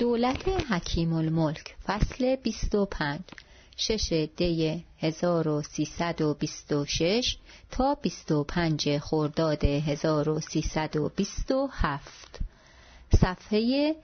[0.00, 3.20] دولت حکیم الملک فصل 25
[3.76, 7.36] شش دی 1326
[7.70, 12.40] تا 25 خرداد 1327
[13.20, 13.94] صفحه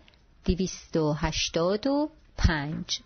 [0.44, 3.00] 285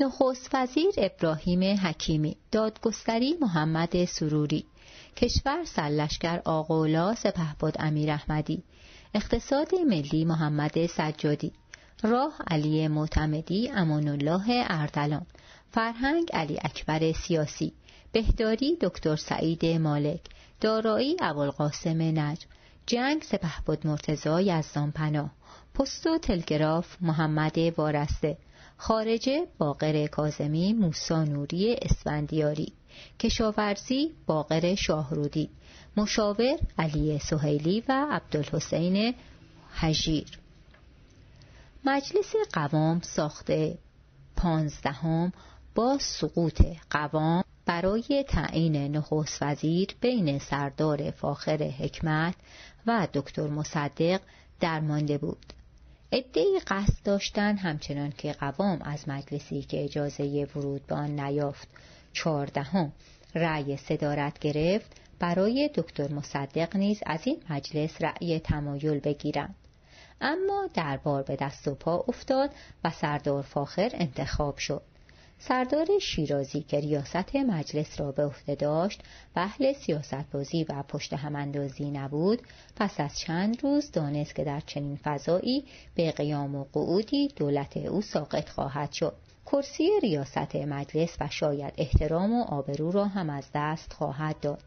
[0.00, 4.64] نخست وزیر ابراهیم حکیمی دادگستری محمد سروری
[5.16, 8.62] کشور سرلشکر آقولا سپهبد امیر احمدی
[9.14, 11.52] اقتصاد ملی محمد سجادی
[12.02, 15.26] راه علی معتمدی امان الله اردلان
[15.70, 17.72] فرهنگ علی اکبر سیاسی
[18.12, 20.20] بهداری دکتر سعید مالک
[20.60, 22.48] دارایی ابوالقاسم نجم
[22.86, 25.30] جنگ سپهبد مرتضی یزدان پناه
[25.74, 28.38] پست و تلگراف محمد وارسته
[28.76, 32.72] خارجه باقر کازمی موسا نوری اسفندیاری.
[33.20, 35.50] کشاورزی باقر شاهرودی
[35.96, 39.14] مشاور علی سهیلی و عبدالحسین
[39.74, 40.38] حجیر.
[41.84, 43.78] مجلس قوام ساخته.
[44.36, 45.32] پانزدهم
[45.74, 52.34] با سقوط قوام برای تعیین نخست وزیر بین سردار فاخر حکمت
[52.86, 54.20] و دکتر مصدق
[54.60, 55.52] درمانده بود.
[56.12, 61.68] ادهی قصد داشتن همچنان که قوام از مجلسی که اجازه ورود به آن نیافت
[62.12, 62.92] چهاردهم.
[63.34, 64.96] رأی صدارت گرفت.
[65.18, 69.54] برای دکتر مصدق نیز از این مجلس رأی تمایل بگیرند.
[70.20, 72.50] اما دربار به دست و پا افتاد
[72.84, 74.82] و سردار فاخر انتخاب شد.
[75.38, 79.00] سردار شیرازی که ریاست مجلس را به عهده داشت
[79.36, 82.42] و اهل سیاست بازی و پشت هماندازی نبود
[82.76, 88.02] پس از چند روز دانست که در چنین فضایی به قیام و قعودی دولت او
[88.02, 89.16] ساقط خواهد شد.
[89.52, 94.62] کرسی ریاست مجلس و شاید احترام و آبرو را هم از دست خواهد داد.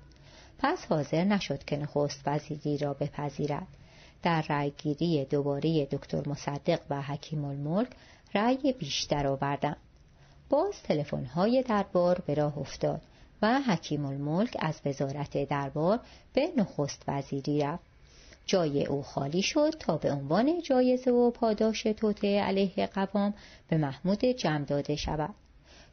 [0.60, 3.68] پس حاضر نشد که نخست وزیری را بپذیرد.
[4.24, 7.90] در رأیگیری دوباره دکتر مصدق و حکیم الملک
[8.34, 9.78] رأی بیشتر آوردند
[10.50, 13.02] باز تلفن‌های دربار به راه افتاد
[13.42, 16.00] و حکیم الملک از وزارت دربار
[16.34, 17.95] به نخست وزیری رفت.
[18.46, 23.34] جای او خالی شد تا به عنوان جایزه و پاداش توطعه علیه قوام
[23.70, 25.36] به محمود جمع داده شود.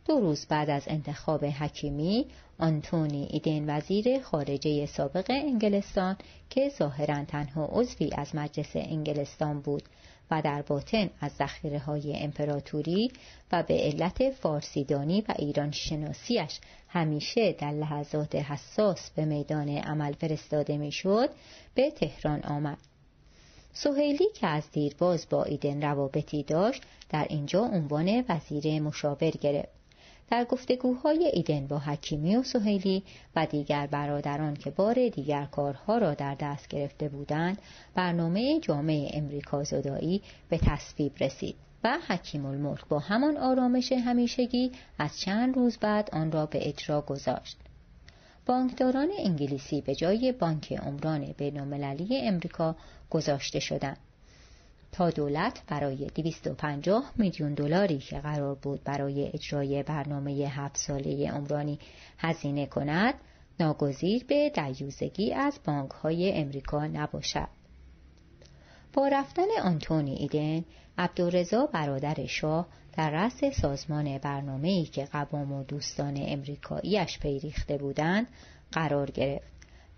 [0.07, 2.27] دو روز بعد از انتخاب حکیمی
[2.59, 6.17] آنتونی ایدن وزیر خارجه سابق انگلستان
[6.51, 9.83] که ظاهرا تنها عضوی از مجلس انگلستان بود
[10.33, 13.13] و در باطن از ذخیره های امپراتوری
[13.53, 20.77] و به علت فارسیدانی و ایران شناسیش همیشه در لحظات حساس به میدان عمل فرستاده
[20.77, 21.31] می‌شد
[21.75, 22.79] به تهران آمد.
[23.73, 29.82] سهیلی که از دیرباز با ایدن روابطی داشت در اینجا عنوان وزیر مشاور گرفت.
[30.33, 33.03] در گفتگوهای ایدن با حکیمی و سهیلی
[33.37, 37.59] و دیگر برادران که بار دیگر کارها را در دست گرفته بودند
[37.95, 41.55] برنامه جامعه امریکا زدایی به تصویب رسید
[41.85, 47.01] و حکیم الملک با همان آرامش همیشگی از چند روز بعد آن را به اجرا
[47.01, 47.57] گذاشت.
[48.47, 52.77] بانکداران انگلیسی به جای بانک عمران بینالمللی امریکا
[53.11, 53.99] گذاشته شدند.
[54.93, 61.79] تا دولت برای 250 میلیون دلاری که قرار بود برای اجرای برنامه هفت ساله عمرانی
[62.19, 63.15] هزینه کند
[63.61, 67.49] ناگزیر به دیوزگی از بانک های امریکا نباشد.
[68.93, 70.65] با رفتن آنتونی ایدن
[70.99, 72.67] عبدالرضا برادر شاه
[72.97, 78.27] در رأس سازمان برنامه‌ای که قوام و دوستان امریکاییش پیریخته بودند
[78.73, 79.52] قرار گرفت.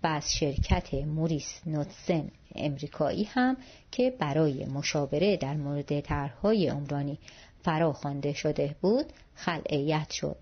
[0.05, 3.57] و از شرکت موریس نوتسن امریکایی هم
[3.91, 7.19] که برای مشاوره در مورد طرحهای عمرانی
[7.63, 9.05] فراخوانده شده بود
[9.35, 10.37] خلعیت شد.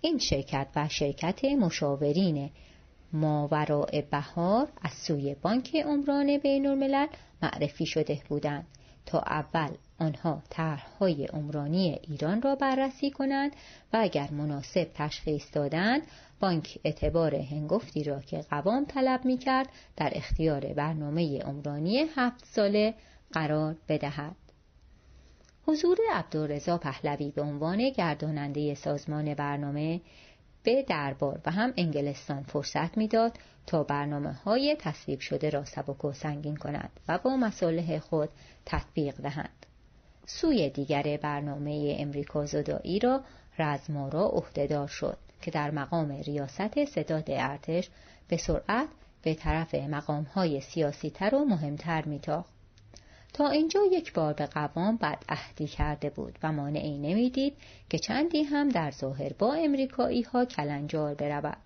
[0.00, 2.50] این شرکت و شرکت مشاورین
[3.12, 7.06] ماوراء بهار از سوی بانک عمران بین الملل
[7.42, 8.66] معرفی شده بودند
[9.06, 13.52] تا اول آنها طرحهای عمرانی ایران را بررسی کنند
[13.92, 16.02] و اگر مناسب تشخیص دادند
[16.40, 22.94] بانک اعتبار هنگفتی را که قوام طلب می کرد در اختیار برنامه عمرانی هفت ساله
[23.32, 24.36] قرار بدهد.
[25.66, 30.00] حضور عبدالرضا پهلوی به عنوان گرداننده سازمان برنامه
[30.62, 36.12] به دربار و هم انگلستان فرصت می‌داد تا برنامه های تصویب شده را سبک و
[36.12, 38.28] سنگین کنند و با مصالح خود
[38.66, 39.66] تطبیق دهند.
[40.26, 43.24] سوی دیگر برنامه امریکا زدایی را
[43.58, 47.90] رزمارا عهدهدار شد که در مقام ریاست ستاد ارتش
[48.28, 48.88] به سرعت
[49.22, 52.50] به طرف مقامهای سیاسی تر و مهمتر میتاخت.
[53.32, 57.56] تا اینجا یک بار به قوام بد عهدی کرده بود و مانعی نمی‌دید
[57.90, 61.56] که چندی هم در ظاهر با امریکایی ها کلنجار برود.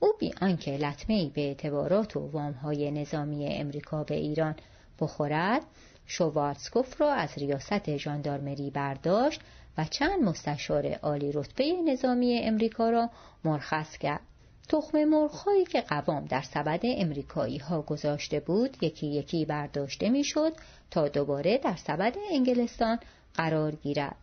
[0.00, 4.54] او بی آنکه لطمه به اعتبارات و وام های نظامی امریکا به ایران
[5.00, 5.62] بخورد
[6.06, 9.40] شوارتسکوف را از ریاست ژاندارمری برداشت
[9.78, 13.10] و چند مستشار عالی رتبه نظامی امریکا را
[13.44, 14.20] مرخص کرد.
[14.68, 20.52] تخم مرغهایی که قوام در سبد امریکایی ها گذاشته بود یکی یکی برداشته می‌شد
[20.90, 22.98] تا دوباره در سبد انگلستان
[23.34, 24.16] قرار گیرد.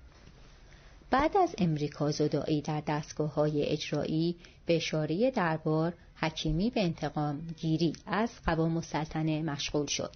[1.12, 4.36] بعد از امریکا زدایی در دستگاه های اجرایی
[4.66, 10.12] به اشاره دربار حکیمی به انتقام گیری از قوام السلطنه مشغول شد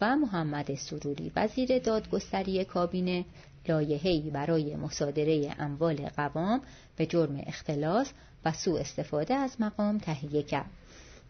[0.00, 3.24] و محمد سروری وزیر دادگستری کابینه
[3.68, 6.62] لایحه‌ای برای مصادره اموال قوام
[6.96, 8.12] به جرم اختلاس
[8.44, 10.70] و سوء استفاده از مقام تهیه کرد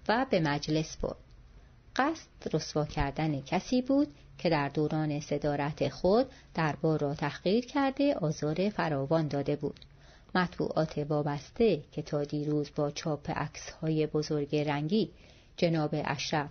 [0.09, 1.17] و به مجلس برد.
[1.97, 4.09] قصد رسوا کردن کسی بود
[4.39, 9.81] که در دوران صدارت خود دربار را تحقیر کرده آزار فراوان داده بود.
[10.35, 13.31] مطبوعات وابسته که تا دیروز با چاپ
[13.83, 15.11] های بزرگ رنگی
[15.57, 16.51] جناب اشرف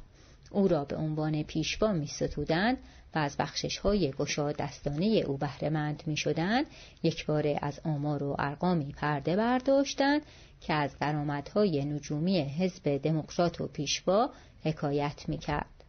[0.52, 2.78] او را به عنوان پیشوا می ستودند
[3.16, 6.66] و از بخشش های گشا دستانه او بهرهمند می شدند
[7.04, 10.22] یک باره از آمار و ارقامی پرده برداشتند
[10.62, 14.30] که از درآمدهای نجومی حزب دموکرات و پیشوا
[14.64, 15.84] حکایت می کرد.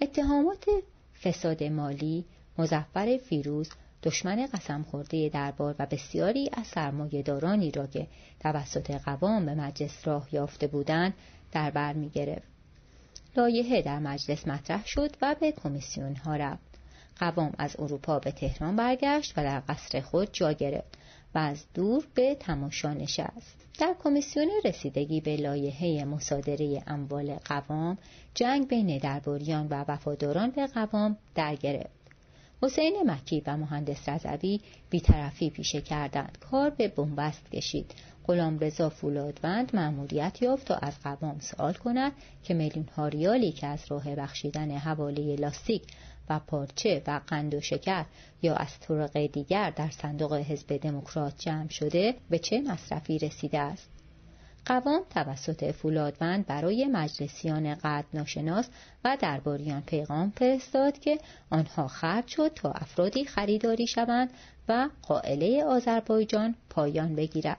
[0.00, 0.64] اتهامات
[1.22, 2.24] فساد مالی
[2.58, 3.70] مزفر فیروز
[4.02, 8.06] دشمن قسم خورده دربار و بسیاری از سرمایهدارانی را که
[8.40, 11.14] توسط قوام به مجلس راه یافته بودند
[11.52, 12.55] در بر می گرفت.
[13.36, 16.78] لایحه در مجلس مطرح شد و به کمیسیون ها رفت.
[17.18, 20.98] قوام از اروپا به تهران برگشت و در قصر خود جا گرفت
[21.34, 23.66] و از دور به تماشا نشست.
[23.78, 27.98] در کمیسیون رسیدگی به لایحه مصادره اموال قوام
[28.34, 31.96] جنگ بین درباریان و وفاداران به قوام در گرفت.
[32.62, 34.60] حسین مکی و مهندس رضوی
[34.90, 37.94] بیطرفی پیشه کردند کار به بنبست کشید
[38.26, 42.12] غلام رضا فولادوند مأموریت یافت تا از قوام سوال کند
[42.42, 45.82] که میلیون ها ریالی که از راه بخشیدن حواله لاستیک
[46.30, 48.04] و پارچه و قند و شکر
[48.42, 53.88] یا از طرق دیگر در صندوق حزب دموکرات جمع شده به چه مصرفی رسیده است؟
[54.64, 58.68] قوام توسط فولادوند برای مجلسیان قد ناشناس
[59.04, 61.18] و درباریان پیغام فرستاد که
[61.50, 64.30] آنها خرج شد تا افرادی خریداری شوند
[64.68, 67.58] و قائله آذربایجان پایان بگیرد.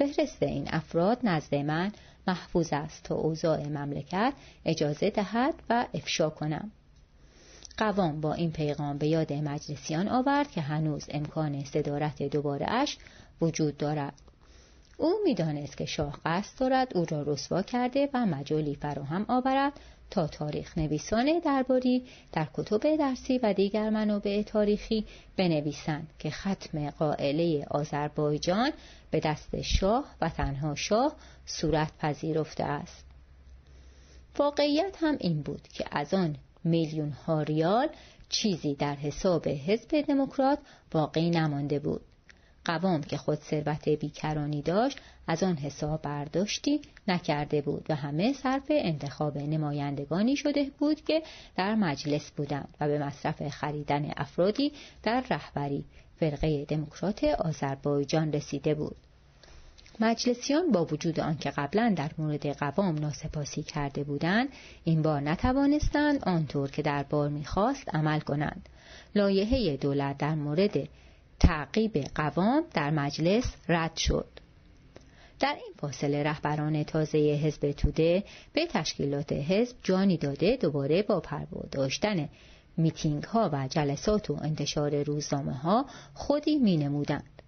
[0.00, 1.92] فهرست این افراد نزد من
[2.26, 4.32] محفوظ است تا اوضاع مملکت
[4.64, 6.70] اجازه دهد و افشا کنم.
[7.78, 12.98] قوام با این پیغام به یاد مجلسیان آورد که هنوز امکان صدارت دوباره اش
[13.40, 14.14] وجود دارد.
[14.96, 19.72] او می‌دانست که شاه قصد دارد او را رسوا کرده و مجالی فراهم آورد
[20.10, 25.04] تا تاریخ نویسان درباری در کتب درسی و دیگر منابع تاریخی
[25.36, 28.72] بنویسند که ختم قائله آذربایجان
[29.10, 31.16] به دست شاه و تنها شاه
[31.46, 33.04] صورت پذیرفته است.
[34.38, 37.88] واقعیت هم این بود که از آن میلیون ها ریال
[38.28, 40.58] چیزی در حساب حزب دموکرات
[40.90, 42.00] باقی نمانده بود.
[42.64, 48.64] قوام که خود ثروت بیکرانی داشت از آن حساب برداشتی نکرده بود و همه صرف
[48.70, 51.22] انتخاب نمایندگانی شده بود که
[51.56, 54.72] در مجلس بودند و به مصرف خریدن افرادی
[55.02, 55.84] در رهبری
[56.16, 58.96] فرقه دموکرات آذربایجان رسیده بود.
[60.00, 64.48] مجلسیان با وجود آنکه قبلا در مورد قوام ناسپاسی کرده بودند
[64.84, 68.68] این بار نتوانستند آنطور که در بار می‌خواست عمل کنند.
[69.14, 70.88] لایحه دولت در مورد
[71.40, 74.28] تعقیب قوام در مجلس رد شد.
[75.40, 81.62] در این فاصله رهبران تازه حزب توده به تشکیلات حزب جانی داده دوباره با پروا
[81.70, 82.28] داشتن.
[82.76, 87.42] میتینگ ها و جلسات و انتشار روزنامه ها خودی می نمودند.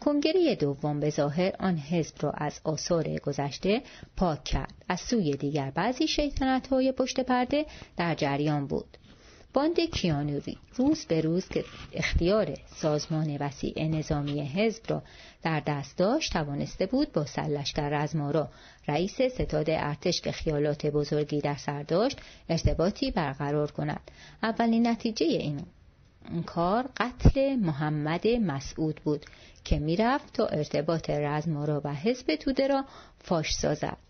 [0.00, 3.82] کنگره دوم به ظاهر آن حزب را از آثار گذشته
[4.16, 4.74] پاک کرد.
[4.88, 8.98] از سوی دیگر بعضی شیطنت های پشت پرده در جریان بود.
[9.54, 15.02] باند کیانوری روز به روز که اختیار سازمان وسیع نظامی حزب را
[15.42, 18.48] در دست داشت توانسته بود با سلشتر رزمارا
[18.88, 24.10] رئیس ستاد ارتش که خیالات بزرگی در سر داشت ارتباطی برقرار کند.
[24.42, 25.60] اولین نتیجه این
[26.46, 29.26] کار قتل محمد مسعود بود
[29.64, 32.84] که می‌رفت تا ارتباط رزمارا و حزب توده را
[33.18, 34.07] فاش سازد.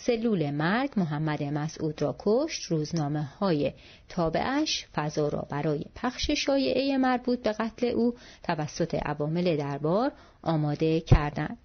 [0.00, 2.62] سلول مرگ محمد مسعود را کشت.
[2.62, 3.72] روزنامه های
[4.08, 10.12] تابعش فضا را برای پخش شایعه مربوط به قتل او توسط عوامل دربار
[10.42, 11.58] آماده کردند.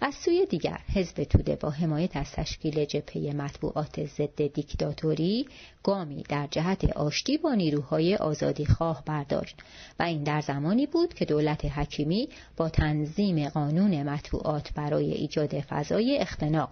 [0.00, 5.46] از سوی دیگر حزب توده با حمایت از تشکیل جبهه مطبوعات ضد دیکتاتوری
[5.82, 9.56] گامی در جهت آشتی با نیروهای آزادی خواه برداشت
[10.00, 16.18] و این در زمانی بود که دولت حکیمی با تنظیم قانون مطبوعات برای ایجاد فضای
[16.18, 16.70] اختناق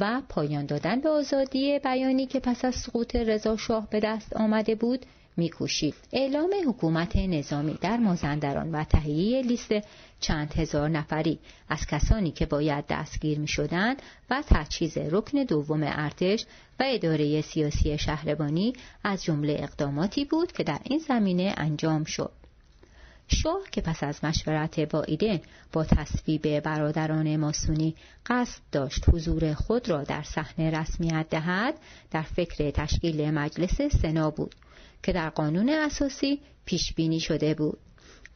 [0.00, 4.74] و پایان دادن به آزادی بیانی که پس از سقوط رضا شاه به دست آمده
[4.74, 9.72] بود میکوشید اعلام حکومت نظامی در مازندران و تهیه لیست
[10.20, 11.38] چند هزار نفری
[11.68, 16.46] از کسانی که باید دستگیر می شدند و تجهیز رکن دوم ارتش
[16.80, 18.72] و اداره سیاسی شهربانی
[19.04, 22.45] از جمله اقداماتی بود که در این زمینه انجام شد.
[23.28, 25.40] شاه که پس از مشورت با ایدن
[25.72, 27.94] با تصویب برادران ماسونی
[28.26, 31.74] قصد داشت حضور خود را در صحنه رسمیت دهد
[32.10, 34.54] در فکر تشکیل مجلس سنا بود
[35.02, 37.78] که در قانون اساسی پیش بینی شده بود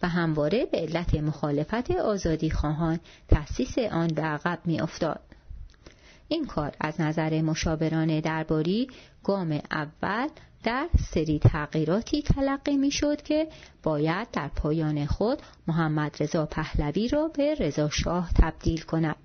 [0.03, 5.30] و همواره به علت مخالفت آزادی خواهان تأسیس آن به عقب می افتاد.
[6.33, 8.89] این کار از نظر مشاوران درباری
[9.25, 10.29] گام اول
[10.65, 13.49] در سری تغییراتی تلقی می شد که
[13.83, 19.17] باید در پایان خود محمد رضا پهلوی را به رضا شاه تبدیل کند.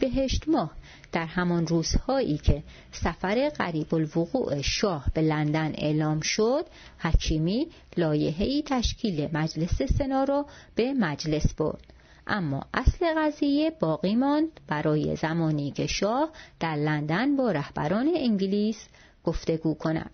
[0.00, 0.70] بهشت ماه
[1.12, 6.66] در همان روزهایی که سفر قریب الوقوع شاه به لندن اعلام شد
[6.98, 11.94] حکیمی لایحه‌ای تشکیل مجلس سنا را به مجلس برد
[12.26, 18.88] اما اصل قضیه باقی ماند برای زمانی که شاه در لندن با رهبران انگلیس
[19.24, 20.10] گفتگو کند.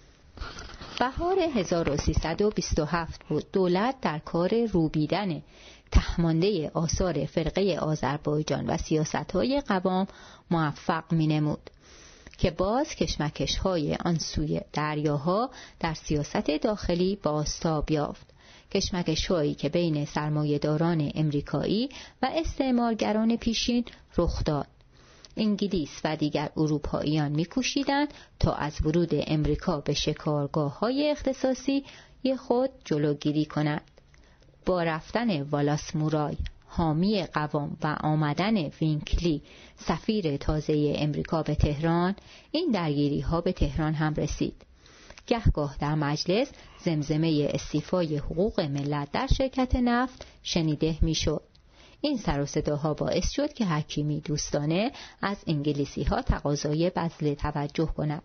[1.00, 3.44] بهار 1327 بود.
[3.52, 5.42] دولت در کار روبیدن
[5.92, 10.06] تهمانده آثار فرقه آذربایجان و سیاست های قوام
[10.50, 11.70] موفق می نمود
[12.38, 15.50] که باز کشمکش های آن سوی دریاها
[15.80, 18.26] در سیاست داخلی باستاب یافت.
[18.70, 21.88] کشمکش هایی که بین سرمایهداران امریکایی
[22.22, 23.84] و استعمارگران پیشین
[24.18, 24.66] رخ داد.
[25.36, 28.08] انگلیس و دیگر اروپاییان میکوشیدند
[28.38, 31.84] تا از ورود امریکا به شکارگاه های اختصاصی
[32.38, 33.90] خود جلوگیری کنند.
[34.66, 36.36] با رفتن والاس مورای
[36.66, 39.42] حامی قوام و آمدن وینکلی
[39.76, 42.14] سفیر تازه امریکا به تهران
[42.50, 44.69] این درگیری ها به تهران هم رسید.
[45.26, 46.48] گهگاه در مجلس
[46.84, 51.42] زمزمه استیفای حقوق ملت در شرکت نفت شنیده می‌شد.
[52.00, 57.86] این سر و صداها باعث شد که حکیمی دوستانه از انگلیسی ها تقاضای بذل توجه
[57.86, 58.22] کند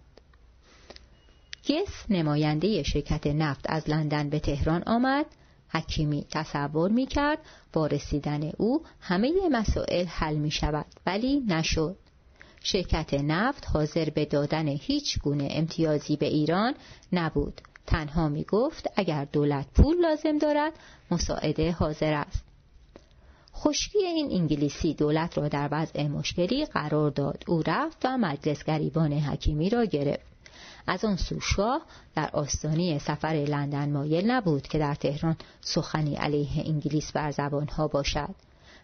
[1.69, 5.25] گس نماینده شرکت نفت از لندن به تهران آمد.
[5.69, 7.39] حکیمی تصور می کرد
[7.73, 11.97] با رسیدن او همه مسائل حل می شود ولی نشد.
[12.65, 16.74] شرکت نفت حاضر به دادن هیچ گونه امتیازی به ایران
[17.13, 17.62] نبود.
[17.86, 20.74] تنها می گفت اگر دولت پول لازم دارد
[21.12, 22.45] مساعده حاضر است.
[23.55, 27.43] خشکی این انگلیسی دولت را در وضع مشکلی قرار داد.
[27.48, 30.25] او رفت و مجلس گریبان حکیمی را گرفت.
[30.88, 31.81] از آن سو شاه
[32.15, 38.36] در آستانه سفر لندن مایل نبود که در تهران سخنی علیه انگلیس بر زبانها باشد.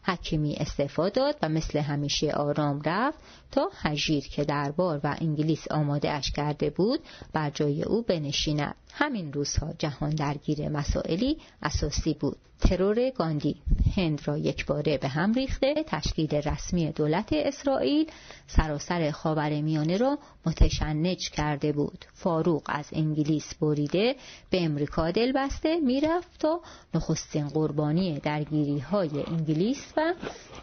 [0.04, 3.20] حکیمی استعفا داد و مثل همیشه آرام رفت
[3.52, 7.00] تا هژیر که دربار و انگلیس آماده اش کرده بود
[7.34, 8.76] بر جای او بنشیند.
[8.94, 12.38] همین روزها جهان درگیر مسائلی اساسی بود.
[12.62, 13.56] ترور گاندی
[13.96, 18.12] هند را یکباره به هم ریخته تشکیل رسمی دولت اسرائیل
[18.48, 22.06] سراسر خاور میانه را متشنج کرده بود.
[22.14, 24.16] فاروق از انگلیس بریده
[24.50, 26.62] به امریکا دل بسته می‌رفت تا
[26.94, 30.14] نخستین قربانی درگیری های انگلیس و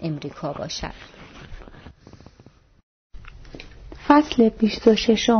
[0.00, 0.94] امریکا باشد.
[4.08, 5.30] فصل 26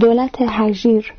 [0.00, 1.14] دولت هژیر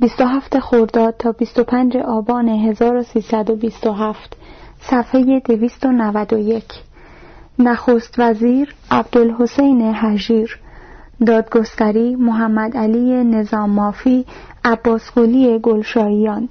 [0.00, 4.36] 27 خرداد تا 25 آبان 1327
[4.80, 6.64] صفحه 291
[7.58, 10.58] نخست وزیر عبدالحسین هژیر.
[11.26, 14.26] دادگستری محمد علی نظام مافی
[14.64, 15.18] عباس
[15.62, 16.48] گلشاییان.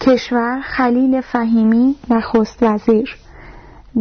[0.00, 3.16] کشور خلیل فهیمی نخست وزیر.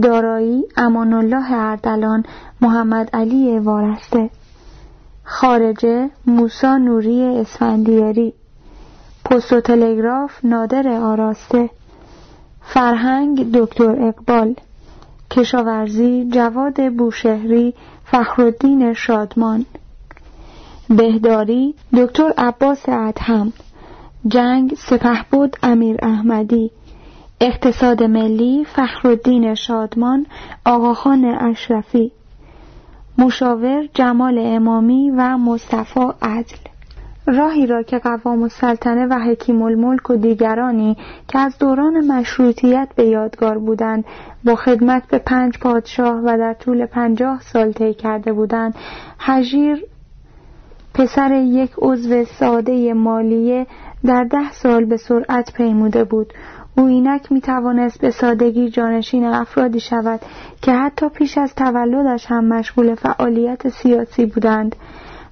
[0.01, 2.24] دارایی امان الله اردلان
[2.62, 4.30] محمد علی وارسته.
[5.24, 8.34] خارجه موسا نوری اسفندیاری.
[9.25, 11.70] پست و تلگراف نادر آراسته.
[12.62, 14.56] فرهنگ دکتر اقبال.
[15.32, 17.74] کشاورزی جواد بوشهری
[18.06, 19.66] فخرالدین شادمان.
[20.90, 23.54] بهداری دکتر عباس ادهم.
[24.28, 26.72] جنگ سپهبد امیر احمدی.
[27.42, 30.25] اقتصاد ملی فخرالدین شادمان
[30.66, 32.12] آقاخان اشرفی.
[33.18, 36.71] مشاور جمال امامی و مصطفی عدل.
[37.25, 40.98] راهی را که قوام السلطنه و حکیم الملک و دیگرانی
[41.28, 44.06] که از دوران مشروطیت به یادگار بودند
[44.44, 48.75] با خدمت به پنج پادشاه و در طول پنجاه سال طی کرده بودند
[49.20, 49.86] حجیر
[50.94, 53.68] پسر یک عضو ساده مالیه
[54.06, 56.34] در ده سال به سرعت پیموده بود.
[56.78, 60.20] او اینک می توانست به سادگی جانشین افرادی شود
[60.62, 64.75] که حتی پیش از تولدش هم مشغول فعالیت سیاسی بودند.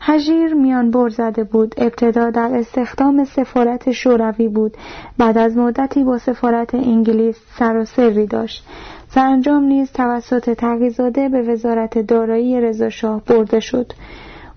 [0.02, 1.76] هژیر میان بر زده بود.
[1.78, 4.78] ابتدا در استخدام سفارت شوروی بود.
[5.18, 8.66] بعد از مدتی با سفارت انگلیس سر و سری داشت.
[9.10, 13.94] سرانجام نیز توسط تقیزاده به وزارت دارایی رضاشاه برده شد.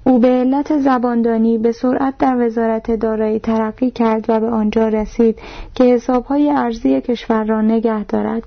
[0.04, 5.38] او به علت زباندانی به سرعت در وزارت دارایی ترقی کرد و به آنجا رسید
[5.74, 8.42] که حسابهای ارزی کشور را نگه دارد.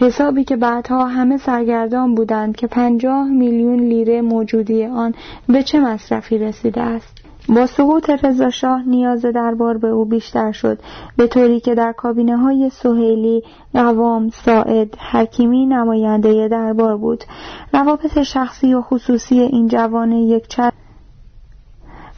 [0.00, 5.14] حسابی که بعدها همه سرگردان بودند که پنجاه میلیون لیره موجودی آن
[5.48, 7.24] به چه مصرفی رسیده است.
[7.48, 10.78] با سقوط رضاشاه نیاز دربار به او بیشتر شد
[11.16, 13.42] به طوری که در کابینه های سهیلی
[13.74, 17.24] قوام ساعد حکیمی نماینده دربار بود.
[17.72, 20.70] روابط شخصی و خصوصی این جوان یک چر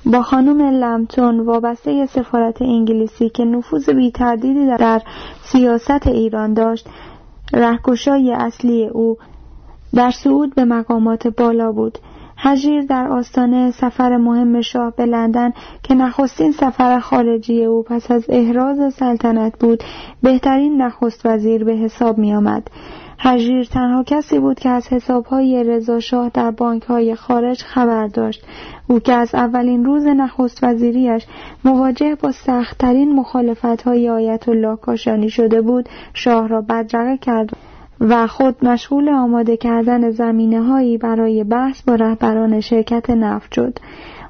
[0.07, 5.03] با خانم لمتون وابسته سفارت انگلیسی که نفوذ بی تردیدی در
[5.43, 6.89] سیاست ایران داشت
[7.53, 9.17] رهکشای اصلی او
[9.95, 11.99] در صعود به مقامات بالا بود
[12.39, 18.25] هجیر در آستانه سفر مهم شاه به لندن که نخستین سفر خارجی او پس از
[18.29, 19.83] احراز سلطنت بود
[20.23, 22.69] بهترین نخست وزیر به حساب می آمد.
[23.19, 28.45] هجیر تنها کسی بود که از حسابهای رضاشاه در بانکهای خارج خبر داشت.
[28.89, 31.27] او که از اولین روز نخست وزیریش
[31.65, 37.51] مواجه با سختترین مخالفت های آیت الله کاشانی شده بود شاه را بدرقه کرد
[38.01, 43.79] و خود مشغول آماده کردن زمینه هایی برای بحث با رهبران شرکت نفت شد.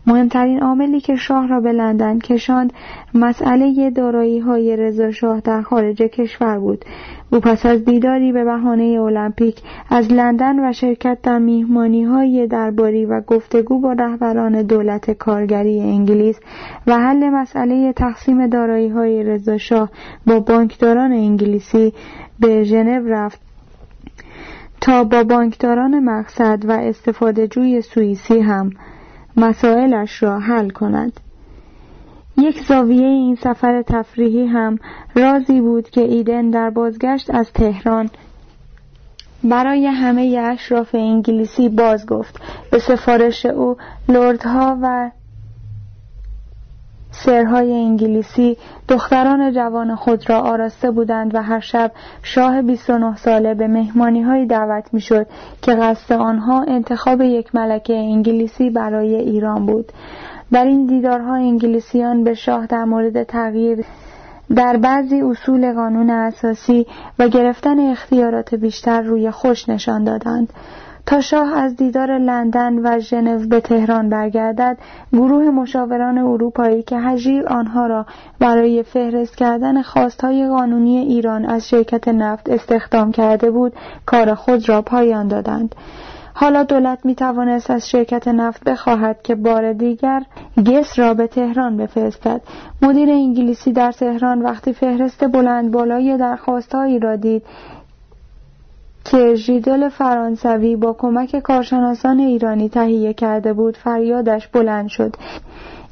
[0.06, 2.72] مهمترین عاملی که شاه را به لندن کشاند
[3.14, 6.84] مسئله دارایی های رضا شاه در خارج کشور بود.
[7.32, 13.04] او پس از دیداری به بهانه المپیک از لندن و شرکت در میهمانی های درباری
[13.04, 16.40] و گفتگو با رهبران دولت کارگری انگلیس
[16.86, 19.90] و حل مسئله تقسیم دارایی های رضا شاه
[20.26, 21.92] با بانکداران انگلیسی
[22.40, 23.40] به ژنو رفت
[24.80, 28.70] تا با بانکداران مقصد و استفاده جوی سوئیسی هم.
[29.36, 31.20] مسائلش را حل کند.
[32.38, 34.78] یک زاویه این سفر تفریحی هم
[35.14, 38.10] رازی بود که ایدن در بازگشت از تهران
[39.44, 43.76] برای همه اشراف انگلیسی باز گفت به سفارش او
[44.08, 45.10] لردها و
[47.24, 48.56] سرهای انگلیسی
[48.88, 54.46] دختران جوان خود را آراسته بودند و هر شب شاه 29 ساله به مهمانی های
[54.46, 55.26] دعوت می‌شد
[55.62, 59.92] که قصد آنها انتخاب یک ملکه انگلیسی برای ایران بود.
[60.52, 63.84] در این دیدارها انگلیسیان به شاه در مورد تغییر
[64.54, 66.86] در بعضی اصول قانون اساسی
[67.18, 70.52] و گرفتن اختیارات بیشتر روی خوش نشان دادند.
[71.06, 74.78] تا شاه از دیدار لندن و ژنو به تهران برگردد
[75.12, 78.06] گروه مشاوران اروپایی که هژیر آنها را
[78.38, 83.72] برای فهرست کردن خواستهای قانونی ایران از شرکت نفت استخدام کرده بود
[84.06, 85.74] کار خود را پایان دادند.
[86.34, 90.22] حالا دولت می توانست از شرکت نفت بخواهد که بار دیگر
[90.66, 92.40] گس را به تهران بفرستد.
[92.82, 97.42] مدیر انگلیسی در تهران وقتی فهرست بلند بالای درخواستهایی را دید
[99.10, 105.16] که ژیدل فرانسوی با کمک کارشناسان ایرانی تهیه کرده بود فریادش بلند شد.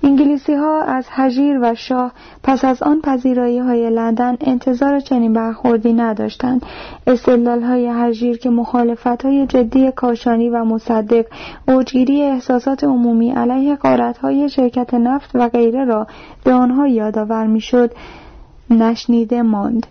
[0.03, 5.93] انگلیسی ها از هژیر و شاه پس از آن پذیرایی های لندن انتظار چنین برخوردی
[5.93, 6.63] نداشتند.
[7.07, 11.27] استدلال های هژیر که مخالفت های جدی کاشانی و مصدق
[11.69, 16.07] اوجگیری احساسات عمومی علیه قارت های شرکت نفت و غیره را
[16.45, 17.91] به آنها یادآور می‌شد
[18.71, 19.87] نشنیده ماند.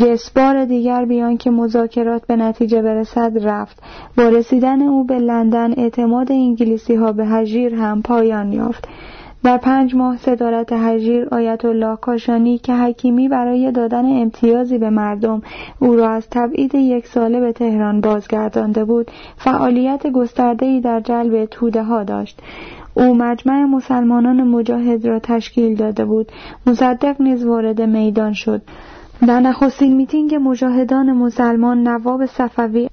[0.00, 3.82] گس بار دیگر بیان که مذاکرات به نتیجه برسد رفت.
[4.16, 8.88] با رسیدن او به لندن اعتماد انگلیسی ها به هژیر هم پایان یافت.
[9.44, 15.42] در پنج ماه صدارت هژیر آیت الله کاشانی که حکیمی برای دادن امتیازی به مردم
[15.78, 21.82] او را از تبعید یک ساله به تهران بازگردانده بود فعالیت گسترده‌ای در جلب توده
[21.82, 22.40] ها داشت.
[22.94, 26.32] او مجمع مسلمانان مجاهد را تشکیل داده بود.
[26.66, 28.62] مصدق نیز وارد میدان شد.
[29.20, 32.88] در نخستین میتینگ مجاهدان مسلمان نواب صفوی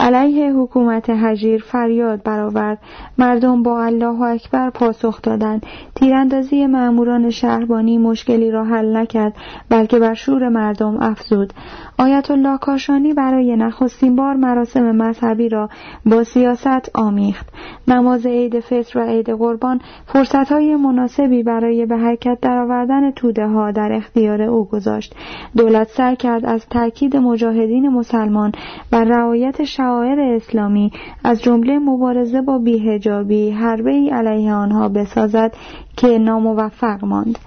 [0.00, 2.78] علیه حکومت هجیر فریاد برآورد.
[3.18, 5.66] مردم با الله اکبر پاسخ دادند.
[5.94, 9.34] تیراندازی مأموران شهربانی مشکلی را حل نکرد
[9.68, 11.52] بلکه بر شور مردم افزود.
[11.98, 15.68] آیت الله کاشانی برای نخستین بار مراسم مذهبی را
[16.06, 17.48] با سیاست آمیخت.
[17.88, 23.92] نماز عید فطر و عید قربان فرصتهای مناسبی برای به حرکت درآوردن توده ها در
[23.92, 25.14] اختیار او گذاشت.
[25.56, 28.52] دولت سر کرد از تاکید مجاهدین مسلمان
[28.90, 30.92] بر رعایت شعائر اسلامی
[31.24, 35.54] از جمله مبارزه با بیهجابی حربه ای علیه آنها بسازد
[35.96, 37.38] که ناموفق ماند.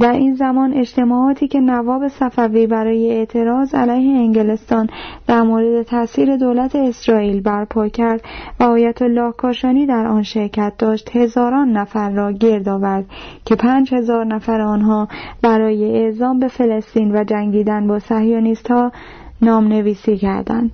[0.00, 4.88] در این زمان اجتماعاتی که نواب صفوی برای اعتراض علیه انگلستان
[5.26, 8.22] در مورد تاثیر دولت اسرائیل برپا کرد
[8.60, 13.04] و آیت الله کاشانی در آن شرکت داشت هزاران نفر را گرد آورد
[13.44, 15.08] که پنج هزار نفر آنها
[15.42, 18.92] برای اعزام به فلسطین و جنگیدن با صهیونیست ها
[19.42, 20.70] نام نویسی کردند.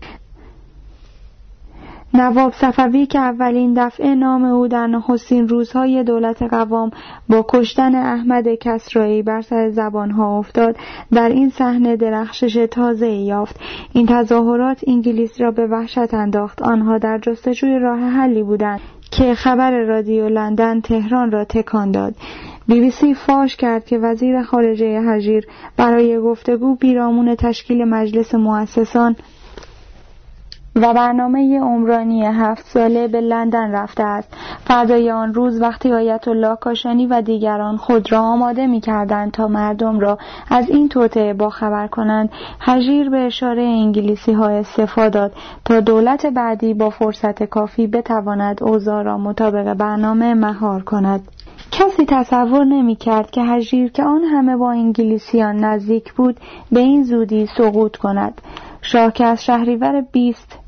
[2.15, 6.91] نواب صفوی که اولین دفعه نام او در نخستین روزهای دولت قوام
[7.29, 10.77] با کشتن احمد کسرایی بر سر زبانها افتاد
[11.13, 13.61] در این صحنه درخشش تازه یافت.
[13.93, 16.63] این تظاهرات انگلیس را به وحشت انداخت.
[16.63, 22.15] آنها در جستجوی راه حلی بودند که خبر رادیو لندن تهران را تکان داد.
[22.69, 29.17] بی بی سی فاش کرد که وزیر خارجه هژیر برای گفتگو بیرامون تشکیل مجلس مؤسسان
[30.79, 34.37] و برنامه عمرانی هفت ساله به لندن رفته است.
[34.65, 39.49] فردای آن روز وقتی آیت الله کاشانی و دیگران خود را آماده می کردند تا
[39.49, 40.19] مردم را
[40.51, 45.33] از این توطعه باخبر کنند هژیر به اشاره انگلیسی ها داد
[45.65, 51.29] تا دولت بعدی با فرصت کافی بتواند اوضاع را مطابق برنامه مهار کند.
[51.73, 56.41] کسی تصور نمی کرد که هژیر که آن همه با انگلیسیان نزدیک بود
[56.73, 58.41] به این زودی سقوط کند.
[58.83, 60.59] شاه که از شهریور بیست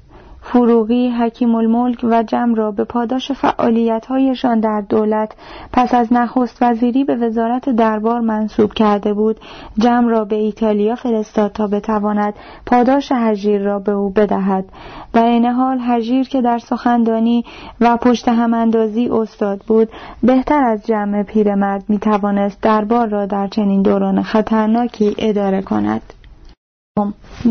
[0.52, 5.32] فروغی حکیم الملک و جمع را به پاداش فعالیتهایشان در دولت
[5.72, 9.40] پس از نخست وزیری به وزارت دربار منصوب کرده بود
[9.78, 12.34] جمع را به ایتالیا فرستاد تا بتواند
[12.66, 14.64] پاداش هژیر را به او بدهد.
[15.12, 17.44] در این حال هژیر که در سخندانی
[17.80, 19.88] و پشت هماندازی استاد بود
[20.22, 26.02] بهتر از جمع پیرمرد می‌توانست دربار را در چنین دوران خطرناکی اداره کند.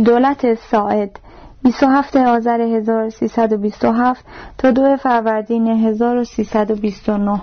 [0.06, 1.20] دولت ساعد
[1.64, 4.26] 27 آذر 1327
[4.58, 7.42] تا 2 فروردین 1329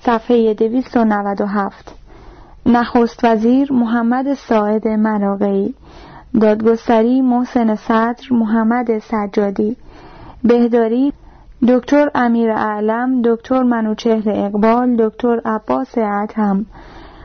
[0.00, 1.72] صفحه 297
[2.66, 5.74] نخست وزیر محمد ساعد مراقعی
[6.40, 9.76] دادگستری محسن صدر محمد سجادی.
[10.44, 11.12] بهداری
[11.68, 16.66] دکتر امیر اعلم دکتر منوچهر اقبال دکتر عباس عتم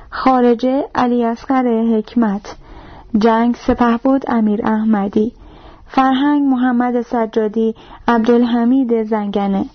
[0.09, 2.55] خارجه علی اصغر حکمت.
[3.17, 5.31] جنگ سپهبد امیر احمدی.
[5.93, 7.75] فرهنگ محمد سجادی
[8.07, 9.65] عبدالحمید زنگنه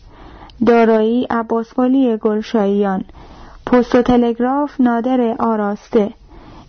[0.67, 3.05] دارایی عباسقلی گلشاییان
[3.67, 6.11] پست و تلگراف نادر آراسته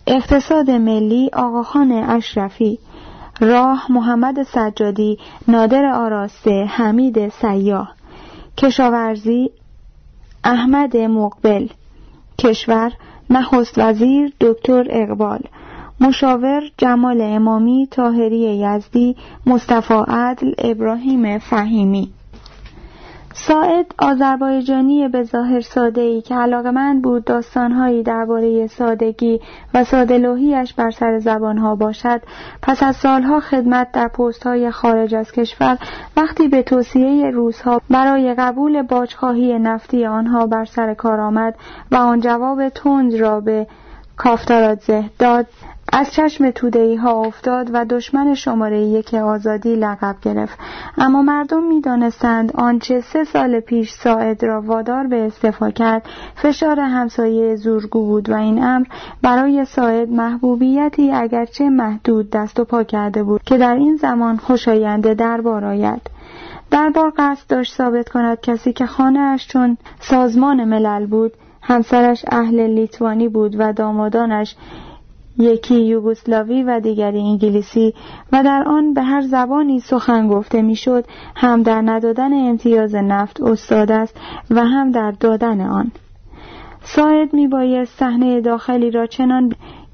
[0.06, 2.78] اقتصاد ملی آقاخان اشرفی
[3.40, 7.94] راه محمد سجادی نادر آراسته حمید سیاه
[8.56, 9.50] کشاورزی
[10.44, 11.68] احمد مقبل
[12.38, 12.92] کشور
[13.30, 15.40] نخست وزیر دکتر اقبال.
[16.00, 22.12] مشاور جمال امامی تاهری یزدی مصطفی عدل ابراهیم فهیمی.
[23.34, 26.34] ساعد آذربایجانی به ظاهر ساده ای که
[26.74, 29.40] من بود داستانهایی درباره سادگی
[29.74, 32.20] و سادلوهیش بر سر زبانها باشد
[32.62, 34.10] پس از سالها خدمت در
[34.44, 35.78] های خارج از کشور
[36.16, 41.54] وقتی به توصیه روزها برای قبول باجخواهی نفتی آنها بر سر کار آمد
[41.90, 43.66] و آن جواب تند را به
[44.16, 45.46] کافتارادزه داد
[45.92, 50.58] از چشم تودهی ها افتاد و دشمن شماره یک آزادی لقب گرفت.
[50.98, 56.02] اما مردم می دانستند آنچه سه سال پیش ساعد را وادار به استفا کرد
[56.34, 58.86] فشار همسایه زورگو بود و این امر
[59.22, 65.14] برای ساعد محبوبیتی اگرچه محدود دست و پا کرده بود که در این زمان خوشاینده
[65.14, 66.02] دربار آید.
[66.70, 72.66] دربار قصد داشت ثابت کند کسی که خانه اش چون سازمان ملل بود همسرش اهل
[72.66, 74.56] لیتوانی بود و دامادانش
[75.38, 77.94] یکی یوگسلاوی و دیگری انگلیسی
[78.32, 81.04] و در آن به هر زبانی سخن گفته می‌شد
[81.36, 84.20] هم در ندادن امتیاز نفت استاد است
[84.50, 85.92] و هم در دادن آن.
[86.82, 89.52] ساعد میبایست صحنه داخلی را چنان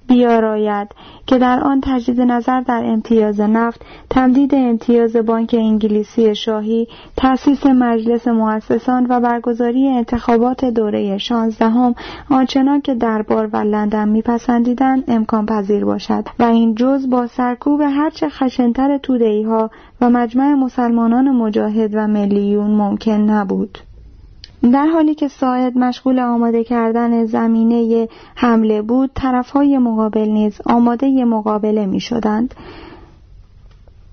[0.08, 0.88] بیاراید
[1.26, 8.28] که در آن تجدید نظر در امتیاز نفت تمدید امتیاز بانک انگلیسی شاهی تأسیس مجلس
[8.28, 11.94] مؤسسان و برگزاری انتخابات دوره شانزدهم
[12.30, 18.28] آنچنان که دربار و لندن میپسندیدند امکان پذیر باشد و این جز با سرکوب هرچه
[18.28, 23.78] خشنتر تودهی ها و مجمع مسلمانان مجاهد و ملیون ممکن نبود.
[24.72, 31.86] در حالی که ساعد مشغول آماده کردن زمینه حمله بود طرفهای مقابل نیز آماده مقابله
[31.86, 32.54] می شدند.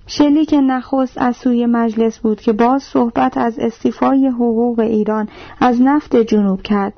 [0.08, 5.28] شلیک نخست از سوی مجلس بود که باز صحبت از استیفای حقوق ایران
[5.60, 6.94] از نفت جنوب کرد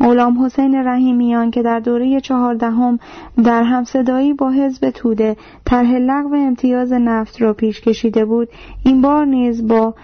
[0.00, 2.98] غلام حسین رحیمیان که در دوره چهاردهم
[3.44, 8.48] در همصدایی با حزب توده طرح لغو امتیاز نفت را پیش کشیده بود
[8.84, 9.94] این بار نیز با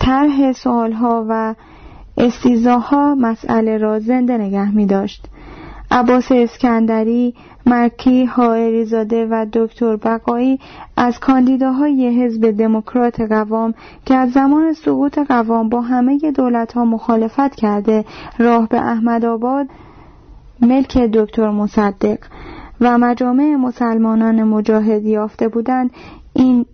[0.00, 1.54] طرح سوالها و
[2.16, 5.28] استیزاها مسئله را زنده نگه می داشت.
[5.90, 7.34] عباس اسکندری
[7.66, 8.30] مرکی
[8.84, 10.58] زاده و دکتر بقایی
[10.96, 13.74] از کاندیداهای حزب دموکرات قوام
[14.06, 18.04] که از زمان سقوط قوام با همه دولت ها مخالفت کرده
[18.38, 19.66] راه به احمد آباد
[20.60, 22.18] ملک دکتر مصدق
[22.80, 25.90] و مجامع مسلمانان مجاهد یافته بودند
[26.32, 26.66] این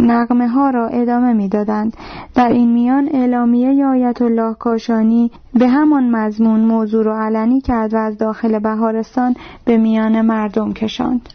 [0.00, 1.96] نقمه ها را ادامه می‌دادند.
[2.34, 7.96] در این میان اعلامیه آیت الله کاشانی به همان مضمون موضوع را علنی کرد و
[7.96, 11.28] از داخل بهارستان به میان مردم کشاند.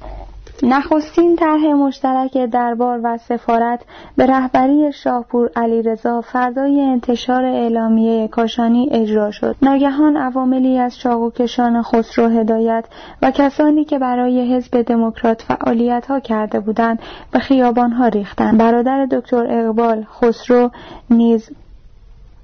[0.63, 3.85] نخستین طرح مشترک دربار و سفارت
[4.17, 9.55] به رهبری شاهپور علیرضا فردای انتشار اعلامیه کاشانی اجرا شد.
[9.61, 12.85] ناگهان عواملی از چاقوکشان خسرو هدایت
[13.21, 16.99] و کسانی که برای حزب دموکرات فعالیت ها کرده بودند
[17.31, 18.57] به خیابان ها ریختند.
[18.57, 20.71] برادر دکتر اقبال خسرو
[21.09, 21.49] نیز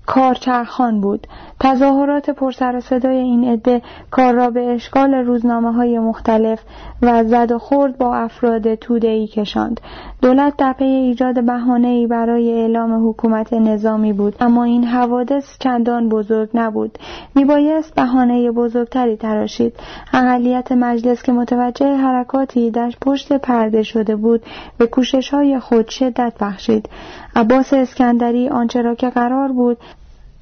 [0.08, 1.28] کارچرخان بود.
[1.60, 6.60] تظاهرات پرسر و صدای این عده کار را به اشکال روزنامه های مختلف
[7.02, 9.82] و زد و خورد با افراد توده ای کشاند.
[10.22, 16.10] دولت در پی ایجاد بهانه ای برای اعلام حکومت نظامی بود اما این حوادث چندان
[16.10, 16.98] بزرگ نبود.
[17.36, 19.74] میبایست بهانه بزرگتری تراشید.
[20.14, 24.44] اقلیت مجلس که متوجه حرکاتی در پشت پرده شده بود
[24.78, 26.90] به کوشش های خود شدت بخشید.
[27.36, 29.78] عباس اسکندری آنچه را که قرار بود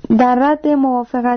[0.10, 0.68] در رد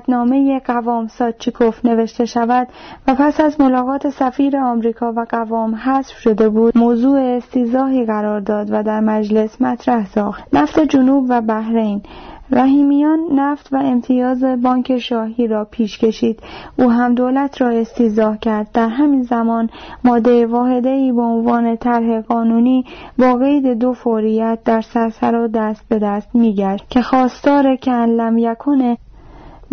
[0.08, 2.68] نامه قوام سادچیکوف نوشته شود
[3.08, 8.68] و پس از ملاقات سفیر آمریکا و قوام حذف شده بود موضوع استیزاهی قرار داد
[8.70, 10.44] و در مجلس مطرح ساخت.
[10.52, 12.02] نفت جنوب و بحرین.
[12.50, 16.40] رحیمیان نفت و امتیاز بانک شاهی را پیش کشید.
[16.78, 18.72] او هم دولت را استیزاه کرد.
[18.72, 19.70] در همین زمان
[20.04, 22.84] ماده واحده ای به عنوان طرح قانونی
[23.18, 28.38] با قید دو فوریت در سرسر و دست به دست میگشت که خواستار که لم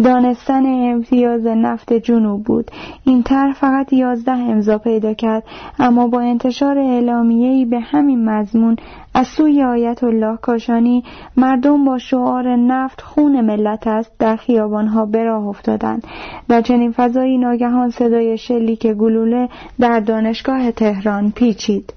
[0.03, 2.71] دانستن امتیاز نفت جنوب بود.
[3.03, 5.43] این طرح فقط یازده امضا پیدا کرد
[5.79, 8.75] اما با انتشار اعلامیه‌ای به همین مضمون
[9.13, 11.03] از سوی آیت الله کاشانی
[11.37, 16.07] مردم با شعار نفت خون ملت است در خیابانها به راه افتادند.
[16.49, 21.93] در چنین فضایی ناگهان صدای شلیک گلوله در دانشگاه تهران پیچید.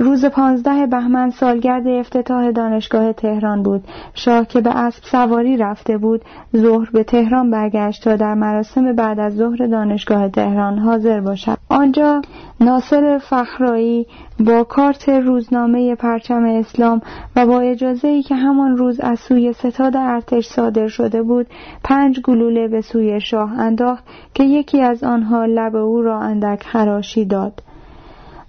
[0.00, 3.84] روز پانزده بهمن سالگرد افتتاح دانشگاه تهران بود.
[4.14, 6.24] شاه که به اسب سواری رفته بود
[6.56, 11.56] ظهر به تهران برگشت تا در مراسم بعد از ظهر دانشگاه تهران حاضر باشد.
[11.68, 12.22] آنجا
[12.60, 14.06] ناصر فخرایی
[14.46, 17.00] با کارت روزنامه پرچم اسلام
[17.36, 21.46] و با اجازه ای که همان روز از سوی ستاد ارتش صادر شده بود
[21.84, 27.24] پنج گلوله به سوی شاه انداخت که یکی از آنها لب او را اندک خراشی
[27.24, 27.62] داد.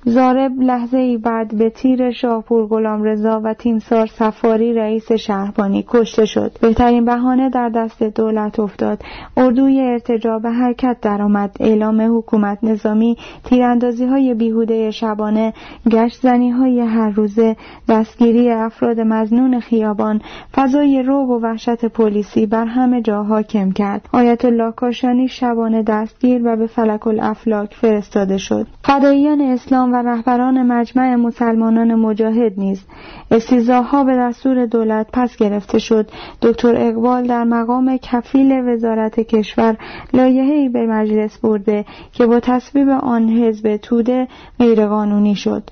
[0.06, 6.26] زارب لحظه ای بعد به تیر شاهپور غلام رضا و تیمسار سفاری رئیس شهربانی کشته
[6.26, 6.52] شد.
[6.62, 9.04] بهترین بهانه در دست دولت افتاد.
[9.38, 11.56] اردوی ارتجا به حرکت درآمد.
[11.60, 15.54] اعلام حکومت نظامی تیراندازی های بیهوده شبانه
[15.92, 17.56] گشت زنی های هر روزه
[17.90, 20.22] دستگیری افراد مزنون خیابان
[20.56, 24.10] فضای روب و وحشت پلیسی بر همه جا حاکم کرد.
[24.14, 28.68] آیت الله کاشانی شبانه دستگیر و به فلک الافلاک فرستاده شد.
[28.84, 32.86] فداییان اسلام و رهبران مجمع مسلمانان مجاهد نیز
[33.32, 36.12] استیزاها به دستور دولت پس گرفته شد.
[36.42, 39.78] دکتر اقبال در مقام کفیل وزارت کشور
[40.14, 44.28] لایحه‌ای به مجلس برده که با تصویب آن حزب توده
[44.60, 45.64] غیرقانونی شد.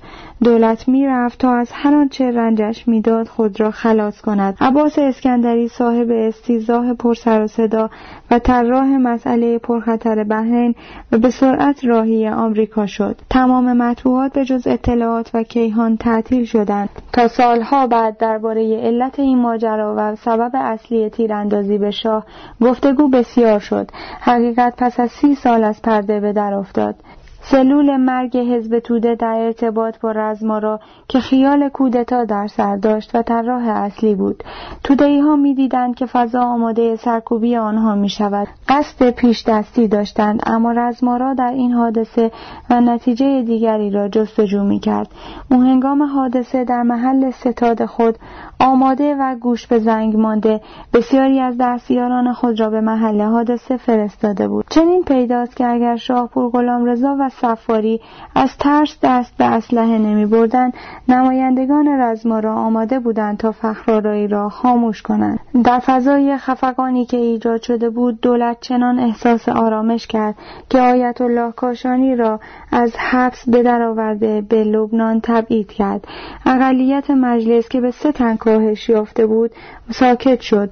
[0.44, 4.56] دولت می‌رفت تا از هر آنچه رنجش می‌داد خود را خلاص کند.
[4.60, 7.90] عباس اسکندری صاحب استیزاه پرسر و صدا
[8.30, 10.74] و طراح مسئله پرخطر بحرین
[11.12, 13.16] و به سرعت راهی آمریکا شد.
[13.30, 16.88] تمام مطبوعات به جز اطلاعات و کیهان تعطیل شدند.
[17.12, 22.26] تا سالها بعد درباره علت این ماجرا و سبب اصلی تیراندازی به شاه
[22.60, 23.90] گفتگو بسیار شد.
[24.20, 26.94] حقیقت پس از سی سال از پرده به در افتاد.
[27.42, 33.22] سلول مرگ حزب توده در ارتباط با رزمارا که خیال کودتا در سر داشت و
[33.22, 34.44] طراح اصلی بود.
[34.84, 40.42] تودهی ها می دیدند که فضا آماده سرکوبی آنها می شود قصد پیش دستی داشتند
[40.46, 42.30] اما رزمارا در این حادثه
[42.70, 45.08] و نتیجه دیگری را جستجو می کرد
[45.50, 48.18] او هنگام حادثه در محل ستاد خود
[48.60, 50.60] آماده و گوش به زنگ مانده
[50.94, 54.64] بسیاری از دستیاران خود را به محل حادثه فرستاده بود.
[54.70, 58.00] چنین پیداست که اگر شاهپور غلام رضا و سفاری
[58.34, 60.72] از ترس دست به اسلحه نمی بردن
[61.08, 65.38] نمایندگان رزما را آماده بودند تا فخرارایی را خاموش کنند.
[65.64, 70.34] در فضای خفقانی که ایجاد شده بود دولت چنان احساس آرامش کرد
[70.70, 72.40] که آیت الله کاشانی را
[72.72, 76.04] از حبس به درآورده به لبنان تبعید کرد.
[76.46, 79.50] اقلیت مجلس که به سه تن کاهش یافته بود
[79.90, 80.70] ساکت شد.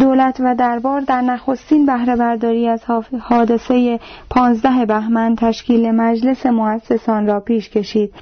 [0.00, 2.80] دولت و دربار در نخستین بهره برداری از
[3.20, 4.00] حادثه
[4.30, 8.14] پانزده بهمن تشکیل مجلس مؤسسان را پیش کشید.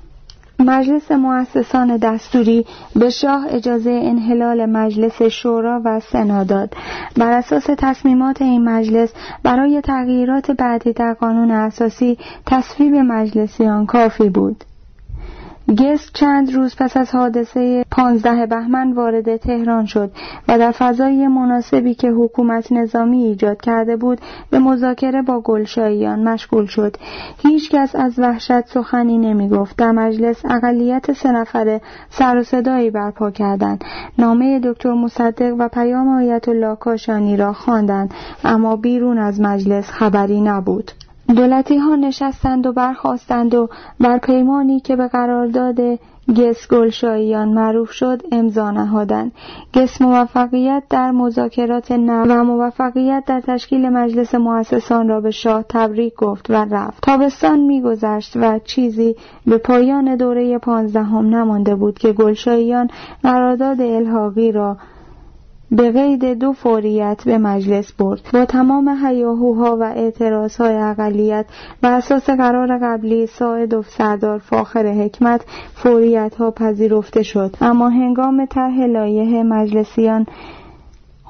[0.58, 6.74] مجلس مؤسسان دستوری به شاه اجازه انحلال مجلس شورا و سنا داد.
[7.16, 14.64] بر اساس تصمیمات این مجلس برای تغییرات بعدی در قانون اساسی تصویب مجلسیان کافی بود.
[15.68, 20.10] گس چند روز پس از حادثه پانزده بهمن وارد تهران شد
[20.48, 24.20] و در فضای مناسبی که حکومت نظامی ایجاد کرده بود
[24.50, 26.96] به مذاکره با گلشاییان مشغول شد.
[27.38, 32.90] هیچ کس از وحشت سخنی نمی گفت در مجلس اقلیت سه نفره سر و صدایی
[32.90, 33.84] برپا کردند.
[34.18, 40.40] نامه دکتر مصدق و پیام آیت الله کاشانی را خواندند اما بیرون از مجلس خبری
[40.40, 40.90] نبود.
[41.36, 43.68] دولتی ها نشستند و برخواستند و
[44.00, 45.80] بر پیمانی که به قرارداد
[46.36, 49.32] گس گلشاییان معروف شد امضا نهادند.
[49.74, 56.14] گس موفقیت در مذاکرات نو و موفقیت در تشکیل مجلس مؤسسان را به شاه تبریک
[56.14, 57.02] گفت و رفت.
[57.02, 59.16] تابستان میگذشت و چیزی
[59.46, 62.88] به پایان دوره پانزدهم نمانده بود که گلشاییان
[63.22, 64.76] قرارداد الحاقی را
[65.72, 68.20] به قید دو فوریت به مجلس برد.
[68.32, 71.46] با تمام هیاهوها و اعتراضهای اقلیت
[71.82, 77.56] و اساس قرار قبلی ساعد و سردار فاخر حکمت فوریت ها پذیرفته شد.
[77.60, 80.26] اما هنگام طرح لایحه مجلسیان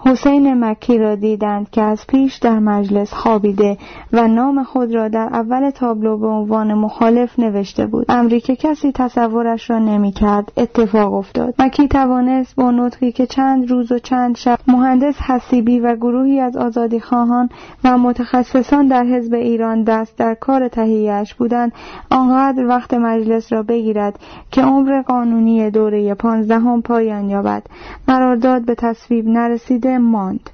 [0.05, 3.79] حسین مکی را دیدند که از پیش در مجلس خوابیده
[4.13, 8.07] و نام خود را در اول تابلو به عنوان مخالف نوشته بود.
[8.09, 11.55] امری که کسی تصورش را نمی‌کرد اتفاق افتاد.
[11.59, 16.57] مکی توانست با نطقی که چند روز و چند شب مهندس حسیبی و گروهی از
[16.57, 17.49] آزادی خواهان
[17.85, 21.73] و متخصصان در حزب ایران دست در کار تهیهش بودند
[22.11, 24.19] آنقدر وقت مجلس را بگیرد
[24.51, 27.63] که عمر قانونی دوره پانزدهم پایان یابد.
[28.07, 30.51] قرارداد به تصویب نرسیده ماند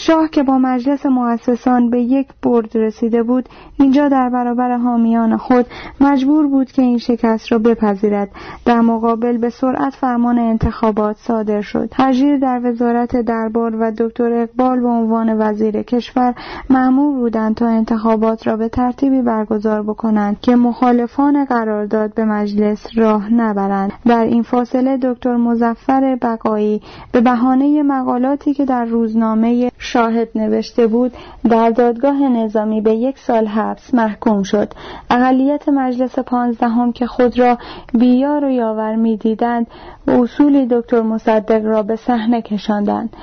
[0.00, 5.66] شاه که با مجلس مؤسسان به یک برد رسیده بود اینجا در برابر حامیان خود
[6.00, 8.28] مجبور بود که این شکست را بپذیرد.
[8.64, 11.90] در مقابل به سرعت فرمان انتخابات صادر شد.
[11.96, 16.34] هجیر در وزارت دربار و دکتر اقبال به عنوان وزیر کشور
[16.70, 23.34] معمور بودند تا انتخابات را به ترتیبی برگزار بکنند که مخالفان قرارداد به مجلس راه
[23.34, 23.92] نبرند.
[24.06, 26.82] در این فاصله دکتر مزفر بقایی
[27.12, 31.12] به بهانه مقالاتی که در روزنامه شاهد نوشته بود
[31.50, 34.68] در دادگاه نظامی به یک سال حبس محکوم شد.
[35.10, 37.58] اقلیت مجلس پانزدهم که خود را
[37.94, 39.66] بیار و یاور می‌دیدند
[40.08, 43.16] اصولی دکتر مصدق را به صحنه کشاندند.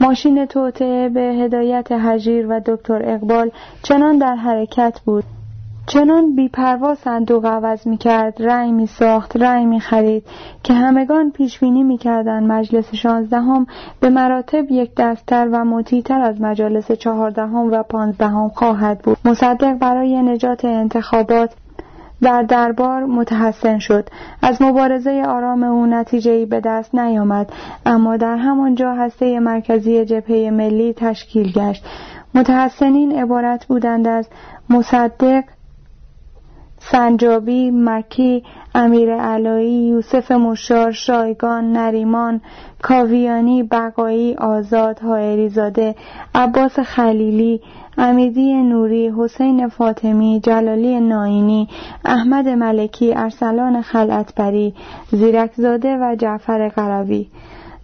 [0.00, 3.50] ماشین توطعه به هدایت هجیر و دکتر اقبال
[3.82, 5.24] چنان در حرکت بود.
[5.92, 10.24] چنان بیپروا صندوق عوض می کرد رأی می ساخت رأی می خرید
[10.62, 13.66] که همگان پیش بینی می کردن مجلس شانزدهم
[14.00, 19.18] به مراتب یک دستتر و مطیعتر از مجالس چهاردهم و پانزدهم خواهد بود.
[19.24, 21.54] مصدق برای نجات انتخابات
[22.22, 24.08] در دربار متحسن شد.
[24.42, 27.52] از مبارزه آرام او نتیجه به دست نیامد
[27.86, 31.84] اما در همانجا هسته مرکزی جبهه ملی تشکیل گشت.
[32.34, 34.28] متحسنین عبارت بودند از
[34.70, 35.44] مصدق
[36.80, 38.42] سنجابی، مکی،
[38.74, 42.40] امیر علایی، یوسف مشار، شایگان، نریمان،
[42.82, 45.94] کاویانی، بقایی، آزاد، هایریزاده،
[46.34, 47.60] عباس خلیلی،
[47.98, 51.68] امیدی نوری، حسین فاطمی، جلالی ناینی،
[52.04, 54.74] احمد ملکی، ارسلان خلعتبری،
[55.10, 57.28] زیرکزاده و جعفر قروی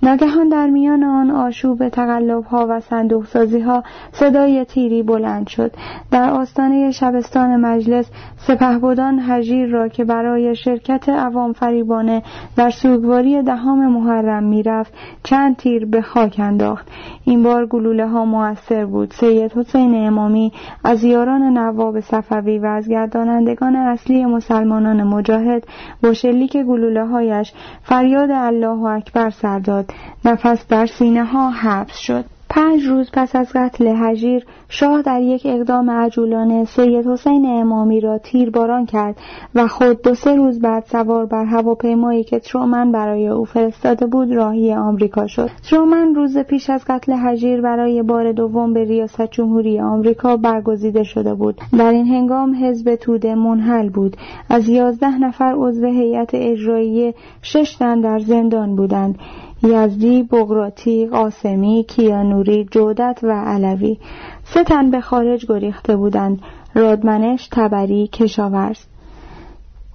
[0.06, 5.72] ناگهان در میان آن آشوب تقلب ها و صندوق سازی ها صدای تیری بلند شد.
[6.10, 12.22] در آستانه شبستان مجلس سپهبدان هجیر را که برای شرکت عوام فریبانه
[12.56, 16.88] در سوگواری دهم محرم می‌رفت چند تیر به خاک انداخت.
[17.24, 19.10] این بار گلوله ها موثر بود.
[19.10, 20.52] سید حسین امامی
[20.84, 25.66] از یاران نواب صفوی و از گردانندگان اصلی مسلمانان مجاهد
[26.02, 29.95] با شلیک گلوله هایش فریاد الله اکبر سر داد.
[30.24, 32.24] نفس در سینه ها حبس شد.
[32.56, 38.18] پنج روز پس از قتل هجیر شاه در یک اقدام عجولانه سید حسین امامی را
[38.18, 39.16] تیرباران کرد
[39.54, 44.32] و خود دو سه روز بعد سوار بر هواپیمایی که ترومن برای او فرستاده بود
[44.32, 45.50] راهی آمریکا شد.
[45.70, 51.34] ترومن روز پیش از قتل هجیر برای بار دوم به ریاست جمهوری آمریکا برگزیده شده
[51.34, 51.60] بود.
[51.78, 54.16] در این هنگام حزب توده منحل بود.
[54.50, 59.18] از یازده نفر عضو هیئت اجرایی شش تن در زندان بودند.
[59.62, 63.98] یزدی، بغراتی، قاسمی، کیانوری، جودت و علوی.
[64.44, 66.42] سه تن به خارج گریخته بودند.
[66.74, 68.78] رادمنش، تبری، کشاورز.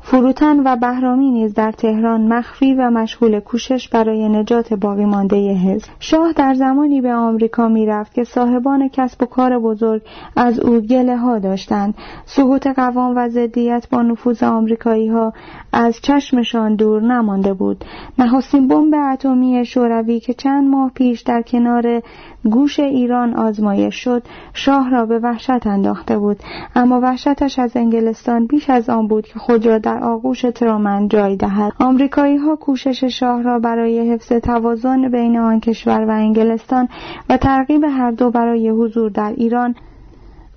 [0.04, 5.88] فروتن و بهرامی نیز در تهران مخفی و مشغول کوشش برای نجات باقی مانده حزب.
[6.00, 10.02] شاه در زمانی به آمریکا می‌رفت که صاحبان کسب و کار بزرگ
[10.36, 11.94] از او گله ها داشتند.
[12.26, 15.34] سقوط قوام و ضدیت با نفوذ آمریکایی ها
[15.74, 17.86] از چشمشان دور نمانده بود.
[18.20, 22.02] نخستین بمب اتمی شوروی که چند ماه پیش در کنار
[22.44, 24.24] گوش ایران آزمایش شد
[24.54, 26.38] شاه را به وحشت انداخته بود.
[26.76, 31.36] اما وحشتش از انگلستان بیش از آن بود که خود را در آغوش ترومن جای
[31.36, 31.74] دهد.
[31.80, 36.88] آمریکایی ها کوشش شاه را برای حفظ توازن بین آن کشور و انگلستان
[37.30, 39.76] و ترغیب هر دو برای حضور در ایران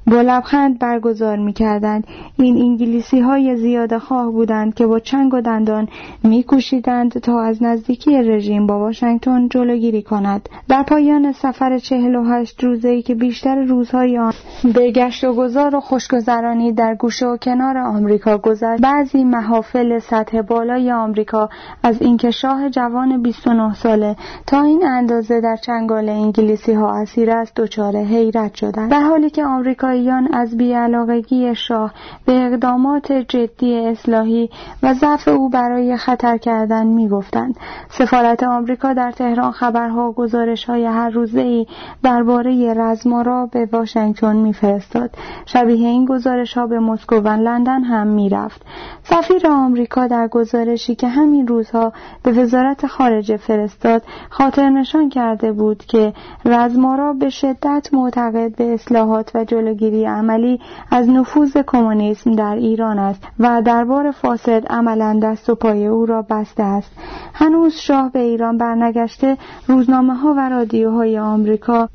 [0.07, 2.07] با لبخند برگزار می کردند.
[2.39, 5.89] این انگلیسی های زیاده خواه بودند که با چنگ و دندان
[6.25, 10.49] می کوشیدند تا از نزدیکی رژیم با واشنگتن جلوگیری کند.
[10.69, 14.33] در پایان سفر چهل و هشت روزه ای که بیشتر روزهای آن
[14.75, 20.43] به گشت و گذار و خوشگذرانی در گوشه و کنار آمریکا گذشت بعضی محافل سطح
[20.43, 21.49] بالای آمریکا
[21.83, 27.53] از اینکه شاه جوان 29 ساله تا این اندازه در چنگال انگلیسی ها اسیر است
[27.57, 31.95] دچار حیرت شدند در حالی که آمریکا آمریکاییان از بیعلاقگی شاه
[32.27, 34.51] به اقدامات جدی اصلاحی
[34.83, 37.57] و ضعف او برای خطر کردن می‌گفتند.
[37.89, 41.67] سفارت آمریکا در تهران خبرها و گزارش های هر روزه ای
[42.03, 45.11] درباره رزمارا به واشنگتن میفرستاد.
[45.47, 48.63] شبیه این گزارش ها به مسکو و لندن هم می‌رفت.
[49.03, 51.93] سفیر آمریکا در گزارشی که همین روزها
[52.23, 56.13] به وزارت خارجه فرستاد خاطر نشان کرده بود که
[56.45, 60.61] رزمارا به شدت معتقد به اصلاحات و جلوگیری جلوگیری عملی
[60.91, 66.23] از نفوذ کمونیسم در ایران است و دربار فاسد عملا دست و پای او را
[66.23, 66.91] بسته است.
[67.35, 69.37] هنوز شاه به ایران برنگشته
[69.69, 71.89] روزنامه ها و رادیوهای آمریکا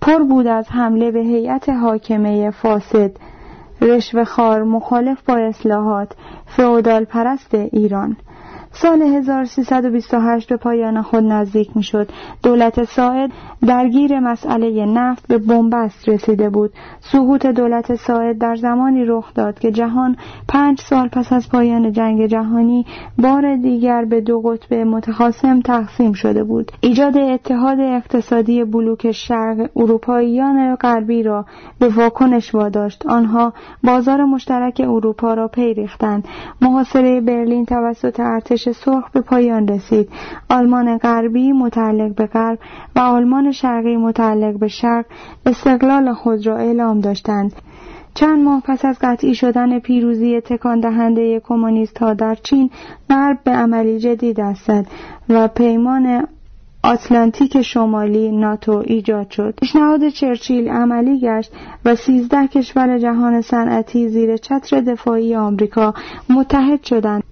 [0.00, 3.10] پر بود از حمله به هیئت حاکمه فاسد.
[3.80, 6.12] رشوه خار مخالف با اصلاحات
[6.46, 8.16] فئودال پرست ایران.
[8.72, 12.10] سال 1328 به پایان خود نزدیک می‌شد.
[12.42, 13.30] دولت ساعد
[13.66, 16.72] درگیر مسئله نفت به بنبست رسیده بود.
[17.00, 20.16] سقوط دولت ساعد در زمانی رخ داد که جهان
[20.48, 22.86] پنج سال پس از پایان جنگ جهانی
[23.18, 26.72] بار دیگر به دو قطب متخاصم تقسیم شده بود.
[26.80, 31.44] ایجاد اتحاد اقتصادی بلوک شرق اروپاییان غربی را
[31.78, 33.06] به واکنش واداشت.
[33.06, 33.52] آنها
[33.84, 36.28] بازار مشترک اروپا را پی ریختند.
[36.60, 40.08] محاصره برلین توسط ارتش سرخ به پایان رسید
[40.50, 42.58] آلمان غربی متعلق به غرب
[42.96, 45.06] و آلمان شرقی متعلق به شرق
[45.46, 47.52] استقلال خود را اعلام داشتند
[48.14, 52.70] چند ماه پس از قطعی شدن پیروزی تکان دهنده کمونیست ها در چین
[53.10, 54.70] غرب به عملی جدی دست
[55.28, 56.26] و پیمان
[56.82, 59.54] آتلانتیک شمالی ناتو ایجاد شد.
[59.60, 61.52] پیشنهاد چرچیل عملی گشت
[61.84, 65.94] و سیزده کشور جهان صنعتی زیر چتر دفاعی آمریکا
[66.28, 67.22] متحد شدند.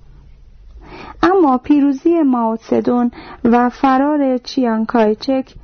[1.23, 3.11] اما پیروزی ماوتسدون
[3.45, 5.55] و فرار چیانکایچک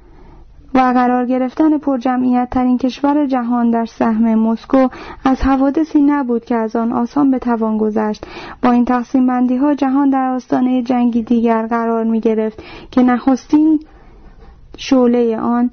[0.74, 4.88] و قرار گرفتن پرجمعیت ترین کشور جهان در سهم مسکو
[5.24, 8.26] از حوادثی نبود که از آن آسان به توان گذشت.
[8.62, 13.80] با این تقسیم بندی ها جهان در آستانه جنگی دیگر قرار می گرفت که نخستین
[14.76, 15.70] شعله آن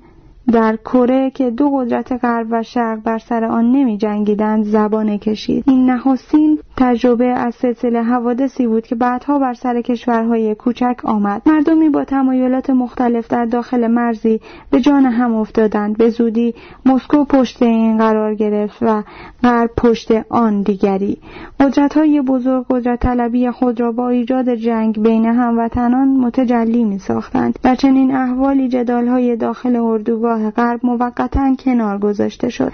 [0.51, 5.63] در کره که دو قدرت غرب و شرق بر سر آن نمی جنگیدند زبانه کشید.
[5.67, 11.41] این نخستین تجربه از سلسله حوادثی بود که بعدها بر سر کشورهای کوچک آمد.
[11.45, 14.41] مردمی با تمایلات مختلف در داخل مرزی
[14.71, 15.97] به جان هم افتادند.
[15.97, 19.03] به زودی مسکو پشت این قرار گرفت و
[19.43, 21.17] غرب پشت آن دیگری.
[21.59, 27.59] قدرت های بزرگ قدرت طلبی خود را با ایجاد جنگ بین هموطنان متجلی می ساختند
[27.63, 32.71] در چنین احوالی جدال های داخل اردوگاه غرب موقتا کنار گذاشته شد.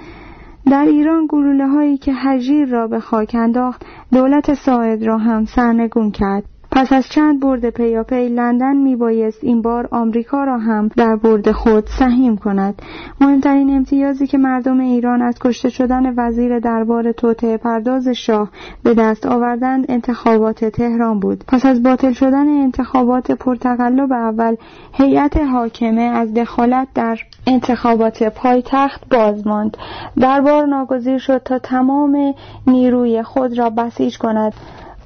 [0.71, 6.11] در ایران گلوله هایی که هجیر را به خاک انداخت دولت ساعد را هم سرنگون
[6.11, 6.43] کرد.
[6.75, 11.87] پس از چند برد پیاپی لندن میبایست این بار آمریکا را هم در برد خود
[11.99, 12.81] سهیم کند.
[13.21, 18.49] مهمترین امتیازی که مردم ایران از کشته شدن وزیر دربار توطعه پرداز شاه
[18.83, 21.43] به دست آوردند انتخابات تهران بود.
[21.47, 24.55] پس از باطل شدن انتخابات پرتقلب اول
[24.93, 29.77] هیئت حاکمه از دخالت در انتخابات پایتخت باز ماند
[30.19, 32.33] دربار ناگزیر شد تا تمام
[32.67, 34.53] نیروی خود را بسیج کند.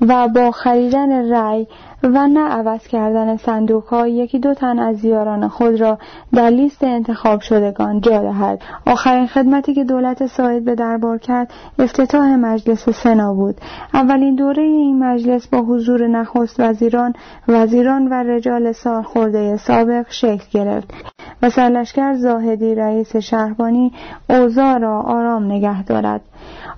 [0.02, 1.68] و با خریدن رأی
[2.04, 5.98] و نه عوض کردن صندوق ها یکی دو تن از یاران خود را
[6.34, 8.62] در لیست انتخاب شدگان جا دهد.
[8.86, 13.56] آخرین خدمتی که دولت ساعد به دربار کرد افتتاح مجلس سنا بود.
[13.94, 17.14] اولین دوره این مجلس با حضور نخست وزیران
[17.48, 20.94] وزیران و رجال سالخورده سابق شکل گرفت
[21.42, 23.92] و سرلشکر زاهدی رئیس شهربانی
[24.30, 26.22] اوضاع را آرام نگه دارد.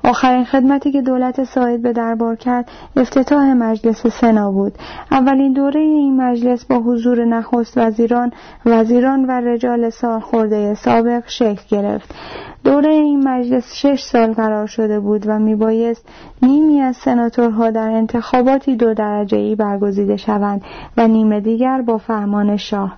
[0.04, 4.74] آخرین خدمتی که دولت ساید به دربار کرد افتتاح مجلس سنا بود.
[5.12, 8.32] اولین دوره این مجلس با حضور نخست وزیران
[8.66, 12.16] وزیران و رجال سالخورده سابق شکل گرفت.
[12.64, 16.10] دوره این مجلس شش سال قرار شده بود و میبایست
[16.42, 20.62] نیمی از سناتورها در انتخاباتی دو درجه ای برگزیده شوند
[20.98, 22.98] و نیمه دیگر با فرمان شاه.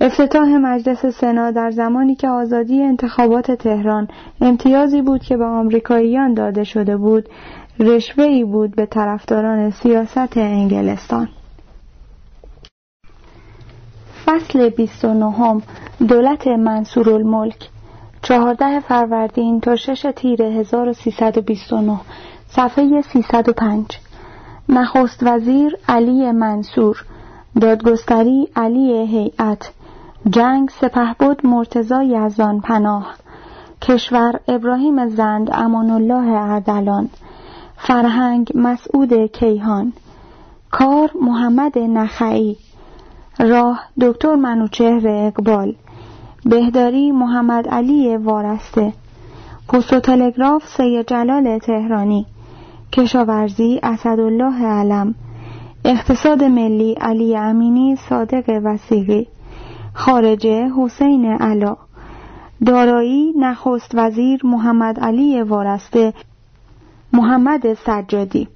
[0.00, 4.08] افتتاح مجلس سنا در زمانی که آزادی انتخابات تهران
[4.40, 7.28] امتیازی بود که به آمریکاییان داده شده بود
[7.78, 11.28] رشوه بود به طرفداران سیاست انگلستان.
[14.26, 15.62] فصل 29
[16.08, 17.68] دولت منصور الملک
[18.22, 22.00] چهارده فروردین تا شش تیر 1329
[22.48, 23.86] صفحه 305
[24.68, 27.04] نخست وزیر علی منصور.
[27.60, 29.70] دادگستری علی هیئت.
[30.26, 33.06] جنگ سپهبد مرتضی یزدان پناه.
[33.82, 37.08] کشور ابراهیم زند امان الله اردلان.
[37.76, 39.92] فرهنگ مسعود کیهان.
[40.70, 42.56] کار محمد نخعی.
[43.38, 45.74] راه دکتر منوچهر اقبال.
[46.44, 48.92] بهداری محمد علی وارسته.
[49.68, 52.26] پست و تلگراف سید جلال تهرانی.
[52.92, 55.14] کشاورزی اسدالله علم.
[55.84, 59.26] اقتصاد ملی علی امینی صادق وسیقی.
[59.98, 61.76] خارجه حسین علا.
[62.66, 66.14] دارایی نخست وزیر محمد علی وارسته.
[67.12, 68.48] محمد سجادی.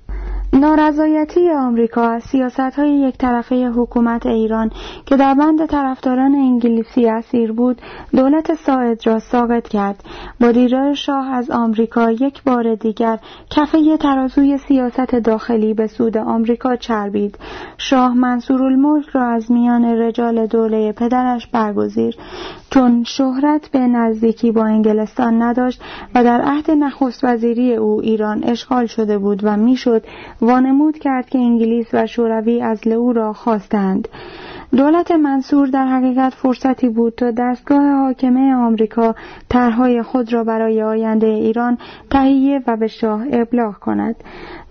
[0.54, 4.70] نارضایتی آمریکا از سیاست های یک طرفه حکومت ایران
[5.06, 7.82] که در بند طرفداران انگلیسی اسیر بود
[8.14, 10.04] دولت ساعد را ساقط کرد.
[10.40, 13.18] با دیدار شاه از آمریکا یک بار دیگر
[13.50, 17.38] کفه ترازوی سیاست داخلی به سود آمریکا چربید.
[17.78, 22.14] شاه منصور الملک را از میان رجال دوله پدرش برگزید
[22.70, 25.82] چون شهرت به نزدیکی با انگلستان نداشت
[26.14, 30.04] و در عهد نخست وزیری او ایران اشغال شده بود و می‌شد
[30.42, 34.08] وانمود کرد که انگلیس و شوروی از او را خواستند.
[34.76, 39.14] دولت منصور در حقیقت فرصتی بود تا دستگاه حاکمه آمریکا
[39.48, 41.78] طرحهای خود را برای آینده ایران
[42.10, 44.16] تهیه و به شاه ابلاغ کند.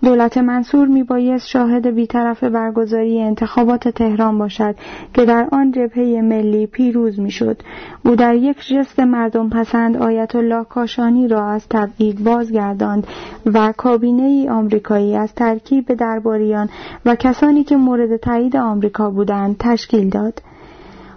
[0.02, 4.74] دولت منصور میبایست شاهد بیطرف برگزاری انتخابات تهران باشد
[5.14, 7.62] که در آن جبهه ملی پیروز می‌شد.
[8.04, 13.06] او در یک جست مردم پسند آیت الله کاشانی را از تبعید بازگرداند
[13.46, 16.68] و کابینه ای آمریکایی از ترکیب درباریان
[17.06, 20.42] و کسانی که مورد تایید آمریکا بودند تشکیل داد.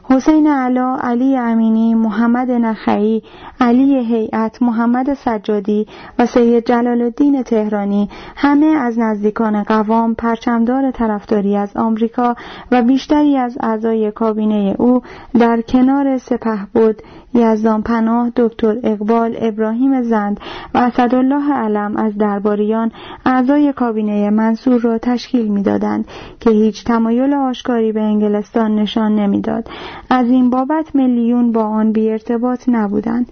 [0.10, 3.24] حسین علا علی امینی محمد نخعی
[3.60, 5.88] علی هیئت محمد سجادی
[6.20, 12.36] و سید جلال الدین تهرانی همه از نزدیکان قوام پرچمدار طرفداری از آمریکا
[12.72, 15.02] و بیشتری از اعضای کابینه او
[15.40, 17.02] در کنار سپه بود.
[17.36, 20.40] یزدان پناه دکتر اقبال ابراهیم زند
[20.74, 22.92] و اسدالله علم از درباریان
[23.26, 26.08] اعضای کابینه منصور را تشکیل می‌دادند
[26.40, 29.70] که هیچ تمایل آشکاری به انگلستان نشان نمی‌داد.
[30.10, 33.32] از این بابت میلیون با آن بی ارتباط نبودند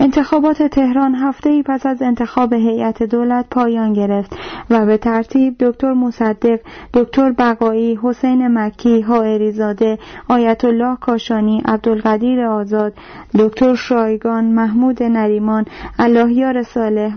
[0.00, 4.36] انتخابات تهران هفته ای پس از انتخاب هیئت دولت پایان گرفت
[4.70, 6.60] و به ترتیب دکتر مصدق،
[6.94, 9.98] دکتر بقایی، حسین مکی، حائریزاده،
[10.28, 12.92] آیت الله کاشانی، عبدالقدیر آزاد،
[13.38, 15.64] دکتر شایگان، محمود نریمان،
[15.98, 17.16] اللهیار صالح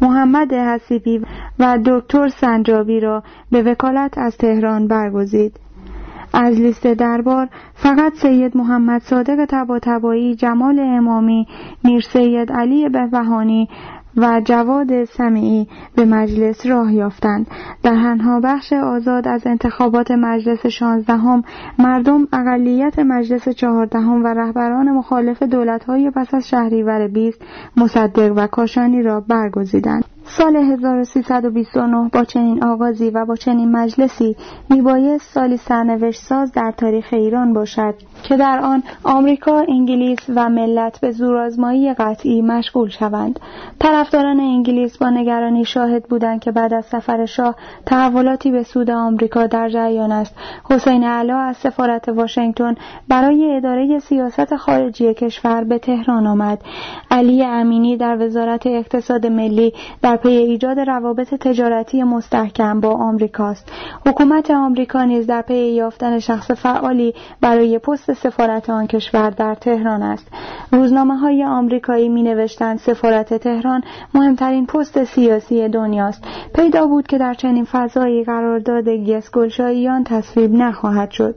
[0.00, 1.22] محمد حسیبی
[1.58, 5.63] و دکتر سنجابی را به وکالت از تهران برگزید.
[6.34, 11.46] از لیست دربار فقط سید محمد صادق تباتبایی جمال امامی
[11.84, 13.68] میر سید علی بهبهانی
[14.16, 17.46] و جواد سمیعی به مجلس راه یافتند
[17.82, 21.42] در هنها بخش آزاد از انتخابات مجلس شانزدهم
[21.78, 27.42] مردم اقلیت مجلس چهاردهم و رهبران مخالف دولتهای پس از شهریور بیست
[27.76, 34.36] مصدق و کاشانی را برگزیدند سال 1329 با چنین آغازی و با چنین مجلسی
[34.70, 41.00] میبایست سالی سرنوشت ساز در تاریخ ایران باشد که در آن آمریکا، انگلیس و ملت
[41.00, 43.40] به زورآزمایی قطعی مشغول شوند.
[44.04, 47.54] طرفداران انگلیس با نگرانی شاهد بودند که بعد از سفر شاه
[47.86, 50.34] تحولاتی به سود آمریکا در جریان است.
[50.70, 52.74] حسین علا از سفارت واشنگتن
[53.08, 56.58] برای اداره سیاست خارجی کشور به تهران آمد.
[57.10, 63.72] علی امینی در وزارت اقتصاد ملی در پی ایجاد روابط تجارتی مستحکم با آمریکاست.
[64.06, 70.02] حکومت آمریکا نیز در پی یافتن شخص فعالی برای پست سفارت آن کشور در تهران
[70.02, 70.28] است
[70.72, 73.82] روزنامه های آمریکایی می نوشتند سفارت تهران
[74.14, 76.24] مهمترین پست سیاسی دنیاست.
[76.54, 81.34] پیدا بود که در چنین فضایی قرارداد گسگلشاییان تصویب نخواهد شد.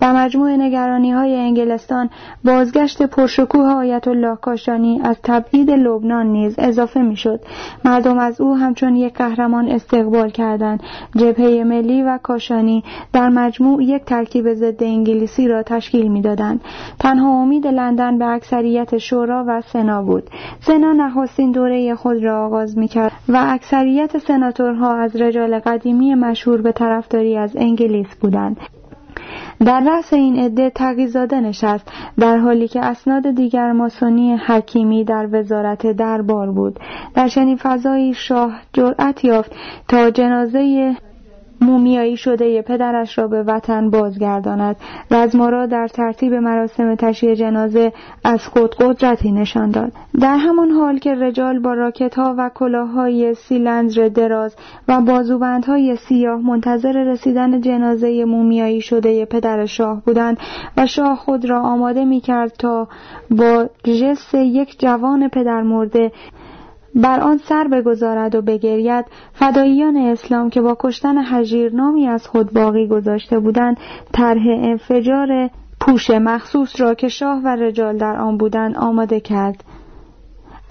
[0.00, 2.10] و مجموع نگرانی های انگلستان
[2.44, 7.40] بازگشت پرشکوه آیت الله کاشانی از تبعید لبنان نیز اضافه می‌شد.
[7.84, 10.82] مردم از او همچون یک قهرمان استقبال کردند.
[11.16, 16.60] جبهه ملی و کاشانی در مجموع یک ترکیب ضد انگلیسی را تشکیل می‌دادند.
[16.98, 20.30] تنها امید لندن به اکثریت شورا و سنا بود.
[20.60, 26.72] سنا نخستین دوره خود را آغاز می‌کرد و اکثریت سناتورها از رجال قدیمی مشهور به
[26.72, 28.56] طرفداری از انگلیس بودند.
[29.64, 35.86] در رأس این عده تقیزاده نشست در حالی که اسناد دیگر ماسونی حکیمی در وزارت
[35.86, 36.78] دربار بود.
[37.14, 39.52] در چنین فضایی شاه جرأت یافت
[39.88, 40.94] تا جنازه
[41.62, 44.76] مومیایی شده پدرش را به وطن بازگرداند
[45.10, 47.92] رزمارا در ترتیب مراسم تشییع جنازه
[48.24, 49.92] از خود قدرتی نشان داد.
[50.20, 54.56] در همان حال که رجال با راکت ها و کلاههای سیلندر دراز
[54.88, 60.38] و بازوبندهای سیاه منتظر رسیدن جنازه مومیایی شده پدر شاه بودند
[60.76, 62.88] و شاه خود را آماده می کرد تا
[63.30, 66.12] با جست یک جوان پدر مرده
[66.94, 69.04] بر آن سر بگذارد و بگرید.
[69.32, 73.76] فداییان اسلام که با کشتن حجیر نامی از خود باقی گذاشته بودند
[74.12, 79.64] طرح انفجار پوش مخصوص را که شاه و رجال در آن بودند آماده کرد.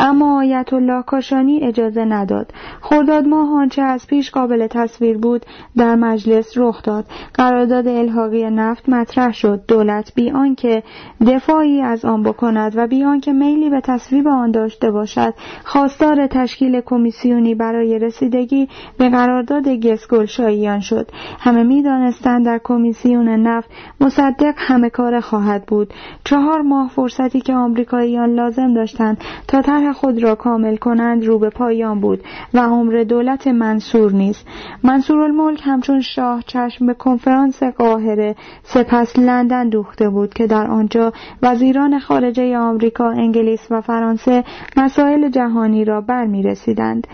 [0.03, 2.53] اما آیت الله کاشانی اجازه نداد.
[2.81, 5.45] خرداد ماه آنچه از پیش قابل تصویر بود
[5.77, 7.05] در مجلس رخ داد.
[7.33, 9.65] قرارداد الحاقی نفت مطرح شد.
[9.67, 10.83] دولت بی آنکه
[11.27, 15.33] دفاعی از آن بکند و بی آنکه میلی به تصویب آن داشته باشد
[15.63, 21.11] خواستار تشکیل کمیسیونی برای رسیدگی به قرارداد گسگل شاییان شد.
[21.39, 23.69] همه می‌دانستند در کمیسیون نفت
[24.01, 25.93] مصدق همه کار خواهد بود.
[26.23, 31.49] چهار ماه فرصتی که آمریکاییان لازم داشتند تا طرح خود را کامل کنند رو به
[31.49, 32.23] پایان بود
[32.53, 34.47] و عمر دولت منصور نیست
[34.83, 41.13] منصور الملک همچون شاه چشم به کنفرانس قاهره سپس لندن دوخته بود که در آنجا
[41.41, 44.43] وزیران خارجه آمریکا انگلیس و فرانسه
[44.77, 47.07] مسائل جهانی را برمی رسیدند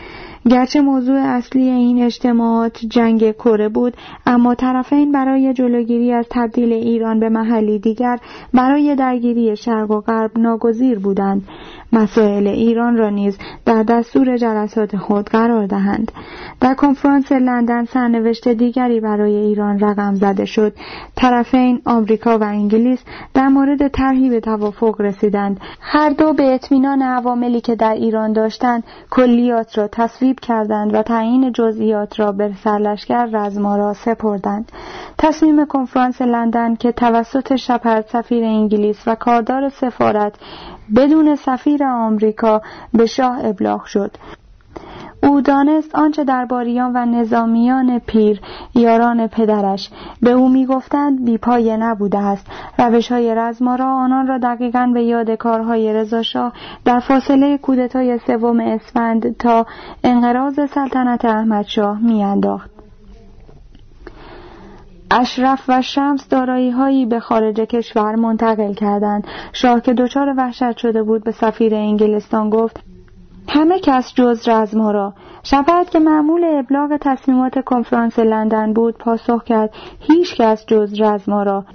[0.50, 3.94] گرچه موضوع اصلی این اجتماعات جنگ کره بود
[4.26, 8.20] اما طرفین برای جلوگیری از تبدیل ایران به محلی دیگر
[8.54, 11.48] برای درگیری شرق و غرب ناگزیر بودند.
[11.94, 16.12] مسائل ایران را نیز در دستور جلسات خود قرار دهند.
[16.62, 20.74] در کنفرانس لندن سرنوشت دیگری برای ایران رقم زده شد.
[21.16, 23.00] طرفین آمریکا و انگلیس
[23.34, 25.60] در مورد طرحی به توافق رسیدند.
[25.82, 31.52] هر دو به اطمینان عواملی که در ایران داشتند کلیات را تصویب کردند و تعیین
[31.52, 34.72] جزئیات را به سرلشکر رزمارا سپردند.
[35.18, 40.36] تصمیم کنفرانس لندن که توسط شپرد سفیر انگلیس و کاردار سفارت
[40.96, 42.62] بدون سفیر آمریکا
[42.94, 44.18] به شاه ابلاغ شد.
[45.24, 48.42] او دانست آنچه درباریان و نظامیان پیر
[48.76, 49.90] یاران پدرش
[50.22, 52.48] به او می‌گفتند بیپایه نبوده است.
[52.80, 56.54] روش های رزمارا آنان را دقیقا به یاد کارهای رضاشاه
[56.86, 59.66] در فاصله کودتای سوم اسفند تا
[60.04, 62.70] انقراض سلطنت احمدشاه میانداخت.
[65.12, 69.28] اشرف و شمس دارایی هایی به خارج کشور منتقل کردند.
[69.54, 72.97] شاه که دچار وحشت شده بود به سفیر انگلستان گفت
[73.50, 80.36] همه کس جز رزمارا شبت که معمول ابلاغ تصمیمات کنفرانس لندن بود پاسخ کرد هیچ
[80.36, 81.66] کس جز رزمارا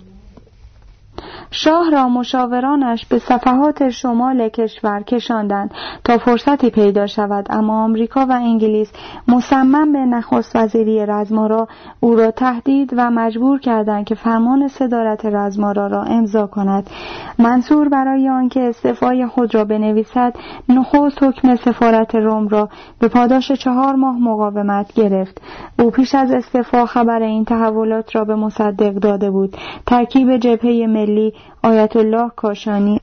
[1.51, 5.71] شاه را مشاورانش به صفحات شمال کشور کشاندند
[6.05, 8.93] تا فرصتی پیدا شود اما آمریکا و انگلیس
[9.29, 11.69] مصمم به نخست وزیری رزمارا
[12.01, 16.91] او را تهدید و مجبور کردند که فرمان صدارت رزمارا را امضا کند.
[17.39, 20.35] منصور برای آنکه استعفای خود را بنویسد
[20.69, 22.69] نخست حکم سفارت روم را
[22.99, 25.43] به پاداش چهار ماه مقاومت گرفت.
[25.79, 29.57] او پیش از استعفا خبر این تحولات را به مصدق داده بود.
[29.87, 31.12] ترکیب جبهه ملی
[31.63, 33.01] آیت الله کاشانی.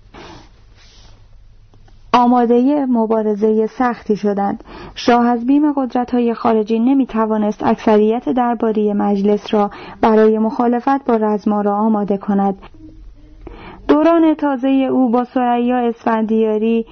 [2.14, 4.64] آماده مبارزه سختی شدند.
[4.96, 11.16] شاه از بیم قدرت های خارجی نمی توانست اکثریت درباری مجلس را برای مخالفت با
[11.16, 12.56] رزمارا آماده کند.
[13.88, 16.86] دوران تازه او با سریا اسفندیاری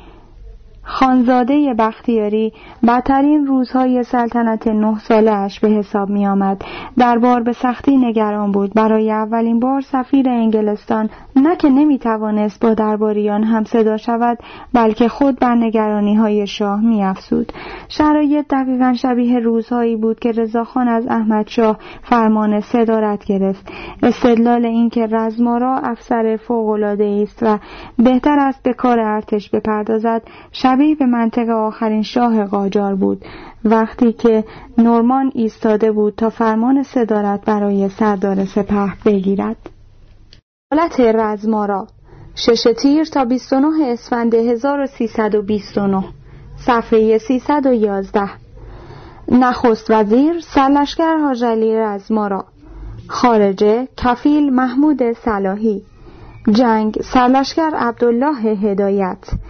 [0.89, 2.53] خانزاده بختیاری
[2.87, 6.61] بدترین روزهای سلطنت نه ساله اش به حساب می آمد.
[6.97, 12.73] دربار به سختی نگران بود برای اولین بار سفیر انگلستان نه که نمی توانست با
[12.73, 14.37] درباریان هم صدا شود
[14.73, 17.51] بلکه خود بر نگرانی های شاه می افسود.
[17.89, 23.71] شرایط دقیقا شبیه روزهایی بود که رضاخان از احمد شاه فرمان صدارت گرفت
[24.03, 27.59] استدلال اینکه رزمارا افسر فوقالعاده است و
[27.97, 30.21] بهتر است به کار ارتش بپردازد
[30.77, 33.25] شبیه به منطقه آخرین شاه قاجار بود.
[33.65, 34.43] وقتی که
[34.77, 39.57] نورمان ایستاده بود تا فرمان صدارت برای سردار سپه بگیرد.
[40.71, 41.87] حالت رزمارا.
[42.35, 46.03] شش تیر تا 29 اسفند 1329
[46.65, 48.29] صفحه 311
[49.31, 52.45] نخست وزیر سرلشکر حاجلی رزمارا.
[53.07, 55.81] خارجه کفیل محمود صلاحی.
[56.51, 59.46] جنگ سرلشکر عبدالله هدایت.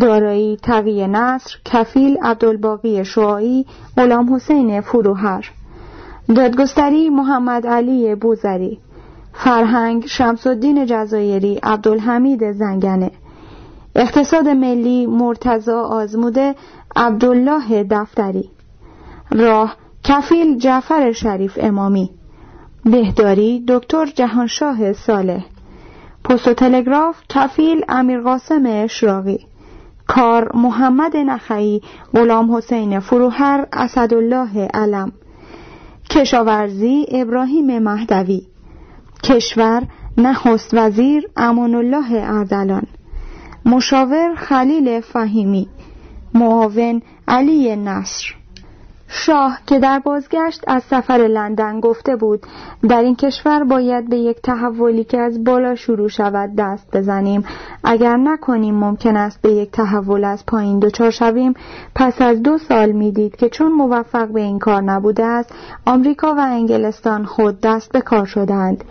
[0.00, 3.66] دارایی تقی نصر کفیل عبدالباقی شعایی
[3.96, 5.50] غلام حسین فروهر.
[6.28, 8.78] دادگستری محمد علی بوزری
[9.32, 13.10] فرهنگ شمس الدین جزایری عبدالحمید زنگنه.
[13.94, 16.54] اقتصاد ملی مرتزا آزموده
[16.96, 18.50] عبدالله دفتری.
[19.30, 22.10] راه کفیل جعفر شریف امامی.
[22.84, 25.44] بهداری دکتر جهانشاه صالح.
[26.24, 29.46] پست و تلگراف کفیل امیر قاسم اشراقی.
[30.06, 31.80] کار محمد نخعی
[32.14, 35.12] غلام حسین فروهر اسدالله علم.
[36.10, 38.42] کشاورزی ابراهیم مهدوی.
[39.22, 39.82] کشور
[40.18, 42.86] نخست وزیر امان الله اردلان.
[43.64, 45.68] مشاور خلیل فهیمی.
[46.34, 48.43] معاون علی نصر.
[49.08, 52.46] شاه که در بازگشت از سفر لندن گفته بود
[52.88, 57.44] در این کشور باید به یک تحولی که از بالا شروع شود دست بزنیم.
[57.84, 61.54] اگر نکنیم ممکن است به یک تحول از پایین دچار شویم
[61.94, 65.54] پس از دو سال می‌دید که چون موفق به این کار نبوده است
[65.86, 68.84] آمریکا و انگلستان خود دست به کار شدند.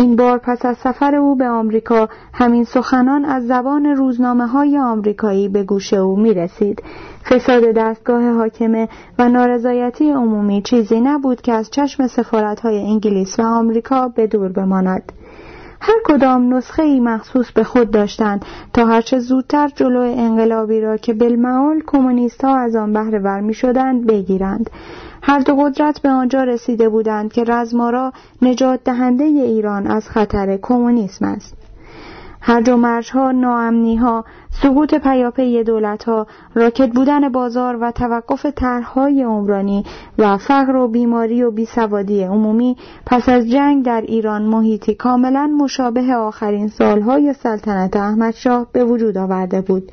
[0.00, 5.48] این بار پس از سفر او به آمریکا همین سخنان از زبان روزنامه های آمریکایی
[5.48, 6.82] به گوش او می رسید.
[7.30, 8.88] فساد دستگاه حاکمه
[9.18, 14.52] و نارضایتی عمومی چیزی نبود که از چشم سفارت های انگلیس و آمریکا به دور
[14.52, 15.12] بماند.
[15.80, 21.14] هر کدام نسخه ای مخصوص به خود داشتند تا هرچه زودتر جلو انقلابی را که
[21.14, 24.70] بالمعال کمونیست ها از آن بهره ور می شدند بگیرند.
[25.22, 28.12] هر دو قدرت به آنجا رسیده بودند که رزمارا
[28.42, 31.59] نجات دهنده ایران از خطر کمونیسم است.
[32.40, 33.32] هر و مرجها
[34.00, 34.24] ها
[34.62, 39.84] سقوط پیاپی دولت ها راکت بودن بازار و توقف طرحهای عمرانی
[40.18, 42.76] و فقر و بیماری و بیسوادی عمومی
[43.06, 49.60] پس از جنگ در ایران محیطی کاملا مشابه آخرین سالهای سلطنت احمدشاه به وجود آورده
[49.60, 49.92] بود.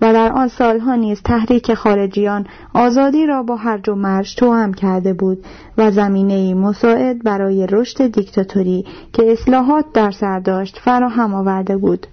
[0.00, 5.12] و در آن سالها نیز تحریک خارجیان آزادی را با هرج و مرج توام کرده
[5.12, 5.44] بود
[5.78, 12.06] و زمینه مساعد برای رشد دیکتاتوری که اصلاحات در سر داشت فراهم آورده بود.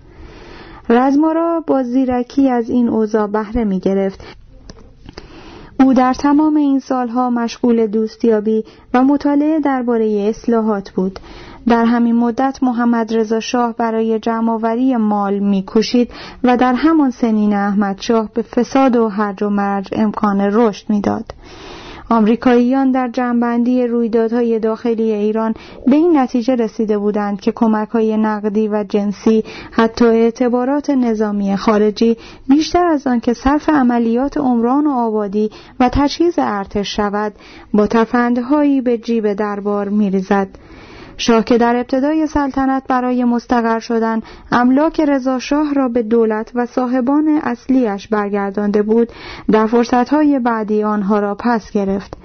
[0.90, 4.24] رزمارا با زیرکی از این اوضاع بهره می گرفت
[5.80, 11.20] او در تمام این سالها مشغول دوستیابی و مطالعه درباره اصلاحات بود.
[11.68, 16.12] در همین مدت محمد رضا شاه برای جمعآوری مال میکوشید
[16.44, 21.34] و در همان سنین احمد شاه به فساد و هرج و مرج امکان رشد می‌داد.
[22.12, 25.54] آمریکاییان در جنبندی رویدادهای داخلی ایران
[25.88, 32.18] به این نتیجه رسیده بودند که کمک های نقدی و جنسی حتی اعتبارات نظامی خارجی
[32.50, 35.50] بیشتر از آن که صرف عملیات عمران و آبادی
[35.80, 37.34] و تجهیز ارتش شود
[37.74, 40.48] با تفندهایی به جیب دربار میریزد
[41.22, 46.66] شاه که در ابتدای سلطنت برای مستقر شدن املاک رضا شاه را به دولت و
[46.66, 49.12] صاحبان اصلیش برگردانده بود
[49.52, 52.18] در فرصتهای بعدی آنها را پس گرفت.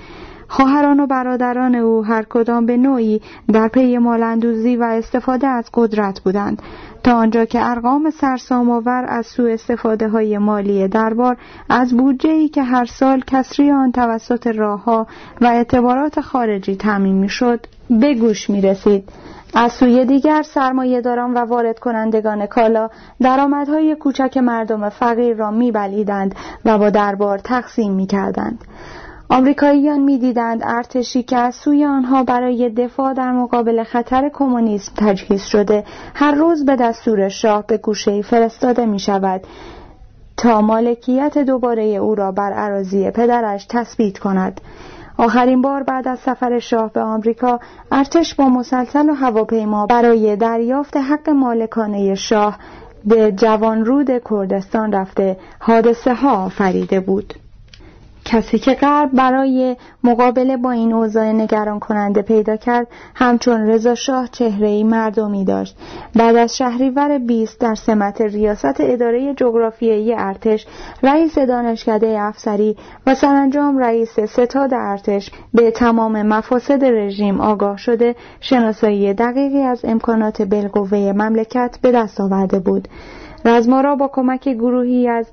[0.48, 3.20] خواهران و برادران او هر کدام به نوعی
[3.52, 6.62] در پی مالندوزی و استفاده از قدرت بودند.
[7.06, 11.36] تا آنجا که ارقام سرسام آور از سوء استفاده های مالی دربار
[11.68, 15.06] از بودجه ای که هر سال کسری آن توسط راهها
[15.40, 19.08] و اعتبارات خارجی تعمین شد به گوش می رسید.
[19.54, 22.90] از سوی دیگر سرمایه داران و وارد کنندگان کالا
[23.20, 26.34] درآمدهای کوچک مردم فقیر را میبلیدند
[26.64, 28.58] و با دربار تقسیم می‌کردند.
[29.28, 35.84] آمریکاییان می‌دیدند ارتشی که از سوی آنها برای دفاع در مقابل خطر کمونیسم تجهیز شده
[36.14, 39.40] هر روز به دستور شاه به گوشه فرستاده می شود
[40.36, 44.60] تا مالکیت دوباره او را بر عراضی پدرش تثبیت کند.
[45.18, 47.60] آخرین بار بعد از سفر شاه به آمریکا
[47.92, 52.58] ارتش با مسلسل و هواپیما برای دریافت حق مالکانه شاه
[53.04, 57.34] به جوانرود کردستان رفته حادثه ها آفریده بود.
[58.26, 64.28] کسی که غرب برای مقابله با این اوضاع نگران کننده پیدا کرد همچون رضا شاه
[64.28, 65.76] چهره ای مردمی داشت.
[66.14, 70.66] بعد از شهریور 20 در سمت ریاست اداره جغرافیایی ارتش
[71.02, 79.14] رئیس دانشکده افسری و سرانجام رئیس ستاد ارتش به تمام مفاسد رژیم آگاه شده شناسایی
[79.14, 82.88] دقیقی از امکانات بالقوه مملکت به دست آورده بود.
[83.44, 85.26] رزمارا با کمک گروهی از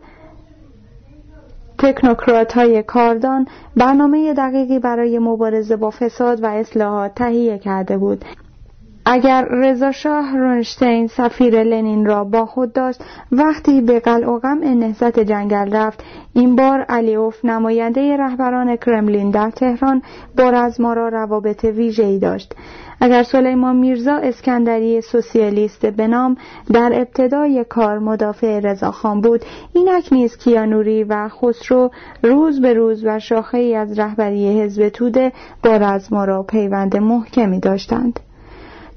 [1.84, 8.26] تکنوکرات های کاردان برنامه دقیقی برای مبارزه با فساد و اصلاحات تهیه کرده بود.
[9.06, 16.04] اگر رضاشاه رونشتین سفیر لنین را با خود داشت وقتی به قلع نهضت جنگل رفت
[16.34, 20.02] این بار علیوف نماینده رهبران کرملین در تهران
[20.38, 22.56] با رزمارا روابط ویژه‌ای داشت.
[23.02, 26.38] اگر سلیمان میرزا اسکندری سوسیالیست به نام
[26.74, 29.42] در ابتدای کار مدافع رضاخان بود
[29.74, 31.92] اینک نیز کیانوری و خسرو
[32.24, 35.32] روز به روز و شاخه ای از رهبری حزب توده
[35.64, 38.20] با رزمارا پیوند محکمی داشتند.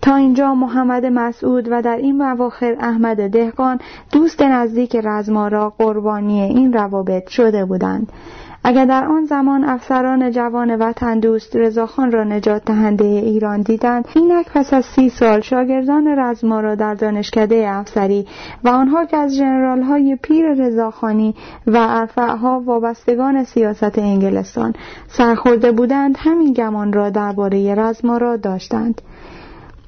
[0.07, 3.79] تا اینجا محمد مسعود و در این مواخر احمد دهقان
[4.13, 8.13] دوست نزدیک رزمارا قربانی این روابط شده بودند.
[8.65, 14.47] اگر در آن زمان افسران جوان وطن دوست رضاخان را نجات دهنده ایران دیدند اینک
[14.55, 18.27] پس از سی سال شاگردان رزما را در دانشکده افسری
[18.65, 21.35] و آنها که از جنرال های پیر رضاخانی
[21.67, 24.73] و ارفعها وابستگان سیاست انگلستان
[25.09, 29.03] سرخورده بودند همین گمان را درباره رزما را داشتند.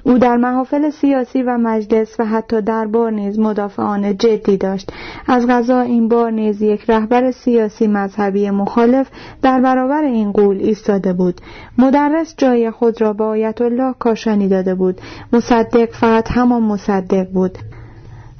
[0.09, 4.92] او در محافل سیاسی و مجلس و حتی دربار نیز مدافعان جدی داشت.
[5.26, 9.09] از غذا این بار نیز یک رهبر سیاسی مذهبی مخالف
[9.42, 11.40] در برابر این قول ایستاده بود.
[11.78, 15.00] مدرس جای خود را به آیت الله کاشانی داده بود.
[15.32, 17.59] مصدق فقط همان مصدق بود.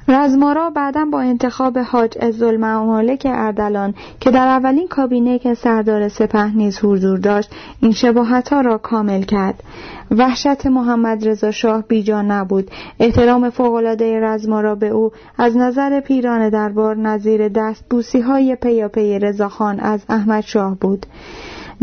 [0.07, 6.79] رزمارا بعدا با انتخاب حاج عزالممالک اردلان که در اولین کابینه که سردار سپه نیز
[6.79, 9.63] حضور داشت این شباهت ها را کامل کرد.
[10.11, 12.71] وحشت محمد رضا شاه بیجا نبود.
[12.99, 19.79] احترام فوقالعاده رزمارا به او از نظر پیران دربار نظیر دست بوسی های پیاپی رضاخان
[19.79, 21.05] از احمد شاه بود.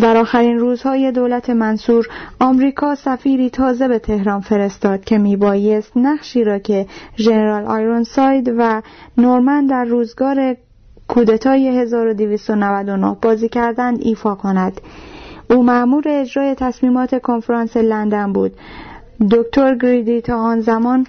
[0.01, 2.07] در آخرین روزهای دولت منصور
[2.41, 6.87] آمریکا سفیری تازه به تهران فرستاد که میبایست نقشی را که
[7.17, 8.83] ژنرال آیرونساید و
[9.19, 10.57] نورمن در روزگار
[11.09, 14.81] کودتای 1299 بازی کردند ایفا کند.
[15.51, 18.53] او مأمور اجرای تصمیمات کنفرانس لندن بود.
[19.31, 21.07] دکتر گریدی تا آن زمان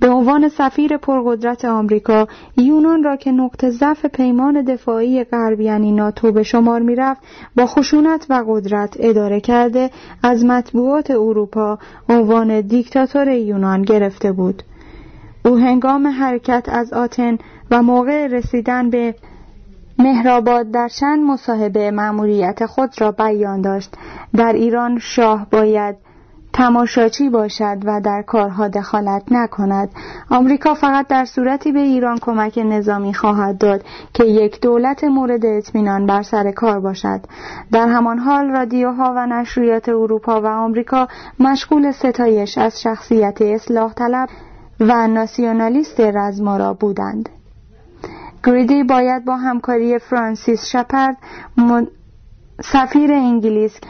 [0.00, 2.26] به عنوان سفیر پرقدرت آمریکا
[2.56, 7.20] یونان را که نقطه ضعف پیمان دفاعی غرب یعنی ناتو به شمار می‌رفت
[7.56, 9.90] با خشونت و قدرت اداره کرده
[10.22, 11.78] از مطبوعات اروپا
[12.08, 14.62] عنوان دیکتاتور یونان گرفته بود.
[15.44, 17.38] او هنگام حرکت از آتن
[17.70, 19.14] و موقع رسیدن به
[19.98, 23.94] مهرآباد در چند مصاحبه مأموریت خود را بیان داشت.
[24.36, 25.96] در ایران شاه باید
[26.54, 29.88] تماشاچی باشد و در کارها دخالت نکند.
[30.30, 33.84] آمریکا فقط در صورتی به ایران کمک نظامی خواهد داد
[34.14, 37.20] که یک دولت مورد اطمینان بر سر کار باشد.
[37.72, 44.28] در همان حال رادیوها و نشریات اروپا و آمریکا مشغول ستایش از شخصیت اصلاح طلب
[44.80, 47.28] و ناسیونالیست رزمارا بودند.
[48.44, 51.16] گریدی باید با همکاری فرانسیس شپرد
[52.62, 53.80] سفیر انگلیس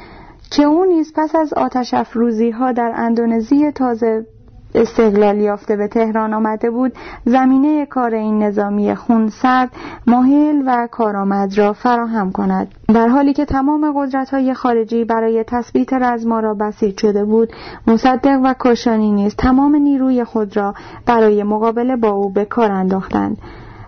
[0.51, 4.27] که او نیز پس از آتش افروزی ها در اندونزی تازه
[4.75, 6.93] استقلال یافته به تهران آمده بود
[7.25, 9.71] زمینه کار این نظامی خونسرد
[10.07, 12.69] ماهل و کارآمد را فراهم کند.
[12.89, 17.53] در حالی که تمام قدرت های خارجی برای تثبیت رزما را بسیج شده بود
[17.87, 20.75] مصدق و کاشانی نیز تمام نیروی خود را
[21.07, 23.39] برای مقابله با او به کار انداختند.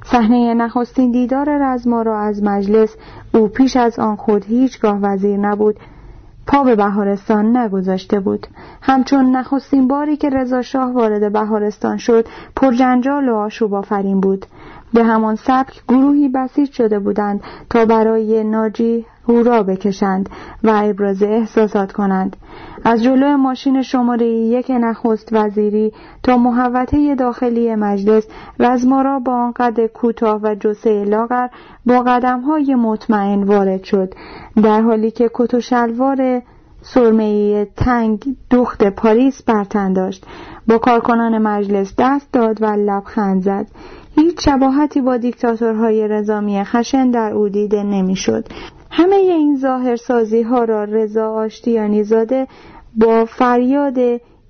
[0.05, 2.97] صحنه نخستین دیدار رزما را از مجلس
[3.35, 5.77] او پیش از آن خود هیچگاه وزیر نبود.
[6.47, 8.47] پا به بهارستان نگذاشته بود.
[8.83, 12.27] همچون نخستین باری که رضا شاه وارد بهارستان شد
[12.57, 14.47] پرجنجال و آشوب آفرین بود.
[14.97, 17.41] به همان سبک گروهی بسیج شده بودند
[17.71, 20.29] تا برای ناجی هورا بکشند
[20.65, 22.37] و ابراز احساسات کنند.
[22.85, 25.93] از جلو ماشین شماره یک نخست وزیری
[26.23, 28.27] تا محوطه داخلی مجلس
[28.61, 31.49] رزمارا با آنقدر کوتاه و جسه لاغر
[31.87, 34.15] با قدم های مطمئن وارد شد
[34.63, 36.43] در حالی که کت و شلوار
[36.95, 40.25] سرمهی تنگ دخت پاریس برتن داشت.
[40.69, 43.67] با کارکنان مجلس دست داد و لبخند زد.
[44.17, 48.45] هیچ شباهتی با دیکتاتورهای رزامی خشن در او دیده نمی‌شد.
[48.91, 52.47] همه این ظاهرسازی ها را رضا آشتیانی زاده
[52.97, 53.99] با فریاد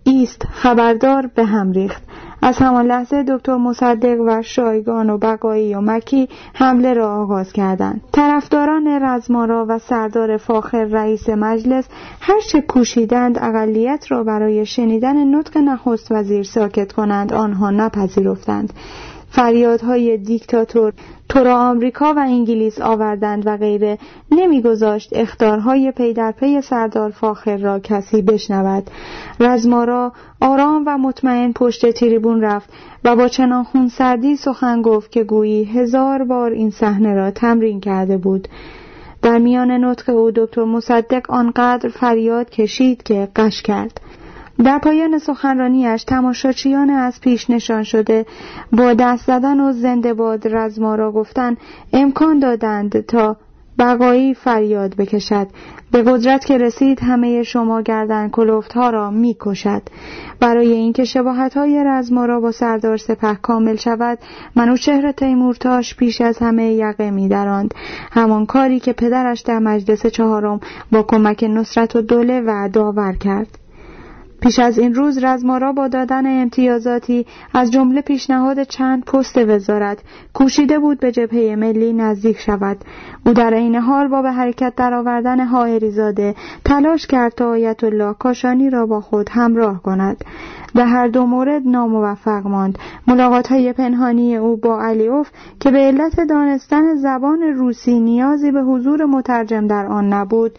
[0.05, 2.03] ایست خبردار به هم ریخت.
[2.43, 8.01] از همان لحظه دکتر مصدق و شایگان و بقایی و مکی حمله را آغاز کردند.
[8.13, 11.89] طرفداران رزمارا و سردار فاخر رئیس مجلس
[12.21, 18.73] هرچه کوشیدند اقلیت را برای شنیدن نطق نخست وزیر ساکت کنند آنها نپذیرفتند.
[19.37, 20.93] فریادهای دیکتاتور.
[21.29, 23.99] تو را آمریکا و انگلیس آوردند و غیره.
[24.31, 28.91] نمیگذاشت اخطارهای پی در پی سردار فاخر را کسی بشنود.
[29.41, 32.71] رزمارا آرام و مطمئن پشت تریبون رفت
[33.05, 38.17] و با چنان خونسردی سخن گفت که گویی هزار بار این صحنه را تمرین کرده
[38.17, 38.49] بود.
[39.23, 44.01] در میان نطق او دکتر مصدق آنقدر فریاد کشید که قش کرد.
[44.65, 48.27] در پایان سخنرانیش تماشاچیان از پیش نشان شده
[48.73, 51.57] با دست زدن و زنده باد رزما را گفتن
[51.93, 53.37] امکان دادند تا
[53.79, 55.47] بقایی فریاد بکشد.
[55.93, 59.83] به قدرت که رسید همه شما گردن کلوفت ها را می کشد
[60.41, 64.19] برای اینکه شباهت های رزما را با سردار سپه کامل شود
[64.57, 67.75] منوچهر تیمورتاش پیش از همه یقه می دراند.
[68.13, 70.61] همان کاری که پدرش در مجلس چهارم
[70.93, 73.59] با کمک نصرت و دوله و داور کرد.
[74.41, 79.99] پیش از این روز رزمارا با دادن امتیازاتی از جمله پیشنهاد چند پست وزارت
[80.35, 82.77] کوشیده بود به جبهه ملی نزدیک شود.
[83.27, 86.35] او در عین حال با به حرکت درآوردن حائری زاده
[86.65, 90.25] تلاش کرد تا آیت الله کاشانی را با خود همراه کند.
[90.75, 92.79] به هر دو مورد ناموفق ماند.
[93.07, 95.31] ملاقات های پنهانی او با علیوف
[95.61, 100.59] که به علت دانستن زبان روسی نیازی به حضور مترجم در آن نبود.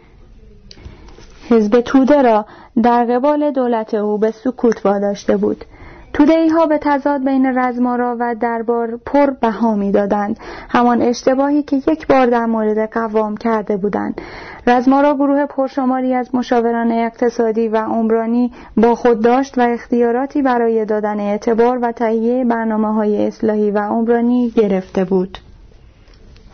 [1.50, 2.46] حزب توده را
[2.84, 5.66] در قبال دولت او به سکوت واداشته بود.
[6.14, 12.08] توده ها به تضاد بین رزمارا و دربار پر بها دادند همان اشتباهی که یک
[12.08, 14.22] بار در مورد قوام کرده بودند.
[14.68, 21.20] رزمارا گروه پرشماری از مشاوران اقتصادی و عمرانی با خود داشت و اختیاراتی برای دادن
[21.20, 25.38] اعتبار و تهیه برنامه های اصلاحی و عمرانی گرفته بود.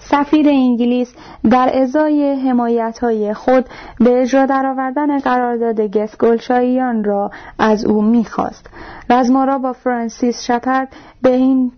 [0.10, 1.14] سفیر انگلیس
[1.52, 3.66] در ازای حمایت های خود
[4.00, 8.70] به اجرا درآوردن قرارداد گسگلشاییان را از او می‌خواست
[9.10, 10.88] رزمارا با فرانسیس شپرد
[11.22, 11.72] به این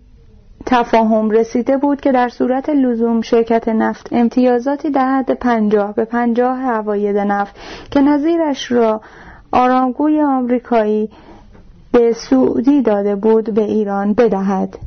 [0.66, 6.62] تفاهم رسیده بود که در صورت لزوم شرکت نفت امتیازاتی در حد پنجاه به پنجاه
[6.62, 7.56] عواید نفت
[7.90, 9.00] که نظیرش را
[9.52, 11.10] آرامگوی آمریکایی
[11.92, 14.78] به سعودی داده بود به ایران بدهد.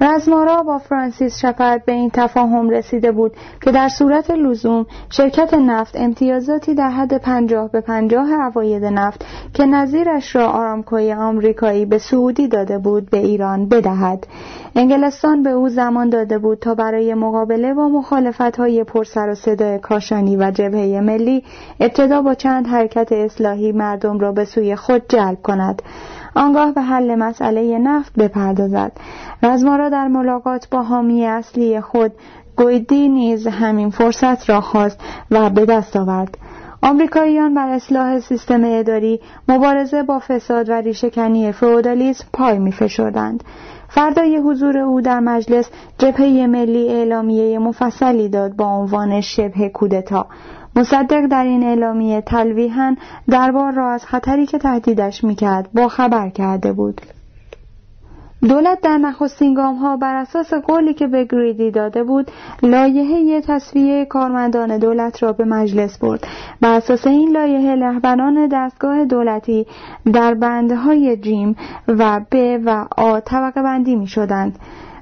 [0.00, 5.96] رزمارا با فرانسیس شپرد به این تفاهم رسیده بود که در صورت لزوم شرکت نفت
[5.96, 9.24] امتیازاتی در حد پنجاه به پنجاه عواید نفت
[9.54, 14.26] که نظیرش را آرامکوی آمریکایی به سعودی داده بود به ایران بدهد.
[14.76, 19.78] انگلستان به او زمان داده بود تا برای مقابله با مخالفت های پرسر و صدای
[19.78, 21.44] کاشانی و جبهه ملی
[21.80, 25.82] ابتدا با چند حرکت اصلاحی مردم را به سوی خود جلب کند.
[26.34, 28.92] آنگاه به حل مسئله نفت بپردازد
[29.42, 32.12] رزمارا در ملاقات با حامی اصلی خود
[32.56, 36.38] گویدی نیز همین فرصت را خواست و به دست آورد.
[36.82, 43.44] آمریکاییان بر اصلاح سیستم اداری مبارزه با فساد و ریشهکنی فئودالیسم پای میفشردند.
[43.88, 50.26] فردای حضور او در مجلس جبهه ملی اعلامیه مفصلی داد با عنوان شبه کودتا.
[50.76, 52.96] مصدق در این اعلامیه تلویحا
[53.28, 57.00] دربار را از خطری که تهدیدش می‌کرد با خبر کرده بود.
[58.48, 62.30] دولت در نخستین گام ها بر اساس قولی که به گریدی داده بود
[62.62, 66.26] لایحه تصفیه کارمندان دولت را به مجلس برد.
[66.60, 69.66] بر اساس این لایحه رهبران دستگاه دولتی
[70.12, 71.56] در بندهای جیم
[71.88, 74.58] و ب و آ طبقه بندی می شدند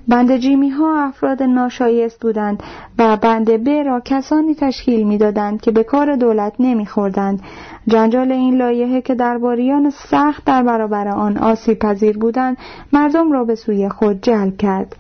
[0.09, 2.63] بند جیمی ها افراد ناشایست بودند
[2.99, 7.41] و بند ب را کسانی تشکیل می‌دادند که به کار دولت نمیخوردند.
[7.87, 12.57] جنجال این لایحه که درباریان سخت در برابر آن آسیب پذیر بودند
[12.93, 14.97] مردم را به سوی خود جلب کرد.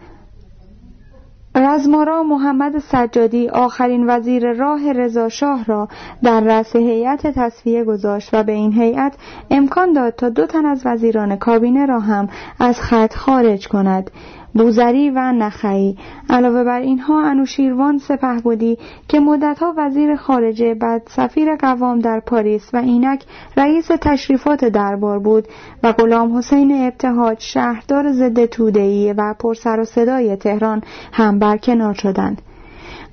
[1.54, 5.88] رزمارا محمد سجادی آخرین وزیر راه رضا شاه را
[6.22, 9.14] در رأس هیئت تصفیه گذاشت و به این هیئت
[9.50, 12.28] امکان داد تا دو تن از وزیران کابینه را هم
[12.60, 14.10] از خط خارج کند.
[14.54, 15.96] بوزری و نخعی.
[16.30, 18.78] علاوه بر اینها انوشیروان سپه بودی
[19.08, 23.24] که مدتها وزیر خارجه بعد سفیر قوام در پاریس و اینک
[23.56, 25.48] رئیس تشریفات دربار بود
[25.82, 30.82] و غلام حسین ابتهاج شهردار ضد تودهی و پرسر و صدای تهران
[31.12, 32.42] هم برکنار شدند.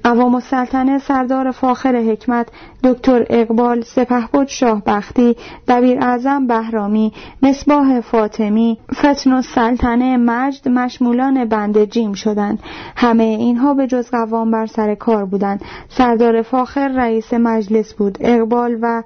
[0.03, 2.47] قوام السلطنه سردار فاخر حکمت
[2.83, 5.35] دکتر اقبال سپهبد شاه بختی
[5.67, 12.59] دبیر اعظم بهرامی مصباح فاطمی فتن السلطنه مجد مشمولان بند جیم شدند.
[12.95, 15.61] همه اینها به جز قوام بر سر کار بودند.
[15.89, 18.17] سردار فاخر رئیس مجلس بود.
[18.21, 19.03] اقبال و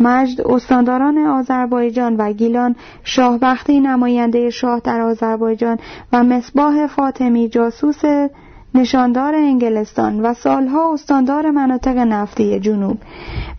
[0.00, 5.78] مجد استانداران آذربایجان و گیلان شاهبختی نماینده شاه در آذربایجان
[6.12, 8.00] و مصباح فاطمی جاسوس
[8.74, 12.98] نشاندار انگلستان و سالها استاندار مناطق نفتی جنوب.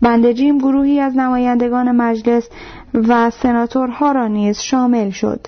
[0.02, 2.48] بندجیم گروهی از نمایندگان مجلس
[2.94, 5.46] و سناتورها را نیز شامل شد.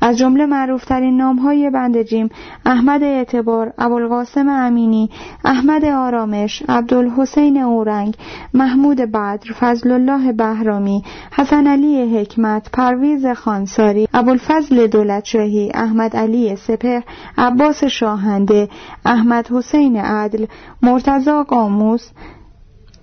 [0.00, 2.28] از جمله معروفترین نامهای بند جیم
[2.66, 5.10] احمد اعتبار ابوالقاسم امینی
[5.44, 8.14] احمد آرامش عبدالحسین اورنگ
[8.54, 17.00] محمود بدر فضل الله بهرامی حسن علی حکمت پرویز خانساری ابوالفضل دولتشاهی احمد علی سپر
[17.38, 18.68] عباس شاهنده
[19.04, 20.46] احمد حسین عدل
[20.82, 22.10] مرتزا قاموس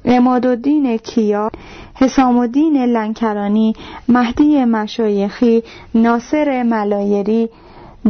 [0.05, 1.51] الدین کیا
[1.99, 3.73] حسام الدین لنکرانی
[4.07, 5.63] مهدی مشایخی
[5.95, 7.49] ناصر ملایری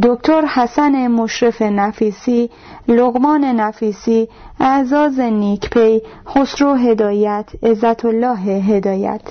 [0.04, 2.50] دکتر حسن مشرف نفیسی
[2.88, 4.28] لغمان نفیسی
[4.60, 9.22] اعزاز نیکپی خسرو هدایت عزت الله هدایت.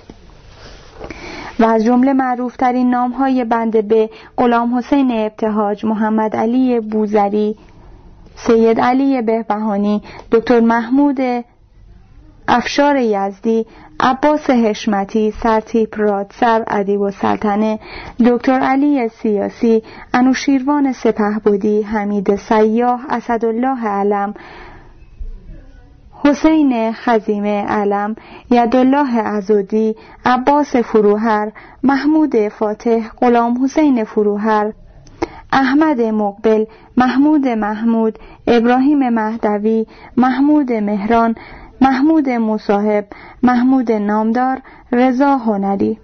[1.60, 7.56] و از جمله معروفترین نام های بند به غلام حسین ابتهاج محمد علی بوزری
[8.36, 10.02] سید علی بهبهانی
[10.32, 11.20] دکتر محمود
[12.48, 13.66] افشار یزدی
[14.00, 17.78] عباس هشمتی سرتیپ رادسر ادیب و سلطنه
[18.26, 19.82] دکتر علی سیاسی
[20.14, 24.34] انوشیروان سپهبودی حمید سیاه اسدالله علم
[26.24, 28.16] حسین خزیمه علم
[28.50, 34.72] یدالله عزودی عباس فروهر محمود فاتح غلام حسین فروهر
[35.52, 36.64] احمد مقبل
[36.96, 39.86] محمود محمود ابراهیم مهدوی
[40.16, 41.34] محمود مهران
[41.80, 43.04] محمود مصاحب
[43.42, 44.58] محمود نامدار
[44.92, 45.98] رضا هنری.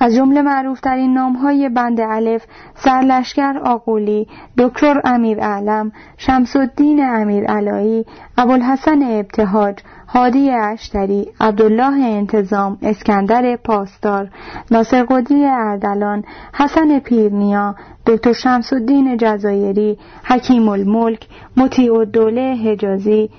[0.00, 2.44] از جمله معروفترین نامهای بند الف
[2.74, 4.26] سرلشکر آقولی
[4.58, 8.06] دکتر امیر علم شمس الدین امیر علایی
[8.38, 9.78] ابوالحسن ابتهاج
[10.08, 14.30] هادی اشتری عبدالله انتظام اسکندر پاسدار
[14.70, 17.74] ناصر قدی اردلان حسن پیرنیا
[18.06, 23.30] دکتر شمس الدین جزایری حکیم الملک مطیع الدوله حجازی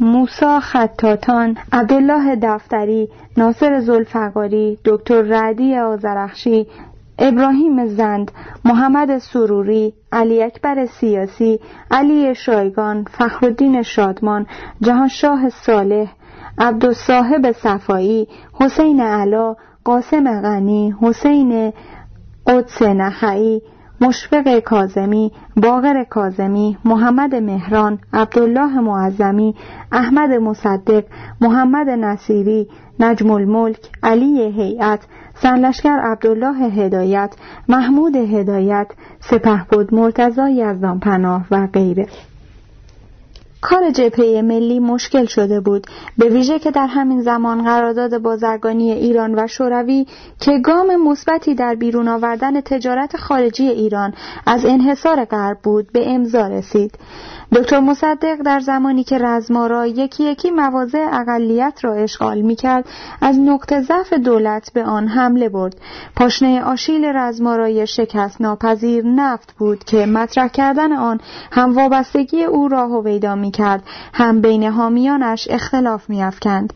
[0.00, 6.66] موسا خطاتان عبدالله دفتری ناصر زلفقاری دکتر رعدی آزرخشی
[7.18, 8.32] ابراهیم زند
[8.64, 14.46] محمد سروری علی اکبر سیاسی علی شایگان فخرالدین شادمان
[14.80, 16.08] جهانشاه صالح
[16.58, 18.28] عبدالصاحب صفایی
[18.60, 21.72] حسین علا قاسم غنی حسین
[22.46, 23.62] قدس نخعی
[24.00, 29.54] مشفق کازمی باغر کازمی محمد مهران عبدالله معظمی
[29.92, 31.04] احمد مصدق
[31.40, 32.68] محمد نصیری
[33.00, 35.00] نجم الملک علی هیئت
[35.34, 37.34] سرلشکر عبدالله هدایت
[37.68, 38.86] محمود هدایت
[39.20, 42.06] سپهبد مرتضی یزدان پناه و غیره.
[43.64, 45.86] کار جبهه ملی مشکل شده بود.
[46.18, 50.06] به ویژه که در همین زمان قرارداد بازرگانی ایران و شوروی
[50.40, 54.14] که گام مثبتی در بیرون آوردن تجارت خارجی ایران
[54.46, 56.98] از انحصار غرب بود به امضا رسید.
[57.54, 62.88] دکتر مصدق در زمانی که رزمارا یکی یکی مواضع اقلیت را اشغال می کرد
[63.20, 65.76] از نقطه ضعف دولت به آن حمله برد
[66.16, 71.20] پاشنه آشیل رزمارای شکست ناپذیر نفت بود که مطرح کردن آن
[71.52, 73.82] هم وابستگی او را هویدا می کرد
[74.14, 76.72] هم بین حامیانش اختلاف می افکند.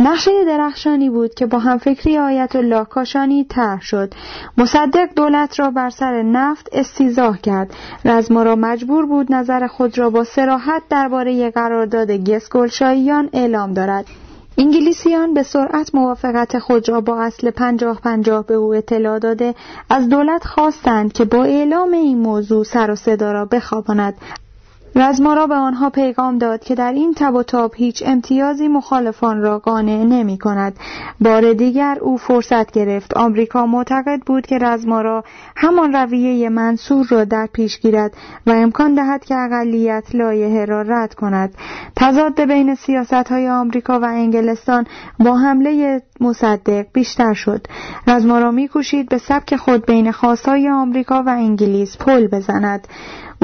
[0.00, 4.14] نقشه درخشانی بود که با همفکری آیت الله کاشانی طرح شد.
[4.58, 7.74] مصدق دولت را بر سر نفت استیزاه کرد
[8.04, 14.06] رزما را مجبور بود نظر خود را با سراحت درباره قرارداد گسگلشاییان اعلام دارد.
[14.58, 19.54] انگلیسیان به سرعت موافقت خود را با اصل پنجاه پنجاه به او اطلاع داده
[19.90, 24.14] از دولت خواستند که با اعلام این موضوع سر و صدا را بخواباند.
[24.96, 29.58] رزمارا به آنها پیغام داد که در این تب و تاب هیچ امتیازی مخالفان را
[29.58, 30.76] قانع نمی کند.
[31.20, 33.16] بار دیگر او فرصت گرفت.
[33.16, 35.24] آمریکا معتقد بود که رزمارا
[35.56, 38.16] همان رویه منصور را در پیش گیرد
[38.46, 41.54] و امکان دهد که اقلیت لایحه را رد کند.
[41.96, 44.86] تضاد بین سیاست های آمریکا و انگلستان
[45.20, 47.66] با حمله مصدق بیشتر شد.
[48.06, 52.88] رزمارا میکوشید به سبک خود بین خواستهای آمریکا و انگلیس پل بزند.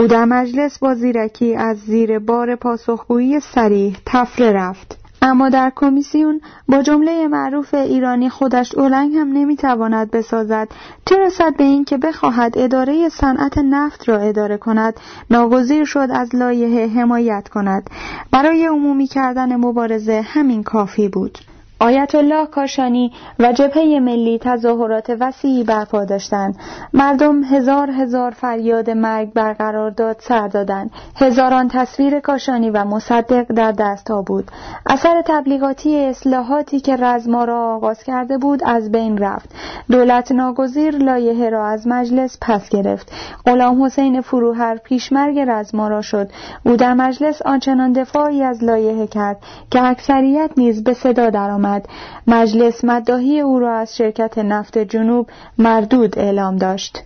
[0.01, 4.99] او در مجلس با زیرکی از زیر بار پاسخگویی سریح تفره رفت.
[5.23, 10.69] اما در کمیسیون با جمله معروف ایرانی خودش اولنگ هم نمی‌تواند بسازد.
[11.07, 16.35] چه رسد به این که بخواهد اداره صنعت نفت را اداره کند ناگزیر شد از
[16.35, 17.91] لایحه حمایت کند.
[18.33, 21.39] برای عمومی کردن مبارزه همین کافی بود.
[21.83, 26.57] آیت الله کاشانی و جبهه ملی تظاهرات وسیعی برپا داشتند.
[26.93, 30.91] مردم هزار هزار فریاد مرگ برقرار داد سر دادند.
[31.17, 34.51] هزاران تصویر کاشانی و مصدق در دستها بود.
[34.87, 39.51] اثر تبلیغاتی اصلاحاتی که رزما را آغاز کرده بود از بین رفت.
[39.91, 43.13] دولت ناگزیر لایحه را از مجلس پس گرفت.
[43.47, 46.31] غلام حسین فروهر پیشمرگ رزما را شد.
[46.67, 49.37] او در مجلس آنچنان دفاعی از لایحه کرد
[49.71, 51.70] که اکثریت نیز به صدا درآمد.
[51.71, 51.89] احمد
[52.27, 55.27] مجلس مداهی او را از شرکت نفت جنوب
[55.59, 57.03] مردود اعلام داشت.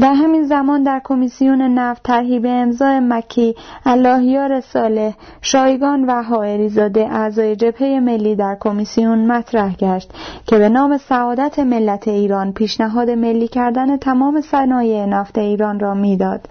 [0.00, 3.54] در همین زمان در کمیسیون نفت طرحی به امضای مکی
[3.86, 5.12] اللهیار صالح
[5.42, 10.12] شایگان و حائری زاده اعضای جبهه ملی در کمیسیون مطرح گشت
[10.46, 16.48] که به نام سعادت ملت ایران پیشنهاد ملی کردن تمام صنایع نفت ایران را می‌داد.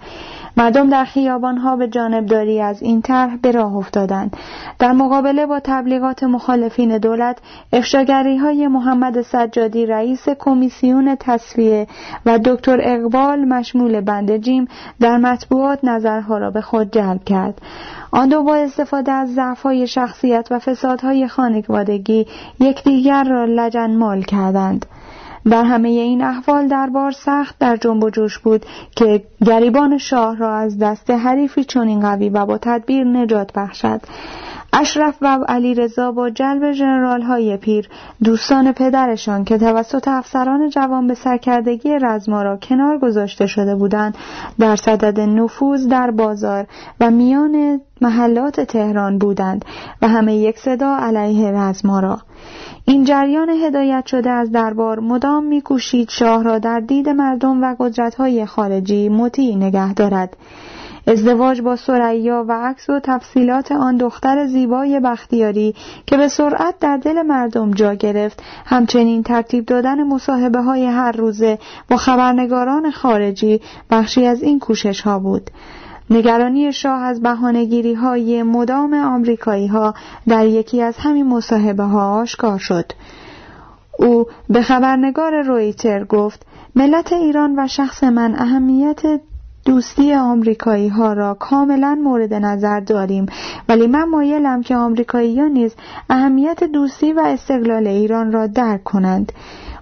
[0.56, 4.36] مردم در خیابانها به جانبداری از این طرح به راه افتادند.
[4.78, 7.38] در مقابله با تبلیغات مخالفین دولت
[7.72, 11.86] افشاگری های محمد سجادی رئیس کمیسیون تصفیه
[12.26, 14.68] و دکتر اقبال مشمول بند جیم
[15.00, 17.60] در مطبوعات نظرها را به خود جلب کرد.
[18.12, 22.26] آن دو با استفاده از ضعفهای شخصیت و فسادهای خانوادگی
[22.60, 24.86] یکدیگر را لجنمال کردند.
[25.44, 30.56] در همه این احوال دربار سخت در جنب و جوش بود که گریبان شاه را
[30.56, 34.00] از دست حریفی چنین قوی و با تدبیر نجات بخشد.
[34.72, 37.88] اشرف و علی رضا با جلب جنرال های پیر
[38.24, 44.18] دوستان پدرشان که توسط افسران جوان به سرکردگی رزما را کنار گذاشته شده بودند
[44.58, 46.66] در صدد نفوذ در بازار
[47.00, 49.64] و میان محلات تهران بودند
[50.02, 52.18] و همه یک صدا علیه رزما را.
[52.84, 58.46] این جریان هدایت شده از دربار مدام میکوشید شاه را در دید مردم و قدرت‌های
[58.46, 60.36] خارجی مطیع نگه دارد.
[61.10, 65.74] ازدواج با سریا و عکس و تفصیلات آن دختر زیبای بختیاری
[66.06, 71.58] که به سرعت در دل مردم جا گرفت همچنین ترتیب دادن مصاحبه های هر روزه
[71.90, 73.60] با خبرنگاران خارجی
[73.90, 75.50] بخشی از این کوشش ها بود.
[76.10, 79.94] نگرانی شاه از بهانهگیری های مدام آمریکایی ها
[80.28, 82.92] در یکی از همین مصاحبه ها آشکار شد.
[83.98, 86.46] او به خبرنگار رویتر گفت
[86.76, 89.02] ملت ایران و شخص من اهمیت
[89.64, 93.26] دوستی آمریکایی ها را کاملا مورد نظر داریم.
[93.68, 95.74] ولی من مایلم که آمریکایی ها نیز
[96.10, 99.32] اهمیت دوستی و استقلال ایران را درک کنند.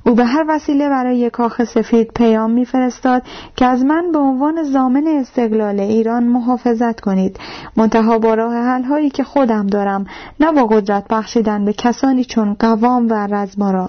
[0.08, 3.22] او به هر وسیله برای کاخ سفید پیام میفرستاد
[3.56, 7.40] که از من به عنوان زامن استقلال ایران محافظت کنید.
[7.76, 10.06] منتها با راه حل هایی که خودم دارم
[10.40, 13.88] نه با قدرت بخشیدن به کسانی چون قوام و رزمارا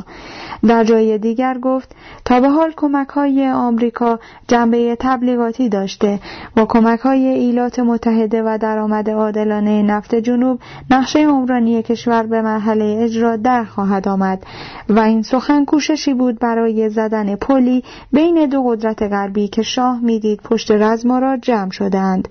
[0.68, 6.20] در جای دیگر گفت تا به حال کمک های آمریکا جنبه تبلیغاتی داشته.
[6.56, 10.60] با کمک های ایلات متحده و درآمد عادلانه نفت جنوب
[10.92, 14.44] نقشه عمرانی کشور به مرحله اجرا در خواهد آمد.
[14.90, 15.66] و این سخن
[16.10, 17.84] کوششی بود برای زدن پلی
[18.14, 22.28] بین دو قدرت غربی که شاه می‌دید پشت رزما را جمع شدند.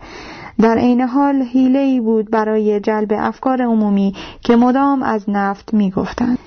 [0.61, 6.39] در عین حال حیله ای بود برای جلب افکار عمومی که مدام از نفت می‌گفتند.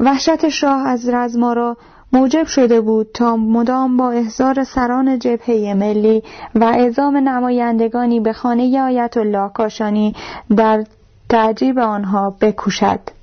[0.00, 1.76] وحشت شاه از رزما را
[2.12, 6.22] موجب شده بود تا مدام با احضار سران جبهه ملی
[6.54, 10.14] و اعزام نمایندگانی به خانه آیت الله کاشانی
[10.56, 10.84] در
[11.28, 13.15] تعجیب آنها بکوشد.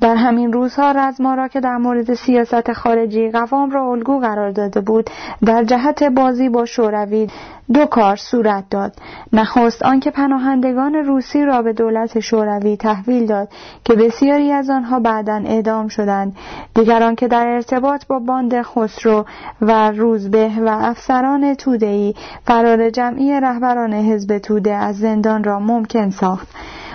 [0.00, 4.80] در همین روزها رزما را که در مورد سیاست خارجی قوام را الگو قرار داده
[4.80, 5.10] بود
[5.46, 7.28] در جهت بازی با شوروی
[7.72, 8.92] دو کار صورت داد.
[9.32, 13.48] نخست آنکه پناهندگان روسی را به دولت شوروی تحویل داد
[13.84, 16.36] که بسیاری از آنها بعدا اعدام شدند.
[16.74, 19.24] دیگران که در ارتباط با باند خسرو
[19.60, 22.14] و روزبه و افسران توده‌ای
[22.46, 26.48] فرار جمعی رهبران حزب توده از زندان را ممکن ساخت.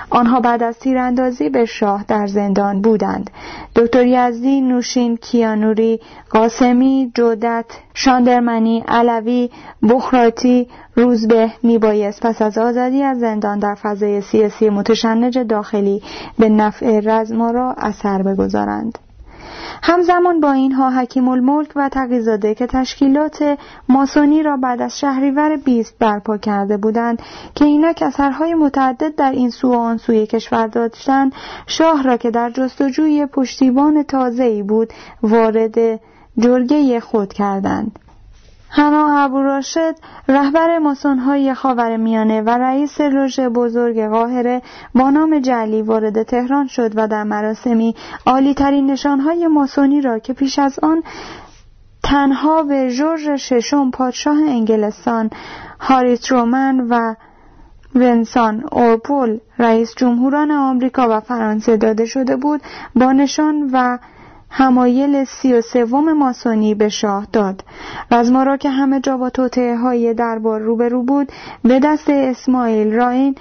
[0.09, 3.29] آنها بعد از تیراندازی به شاه در زندان بودند.
[3.75, 5.99] دکتر یزدی نوشین کیانوری
[6.29, 9.49] قاسمی جودت شاندرمنی علوی
[9.89, 16.01] بخراتی روزبه میبایست پس از آزادی از زندان در فضای سیاسی متشنج داخلی
[16.39, 18.97] به نفع رزما را اثر بگذارند.
[19.83, 23.57] همزمان با اینها حکیم الملک و تقیزاده که تشکیلات
[23.89, 27.21] ماسونی را بعد از شهریور 20 برپا کرده بودند
[27.55, 31.33] که اینک اثرهای متعدد در این سو و آن سوی کشور داشتند
[31.67, 35.99] شاه را که در جستجوی پشتیبان تازه‌ای بود وارد
[36.37, 37.99] جرگه خود کردند.
[38.69, 39.95] هنا ابوراشد
[40.27, 44.61] رهبر ماسونهای خاور میانه و رئیس لژ بزرگ قاهره
[44.95, 50.33] با نام جلی وارد تهران شد و در مراسمی عالی ترین نشانهای ماسونی را که
[50.33, 51.03] پیش از آن
[52.03, 55.29] تنها به جورج ششم پادشاه انگلستان
[55.79, 57.15] هاریت رومن و
[57.95, 62.61] ونسان اورپول رئیس جمهوران آمریکا و فرانسه داده شده بود
[62.95, 63.97] با نشان و
[64.57, 67.63] همایل سی و سوم ماسونی به شاه داد.
[68.11, 71.31] رزما را که همه جا با توطعه های دربار روبرو بود
[71.63, 73.35] به دست اسماعیل راین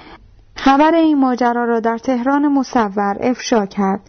[0.57, 4.01] خبر این ماجرا را در تهران مصور افشا کرد.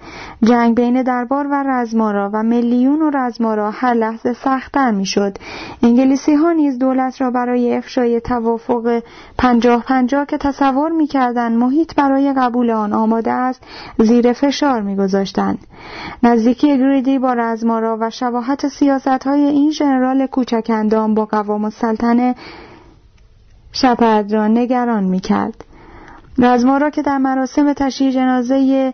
[0.44, 5.38] جنگ بین دربار و رزمارا و میلیون و رزمارا هر لحظه سختتر می‌شد.
[5.84, 9.04] انگلیسی ها نیز دولت را برای افشای توافق
[9.38, 13.64] پنجاه پنجاه که تصور می‌کردند محیط برای قبول آن آماده است
[14.00, 15.58] زیر فشار میگذاشتند.
[16.24, 22.36] نزدیکی گریدی با رزمارا و شباهت سیاست های این ژنرال کوچکندان با قوام السلطنه
[23.72, 25.65] شپرد را نگران می‌کرد.
[26.38, 28.94] رزمارا که در مراسم تشییع جنازه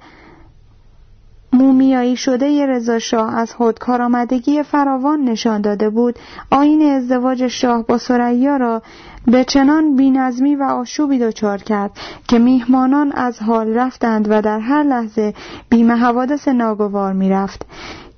[1.53, 6.19] مومیایی شده رضا شاه از خود کارآمدگی فراوان نشان داده بود
[6.51, 8.81] آین ازدواج شاه با سریا را
[9.25, 11.91] به چنان بینظمی و آشوبی دچار کرد
[12.27, 15.33] که میهمانان از حال رفتند و در هر لحظه
[15.69, 17.65] بیم حوادث ناگوار می‌رفت.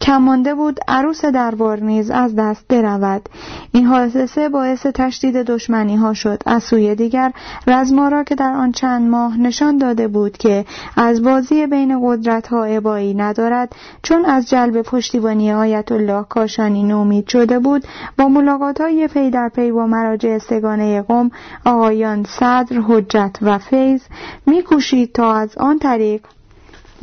[0.03, 3.29] کمانده بود عروس دربار نیز از دست برود.
[3.71, 6.43] این حادثه باعث تشدید دشمنی ها شد.
[6.45, 7.31] از سوی دیگر
[7.67, 10.65] رزمارا که در آن چند ماه نشان داده بود که
[10.97, 17.27] از بازی بین قدرت ها عبایی ندارد چون از جلب پشتیبانی آیت الله کاشانی نومید
[17.27, 17.83] شده بود
[18.17, 21.31] با ملاقات های پی در پی با مراجع سگانه قوم
[21.65, 24.01] آقایان صدر حجت و فیض
[24.45, 26.21] میکوشید تا از آن طریق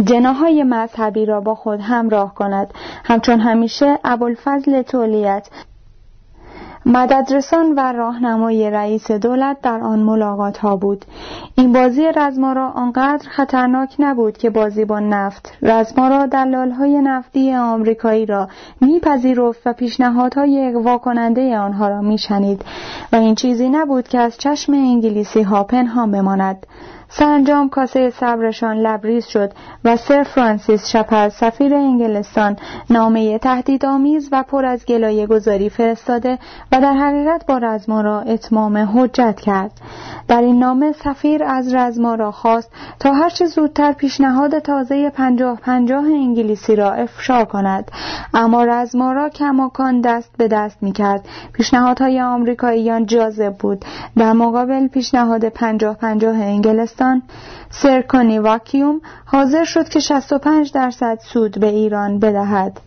[0.05, 2.75] جناهای مذهبی را با خود همراه کند.
[3.05, 5.49] همچون همیشه ابوالفضل تولیت
[6.87, 11.05] مددرسان و راهنمای رئیس دولت در آن ملاقات ها بود.
[11.55, 18.27] این بازی رزمارا آنقدر خطرناک نبود که بازی با نفت رزمارا دلال های نفتی آمریکایی
[18.27, 18.49] را
[18.81, 22.65] میپذیرفت و پیشنهادهای اقوا کننده آنها را میشنید.
[23.13, 26.67] و این چیزی نبود که از چشم انگلیسی ها پنهان بماند.
[27.13, 29.53] سرانجام کاسه صبرشان لبریز شد
[29.85, 32.57] و سر فرانسیس شپر سفیر انگلستان
[32.91, 36.39] نامه تهدیدآمیز و پر از گلایه گذاری فرستاده
[36.73, 39.71] و در حقیقت با رزمارا اتمام حجت کرد.
[40.29, 46.77] در این نامه سفیر از رزمارا خواست تا هرچه زودتر پیشنهاد تازه پنجاه پنجاه انگلیسی
[46.77, 47.91] را افشا کند.
[48.35, 53.85] اما رزمارا کماکان دست به دست می کرد پیشنهادهای آمریکاییان جاذب بود.
[54.17, 57.23] در مقابل پیشنهاد پنجاه پنجاه انگلستان انگلستان
[57.71, 62.81] سرکانی واکیوم حاضر شد که 65 درصد سود به ایران بدهد.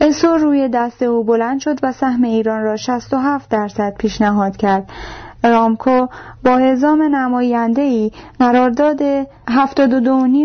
[0.00, 4.90] اسو روی دست او بلند شد و سهم ایران را 67 درصد پیشنهاد کرد.
[5.44, 6.06] رامکو
[6.44, 9.28] با هزام نماینده ای قرارداد 72.5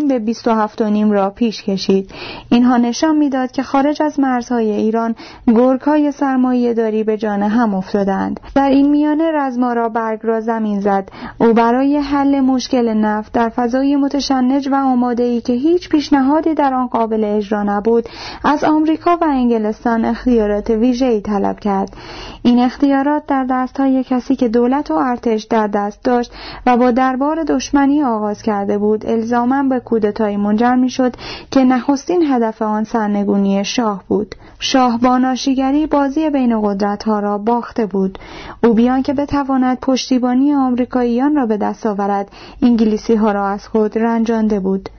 [0.07, 2.11] به 27.5 را پیش کشید.
[2.49, 5.15] اینها نشان می‌داد که خارج از مرزهای ایران
[5.47, 8.39] گرگهای سرمایه داری به جان هم افتادند.
[8.55, 11.09] در این میانه رزمارا برگ را زمین زد.
[11.37, 16.73] او برای حل مشکل نفت در فضای متشنج و آماده ای که هیچ پیشنهادی در
[16.73, 18.09] آن قابل اجرا نبود
[18.43, 21.97] از آمریکا و انگلستان اختیارات ویژه‌ای طلب کرد.
[22.43, 26.31] این اختیارات در دستهای کسی که دولت و ارتش در دست داشت
[26.65, 29.05] و با دربار دشمنی آغاز کرده بود.
[29.05, 31.15] الزاما به کودتایی منجر می‌شد
[31.51, 34.35] که نخستین هدف آن سرنگونی شاه بود.
[34.59, 38.19] شاه با ناشیگری بازی بین قدرت ها را باخته بود.
[38.64, 42.31] او بیان که بتواند پشتیبانی آمریکاییان را به دست آورد.
[42.61, 44.89] انگلیسی ها را از خود رنجانده بود.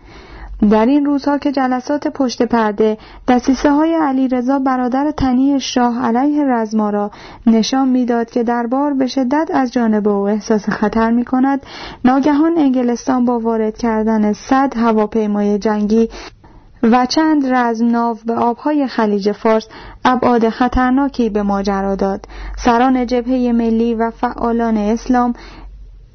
[0.70, 2.98] در این روزها که جلسات پشت پرده
[3.28, 7.10] دستیسه های علی رضا برادر تنی شاه علیه رزمارا
[7.47, 11.60] نشان می‌داد که دربار به شدت از جانب او احساس خطر می کند
[12.05, 16.09] ناگهان انگلستان با وارد کردن صد هواپیمای جنگی
[16.82, 19.68] و چند رزمناو به آبهای خلیج فارس
[20.05, 22.24] ابعاد خطرناکی به ماجرا داد.
[22.56, 25.32] سران جبهه ملی و فعالان اسلام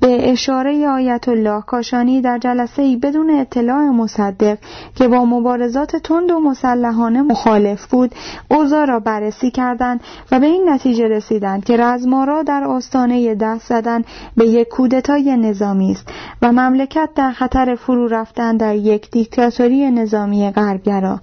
[0.03, 4.57] به اشاره آیت الله کاشانی در جلسه ای بدون اطلاع مصدق
[4.95, 8.15] که با مبارزات تند و مسلحانه مخالف بود
[8.51, 10.01] اوضاع را بررسی کردند
[10.31, 14.03] و به این نتیجه رسیدند که رزمارا در آستانه دست زدن
[14.37, 16.07] به یک کودتای نظامی است
[16.41, 21.19] و مملکت در خطر فرو رفتن در یک دیکتاتوری نظامی غربگرا.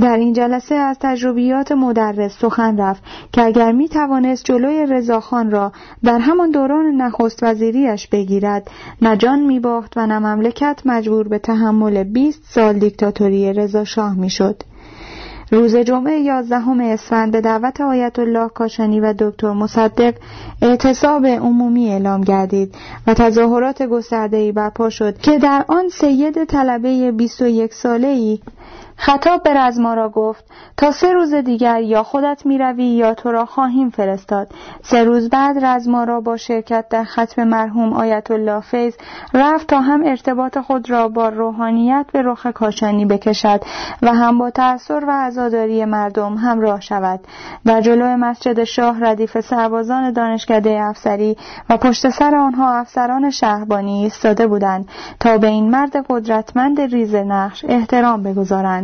[0.00, 3.02] در این جلسه از تجربیات مدرس سخن رفت
[3.32, 5.72] که اگر می توانست جلوی رضاخان را
[6.04, 8.70] در همان دوران نخست وزیریش بگیرد
[9.02, 14.14] نه جان می باخت و نه مملکت مجبور به تحمل 20 سال دیکتاتوری رضا شاه
[14.14, 14.62] می شد.
[15.50, 20.14] روز جمعه یازدهم اسفند به دعوت آیت الله کاشانی و دکتر مصدق
[20.62, 22.74] اعتصاب عمومی اعلام گردید
[23.06, 28.38] و تظاهرات گسترده‌ای برپا شد که در آن سید طلبه 21 ساله‌ای
[28.96, 30.44] خطاب به رزمارا گفت
[30.76, 34.48] تا سه روز دیگر یا خودت می‌روی یا تو را خواهیم فرستاد.
[34.82, 38.94] سه روز بعد رزمارا با شرکت در ختم مرحوم آیت الله فیض
[39.34, 43.60] رفت تا هم ارتباط خود را با روحانیت به رخ کاشانی بکشد
[44.02, 47.20] و هم با تأثیر و عزاداری مردم همراه شود.
[47.64, 51.36] در جلو مسجد شاه ردیف سربازان دانشکده افسری
[51.70, 54.88] و پشت سر آنها افسران شهربانی ایستاده بودند
[55.20, 58.83] تا به این مرد قدرتمند ریز نقش احترام بگذارند.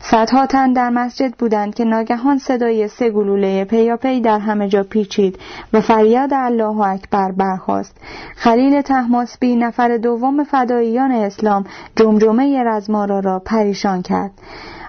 [0.00, 5.38] صدها تن در مسجد بودند که ناگهان صدای سه گلوله پیاپی در همه جا پیچید
[5.72, 7.96] و فریاد الله اکبر برخاست.
[8.36, 11.64] خلیل تحماسبی نفر دوم فداییان اسلام
[11.96, 14.30] جمجمه رزمارا را پریشان کرد.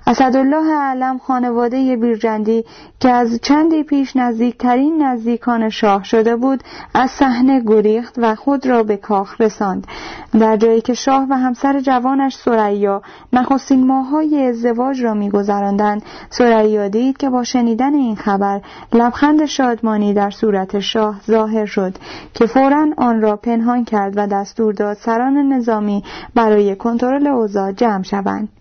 [0.08, 2.66] اسدالله علم خانواده بیرجندی
[3.00, 6.64] که از چندی پیش نزدیکترین نزدیکان شاه شده بود
[6.94, 9.88] از صحنه گریخت و خود را به کاخ رساند.
[10.40, 13.02] در جایی که شاه و همسر جوانش سریا
[13.34, 18.62] نخستین ماههای ازدواج را میگذراندند سریا دید که با شنیدن این خبر
[18.94, 21.98] لبخند شادمانی در صورت شاه ظاهر شد
[22.34, 26.04] که فورا آن را پنهان کرد و دستور داد سران نظامی
[26.36, 28.61] برای کنترل اوضاع جمع شوند.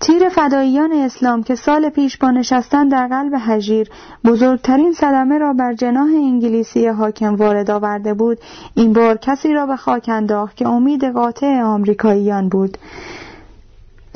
[0.00, 3.90] تیر فداییان اسلام که سال پیش با نشستن در قلب هژیر
[4.24, 8.38] بزرگترین صدمه را بر جناح انگلیسی حاکم وارد آورده بود
[8.74, 12.78] این بار کسی را به خاک انداخت که امید قاطع آمریکاییان بود.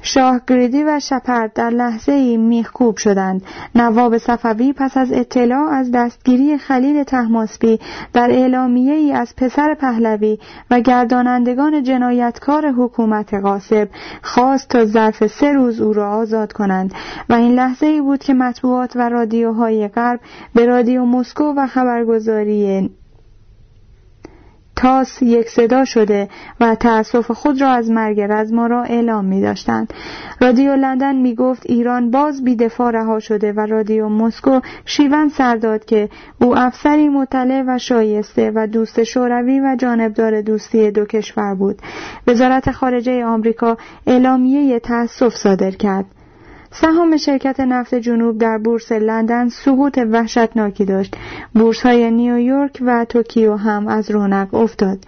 [0.02, 3.42] شاه گریدی و شپرد در لحظه ای میخکوب شدند.
[3.74, 7.80] نواب صفوی پس از اطلاع از دستگیری خلیل تحماسبی
[8.12, 10.38] در اعلامیه ای از پسر پهلوی
[10.70, 13.88] و گردانندگان جنایتکار حکومت غاصب
[14.22, 16.94] خواست تا ظرف سه روز او را آزاد کنند
[17.28, 20.20] و این لحظه ای بود که مطبوعات و رادیوهای غرب
[20.54, 22.90] به رادیو مسکو و خبرگزاری
[24.80, 26.28] تاس یک صدا شده
[26.60, 29.94] و تأسف خود را از مرگ رزما را اعلام می داشتند.
[30.40, 36.08] رادیو لندن می گفت ایران باز بیدفاع رها شده و رادیو مسکو شیون سرداد که
[36.40, 41.78] او افسری مطلع و شایسته و دوست شوروی و جانبدار دوستی دو کشور بود.
[42.26, 43.76] وزارت خارجه آمریکا
[44.06, 46.04] اعلامیه تأسف صادر کرد.
[46.72, 51.16] سهام شرکت نفت جنوب در بورس لندن سقوط وحشتناکی داشت.
[51.54, 54.98] بورس های نیویورک و توکیو هم از رونق افتاد.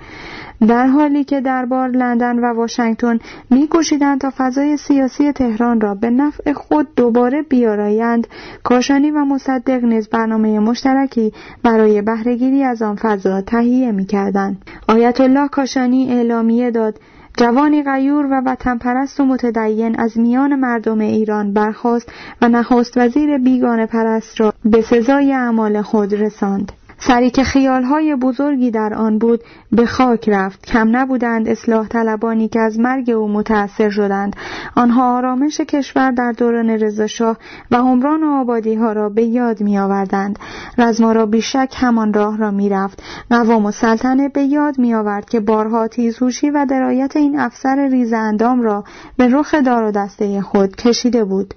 [0.68, 3.18] در حالی که دربار لندن و واشنگتن
[3.50, 8.26] میکوشیدند تا فضای سیاسی تهران را به نفع خود دوباره بیارایند
[8.62, 11.32] کاشانی و مصدق نیز برنامه مشترکی
[11.62, 14.64] برای بهرهگیری از آن فضا تهیه می‌کردند.
[14.88, 16.98] آیت الله کاشانی اعلامیه داد
[17.36, 23.38] جوانی غیور و وطن پرست و متدین از میان مردم ایران برخاست و نخست وزیر
[23.38, 26.72] بیگان پرست را به سزای اعمال خود رساند.
[27.06, 29.40] سری که خیالهای بزرگی در آن بود
[29.72, 30.66] به خاک رفت.
[30.66, 34.36] کم نبودند اصلاح طلبانی که از مرگ او متأثر شدند.
[34.76, 37.36] آنها آرامش کشور در دوران رضاشاه
[37.70, 40.38] و عمران و آبادی ها را به یاد می آوردند
[40.78, 45.30] رزما را بیشک همان راه را می رفت قوام و سلطنه به یاد می آورد
[45.30, 48.84] که بارها تیزهوشی و درایت این افسر ریز اندام را
[49.16, 51.54] به رخ دار و دسته خود کشیده بود.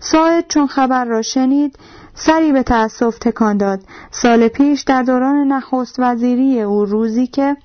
[0.00, 1.78] ساعد چون خبر را شنید
[2.14, 3.80] سری به تأسف تکان داد
[4.10, 7.56] سال پیش در دوران نخست وزیری او روزی که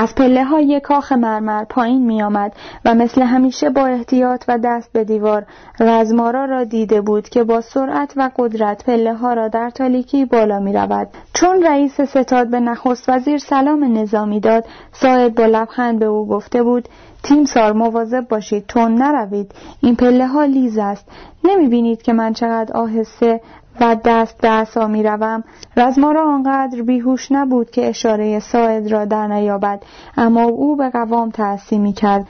[0.00, 2.52] از پله های کاخ مرمر پایین می آمد
[2.84, 5.46] و مثل همیشه با احتیاط و دست به دیوار
[5.80, 10.60] رزمارا را دیده بود که با سرعت و قدرت پله ها را در تالیکی بالا
[10.60, 11.08] می رود.
[11.34, 16.62] چون رئیس ستاد به نخست وزیر سلام نظامی داد ساید با لبخند به او گفته
[16.62, 16.88] بود
[17.22, 19.52] تیم سار مواظب باشید تون نروید
[19.82, 21.04] این پله ها لیز است
[21.44, 23.40] نمی بینید که من چقدر آهسته
[23.80, 25.44] و دست به عصا می روم.
[25.76, 29.82] رزمارا آنقدر بیهوش نبود که اشاره ساعد را در نیابد.
[30.16, 32.26] اما او به قوام تأثیر می کرد.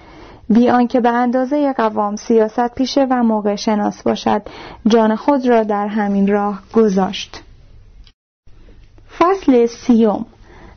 [0.51, 4.43] بی آنکه به اندازه قوام سیاست پیشه و موقع شناس باشد
[4.87, 7.43] جان خود را در همین راه گذاشت.
[9.19, 10.27] فصل سیوم.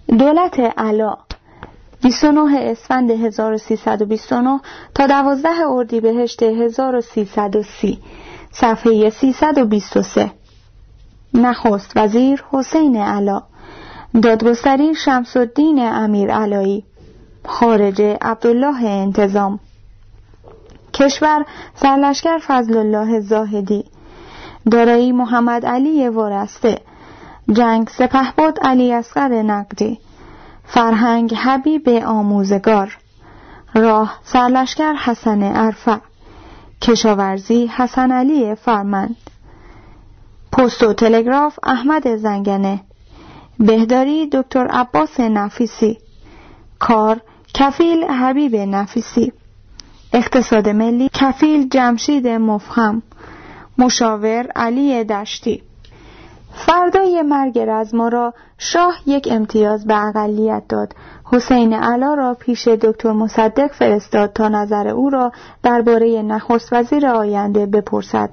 [0.07, 1.17] دولت علا.
[2.03, 4.59] 29 اسفند 1329
[4.95, 7.99] تا 12 اردیبهشت 1330
[8.51, 10.31] صفحه 323
[11.33, 13.41] نخست وزیر حسین علا
[14.23, 16.83] دادگستری شمس الدین امیر علایی
[17.45, 19.59] خارجه عبدالله انتظام
[20.93, 21.45] کشور
[21.75, 23.85] سرلشکر فضل الله زاهدی
[24.71, 26.81] دارایی محمد علی وارسته
[27.51, 29.99] جنگ سپهبد علی اصغر نقدی
[30.65, 32.97] فرهنگ حبیب آموزگار
[33.73, 36.01] راه سرلشکر حسن عرفه
[36.81, 39.15] کشاورزی حسن علی فرمند.
[40.51, 42.79] پست و تلگراف احمد زنگنه.
[43.59, 45.97] بهداری دکتر عباس نفیسی.
[46.79, 47.21] کار
[47.53, 49.33] کفیل حبیب نفیسی.
[50.13, 53.01] اقتصاد ملی کفیل جمشید مفهم.
[53.77, 55.63] مشاور علی دشتی.
[56.53, 60.93] فردای مرگ رزما را شاه یک امتیاز به اقلیت داد.
[61.33, 65.31] حسین علا را پیش دکتر مصدق فرستاد تا نظر او را
[65.63, 68.29] درباره نخست وزیر آینده بپرسد.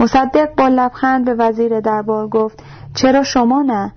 [0.00, 2.62] مصدق با لبخند به وزیر دربار گفت
[2.94, 3.92] چرا شما نه؟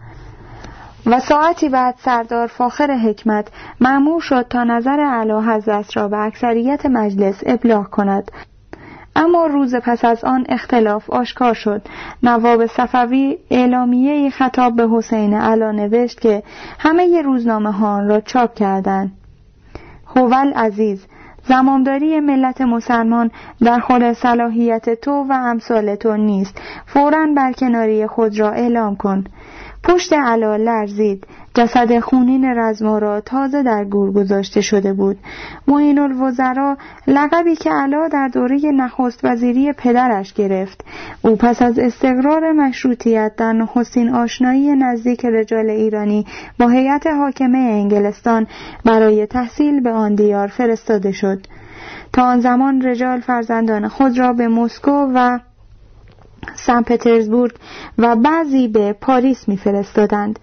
[1.05, 3.47] و ساعتی بعد سردار فاخر حکمت
[3.81, 8.31] معمور شد تا نظر علا حضرت را به اکثریت مجلس ابلاغ کند.
[9.15, 11.81] اما روز پس از آن اختلاف آشکار شد.
[12.23, 16.43] نواب صفوی اعلامیه خطاب به حسین علا نوشت که
[16.79, 19.11] همه روزنامه ها را چاپ کردند.
[20.15, 21.05] هوال عزیز
[21.47, 23.31] زمامداری ملت مسلمان
[23.61, 26.61] در حال صلاحیت تو و امثال تو نیست.
[26.85, 29.23] فورا برکناری خود را اعلام کن.
[29.83, 31.27] پشت علا لرزید.
[31.55, 35.17] جسد خونین رزمارا تازه در گور گذاشته شده بود.
[35.67, 36.77] معین الوزرا
[37.07, 40.85] لقبی که علا در دوره نخست وزیری پدرش گرفت.
[41.21, 46.25] او پس از استقرار مشروطیت در نخستین آشنایی نزدیک رجال ایرانی
[46.59, 48.47] با هیئت حاکمه انگلستان
[48.85, 51.47] برای تحصیل به آن دیار فرستاده شد.
[52.13, 55.39] تا آن زمان رجال فرزندان خود را به مسکو و
[56.55, 57.51] سن پترزبورگ
[57.97, 60.39] و بعضی به پاریس میفرستادند.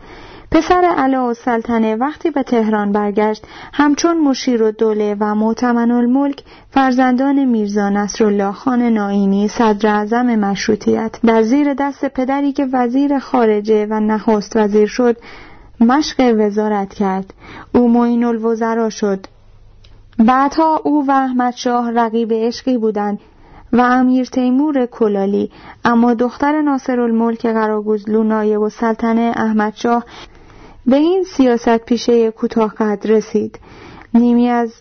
[0.53, 6.43] پسر علا و سلطنه وقتی به تهران برگشت همچون مشیر و دوله و معتمن الملک
[6.71, 11.17] فرزندان میرزا نصرالله خان ناینی صدر اعظم مشروطیت.
[11.27, 15.17] در زیر دست پدری که وزیر خارجه و نخست وزیر شد
[15.81, 17.35] مشق وزارت کرد.
[17.75, 19.27] او معین الوزرا شد.
[20.19, 23.19] بعدها او و احمد شاه رقیب عشقی بودند
[23.73, 25.51] و امیر تیمور کلالی.
[25.85, 30.05] اما دختر ناصر الملک قراگوزلو نایب و سلطنه احمد شاه
[30.87, 33.59] به این سیاست پیشه کوتاه قد رسید.
[34.15, 34.73] نیمی از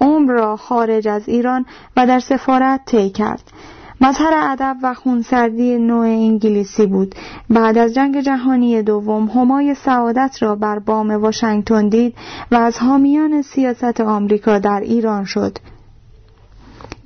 [0.00, 3.42] عمر را خارج از ایران و در سفارت طی کرد.
[4.00, 7.14] مظهر ادب و خونسردی نوع انگلیسی بود.
[7.50, 12.14] بعد از جنگ جهانی دوم همای سعادت را بر بام واشنگتن دید
[12.50, 15.58] و از حامیان سیاست آمریکا در ایران شد.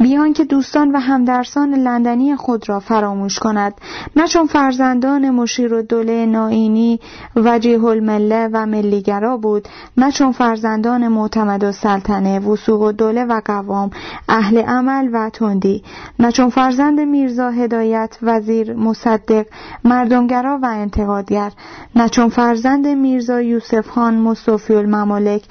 [0.01, 3.75] بیان که دوستان و همدرسان لندنی خود را فراموش کند.
[4.17, 7.01] نه چون فرزندان مشیر و دوله نائینی
[7.37, 13.41] وجیه المله و ملیگرا بود نه چون فرزندان معتمد و سلطنه وسوق و دوله و
[13.45, 13.91] قوام
[14.29, 15.83] اهل عمل و تندی
[16.19, 19.47] نه چون فرزند میرزا هدایت وزیر مصدق
[19.85, 21.53] مردمگرا و انتقادگر
[21.97, 25.43] نه چون فرزند میرزا یوسف خان مصطفی الممالک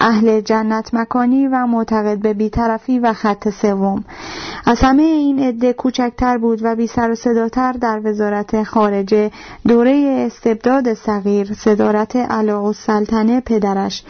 [0.00, 3.95] اهل جنت مکانی و معتقد به بیطرفی و خط سوم.
[4.64, 9.30] از همه این عده کوچکتر بود و بی سر و صداتر در وزارت خارجه
[9.68, 14.02] دوره استبداد صغیر صدارت علا و سلطنه پدرش.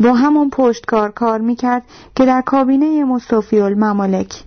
[0.00, 1.82] با همون پشتکار کار می‌کرد
[2.16, 4.44] که در کابینه مصطفی الممالک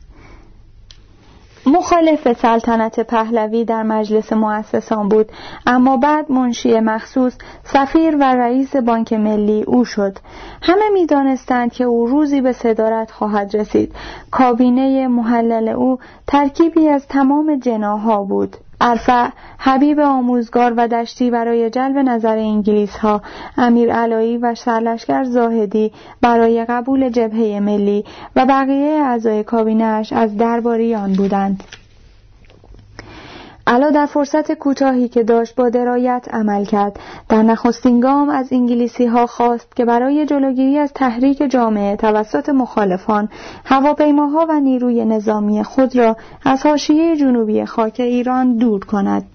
[1.68, 5.32] مخالف سلطنت پهلوی در مجلس مؤسسان بود.
[5.68, 10.18] اما بعد منشی مخصوص سفیر و رئیس بانک ملی او شد.
[10.62, 13.96] همه می‌دانستند که او روزی به صدارت خواهد رسید.
[14.32, 18.58] کابینه محلل او ترکیبی از تمام جناها بود.
[18.82, 23.22] ارفع حبیب آموزگار و دشتی برای جلب نظر انگلیس ها
[23.58, 25.92] امیر علایی و سرلشکر زاهدی
[26.22, 31.64] برای قبول جبهه ملی و بقیه اعضای کابینهاش از درباریان بودند.
[33.68, 37.00] علا در فرصت کوتاهی که داشت با درایت عمل کرد.
[37.30, 43.30] در نخستین گام از انگلیسی ها خواست که برای جلوگیری از تحریک جامعه توسط مخالفان
[43.66, 49.35] هواپیماها و نیروی نظامی خود را از حاشیه جنوبی خاک ایران دور کند.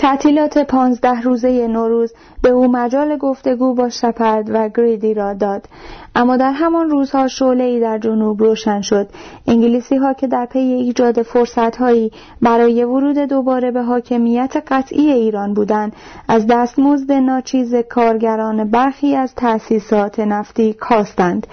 [0.00, 2.12] تعطیلات پانزده روزه نوروز
[2.42, 5.68] به او مجال گفتگو با شپرد و گریدی را داد.
[6.14, 9.08] اما در همان روزها شعله در جنوب روشن شد.
[9.46, 12.12] انگلیسی ها که در پی ایجاد فرصت هایی
[12.42, 15.92] برای ورود دوباره به حاکمیت قطعی ایران بودند
[16.28, 21.46] از دستمزد ناچیز کارگران برخی از تأسیسات نفتی کاستند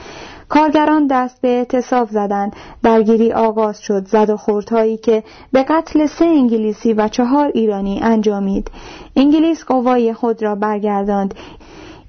[0.49, 2.55] کارگران دست به اعتصاب زدند.
[2.83, 4.07] درگیری آغاز شد.
[4.07, 8.71] زد و خوردهایی که به قتل سه انگلیسی و چهار ایرانی انجامید.
[9.15, 11.33] انگلیس قوای خود را برگرداند.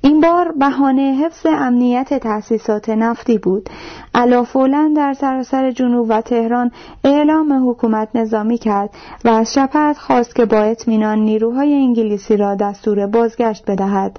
[0.02, 3.70] این بار بهانه حفظ امنیت تأسیسات نفتی بود.
[4.15, 6.70] علافولا در سراسر جنوب و تهران
[7.05, 8.90] اعلام حکومت نظامی کرد
[9.24, 14.19] و از شپت خواست که با اطمینان نیروهای انگلیسی را دستور بازگشت بدهد.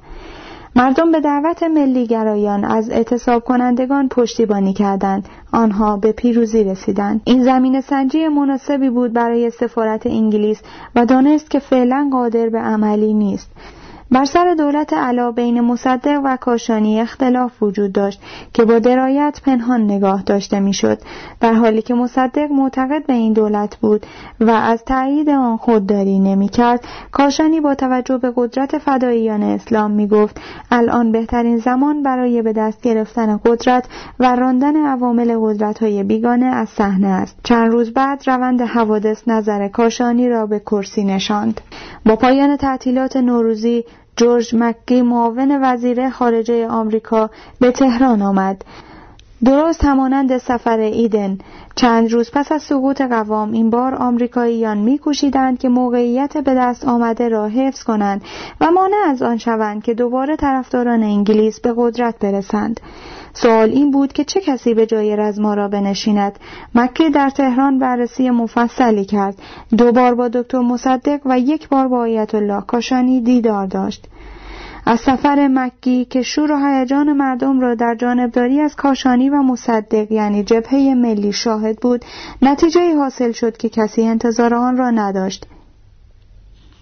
[0.75, 5.29] مردم به دعوت ملیگرایان از اعتصاب کنندگان پشتیبانی کردند.
[5.51, 7.21] آنها به پیروزی رسیدند.
[7.25, 10.61] این زمین سنجی مناسبی بود برای سفارت انگلیس
[10.95, 13.51] و دانست که فعلا قادر به عملی نیست.
[14.11, 18.22] بر سر دولت علا بین مصدق و کاشانی اختلاف وجود داشت
[18.53, 20.98] که با درایت پنهان نگاه داشته می‌شد.
[21.41, 24.06] در حالی که مصدق معتقد به این دولت بود
[24.40, 30.41] و از تایید آن خودداری نمی‌کرد کاشانی با توجه به قدرت فداییان اسلام می گفت
[30.72, 33.86] الان بهترین زمان برای به دست گرفتن قدرت
[34.19, 37.38] و راندن عوامل قدرت های بیگانه از صحنه است.
[37.44, 41.61] چند روز بعد روند حوادث نظر کاشانی را به کرسی نشاند.
[42.06, 43.84] با پایان تعطیلات نوروزی
[44.19, 47.29] جورج مکی معاون وزیر خارجه آمریکا
[47.59, 48.65] به تهران آمد.
[49.45, 51.37] درست همانند سفر ایدن.
[51.75, 57.29] چند روز پس از سقوط قوام این بار آمریکاییان میکوشیدند که موقعیت به دست آمده
[57.29, 58.21] را حفظ کنند
[58.61, 62.79] و مانع از آن شوند که دوباره طرفداران انگلیس به قدرت برسند.
[63.34, 66.39] سوال این بود که چه کسی به جای رزما را بنشیند؟
[66.76, 69.35] مکه در تهران بررسی مفصلی کرد.
[69.77, 74.07] دو بار با دکتر مصدق و یک بار با آیت الله کاشانی دیدار داشت.
[74.85, 80.11] از سفر مکی که شور و هیجان مردم را در جانبداری از کاشانی و مصدق
[80.11, 82.06] یعنی جبهه ملی شاهد بود
[82.41, 85.45] نتیجه حاصل شد که کسی انتظار آن را نداشت.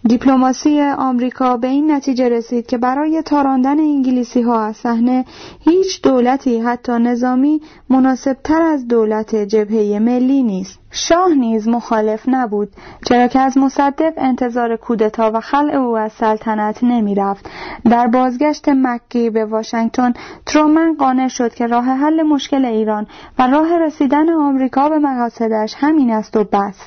[0.07, 5.25] دیپلماسی آمریکا به این نتیجه رسید که برای تاراندن انگلیسی ها از صحنه
[5.59, 10.79] هیچ دولتی حتی نظامی مناسب تر از دولت جبهه ملی نیست.
[10.91, 12.69] شاه نیز مخالف نبود
[13.05, 17.49] چرا که از مصدق انتظار کودتا و خلع او از سلطنت نمی رفت.
[17.89, 20.13] در بازگشت مکی به واشنگتن
[20.45, 23.07] ترومن قانع شد که راه حل مشکل ایران
[23.39, 26.77] و راه رسیدن آمریکا به مقاصدش همین است و بس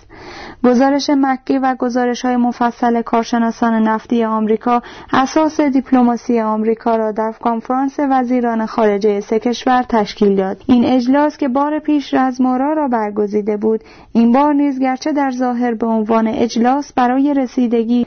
[0.65, 4.83] گزارش مکی و گزارش های مفصل کارشناسان نفتی آمریکا
[5.13, 11.49] اساس دیپلماسی آمریکا را در کنفرانس وزیران خارجه سه کشور تشکیل داد این اجلاس که
[11.49, 13.81] بار پیش رزمارا را برگزیده بود
[14.13, 18.07] این بار نیز گرچه در ظاهر به عنوان اجلاس برای رسیدگی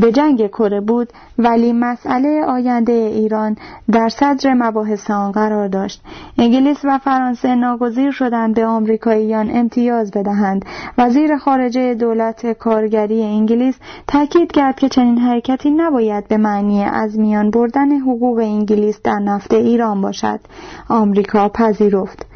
[0.00, 1.08] به جنگ کره بود
[1.38, 3.56] ولی مسئله آینده ایران
[3.92, 6.02] در صدر مباحث آن قرار داشت.
[6.38, 10.64] انگلیس و فرانسه ناگزیر شدند به آمریکاییان امتیاز بدهند.
[10.98, 13.74] وزیر خارجه دولت کارگری انگلیس
[14.06, 19.54] تاکید کرد که چنین حرکتی نباید به معنی از میان بردن حقوق انگلیس در نفت
[19.54, 20.40] ایران باشد.
[20.88, 22.26] آمریکا پذیرفت.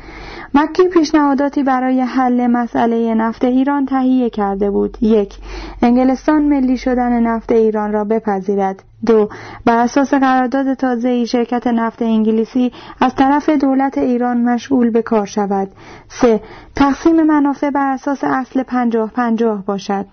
[0.58, 4.98] مکی پیشنهاداتی برای حل مسئله نفت ایران تهیه کرده بود.
[5.00, 5.34] یک
[5.82, 8.82] انگلستان ملی شدن نفت ایران را بپذیرد.
[9.06, 9.28] دو
[9.64, 15.26] بر اساس قرارداد تازه ای شرکت نفت انگلیسی از طرف دولت ایران مشغول به کار
[15.26, 15.68] شود.
[16.08, 16.40] سه
[16.76, 20.06] تقسیم منافع بر اساس اصل پنجاه پنجاه باشد.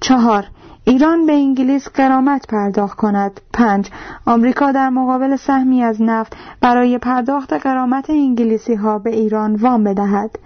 [0.00, 0.44] چهار
[0.86, 3.40] ایران به انگلیس قرامت پرداخت کند.
[3.52, 3.90] 5.
[4.26, 10.38] آمریکا در مقابل سهمی از نفت برای پرداخت قرامت انگلیسی ها به ایران وام بدهد.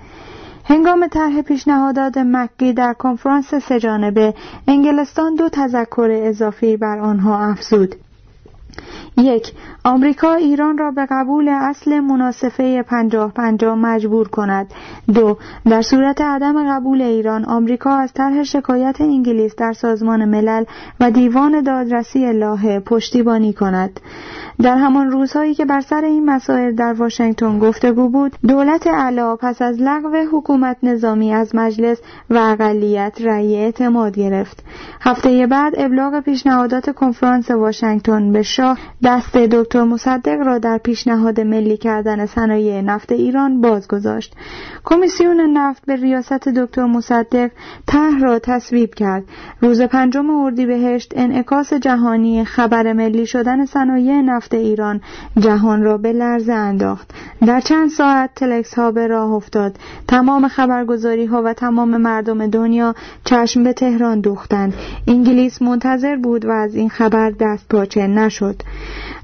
[0.65, 4.35] هنگام طرح پیشنهادات مکی در کنفرانس سهجانبه
[4.69, 7.95] انگلستان دو تذکر اضافی بر آنها افزود
[9.19, 9.53] یک
[9.85, 14.67] آمریکا ایران را به قبول اصل مناسفه پنجاه پنجاه مجبور کند.
[15.15, 15.37] دو
[15.71, 20.65] در صورت عدم قبول ایران آمریکا از طرح شکایت انگلیس در سازمان ملل
[21.01, 24.01] و دیوان دادرسی لاهه پشتیبانی کند.
[24.63, 29.63] در همان روزهایی که بر سر این مسائل در واشنگتن گفتگو بود دولت علا پس
[29.63, 31.99] از لغو حکومت نظامی از مجلس
[32.31, 34.65] و اقلیت رأی اعتماد گرفت.
[35.01, 38.79] هفته بعد ابلاغ پیشنهادات کنفرانس واشنگتن به شاه
[39.09, 44.35] دست دکتر مصدق را در پیشنهاد ملی کردن صنایع نفت ایران بازگذاشت.
[44.85, 47.51] کمیسیون نفت به ریاست دکتر مصدق
[47.87, 49.25] طرح را تصویب کرد.
[49.61, 55.01] روز پنجم اردیبهشت انعکاس جهانی خبر ملی شدن صنایع نفت ایران
[55.39, 57.11] جهان را به لرزه انداخت.
[57.47, 59.77] در چند ساعت تلکس ها به راه افتاد.
[60.09, 62.95] تمام خبرگزاری ها و تمام مردم دنیا
[63.25, 64.75] چشم به تهران دوختند.
[65.07, 68.63] انگلیس منتظر بود و از این خبر دست پاچه نشد.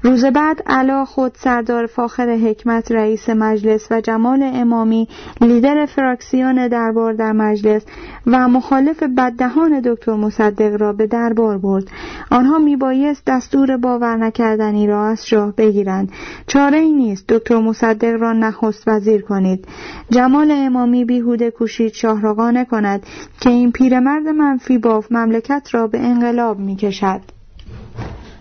[0.03, 5.07] روز بعد علا خود سردار فاخر حکمت رئیس مجلس و جمال امامی
[5.41, 7.81] لیدر فراکسیون دربار در مجلس
[8.27, 11.83] و مخالف بددهان دکتر مصدق را به دربار برد.
[12.31, 16.11] آنها میبایست دستور باور نکردنی را از شاه بگیرند.
[16.47, 19.67] چاره ای نیست دکتر مصدق را نخست وزیر کنید.
[20.09, 23.05] جمال امامی بیهوده کوشید شاه را قانع کند
[23.41, 27.21] که این پیرمرد منفی باف مملکت را به انقلاب می‌کشد.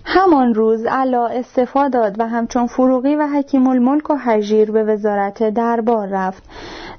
[0.06, 5.42] همان روز علا استفا داد و همچون فروغی و حکیم الملک و حجیر به وزارت
[5.50, 6.42] دربار رفت.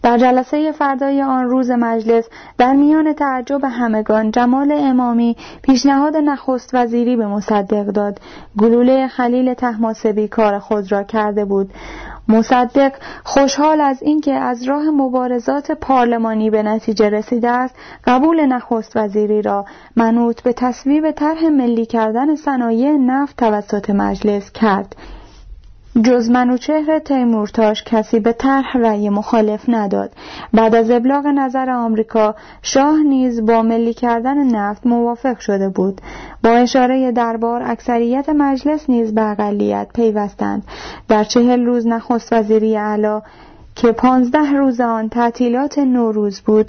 [0.04, 7.16] در جلسه فردای آن روز مجلس در میان تعجب همگان جمال امامی پیشنهاد نخست وزیری
[7.16, 8.20] به مصدق داد.
[8.58, 11.70] گلوله خلیل تحماسبی کار خود را کرده بود.
[12.28, 12.94] مصدق
[13.24, 17.76] خوشحال از اینکه از راه مبارزات پارلمانی به نتیجه رسیده است
[18.06, 19.66] قبول نخست وزیری را.
[19.96, 24.96] منوط به تصویب طرح ملی کردن صنایع نفت توسط مجلس کرد.
[26.04, 30.12] جز منوچهر تیمورتاش کسی به طرح رأی مخالف نداد.
[30.54, 36.02] بعد از ابلاغ نظر آمریکا شاه نیز با ملی کردن نفت موافق شده بود.
[36.44, 40.64] با اشاره دربار اکثریت مجلس نیز به اقلیت پیوستند.
[41.08, 43.22] در چهل روز نخست وزیری علا
[43.76, 46.68] که پانزده روز آن تعطیلات نوروز بود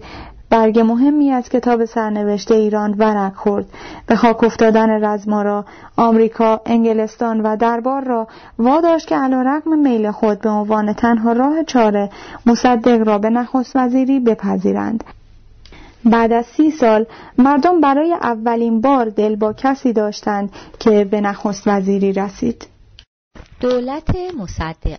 [0.51, 3.66] برگ مهمی از کتاب سرنوشته ایران ورق خورد.
[4.06, 5.64] به خاک افتادن رزمارا
[5.97, 8.28] آمریکا انگلستان و دربار را
[8.59, 12.10] واداشت که رقم میل خود به عنوان تنها راه چاره
[12.47, 15.05] مصدق را به نخست وزیری بپذیرند.
[16.05, 17.06] بعد از سی سال
[17.39, 22.66] مردم برای اولین بار دل با کسی داشتند که به نخست وزیری رسید.
[23.60, 24.98] دولت مصدق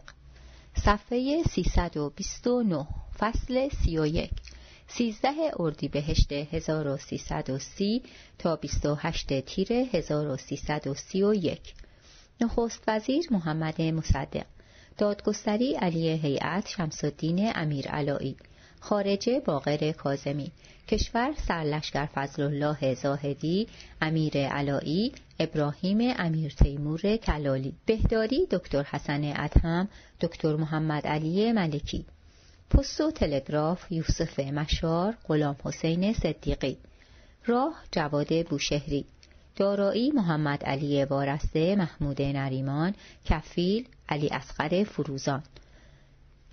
[0.86, 2.86] صفحه 329
[3.20, 4.30] فصل 31
[4.88, 8.02] 13 اردیبهشت 1330
[8.40, 11.60] تا 28 تیر 1331
[12.42, 14.46] نخست وزیر محمد مصدق
[14.98, 18.36] دادگستری علی هیئت شمس الدین امیر علایی
[18.80, 20.52] خارجه باقر کازمی
[20.88, 23.68] کشور سرلشکر فضل الله زاهدی
[24.02, 29.88] امیر علایی ابراهیم امیر تیمور کلالی بهداری دکتر حسن ادهم
[30.22, 32.06] دکتر محمد علی ملکی.
[32.70, 36.78] پست و تلگراف یوسف مشار غلام حسین صدیقی.
[37.46, 39.06] راه جواد بوشهری.
[39.56, 42.96] دارایی محمد علی وارسته محمود نریمان
[43.26, 45.44] کفیل علی اصغر فروزان.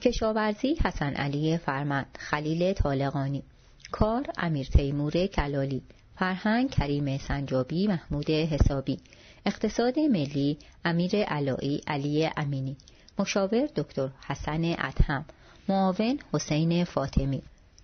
[0.03, 3.43] کشاورزی حسن علی فرمند خلیل طالقانی.
[3.93, 5.83] کار امیر تیمور کلالی.
[6.19, 9.01] فرهنگ کریم سنجابی محمود حسابی.
[9.47, 12.77] اقتصاد ملی امیر علایی علی امینی.
[13.19, 15.25] مشاور دکتر حسن ادهم.
[15.69, 17.43] معاون حسین فاطمی.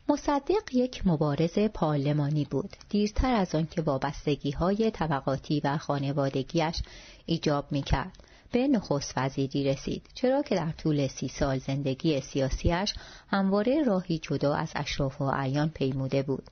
[0.09, 2.77] مصدق یک مبارز پارلمانی بود.
[2.89, 6.83] دیرتر از آنکه وابستگی های طبقاتی و خانوادگیش
[7.27, 8.13] ایجاب می کرد
[8.53, 10.03] به نخست وزیری رسید.
[10.15, 12.95] چرا که در طول سی سال زندگی سیاسیش
[13.29, 16.45] همواره راهی جدا از اشراف و اعیان پیموده بود.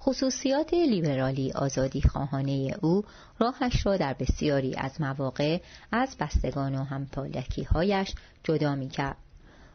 [0.00, 3.04] خصوصیات لیبرالی آزادی خواهانه او
[3.38, 5.58] راهش را در بسیاری از مواقع
[5.92, 9.16] از بستگان و همپالکی هایش جدا می کرد.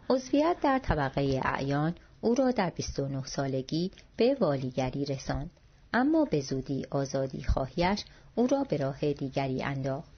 [0.10, 5.49] عضویت در طبقه اعیان او را در 29 سالگی به والیگری رساند.
[5.94, 8.03] اما به زودی آزادی خواهیش
[8.36, 10.11] او را به راه دیگری انداخت.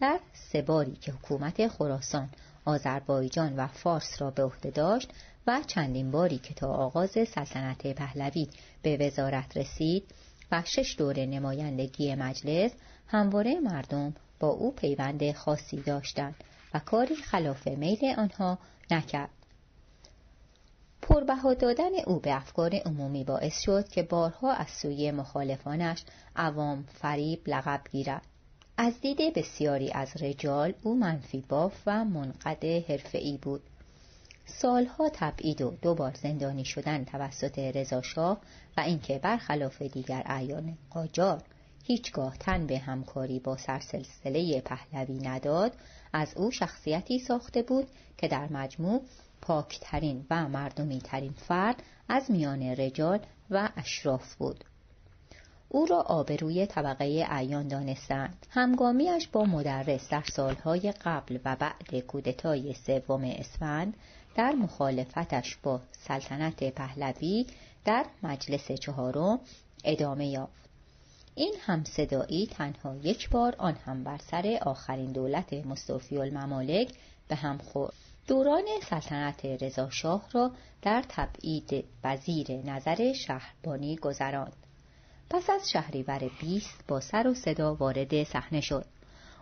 [0.00, 2.28] در سه باری که حکومت خراسان
[2.64, 5.10] آذربایجان و فارس را به عهده داشت
[5.46, 8.48] و چندین باری که تا آغاز سلطنت پهلوی
[8.82, 10.04] به وزارت رسید
[10.52, 12.72] و شش دور نمایندگی مجلس
[13.06, 16.34] همواره مردم با او پیوند خاصی داشتند
[16.74, 18.58] و کاری خلاف میل آنها
[18.92, 19.30] نکرد.
[21.02, 26.04] پربها دادن او به افکار عمومی باعث شد که بارها از سوی مخالفانش
[26.36, 28.26] عوام فریب لقب گیرد.
[28.76, 33.62] از دید بسیاری از رجال او منفی باف و منقد حرفه‌ای بود.
[34.46, 38.40] سالها تبعید و دوبار زندانی شدن توسط رضاشاه
[38.76, 41.42] و اینکه برخلاف دیگر اعیان قاجار
[41.84, 45.72] هیچگاه تن به همکاری با سرسلسله پهلوی نداد
[46.12, 47.88] از او شخصیتی ساخته بود
[48.18, 49.02] که در مجموع
[49.40, 53.20] پاکترین و مردمی ترین فرد از میان رجال
[53.50, 54.64] و اشراف بود.
[55.68, 58.46] او را آبروی طبقه اعیان دانستند.
[58.50, 63.96] همگامیش با مدرس در سالهای قبل و بعد کودتای سوم اسفند
[64.34, 67.46] در مخالفتش با سلطنت پهلوی
[67.84, 69.40] در مجلس چهارم
[69.84, 70.69] ادامه یافت.
[71.40, 76.92] این همصدایی تنها یک بار آن هم بر سر آخرین دولت مصطفی الممالک
[77.28, 77.94] به هم خورد.
[78.28, 80.50] دوران سلطنت رضاشاه را
[80.82, 84.56] در تبعید وزیر نظر شهربانی گذراند.
[85.30, 88.84] پس از شهریور 20 با سر و صدا وارد صحنه شد.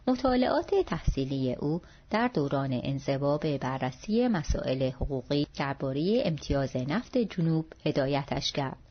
[0.06, 1.80] مطالعات تحصیلی او
[2.10, 8.87] در دوران انزوا به بررسی مسائل حقوقی درباره امتیاز نفت جنوب هدایتش کرد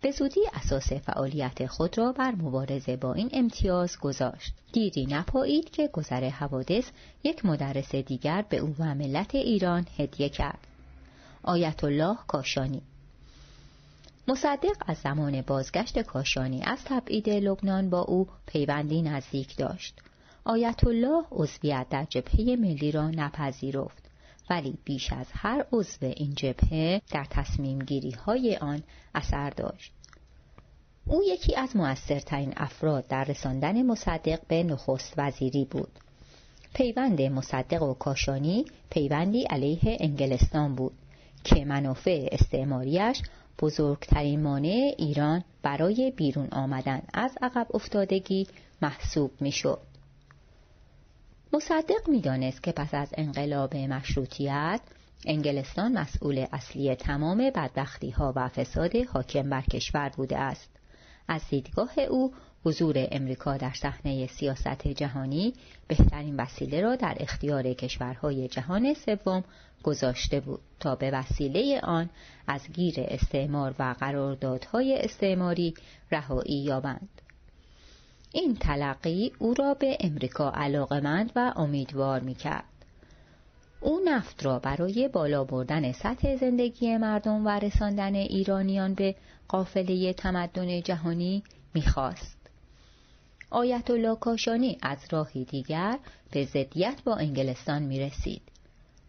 [0.00, 4.52] به زودی اساس فعالیت خود را بر مبارزه با این امتیاز گذاشت.
[4.72, 6.90] دیری نپایید که گذر حوادث
[7.24, 10.66] یک مدرس دیگر به او و ملت ایران هدیه کرد.
[11.42, 12.82] آیت الله کاشانی.
[14.28, 20.00] مصدق از زمان بازگشت کاشانی از تبعید لبنان با او پیوندی نزدیک داشت.
[20.44, 24.05] آیت الله عضویت در جبهه ملی را نپذیرفت.
[24.50, 28.82] ولی بیش از هر عضو این جبهه در تصمیم گیری های آن
[29.14, 29.92] اثر داشت.
[31.06, 35.90] او یکی از موثرترین افراد در رساندن مصدق به نخست وزیری بود.
[36.74, 40.92] پیوند مصدق و کاشانی پیوندی علیه انگلستان بود
[41.44, 43.22] که منافع استعماریش
[43.58, 48.46] بزرگترین مانع ایران برای بیرون آمدن از عقب افتادگی
[48.82, 49.95] محسوب می‌شد.
[51.56, 54.80] مصدق می‌دانست که پس از انقلاب مشروطیت
[55.26, 60.70] انگلستان مسئول اصلی تمام بدبختی ها و فساد حاکم بر کشور بوده است.
[61.28, 62.34] از دیدگاه او
[62.64, 65.54] حضور امریکا در صحنه سیاست جهانی
[65.88, 69.44] بهترین وسیله را در اختیار کشورهای جهان سوم
[69.82, 72.10] گذاشته بود تا به وسیله آن
[72.46, 75.74] از گیر استعمار و قراردادهای استعماری
[76.10, 77.15] رهایی یابند
[78.32, 82.64] این تلقی او را به امریکا علاقمند و امیدوار می کرد.
[83.80, 89.14] او نفت را برای بالا بردن سطح زندگی مردم و رساندن ایرانیان به
[89.48, 91.42] قافله تمدن جهانی
[91.74, 92.36] می‌خواست.
[93.50, 95.98] آیت الله کاشانی از راهی دیگر
[96.30, 98.42] به ضدیت با انگلستان می رسید.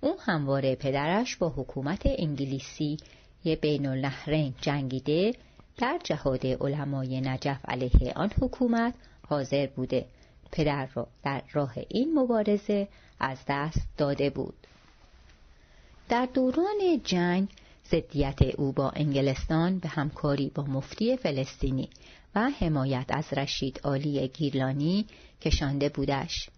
[0.01, 2.97] او همواره پدرش با حکومت انگلیسی
[3.43, 5.33] یه بین النهرین جنگیده
[5.77, 8.93] در جهاد علمای نجف علیه آن حکومت
[9.29, 10.05] حاضر بوده.
[10.51, 12.87] پدر را در راه این مبارزه
[13.19, 14.67] از دست داده بود.
[16.09, 17.47] در دوران جنگ
[17.91, 21.89] ضدیت او با انگلستان به همکاری با مفتی فلسطینی
[22.35, 25.05] و حمایت از رشید عالی گیرلانی
[25.41, 26.49] کشانده بودش.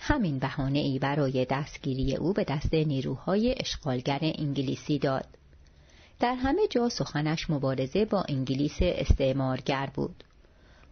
[0.00, 5.26] همین بهانه ای برای دستگیری او به دست نیروهای اشغالگر انگلیسی داد.
[6.20, 10.24] در همه جا سخنش مبارزه با انگلیس استعمارگر بود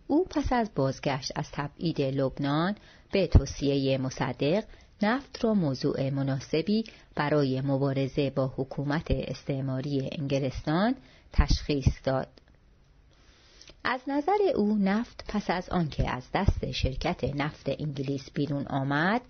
[0.06, 2.76] او پس از بازگشت از تبعید لبنان
[3.12, 4.64] به توصیه مصدق
[5.02, 6.84] نفت را موضوع مناسبی
[7.14, 10.94] برای مبارزه با حکومت استعماری انگلستان
[11.32, 12.28] تشخیص داد.
[13.84, 19.22] از نظر او نفت پس از آنکه از دست شرکت نفت انگلیس بیرون آمد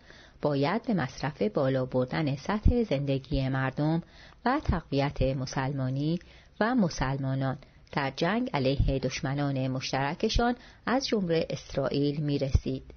[0.43, 4.03] باید به مصرف بالا بردن سطح زندگی مردم
[4.45, 6.19] و تقویت مسلمانی
[6.61, 7.59] و مسلمانان
[7.93, 10.57] در جنگ علیه دشمنان مشترکشان
[10.87, 12.95] از جمله اسرائیل می رسید.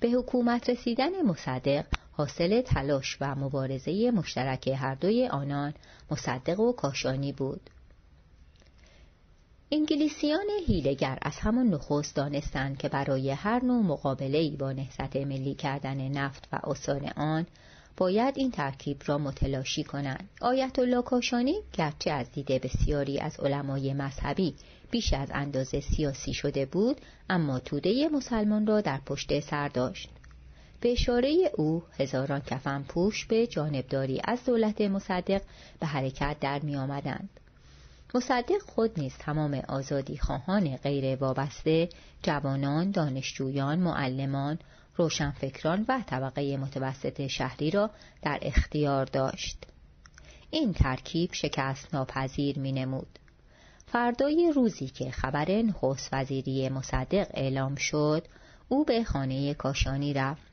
[0.00, 5.74] به حکومت رسیدن مصدق حاصل تلاش و مبارزه مشترک هر دوی آنان
[6.10, 7.70] مصدق و کاشانی بود.
[9.72, 16.08] انگلیسیان هیلگر از همان نخست دانستند که برای هر نوع مقابله با نهضت ملی کردن
[16.08, 17.46] نفت و آثار آن
[17.96, 23.94] باید این ترکیب را متلاشی کنند آیت الله کاشانی گرچه از دیده بسیاری از علمای
[23.94, 24.54] مذهبی
[24.90, 27.00] بیش از اندازه سیاسی شده بود
[27.30, 30.08] اما توده مسلمان را در پشت سر داشت
[30.80, 35.42] به اشاره او هزاران کفن پوش به جانبداری از دولت مصدق
[35.80, 37.28] به حرکت در می آمدند.
[38.14, 41.88] مصدق خود نیز تمام آزادی خواهان غیر وابسته
[42.22, 44.58] جوانان، دانشجویان، معلمان،
[44.96, 47.90] روشنفکران و طبقه متوسط شهری را
[48.22, 49.66] در اختیار داشت.
[50.50, 53.18] این ترکیب شکست ناپذیر می نمود.
[53.86, 58.26] فردای روزی که خبر نخست وزیری مصدق اعلام شد
[58.68, 60.52] او به خانه کاشانی رفت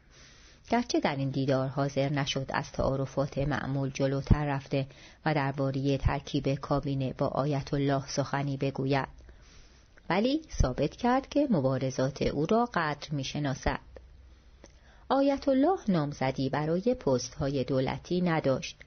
[0.69, 4.87] گرچه در این دیدار حاضر نشد از تعارفات معمول جلوتر رفته
[5.25, 9.07] و درباره ترکیب کابینه با آیت الله سخنی بگوید
[10.09, 13.88] ولی ثابت کرد که مبارزات او را قدر می شناسد.
[15.11, 18.77] آیت الله نامزدی برای پست های دولتی نداشت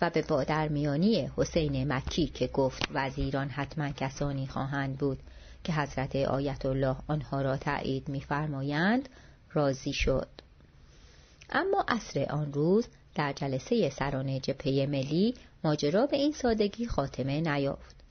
[0.00, 5.18] و به بادرمیانی حسین مکی که گفت وزیران حتما کسانی خواهند بود
[5.64, 9.08] که حضرت آیت الله آنها را تایید می‌فرمایند
[9.52, 10.28] راضی شد.
[11.50, 18.01] اما عصر آن روز در جلسه سران جبهه ملی ماجرا به این سادگی خاتمه نیافت.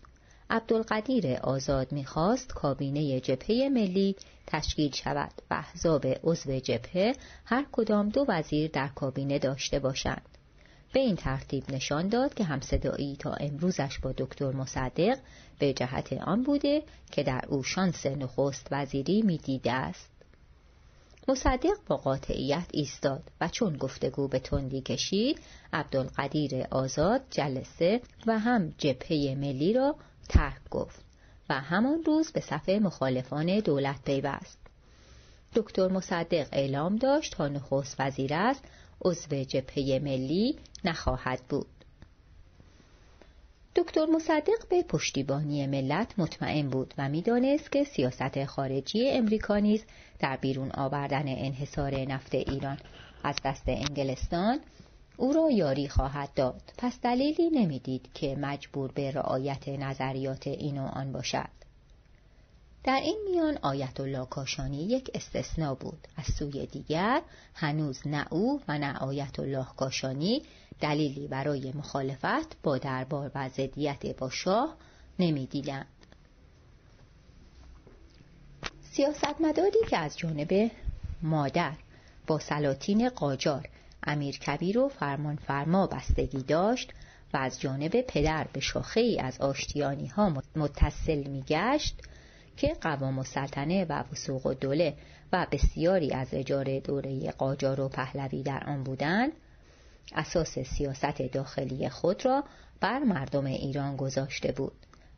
[0.51, 4.15] عبدالقدیر آزاد می‌خواست کابینه جبهه ملی
[4.47, 7.15] تشکیل شود و احزاب عضو جبهه
[7.45, 10.29] هر کدام دو وزیر در کابینه داشته باشند.
[10.93, 15.17] به این ترتیب نشان داد که همصدایی تا امروزش با دکتر مصدق
[15.59, 20.11] به جهت آن بوده که در او شانس نخست وزیری می‌دیده است.
[21.27, 25.39] مصدق با قاطعیت ایستاد و چون گفتگو به تندی کشید
[25.73, 29.95] عبدالقدیر آزاد جلسه و هم جبهه ملی را
[30.31, 31.05] ترک گفت
[31.49, 34.57] و همان روز به صفحه مخالفان دولت پیوست.
[35.55, 38.63] دکتر مصدق اعلام داشت تا نخست وزیر است
[39.01, 41.67] عضو جبهه ملی نخواهد بود.
[43.75, 49.83] دکتر مصدق به پشتیبانی ملت مطمئن بود و می‌دانست که سیاست خارجی امریکا نیز
[50.19, 52.77] در بیرون آوردن انحصار نفت ایران
[53.23, 54.59] از دست انگلستان
[55.21, 56.61] او را یاری خواهد داد.
[56.77, 61.49] پس دلیلی نمی‌دید که مجبور به رعایت نظریات این و آن باشد.
[62.83, 66.07] در این میان آیت الله کاشانی یک استثنا بود.
[66.17, 67.21] از سوی دیگر
[67.53, 70.41] هنوز نه او و نه آیت الله کاشانی
[70.79, 74.75] دلیلی برای مخالفت با دربار و ضدیت با شاه
[75.19, 75.87] نمی‌دیدند.
[78.91, 80.71] سیاستمداری که از جانب
[81.21, 81.73] مادر
[82.27, 83.69] با سلاطین قاجار
[84.03, 86.93] امیر کبیر و فرمان فرما بستگی داشت
[87.33, 92.01] و از جانب پدر به شاخه ای از آشتیانی ها متصل می گشت
[92.57, 94.93] که قوام و سلطنه و وسوق و دوله
[95.33, 99.31] و بسیاری از اجاره دوره قاجار و پهلوی در آن بودند.
[100.15, 102.43] اساس سیاست داخلی خود را
[102.79, 104.73] بر مردم ایران گذاشته بود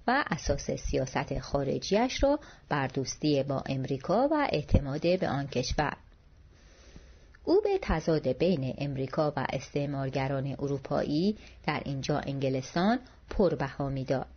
[0.08, 2.40] و اساس سیاست خارجیش را
[2.70, 5.98] بر دوستی با امریکا و اعتماد به آن کشور.
[7.46, 13.00] او به تضاد بین امریکا و استعمارگران اروپایی در اینجا انگلستان
[13.30, 14.28] پربها می‌داد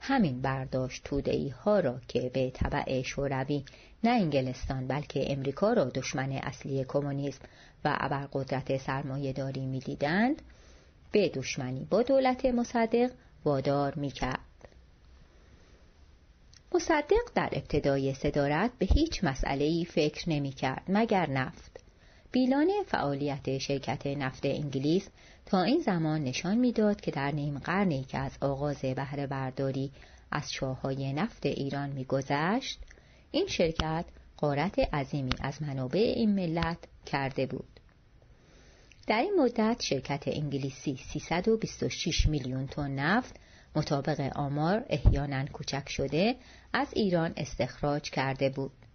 [0.00, 3.64] همین برداشت تودهی ها را که به طبع شوروی
[4.04, 7.40] نه انگلستان بلکه امریکا را دشمن اصلی کمونیسم
[7.84, 9.96] و ابرقدرت سرمایه داری می
[11.12, 13.10] به دشمنی با دولت مصدق
[13.44, 14.40] وادار می کرد.
[16.74, 21.75] مصدق در ابتدای صدارت به هیچ مسئله فکر نمی کرد مگر نفت.
[22.36, 25.08] بیلان فعالیت شرکت نفت انگلیس
[25.46, 29.92] تا این زمان نشان می‌داد که در نیم قرنی که از آغاز بهره برداری
[30.30, 32.80] از چاهای نفت ایران میگذشت
[33.30, 34.04] این شرکت
[34.36, 37.80] قارت عظیمی از منابع این ملت کرده بود.
[39.06, 43.36] در این مدت شرکت انگلیسی 326 میلیون تن نفت
[43.76, 46.36] مطابق آمار احیانا کوچک شده
[46.72, 48.85] از ایران استخراج کرده بود.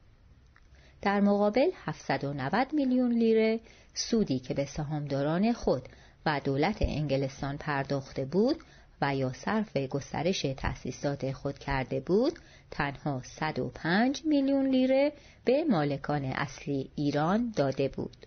[1.01, 3.59] در مقابل 790 میلیون لیره
[3.93, 5.89] سودی که به سهامداران خود
[6.25, 8.55] و دولت انگلستان پرداخته بود
[9.01, 12.39] و یا صرف گسترش تأسیسات خود کرده بود
[12.71, 15.13] تنها 105 میلیون لیره
[15.45, 18.17] به مالکان اصلی ایران داده بود.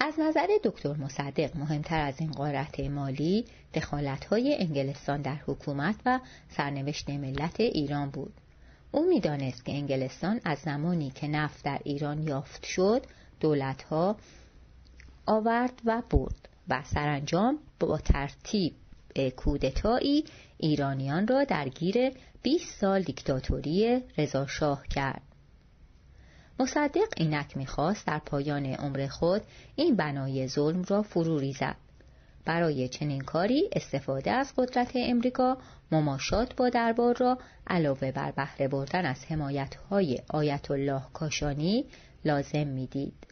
[0.00, 3.44] از نظر دکتر مصدق مهمتر از این قارت مالی
[4.30, 8.34] های انگلستان در حکومت و سرنوشت ملت ایران بود.
[8.90, 13.06] او می‌دانست که انگلستان از زمانی که نفت در ایران یافت شد
[13.40, 14.16] دولتها
[15.26, 18.74] آورد و برد و سرانجام با ترتیب
[19.36, 20.24] کودتایی
[20.58, 22.10] ایرانیان را درگیر
[22.42, 25.22] 20 سال دیکتاتوری رضاشاه کرد.
[26.58, 29.42] مصدق اینک می‌خواست در پایان عمر خود
[29.76, 31.76] این بنای ظلم را فرو ریزد.
[32.46, 35.58] برای چنین کاری استفاده از قدرت امریکا
[35.92, 41.84] مماشات با دربار را علاوه بر بهره بردن از حمایت‌های آیت الله کاشانی
[42.24, 43.26] لازم می‌دید.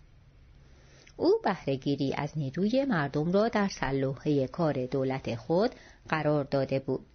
[1.17, 5.71] او بهرهگیری از نیروی مردم را در سلوحه کار دولت خود
[6.09, 7.07] قرار داده بود.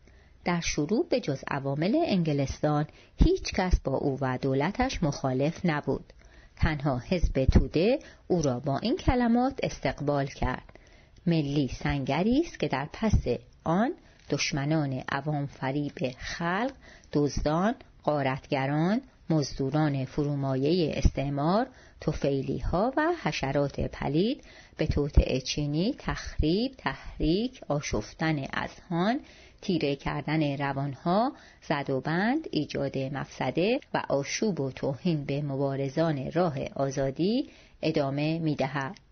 [0.45, 2.85] در شروع به جز عوامل انگلستان
[3.17, 6.13] هیچ کس با او و دولتش مخالف نبود.
[6.55, 10.78] تنها حزب توده او را با این کلمات استقبال کرد.
[11.25, 13.23] ملی سنگری است که در پس
[13.63, 13.91] آن
[14.29, 16.71] دشمنان عوام فریب خلق
[17.13, 21.67] دزدان قارتگران مزدوران فرومایه استعمار
[22.01, 24.43] توفیلی ها و حشرات پلید
[24.77, 29.19] به توطعه چینی تخریب تحریک آشفتن اذهان
[29.61, 31.33] تیره کردن روانها
[31.69, 37.49] زد و بند ایجاد مفسده و آشوب و توهین به مبارزان راه آزادی
[37.81, 39.09] ادامه می‌دهد.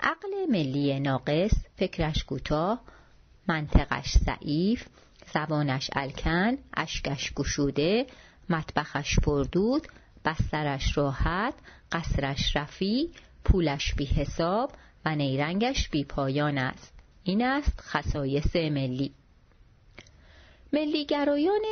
[0.00, 2.80] عقل ملی ناقص فکرش کوتاه
[3.48, 4.86] منطقش ضعیف
[5.34, 8.06] زبانش الکن اشکش گشوده
[8.48, 9.88] مطبخش پردود
[10.24, 11.54] بسترش راحت
[11.92, 13.10] قصرش رفی
[13.44, 14.72] پولش بی حساب
[15.04, 16.92] و نیرنگش بی پایان است.
[17.24, 19.14] این است خصایص ملی.
[20.72, 21.62] ملیگرایان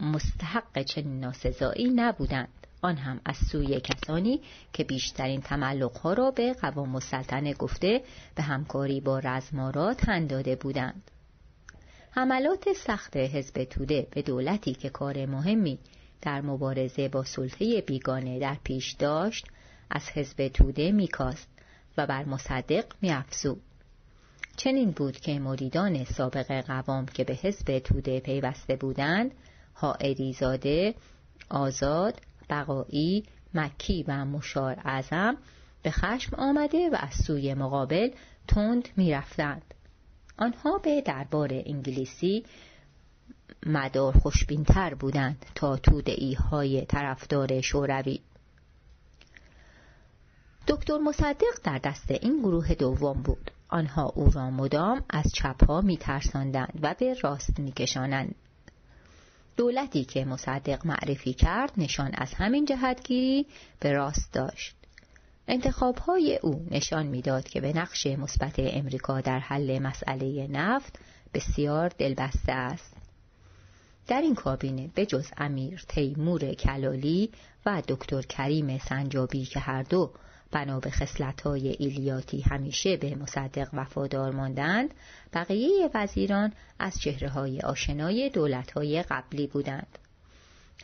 [0.00, 2.61] مستحق چنین ناسزایی نبودند.
[2.82, 4.40] آن هم از سوی کسانی
[4.72, 8.02] که بیشترین تملقها را به قوام السلطنه گفته
[8.34, 11.10] به همکاری با رزمارا تن داده بودند.
[12.10, 15.78] حملات سخت حزب توده به دولتی که کار مهمی
[16.22, 19.46] در مبارزه با سلطه بیگانه در پیش داشت
[19.90, 21.48] از حزب توده میکاست
[21.98, 23.62] و بر مصدق میافزود.
[24.56, 29.34] چنین بود که مریدان سابق قوام که به حزب توده پیوسته بودند
[29.74, 30.94] حائریزاده
[31.50, 32.20] آزاد
[32.52, 33.24] بقایی
[33.54, 35.36] مکی و مشار اعظم
[35.82, 38.10] به خشم آمده و از سوی مقابل
[38.48, 39.74] تند می‌رفتند.
[40.38, 42.44] آنها به دربار انگلیسی
[43.66, 48.20] مدار خوشبینتر بودند تا تودعی های طرفدار شوروی.
[50.68, 53.50] دکتر مصدق در دست این گروه دوم بود.
[53.68, 58.34] آنها او را مدام از چپها می ترساندند و به راست می کشانند.
[59.56, 63.46] دولتی که مصدق معرفی کرد نشان از همین جهتگیری
[63.80, 64.76] به راست داشت.
[65.48, 70.98] انتخاب های او نشان می‌داد که به نقش مثبت امریکا در حل مسئله نفت
[71.34, 72.96] بسیار دلبسته است.
[74.06, 77.30] در این کابینه به جز امیر تیمور کلالی
[77.66, 80.12] و دکتر کریم سنجابی که هر دو
[80.52, 80.92] بنا به
[81.44, 84.94] های ایلیاتی همیشه به مصدق وفادار ماندند
[85.32, 89.98] بقیه وزیران از چهره های آشنای دولت های قبلی بودند.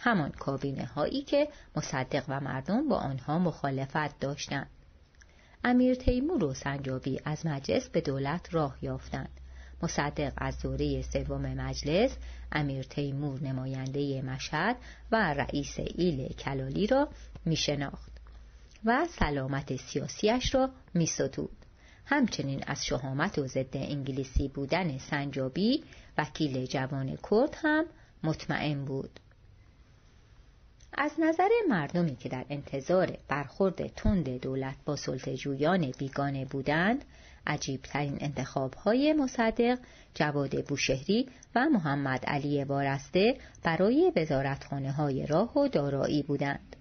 [0.00, 4.70] همان کابینه هایی که مصدق و مردم با آنها مخالفت داشتند.
[5.64, 9.30] امیر تیمور و سنجابی از مجلس به دولت راه یافتند.
[9.82, 12.16] مصدق از دوره سوم مجلس
[12.52, 14.76] امیر تیمور نماینده مشهد
[15.12, 17.08] و رئیس ایل کلالی را
[17.44, 18.17] می شناخت
[18.84, 21.56] و سلامت سیاسیش را می ستود.
[22.04, 25.84] همچنین از شهامت و ضد انگلیسی بودن سنجابی
[26.18, 27.84] وکیل جوان کرد هم
[28.22, 29.20] مطمئن بود.
[30.92, 37.04] از نظر مردمی که در انتظار برخورد تند دولت با سلطجویان بیگانه بودند
[37.46, 39.78] عجیبترین انتخاب های مصدق
[40.14, 46.76] جواد بوشهری و محمد علی وارسته برای وزارتخانه های راه و دارایی بودند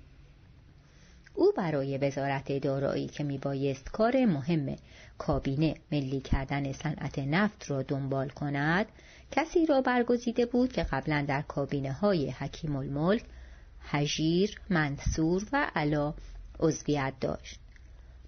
[1.38, 4.76] او برای وزارت دارایی که میبایست کار مهم
[5.18, 8.86] کابینه ملی کردن صنعت نفت را دنبال کند
[9.32, 13.24] کسی را برگزیده بود که قبلا در کابینه های حکیم الملک
[13.82, 16.14] هجیر، منصور و علا
[16.60, 17.60] عضویت داشت.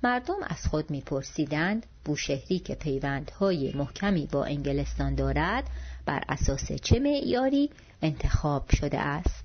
[0.04, 5.64] مردم از خود میپرسیدند بوشهری که پیوندهای محکمی با انگلستان دارد
[6.06, 7.70] بر اساس چه معیاری
[8.02, 9.39] انتخاب شده است؟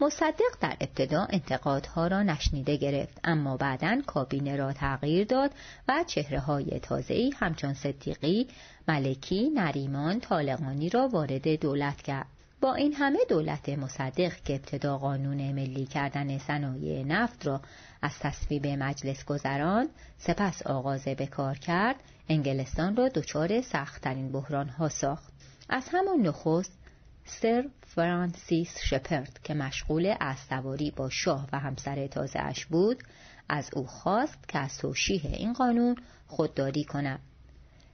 [0.00, 5.50] مصدق در ابتدا انتقادها را نشنیده گرفت اما بعدا کابینه را تغییر داد
[5.88, 8.48] و چهره های تازه‌ای همچون صدیقی،
[8.88, 12.26] ملکی، نریمان، طالقانی را وارد دولت کرد.
[12.60, 17.60] با این همه دولت مصدق که ابتدا قانون ملی کردن صنایع نفت را
[18.02, 21.96] از تصویب مجلس گذران سپس آغاز به کار کرد
[22.28, 25.32] انگلستان را دچار سختترین بحران ها ساخت
[25.68, 26.78] از همان نخست
[27.26, 33.02] سر فرانسیس شپرد که مشغول استواری با شاه و همسر تازه اش بود
[33.48, 35.96] از او خواست که از توشیح این قانون
[36.26, 37.20] خودداری کند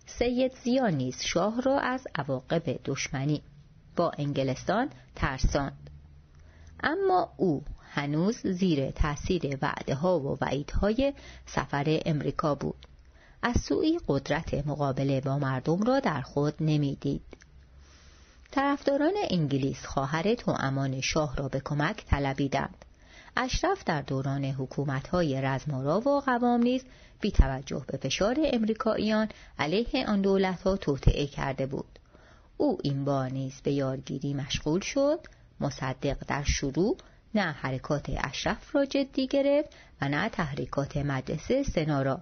[0.06, 3.42] سید زیا نیز شاه را از عواقب دشمنی
[3.96, 5.90] با انگلستان ترساند.
[6.82, 11.12] اما او هنوز زیر تاثیر وعده ها و وعیدهای
[11.46, 12.86] سفر امریکا بود.
[13.42, 17.41] از سوی قدرت مقابله با مردم را در خود نمی‌دید.
[18.52, 22.84] طرفداران انگلیس خواهر امان شاه را به کمک طلبیدند.
[23.36, 26.84] اشرف در دوران حکومت‌های رزمارا و قوام نیز
[27.20, 31.98] بی توجه به فشار امریکاییان علیه آن دولتها توطعه کرده بود.
[32.56, 35.20] او این بار نیز به یارگیری مشغول شد
[35.60, 36.96] مصدق در شروع
[37.34, 39.68] نه حرکات اشرف را جدی گرفت
[40.00, 42.20] و نه تحریکات مدرسه سنا را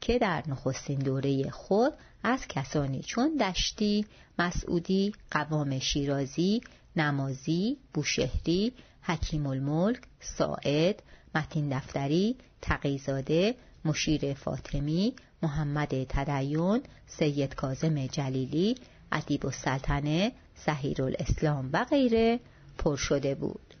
[0.00, 1.92] که در نخستین دوره خود
[2.28, 4.06] از کسانی چون دشتی،
[4.38, 6.60] مسعودی، قوام شیرازی،
[6.96, 8.72] نمازی، بوشهری،
[9.02, 11.02] حکیم الملک، ساعد،
[11.34, 13.54] متین دفتری، تقیزاده،
[13.84, 18.74] مشیر فاطمی، محمد تدیون، سید کازم جلیلی،
[19.12, 22.40] ادیب السلطنه، سهیر الاسلام و غیره
[22.78, 23.74] پر شده بود.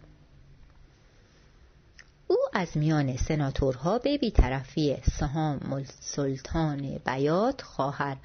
[2.28, 8.16] او از میان سناتورها به بیطرفی سهام سلطان بیات خواهر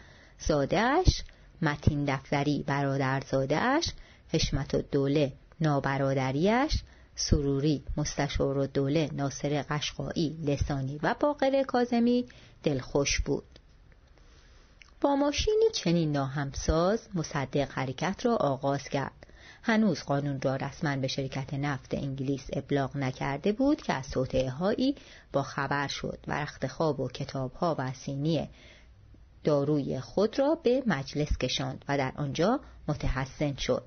[0.47, 1.23] زادهش
[1.61, 3.93] متین دفتری برادرزادهش
[4.29, 6.83] حشمت الدوله نابرادریش
[7.15, 12.25] سروری مستشار و دوله ناصر قشقایی لسانی و باقر کازمی
[12.63, 13.43] دلخوش بود.
[15.01, 19.27] با ماشینی چنین ناهمساز مصدق حرکت را آغاز کرد.
[19.63, 24.95] هنوز قانون را رسما به شرکت نفت انگلیس ابلاغ نکرده بود که از توطعه هایی
[25.33, 26.19] با خبر شد.
[26.27, 28.49] و رخت خواب و کتاب ها و سینی
[29.43, 33.83] داروی خود را به مجلس کشاند و در آنجا متحسن شد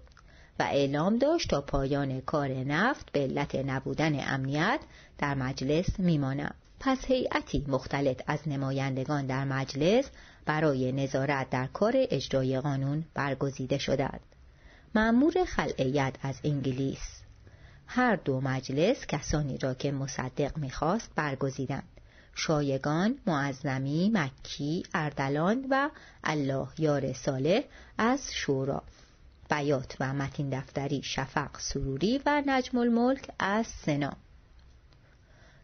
[0.59, 4.81] و اعلام داشت تا پایان کار نفت به علت نبودن امنیت
[5.18, 10.10] در مجلس میمانم پس هیئتی مختلط از نمایندگان در مجلس
[10.47, 14.20] برای نظارت در کار اجرای قانون برگزیده شدند.
[14.94, 17.22] معمور خلعیت از انگلیس
[17.86, 21.93] هر دو مجلس کسانی را که مصدق می‌خواست برگزیدند.
[22.35, 25.90] شایگان، معظمی، مکی، اردلان و
[26.24, 27.61] الله یار صالح
[27.98, 28.82] از شورا.
[29.51, 34.12] بیات و متین دفتری شفق سروری و نجم الملک از سنا.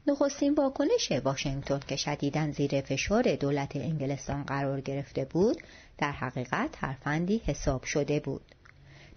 [0.06, 5.62] نخستین واکنش واشنگتن که شدیدن زیر فشار دولت انگلستان قرار گرفته بود
[5.98, 8.42] در حقیقت ترفندی حساب شده بود.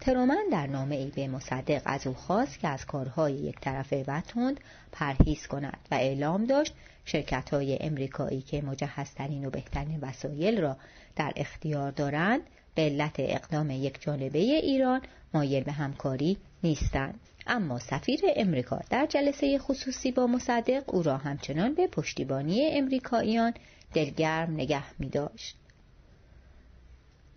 [0.04, 4.22] ترومن در نامه ای به مصدق از او خواست که از کارهای یک طرفه و
[4.22, 4.60] تند
[4.92, 6.74] پرهیز کند و اعلام داشت
[7.06, 10.78] شرکت های امریکایی که مجهزترین و بهترین وسایل را
[11.16, 12.42] در اختیار دارند
[12.76, 15.02] به علت اقدام یک جانبه ایران
[15.34, 21.74] مایل به همکاری نیستند اما سفیر امریکا در جلسه خصوصی با مصدق او را همچنان
[21.74, 23.54] به پشتیبانی امریکاییان
[23.94, 25.62] دلگرم نگه می داشت.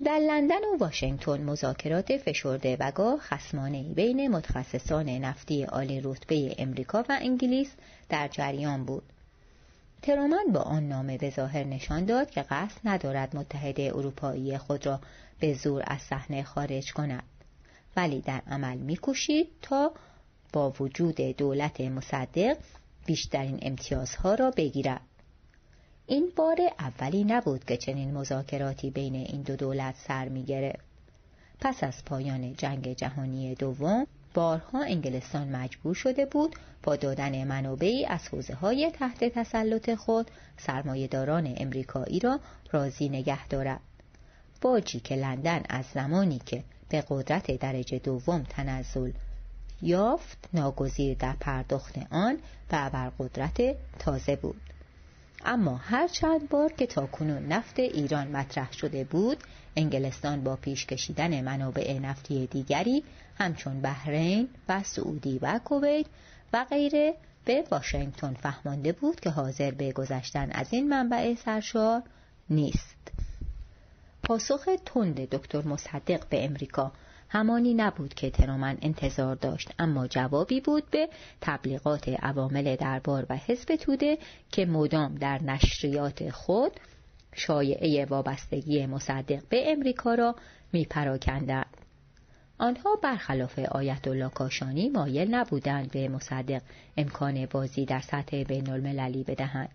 [0.05, 7.05] در لندن و واشنگتن مذاکرات فشرده و گاه خسمانه بین متخصصان نفتی عالی رتبه امریکا
[7.09, 7.70] و انگلیس
[8.09, 9.02] در جریان بود.
[10.02, 15.01] ترومن با آن نامه به ظاهر نشان داد که قصد ندارد متحد اروپایی خود را
[15.40, 17.24] به زور از صحنه خارج کند
[17.97, 19.93] ولی در عمل میکوشید تا
[20.52, 22.56] با وجود دولت مصدق
[23.06, 25.01] بیشترین امتیازها را بگیرد
[26.08, 30.72] این بار اولی نبود که چنین مذاکراتی بین این دو دولت سر می
[31.60, 38.28] پس از پایان جنگ جهانی دوم بارها انگلستان مجبور شده بود با دادن منابعی از
[38.28, 42.40] حوزه های تحت تسلط خود سرمایهداران امریکایی را
[42.72, 43.80] راضی نگه دارد.
[44.60, 49.12] باجی که لندن از زمانی که به قدرت درجه دوم تنزل
[49.82, 52.38] یافت ناگزیر در پرداخت آن
[52.72, 54.60] و بر قدرت تازه بود.
[55.48, 59.36] اما هر چند بار که تاکنون نفت ایران مطرح شده بود
[59.77, 63.05] انگلستان با پیش کشیدن منابع نفتی دیگری
[63.39, 66.06] همچون بحرین و سعودی و کویت
[66.52, 67.14] و غیره
[67.44, 72.02] به واشنگتن فهمانده بود که حاضر به گذشتن از این منبع سرشار
[72.51, 72.97] نیست.
[74.23, 76.93] پاسخ تند دکتر مصدق به امریکا
[77.28, 81.08] همانی نبود که ترومن انتظار داشت اما جوابی بود به
[81.40, 84.18] تبلیغات عوامل دربار و حزب توده
[84.52, 86.72] که مدام در نشریات خود
[87.34, 90.36] شایعه وابستگی مصدق به امریکا را
[90.72, 91.76] میپراکندند.
[92.58, 96.62] آنها برخلاف آیت الله کاشانی مایل نبودند به مصدق
[96.96, 99.74] امکان بازی در سطح بین المللی بدهند.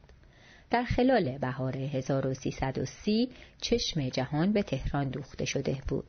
[0.69, 3.29] در خلال بهار 1330
[3.61, 6.05] چشم جهان به تهران دوخته شده بود.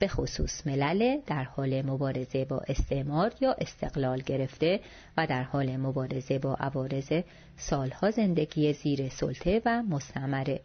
[0.00, 4.80] به خصوص ملل در حال مبارزه با استعمار یا استقلال گرفته
[5.16, 7.12] و در حال مبارزه با عوارض
[7.56, 10.60] سالها زندگی زیر سلطه و مستمره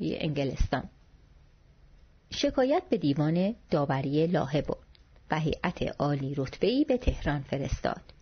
[0.00, 0.88] انگلستان.
[2.30, 4.64] شکایت به دیوان داوری لاهه
[5.30, 8.15] و هیئت عالی رتبه‌ای به تهران فرستاد.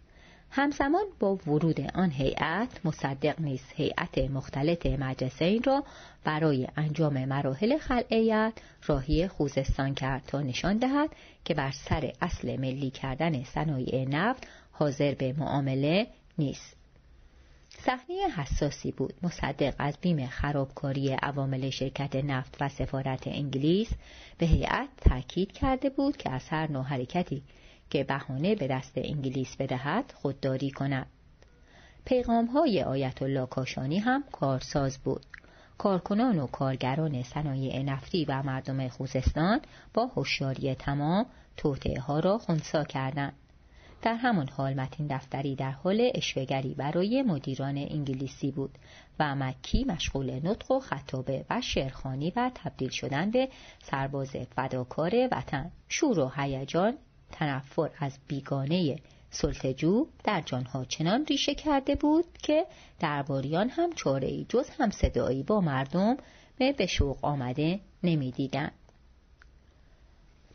[0.57, 5.85] همزمان با ورود آن هیئت مصدق نیز هیئت مختلط مجلسین را
[6.25, 8.53] برای انجام مراحل خلعیت
[8.87, 11.11] راهی خوزستان کرد تا نشان دهد
[11.45, 16.07] که بر سر اصل ملی کردن صنایع نفت حاضر به معامله
[16.39, 16.77] نیست.
[17.71, 19.15] صحنه حساسی بود.
[19.23, 23.91] مصدق از بیم خرابکاری عوامل شرکت نفت و سفارت انگلیس
[24.39, 27.43] به هیئت تاکید کرده بود که از هر نوع حرکتی
[27.91, 31.07] که بهانه به دست انگلیس بدهد خودداری کند.
[32.05, 35.27] پیغام های آیت الله کاشانی هم کارساز بود.
[35.79, 39.61] کارکنان و کارگران صنایع نفتی و مردم خوزستان
[39.95, 43.33] با هوشیاری تمام توطعه ها را خونسا کردند.
[44.05, 48.71] در همان حال متین دفتری در حال اشوگری برای مدیران انگلیسی بود
[49.19, 53.49] و مکی مشغول نطق و خطابه و شعرخانی و تبدیل شدن به
[53.83, 55.71] سرباز فداکار وطن.
[55.89, 56.95] شور و هیجان
[57.33, 58.97] تنفر از بیگانه
[59.31, 62.67] سلطجو در جانها چنان ریشه کرده بود که
[63.01, 66.17] درباریان هم چاره جز هم صدایی با مردم
[66.59, 68.73] به شوق آمده نمی‌دیدند.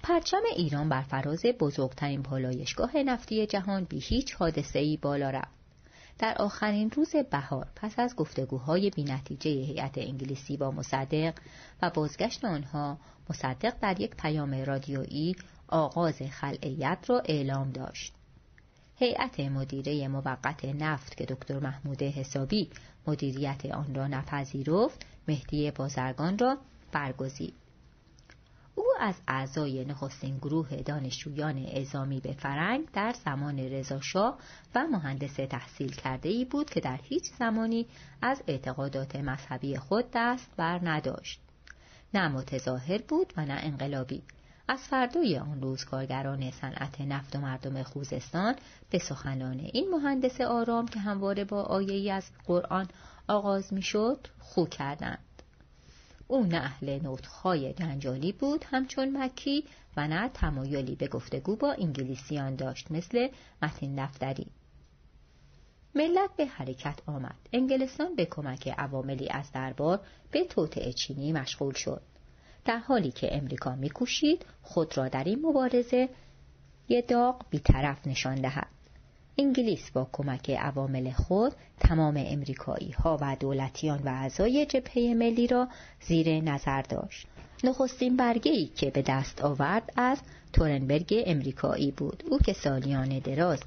[0.03, 5.59] پرچم ایران بر فراز بزرگترین پالایشگاه نفتی جهان بی هیچ حادثه ای بالا رفت.
[6.19, 11.33] در آخرین روز بهار پس از گفتگوهای بینتیجه هیئت انگلیسی با مصدق
[11.81, 12.97] و بازگشت آنها
[13.29, 15.35] مصدق در یک پیام رادیویی
[15.69, 18.13] آغاز خلعیت را اعلام داشت.
[18.95, 22.69] هیئت مدیره موقت نفت که دکتر محمود حسابی
[23.07, 26.57] مدیریت آن را نپذیرفت مهدی بازرگان را
[26.91, 27.53] برگزید.
[28.75, 34.37] او از اعضای نخستین گروه دانشجویان اعزامی به فرنگ در زمان رضاشاه
[34.75, 37.85] و مهندس تحصیل کرده ای بود که در هیچ زمانی
[38.21, 41.41] از اعتقادات مذهبی خود دست بر نداشت.
[42.13, 44.21] نه متظاهر بود و نه انقلابی
[44.71, 48.55] از فردای آن روز کارگران صنعت نفت و مردم خوزستان
[48.89, 52.87] به سخنان این مهندس آرام که همواره با آیه از قرآن
[53.27, 55.43] آغاز می‌شد خو کردند.
[56.27, 59.63] او نه اهل نطخهای جنجالی بود همچون مکی
[59.97, 63.27] و نه تمایلی به گفتگو با انگلیسیان داشت مثل
[63.61, 64.47] متین دفتری.
[65.95, 67.39] ملت به حرکت آمد.
[67.53, 69.99] انگلستان به کمک عواملی از دربار
[70.31, 72.01] به توطعه چینی مشغول شد.
[72.69, 76.09] در حالی که امریکا میکوشید خود را در این مبارزه
[76.89, 78.67] یه داغ بیطرف نشان دهد.
[79.37, 85.67] انگلیس با کمک عوامل خود تمام امریکایی ها و دولتیان و اعضای جبهه ملی را
[86.07, 87.27] زیر نظر داشت.
[87.63, 90.21] نخستین برگه ای که به دست آورد از
[90.53, 92.23] تورنبرگ امریکایی بود.
[92.29, 93.59] او که سالیان دراز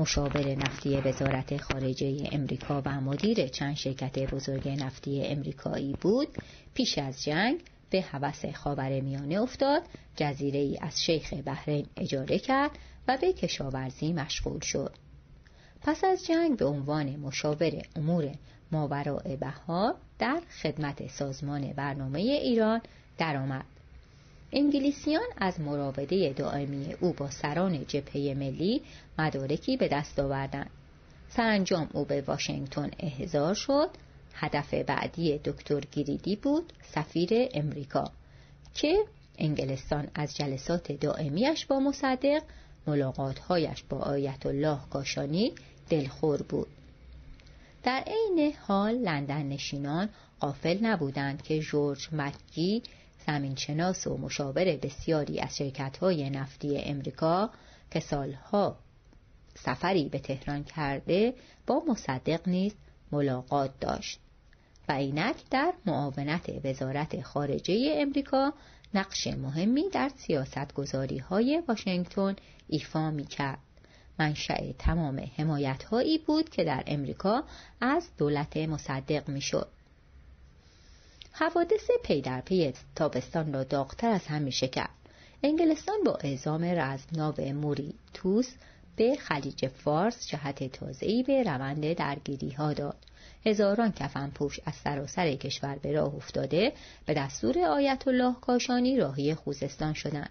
[0.00, 6.28] مشاور نفتی وزارت خارجه امریکا و مدیر چند شرکت بزرگ نفتی امریکایی بود
[6.74, 9.82] پیش از جنگ به هوس خاور میانه افتاد
[10.16, 12.70] جزیره ای از شیخ بحرین اجاره کرد
[13.08, 14.92] و به کشاورزی مشغول شد.
[15.80, 18.34] پس از جنگ به عنوان مشاور امور
[18.72, 22.80] ماوراء بهار در خدمت سازمان برنامه ایران
[23.18, 23.64] درآمد.
[24.52, 28.82] انگلیسیان از مراوده دائمی او با سران جبهه ملی
[29.18, 30.70] مدارکی به دست آوردند.
[31.28, 33.90] سرانجام او به واشنگتن احضار شد
[34.34, 38.04] هدف بعدی دکتر گریدی بود سفیر امریکا
[38.74, 39.04] که
[39.38, 42.42] انگلستان از جلسات دائمیش با مصدق
[42.86, 45.52] ملاقاتهایش با آیت الله کاشانی
[45.90, 46.68] دلخور بود.
[47.82, 50.08] در عین حال لندن نشینان
[50.40, 52.82] قافل نبودند که جورج مکی
[53.26, 57.50] زمینشناس و مشاور بسیاری از شرکت‌های نفتی امریکا
[57.90, 58.76] که سالها
[59.54, 61.34] سفری به تهران کرده
[61.66, 62.74] با مصدق نیز
[63.12, 64.20] ملاقات داشت
[64.88, 68.52] و اینک در معاونت وزارت خارجه امریکا
[68.94, 72.36] نقش مهمی در سیاستگذاری های واشنگتن
[72.68, 73.58] ایفا می کرد.
[74.18, 77.44] منشأ تمام حمایت هایی بود که در امریکا
[77.80, 79.68] از دولت مصدق می شد.
[81.32, 84.94] حوادث پی در پی تابستان را داغتر از همیشه کرد.
[85.42, 88.54] انگلستان با اعزام رزمناو موری توس
[89.00, 92.96] به خلیج فارس جهت تازه‌ای به روند درگیری ها داد.
[93.46, 96.72] هزاران کفن پوش از سراسر کشور به راه افتاده
[97.06, 100.30] به دستور آیت الله کاشانی راهی خوزستان شدند.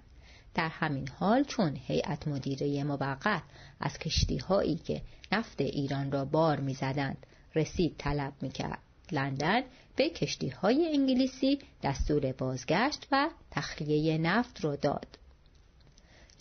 [0.56, 3.42] در همین حال چون هیئت مدیره موقت
[3.80, 5.02] از کشتی هایی که
[5.32, 7.26] نفت ایران را بار می‌زدند
[7.56, 8.80] رسید طلب می‌کرد
[9.12, 9.62] لندن
[9.96, 15.08] به کشتی های انگلیسی دستور بازگشت و تخلیه نفت را داد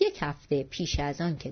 [0.00, 1.50] یک هفته پیش از آن که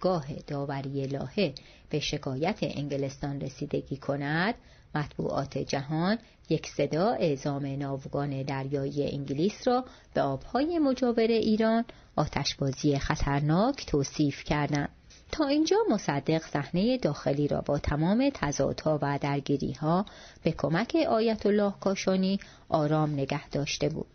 [0.00, 1.54] دادگاه داوری لاهه
[1.90, 4.54] به شکایت انگلستان رسیدگی کند
[4.94, 6.18] مطبوعات جهان
[6.48, 11.84] یک صدا اعزام ناوگان دریایی انگلیس را به آبهای مجاور ایران
[12.16, 14.88] آتشبازی خطرناک توصیف کردند.
[15.32, 20.06] تا اینجا مصدق صحنه داخلی را با تمام تضادها و درگیریها
[20.42, 24.06] به کمک آیت الله کاشانی آرام نگه داشته بود.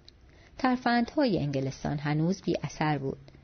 [0.57, 3.34] ترفندهای انگلستان هنوز بی اثر بود.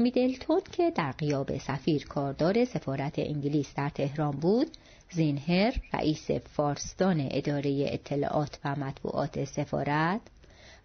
[0.00, 4.66] میدلتون که در قیاب سفیر کاردار سفارت انگلیس در تهران بود
[5.10, 10.20] زینهر رئیس فارستان اداره اطلاعات و مطبوعات سفارت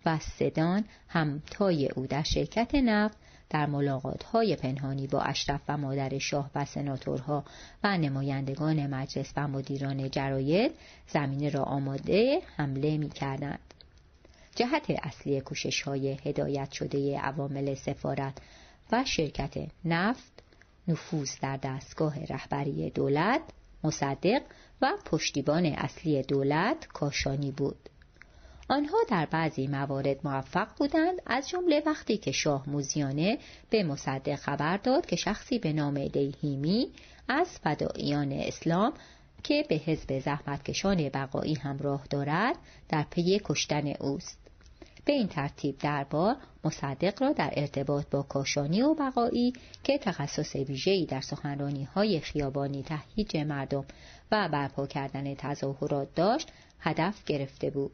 [0.06, 3.18] و سدان همتای او در شرکت نفت
[3.50, 7.44] در ملاقاتهای پنهانی با اشرف و مادر شاه و سناتورها
[7.84, 10.72] و نمایندگان مجلس و مدیران جراید
[11.08, 13.60] زمینه را آماده حمله می کردند.
[14.56, 18.38] جهت اصلی کوشش های هدایت شده عوامل سفارت
[18.94, 19.54] و شرکت
[19.86, 20.44] نفت
[20.88, 23.42] نفوذ در دستگاه رهبری دولت
[23.84, 24.42] مصدق
[24.82, 27.90] و پشتیبان اصلی دولت کاشانی بود.
[28.70, 33.38] آنها در بعضی موارد موفق بودند از جمله وقتی که شاه موزیانه
[33.70, 36.92] به مصدق خبر داد که شخصی به نام دیهیمی
[37.28, 38.94] از فداییان اسلام
[39.44, 42.56] که به حزب زحمتکشان بقایی همراه دارد
[42.90, 44.43] در پی کشتن اوست.
[45.06, 49.54] به این ترتیب دربار مصدق را در ارتباط با کاشانی و بقایی
[49.84, 53.86] که تخصص ویژه‌ای در سخنرانی های خیابانی تهییج مردم
[54.32, 57.92] و برپا کردن تظاهرات داشت هدف گرفته بود.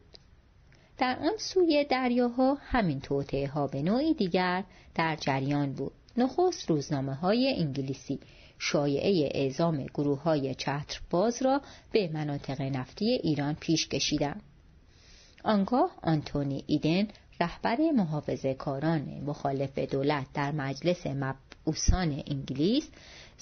[0.98, 4.64] در آن سوی دریاها همین توطعه ها به نوعی دیگر
[4.96, 5.92] در جریان بود.
[6.18, 8.20] نخست روزنامه های انگلیسی
[8.58, 11.62] شایعه اعزام گروه های چترباز را
[11.92, 14.44] به مناطق نفتی ایران پیش کشیدند.
[15.44, 17.08] آنگاه آنتونی ایدن
[17.42, 22.90] رهبر محافظه کاران مخالف دولت در مجلس مبعوثان انگلیس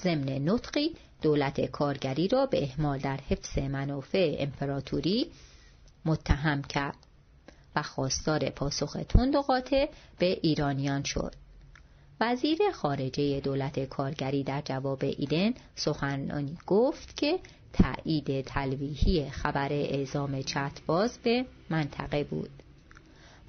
[0.03, 5.31] ضمن نطقی دولت کارگری را به احمال در حفظ منافع امپراتوری
[6.05, 6.97] متهم کرد
[7.75, 11.35] و خواستار پاسخ تند و قاطع به ایرانیان شد.
[12.21, 17.39] وزیر خارجه دولت کارگری در جواب ایدن سخنانی گفت که
[17.77, 22.49] تایید تلویحی خبر اعزام چتباز به منطقه بود.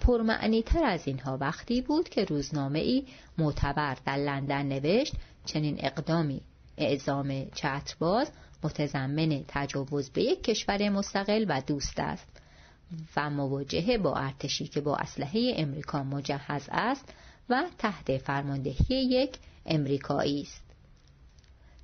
[0.00, 3.04] پرمعنی تر از اینها وقتی بود که روزنامه ای
[3.38, 5.14] معتبر در لندن نوشت
[5.44, 6.40] چنین اقدامی
[6.78, 8.30] اعزام چترباز
[8.62, 12.28] متضمن تجاوز به یک کشور مستقل و دوست است
[13.16, 17.14] و مواجهه با ارتشی که با اسلحه امریکا مجهز است
[17.48, 20.67] و تحت فرماندهی یک امریکایی است.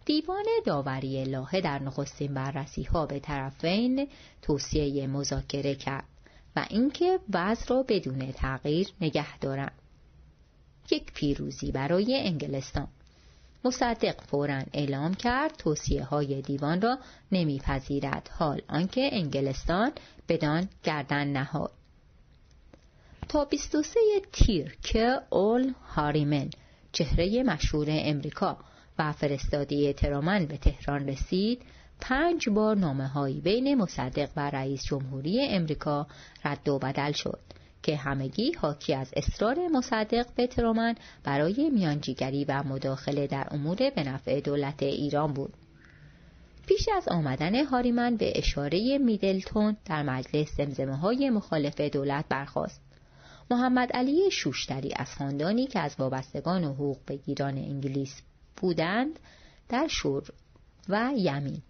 [0.05, 4.09] دیوان داوری لاهه در نخستین بررسی ها به طرفین
[4.43, 6.05] توصیه مذاکره کرد
[6.57, 9.73] و اینکه وضع را بدون تغییر نگه دارند.
[10.91, 12.89] یک پیروزی برای انگلستان.
[13.65, 16.99] مصدق فورا اعلام کرد توصیه های دیوان را
[17.33, 18.31] نمیپذیرد.
[18.33, 19.93] حال آنکه انگلستان
[20.29, 21.71] بدان گردن نهاد.
[23.29, 24.01] تا 23
[24.33, 26.51] تیر که اول هاریمن
[26.93, 28.59] چهره مشهور امریکا
[28.99, 31.63] و فرستادی ترامن به تهران رسید
[32.01, 36.07] پنج بار نامه هایی بین مصدق و رئیس جمهوری امریکا
[36.45, 37.41] رد و بدل شد
[37.83, 40.95] که همگی حاکی از اصرار مصدق به ترومن
[41.25, 45.53] برای میانجیگری و مداخله در امور به نفع دولت ایران بود.
[46.67, 52.81] پیش از آمدن هاریمن به اشاره میدلتون در مجلس زمزمه های مخالف دولت برخواست.
[53.51, 58.23] محمد علی شوشتری از خاندانی که از وابستگان و حقوق بگیران انگلیس
[58.57, 59.19] بودند
[59.69, 60.29] در شور
[60.89, 61.63] و یمین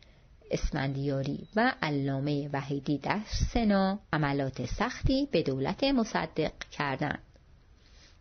[0.51, 3.21] اسمندیاری و علامه وحیدی در
[3.53, 7.23] سنا عملات سختی به دولت مصدق کردند.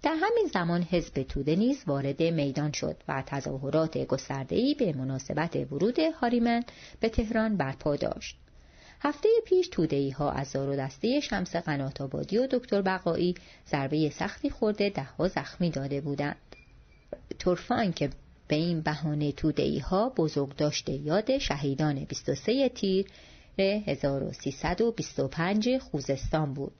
[0.03, 5.99] در همین زمان حزب توده نیز وارد میدان شد و تظاهرات گسترده‌ای به مناسبت ورود
[5.99, 6.63] هاریمن
[6.99, 8.37] به تهران برپا داشت.
[9.01, 13.35] هفته پیش تودهی ها از زار دسته شمس قنات آبادی و دکتر بقایی
[13.67, 16.55] ضربه سختی خورده دهها زخمی داده بودند.
[17.39, 18.09] تورفان که
[18.53, 23.05] به این بهانه تودهی ها بزرگ داشته یاد شهیدان 23 تیر
[23.59, 26.71] 1325 خوزستان بود.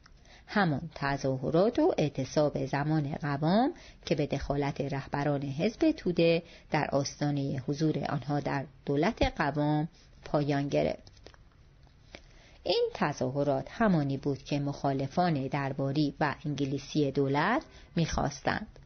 [0.48, 3.74] همان تظاهرات و اعتصاب زمان قوام
[4.06, 9.88] که به دخالت رهبران حزب توده در آستانه حضور آنها در دولت قوام
[10.26, 11.12] پایان گرفت.
[12.64, 17.64] این تظاهرات همانی بود که مخالفان درباری و انگلیسی دولت
[17.96, 18.80] می‌خواستند.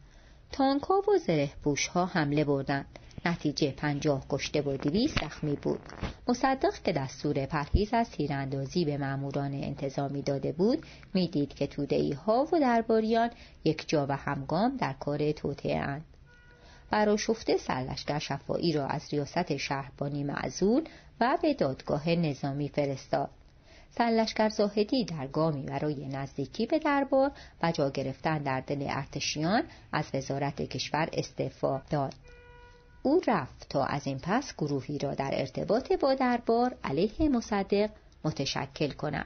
[0.52, 1.50] تانکا و زره
[1.94, 3.00] ها حمله بردند.
[3.26, 5.80] نتیجه پنجاه کشته و دویست زخمی بود.
[6.28, 12.48] مصدق که دستور پرهیز از تیراندازی به ماموران انتظامی داده بود می‌دید که تودهی ها
[12.54, 13.30] و درباریان
[13.64, 16.06] یک جا و همگام در کار توطعه اند
[16.92, 20.84] براشفته سرلشکر شفایی را از ریاست شهربانی معزول
[21.22, 23.30] و به دادگاه نظامی فرستاد.
[23.98, 27.32] سرلشکر زاهدی در گامی برای نزدیکی به دربار
[27.64, 32.14] و جا گرفتن در دل ارتشیان از وزارت کشور استعفا داد.
[33.04, 37.90] او رفت تا از این پس گروهی را در ارتباط با دربار علیه مصدق
[38.24, 39.26] متشکل کند.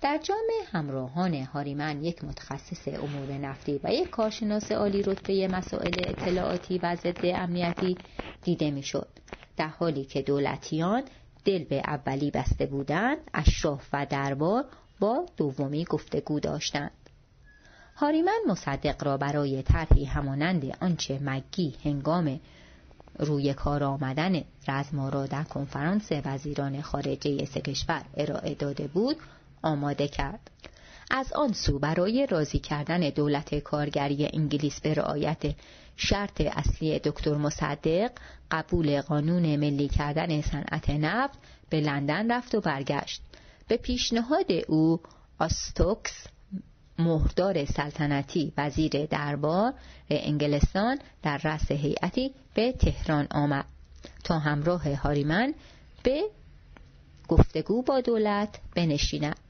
[0.00, 6.78] در جامع همراهان هاریمن یک متخصص امور نفتی و یک کارشناس عالی رتبه مسائل اطلاعاتی
[6.82, 7.98] و ضد امنیتی
[8.42, 9.08] دیده می‌شد.
[9.56, 11.02] در حالی که دولتیان
[11.44, 14.64] دل به اولی بسته بودند اشراف و دربار
[15.00, 16.90] با دومی گفتگو داشتند.
[17.96, 22.40] هاریمن مصدق را برای طرحی همانند آنچه مگی هنگام
[23.18, 29.16] روی کار آمدن رزمارا در کنفرانس وزیران خارجه سه کشور ارائه داده بود
[29.62, 30.50] آماده کرد.
[31.10, 35.54] از آن سو برای راضی کردن دولت کارگری انگلیس به رعایت
[36.00, 38.10] شرط اصلی دکتر مصدق
[38.50, 41.38] قبول قانون ملی کردن صنعت نفت
[41.70, 43.22] به لندن رفت و برگشت.
[43.68, 45.00] به پیشنهاد او
[45.38, 46.26] آستوکس
[46.98, 49.72] مهردار سلطنتی وزیر دربار
[50.10, 53.64] انگلستان در رأس هیئتی به تهران آمد.
[54.24, 55.54] تا همراه هاریمن
[56.02, 56.22] به
[57.28, 59.47] گفتگو با دولت بنشیند.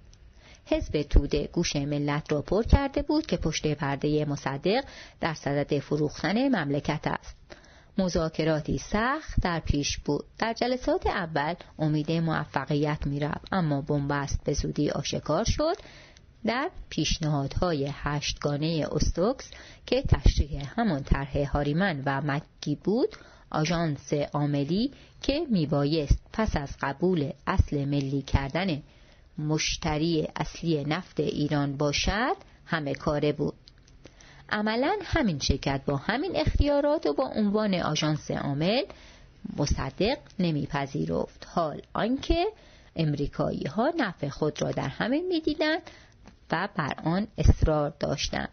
[0.69, 4.85] حزب توده گوش ملت را پر کرده بود که پشت پرده مصدق
[5.21, 7.37] در صدد فروختن مملکت است.
[7.99, 10.25] مذاکراتی سخت در پیش بود.
[10.39, 15.77] در جلسات اول امید موفقیت می‌رفت اما بنبست به زودی آشکار شد
[16.45, 19.51] در پیشنهادهای هشتگانه استوکس
[19.87, 23.09] که تشریح همان طرح هاریمن و مکی بود
[23.51, 24.91] آژانس عاملی
[25.23, 28.83] که میبایست پس از قبول اصل ملی کردن
[29.39, 32.37] مشتری اصلی نفت ایران باشد
[32.67, 33.55] همه کاره بود.
[34.51, 38.83] عملا همین شرکت با همین اختیارات و با عنوان آژانس عامل
[39.57, 41.47] مصدق نمیپذیرفت.
[41.55, 42.47] حال آنکه
[42.97, 45.83] امریکایی ها نفع خود را در همین می‌دیدند
[46.53, 48.49] و بر آن اصرار داشتند.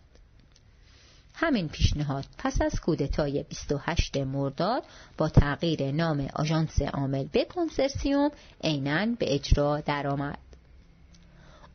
[1.38, 4.84] همین پیشنهاد پس از کودتای 28 مرداد
[5.18, 8.32] با تغییر نام آژانس عامل به کنسرسیوم
[8.64, 10.38] عینا به اجرا درآمد.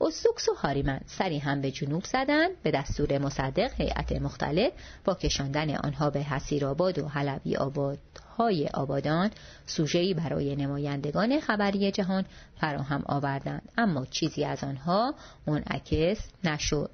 [0.02, 4.72] اوسوکس و هاریمن سری هم به جنوب زدند به دستور مصدق هیئت مختلف
[5.05, 7.98] با کشاندن آنها به حسیرآباد و حلبی آباد
[8.39, 9.31] های آبادان
[9.66, 12.24] سوژه‌ای برای نمایندگان خبری جهان
[12.60, 13.62] فراهم آوردند.
[13.78, 15.14] اما چیزی از آنها
[15.47, 16.90] منعکس نشد.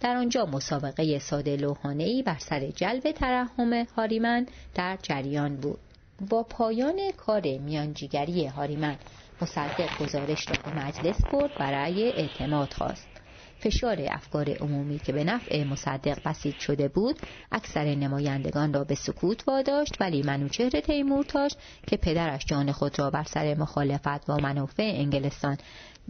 [0.00, 5.78] در آنجا مسابقه ساده لوحانه‌ای بر سر جلب ترحم هاریمن در جریان بود.
[6.30, 8.96] با پایان کار میانجیگری هاریمن
[9.42, 13.08] مصدق گزارش را به مجلس برد و رأی اعتماد خواست.
[13.58, 19.48] فشار افکار عمومی که به نفع مصدق بسیج شده بود اکثر نمایندگان را به سکوت
[19.48, 21.52] واداشت ولی منوچهر تیمورتاش
[21.86, 25.56] که پدرش جان خود را بر سر مخالفت با منافع انگلستان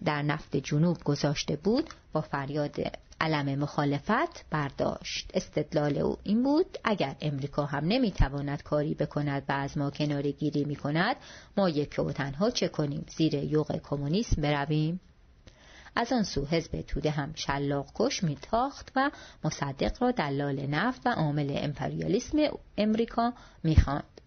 [0.05, 2.77] در نفت جنوب گذاشته بود با فریاد
[3.21, 5.31] علم مخالفت برداشت.
[5.35, 10.65] استدلال او این بود اگر امریکا هم نمی‌تواند کاری بکند و از ما کناری گیری
[10.65, 11.17] می کند
[11.57, 15.01] ما یک و تنها چه کنیم؟ زیر یوغ کمونیسم برویم؟
[15.97, 19.11] از آن سو حزب توده هم شلاق کش میتاخت و
[19.45, 22.39] مصدق را دلال نفت و عامل امپریالیسم
[22.77, 23.33] امریکا
[23.65, 24.18] می‌خواند.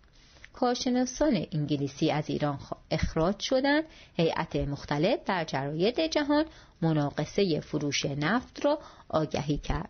[0.54, 2.60] کارشناسان انگلیسی از ایران
[2.92, 3.84] اخراج شدند.
[4.14, 6.46] هیئت مختلف در جراید جهان
[6.82, 8.80] مناقصه فروش نفت را
[9.10, 9.90] آگهی کرد.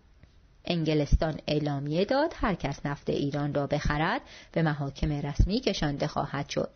[0.65, 4.21] انگلستان اعلامیه داد هر کس نفت ایران را بخرد
[4.51, 6.69] به محاکم رسمی کشانده خواهد شد.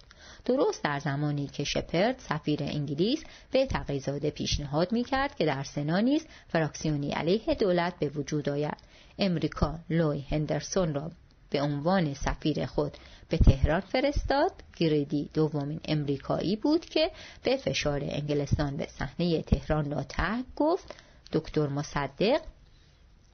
[0.45, 5.99] درست در زمانی که شپرد سفیر انگلیس به تقیزاده پیشنهاد می کرد که در سنا
[5.99, 8.77] نیز فراکسیونی علیه دولت به وجود آید.
[9.19, 11.11] امریکا لوی هندرسون را
[11.55, 12.97] به عنوان سفیر خود
[13.29, 14.51] به تهران فرستاد.
[14.77, 17.11] گریدی دومین امریکایی بود که
[17.43, 20.95] به فشار انگلستان به صحنه تهران را ترک گفت.
[21.31, 22.41] دکتر مصدق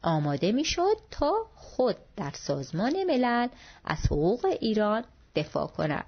[0.02, 3.48] آماده می‌شد تا خود در سازمان ملل
[3.85, 5.03] از حقوق ایران
[5.35, 6.06] دفاع کند.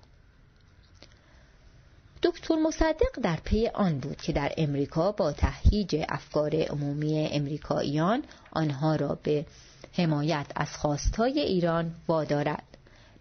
[2.24, 8.96] دکتر مصدق در پی آن بود که در امریکا با تهییج افکار عمومی امریکاییان آنها
[8.96, 9.46] را به
[9.94, 12.64] حمایت از خواستهای ایران وادارد.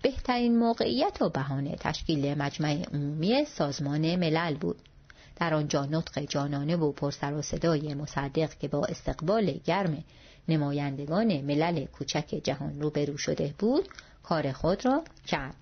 [0.02, 4.78] بهترین موقعیت و بهانه تشکیل مجمع عمومی سازمان ملل بود.
[5.36, 10.04] در آنجا نطق جانانه و پرسر و صدای مصدق که با استقبال گرم
[10.48, 13.88] نمایندگان ملل کوچک جهان روبرو شده بود
[14.22, 15.56] کار خود را کرد.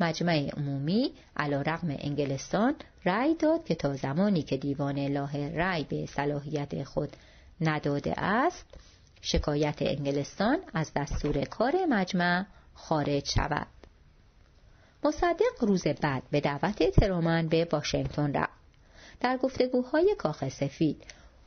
[0.00, 2.74] مجمع عمومی علا رقم انگلستان
[3.04, 7.16] رأی داد که تا زمانی که دیوان لاه رأی به صلاحیت خود
[7.60, 8.66] نداده است
[9.24, 13.66] شکایت انگلستان از دستور کار مجمع خارج شود.
[15.04, 18.52] مصدق روز بعد به دعوت ترومن به واشنگتن رفت.
[19.20, 21.04] در گفتگوهای کاخ سفید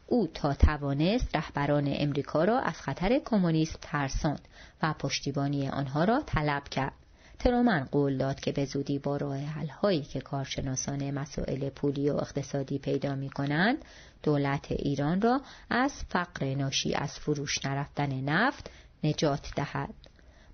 [0.07, 4.47] او تا توانست رهبران امریکا را از خطر کمونیسم ترساند
[4.84, 6.93] و پشتیبانی آنها را طلب کرد.
[7.39, 9.39] ترومن قول داد که به زودی با راه
[10.02, 13.85] که کارشناسان مسائل پولی و اقتصادی پیدا می کنند
[14.26, 18.72] دولت ایران را از فقر ناشی از فروش نرفتن نفت
[19.03, 19.93] نجات دهد.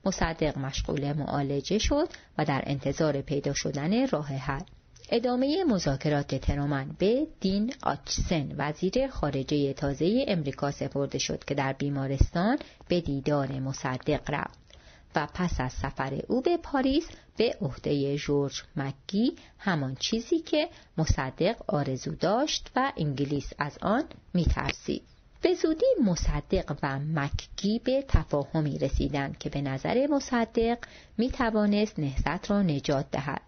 [0.06, 2.07] مصدق مشغول معالجه شد
[2.38, 4.64] و در انتظار پیدا شدن راه حل.
[5.10, 12.57] ادامه مذاکرات ترومن به دین آچسن وزیر خارجه تازه امریکا سپرده شد که در بیمارستان
[12.88, 14.70] به دیدار مصدق رفت.
[15.15, 17.07] و پس از سفر او به پاریس
[17.38, 25.03] به عهده جورج مکی همان چیزی که مصدق آرزو داشت و انگلیس از آن میترسید
[25.41, 30.77] به زودی مصدق و مکگی به تفاهمی رسیدند که به نظر مصدق
[31.17, 33.41] می توانست نهضت را نجات دهد.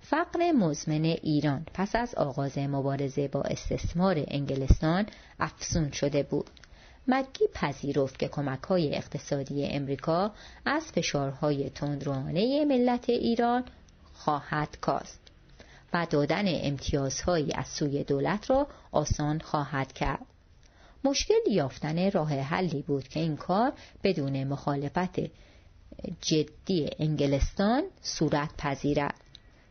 [0.00, 5.06] فقر مزمن ایران پس از آغاز مبارزه با استثمار انگلستان
[5.40, 6.50] افزون شده بود.
[7.08, 10.32] مکی پذیرفت که کمک های اقتصادی امریکا
[10.64, 13.64] از فشارهای تندروانه ملت ایران
[14.12, 15.20] خواهد کاست
[15.94, 20.26] و دادن امتیازهایی از سوی دولت را آسان خواهد کرد.
[21.04, 23.72] مشکل یافتن راه حلی بود که این کار
[24.04, 25.20] بدون مخالفت
[26.20, 29.14] جدی انگلستان صورت پذیرد.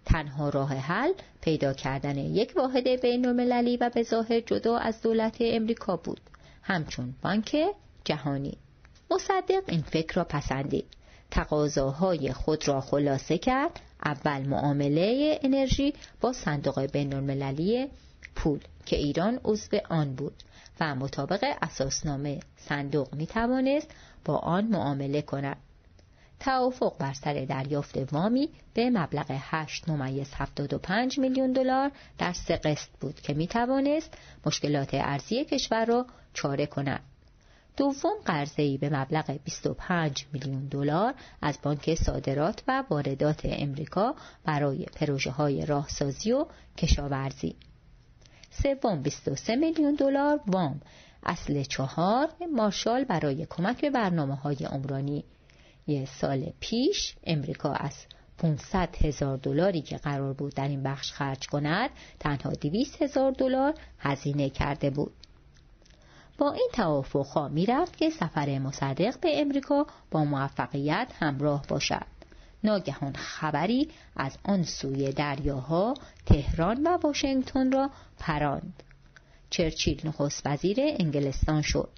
[0.05, 5.37] تنها راه حل پیدا کردن یک واحد بین المللی و به ظاهر جدا از دولت
[5.39, 6.19] امریکا بود.
[6.63, 7.55] همچون بانک
[8.05, 8.57] جهانی.
[9.11, 10.85] مصدق این فکر را پسندید.
[11.31, 13.79] تقاضاهای خود را خلاصه کرد.
[14.05, 17.87] اول معامله انرژی با صندوق بین المللی
[18.35, 20.43] پول که ایران عضو آن بود
[20.79, 23.91] و مطابق اساسنامه صندوق می توانست
[24.25, 25.57] با آن معامله کند.
[26.43, 32.89] توافق بر سر دریافت وامی به مبلغ 8 ممیز 75 میلیون دلار در سه قسط
[33.01, 37.01] بود که می توانست مشکلات ارزی کشور را چاره کند.
[37.77, 44.15] دوم قرضه‌ای به مبلغ 25 میلیون دلار از بانک صادرات و واردات امریکا
[44.45, 46.45] برای پروژه های راهسازی و
[46.77, 47.55] کشاورزی.
[48.51, 50.81] سوم 23 میلیون دلار وام
[51.25, 55.23] اصل چهار مارشال برای کمک به برنامه های عمرانی
[55.87, 57.95] یه سال پیش امریکا از
[58.37, 61.89] 500 هزار دلاری که قرار بود در این بخش خرج کند
[62.19, 65.13] تنها 200 هزار دلار هزینه کرده بود.
[66.37, 72.05] با این توافق می‌رفت که سفر مصدق به امریکا با موفقیت همراه باشد.
[72.63, 75.93] ناگهان خبری از آن سوی دریاها
[76.25, 77.89] تهران و واشنگتن را
[78.19, 78.83] پراند.
[79.49, 81.89] چرچیل نخست وزیر انگلستان شد.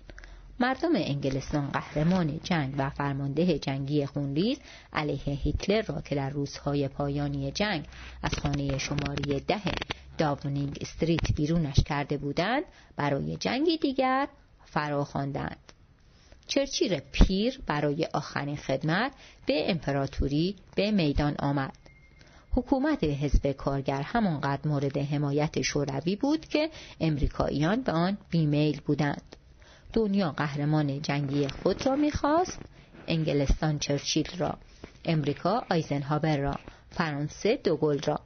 [0.59, 4.57] مردم انگلستان قهرمان جنگ و فرمانده جنگی خونریز
[4.93, 7.85] علیه هیتلر را که در روزهای پایانی جنگ
[8.23, 9.61] از خانه شماری ده
[10.17, 12.63] داونینگ استریت بیرونش کرده بودند
[12.95, 14.27] برای جنگی دیگر
[14.65, 15.71] فرا خواندند.
[16.47, 19.11] چرچیر پیر برای آخرین خدمت
[19.45, 21.77] به امپراتوری به میدان آمد.
[22.51, 26.69] حکومت حزب کارگر همانقدر مورد حمایت شوروی بود که
[26.99, 29.35] امریکاییان به آن بیمیل بودند.
[29.95, 32.59] دنیا قهرمان جنگی خود را می‌خواست
[33.07, 34.57] انگلستان چرچیل را
[35.05, 36.55] امریکا آیزنهاور را
[36.89, 38.19] فرانسه دوگل را.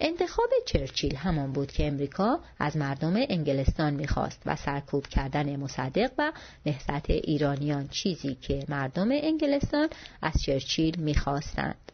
[0.00, 6.32] انتخاب چرچیل همان بود که امریکا از مردم انگلستان می‌خواست و سرکوب کردن مصدق و
[6.66, 9.88] نهضت ایرانیان چیزی که مردم انگلستان
[10.22, 11.92] از چرچیل می‌خواستند.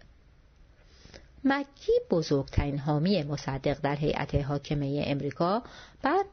[1.45, 5.63] مکی بزرگترین حامی مصدق در هیئت حاکمه امریکا
[6.03, 6.25] بر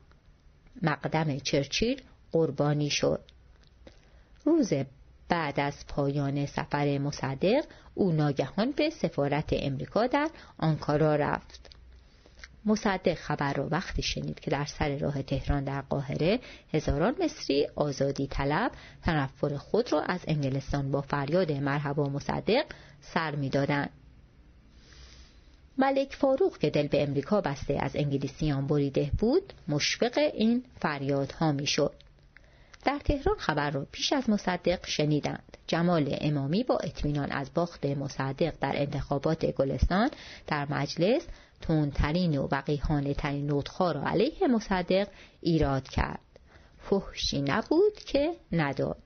[0.82, 2.02] مقدم چرچیل
[2.32, 3.20] قربانی شد.
[4.46, 4.74] روز
[5.30, 11.70] بعد از پایان سفر مصدق او ناگهان به سفارت امریکا در آنکارا رفت.
[12.66, 16.40] مصدق خبر را وقتی شنید که در سر راه تهران در قاهره
[16.74, 18.72] هزاران مصری آزادی طلب
[19.04, 22.66] تنفر خود را از انگلستان با فریاد مرحبا مصدق
[23.02, 23.90] سر می‌دادند.
[25.78, 31.94] ملک فاروق که دل به امریکا بسته از انگلیسیان بریده بود مشفق این فریادها می‌شد.
[32.86, 35.58] در تهران خبر را پیش از مصدق شنیدند.
[35.68, 40.10] جمال امامی با اطمینان از باخت مصدق در انتخابات گلستان
[40.48, 41.28] در مجلس
[41.62, 45.08] تندترین و وقیحانه ترین نطخها را علیه مصدق
[45.42, 46.20] ایراد کرد.
[46.78, 49.04] فحشی نبود که نداد.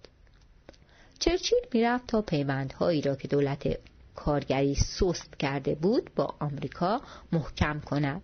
[1.20, 3.78] چرچیل می‌رفت تا پیوندهایی را که دولت
[4.18, 8.22] کارگری سست کرده بود با آمریکا محکم کند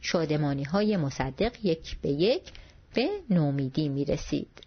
[0.00, 2.52] شادمانی های مصدق یک به یک
[2.94, 4.60] به نومیدی می رسید.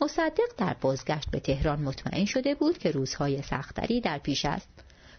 [0.00, 4.68] مصدق در بازگشت به تهران مطمئن شده بود که روزهای سختری در پیش است.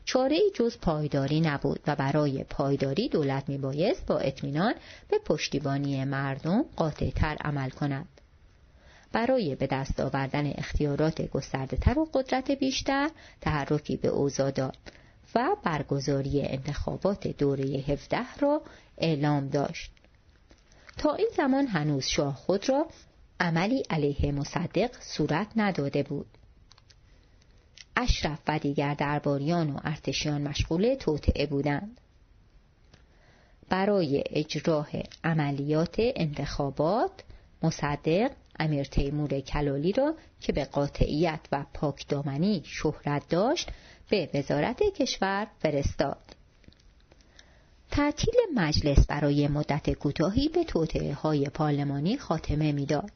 [0.05, 4.73] چاره ای جز پایداری نبود و برای پایداری دولت می بایست با اطمینان
[5.09, 8.20] به پشتیبانی مردم قاطعتر عمل کند.
[9.11, 13.09] برای به دست آوردن اختیارات گسترده تر و قدرت بیشتر
[13.41, 14.77] تحرکی به اوضاع داد
[15.35, 18.61] و برگزاری انتخابات دوره 17 را
[18.97, 19.91] اعلام داشت.
[20.97, 22.87] تا این زمان هنوز شاه خود را
[23.39, 26.27] عملی علیه مصدق صورت نداده بود.
[27.95, 31.99] اشرف و دیگر درباریان و ارتشیان مشغول توطعه بودند.
[33.69, 34.89] برای اجراه
[35.23, 37.11] عملیات انتخابات
[37.63, 38.31] مصدق
[38.61, 43.69] امیر تیمور کلالی را که به قاطعیت و پاکدامنی شهرت داشت
[44.09, 46.35] به وزارت کشور فرستاد.
[47.91, 53.11] تعطیل مجلس برای مدت کوتاهی به توطعه های پارلمانی خاتمه می‌داد.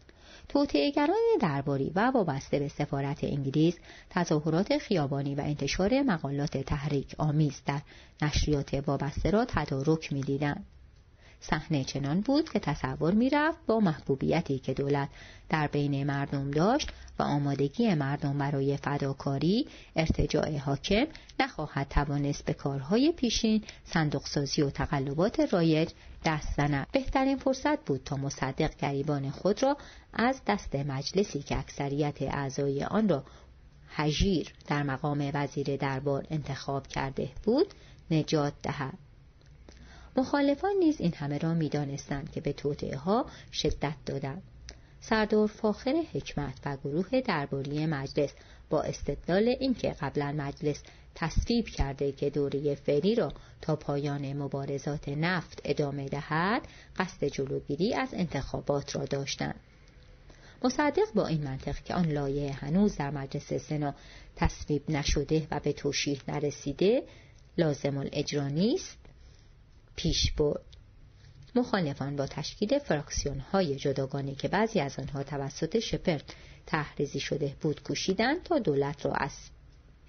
[0.50, 3.76] توطئهگران درباری و وابسته به سفارت انگلیس
[4.10, 7.82] تظاهرات خیابانی و انتشار مقالات تحریک آمیز در
[8.22, 10.66] نشریات وابسته را تدارک می‌دیدند
[11.40, 15.10] صحنه چنان بود که تصور می‌رفت با محبوبیتی که دولت
[15.50, 16.90] در بین مردم داشت
[17.20, 21.06] و آمادگی مردم برای فداکاری ارتجاع حاکم
[21.40, 25.90] نخواهد توانست به کارهای پیشین صندوقسازی و تقلبات رایج
[26.26, 26.88] دست زند.
[26.92, 29.78] بهترین فرصت بود تا مصدق گریبان خود را
[30.14, 33.24] از دست مجلسی که اکثریت اعضای آن را
[33.90, 37.74] هژیر در مقام وزیر دربار انتخاب کرده بود
[38.12, 39.05] نجات دهد.
[40.18, 44.42] مخالفان نیز این همه را می‌دانستند که به توطعه ها شدت دادند.
[45.00, 48.34] سردار فاخر حکمت و گروه درباری مجلس
[48.70, 50.84] با استدلال اینکه قبلا مجلس
[51.16, 56.62] تصویب کرده که دوره فعلی را تا پایان مبارزات نفت ادامه دهد
[56.98, 59.60] قصد جلوگیری از انتخابات را داشتند.
[60.64, 63.96] مصدق با این منطق که آن لایه هنوز در مجلس سنا
[64.36, 67.04] تصویب نشده و به توشیح نرسیده
[67.58, 69.05] لازم الاجرا نیست.
[69.96, 70.62] پیش برد.
[71.56, 76.20] مخالفان با تشکیل فراکسیون های جداگانه که بعضی از آنها توسط شپر
[76.66, 79.32] تحریزی شده بود کوشیدند تا دولت را از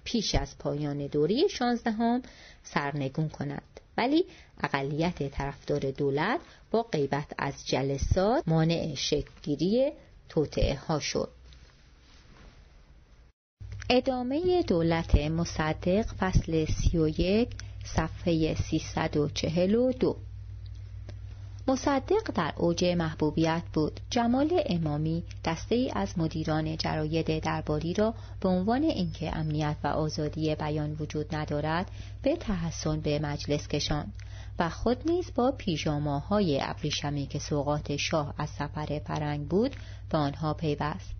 [0.03, 2.21] پیش از پایان دوری شانزدهم
[2.63, 3.79] سرنگون کنند.
[3.97, 4.25] ولی
[4.63, 6.39] اقلیت طرفدار دولت
[6.71, 9.91] با غیبت از جلسات مانع شکلگیری
[10.29, 11.29] توطعه ها شد.
[13.89, 17.49] ادامه دولت مصدق فصل سی و یک
[17.95, 20.15] صفحه 342
[21.69, 23.99] مصدق در اوج محبوبیت بود.
[24.09, 30.55] جمال امامی دسته ای از مدیران جراید درباری را به عنوان اینکه امنیت و آزادی
[30.55, 31.91] بیان وجود ندارد
[32.21, 34.13] به تحسن به مجلس کشاند
[34.59, 39.75] و خود نیز با پیژاماهای ابریشمی که سوقات شاه از سفر پرنگ بود
[40.09, 41.11] به آنها پیوست.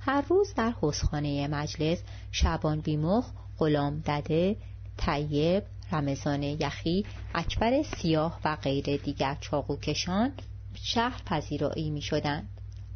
[0.00, 4.56] هر روز در حسخانه مجلس شبان بیمخ غلام دده
[4.96, 5.62] طیب
[5.92, 7.04] رمضان یخی
[7.34, 10.32] اکبر سیاه و غیر دیگر چاقوکشان
[10.74, 12.48] شهر پذیرایی می شدند.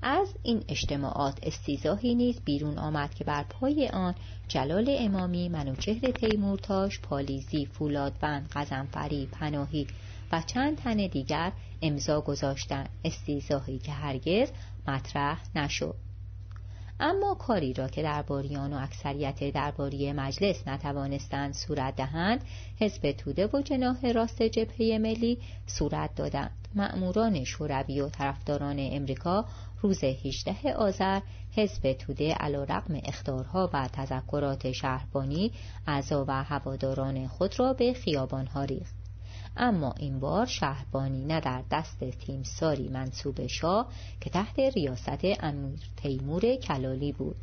[0.02, 4.14] از این اجتماعات استیزاهی نیز بیرون آمد که بر پای آن
[4.48, 9.86] جلال امامی منوچهر تیمورتاش پالیزی فولادبند قزنفری پناهی
[10.32, 11.52] و چند تن دیگر
[11.82, 14.48] امضا گذاشتند استیزاهی که هرگز
[14.88, 16.05] مطرح نشد
[17.00, 22.44] اما کاری را که درباریان و اکثریت درباری مجلس نتوانستند صورت دهند
[22.80, 26.68] حزب توده و جناح راست جبهه ملی صورت دادند.
[26.74, 29.44] مأموران شوروی و طرفداران امریکا
[29.82, 31.20] روز 18 آذر
[31.56, 35.52] حزب توده علیرغم اختارها و تذکرات شهربانی
[35.86, 38.95] اعضا و هواداران خود را به خیابانها ریخت.
[39.56, 43.88] اما این بار شهربانی نه در دست تیمساری منصوب شاه
[44.20, 47.36] که تحت ریاست امیر تیمور کلالی بود.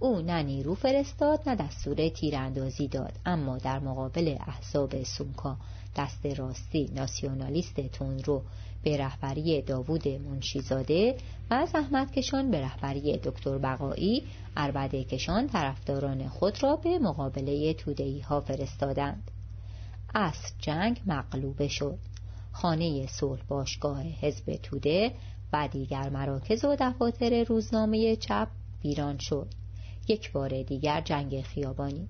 [0.00, 5.56] او نه نیرو فرستاد نه دستور تیراندازی داد اما در مقابل احزاب سونکا
[5.96, 8.42] دست راستی ناسیونالیست تونرو
[8.82, 11.16] به رهبری داوود منشیزاده
[11.50, 14.22] و زحمت کشان به رهبری دکتر بقایی
[14.56, 19.30] عربده کشان طرفداران خود را به مقابله تودهی ها فرستادند.
[20.14, 21.98] از جنگ مغلوبه شد.
[22.52, 25.12] خانه صلح باشگاه حزب توده
[25.52, 28.48] و دیگر مراکز و دفاتر روزنامه چپ
[28.84, 29.46] ویران شد.
[30.08, 32.08] یک بار دیگر جنگ خیابانی.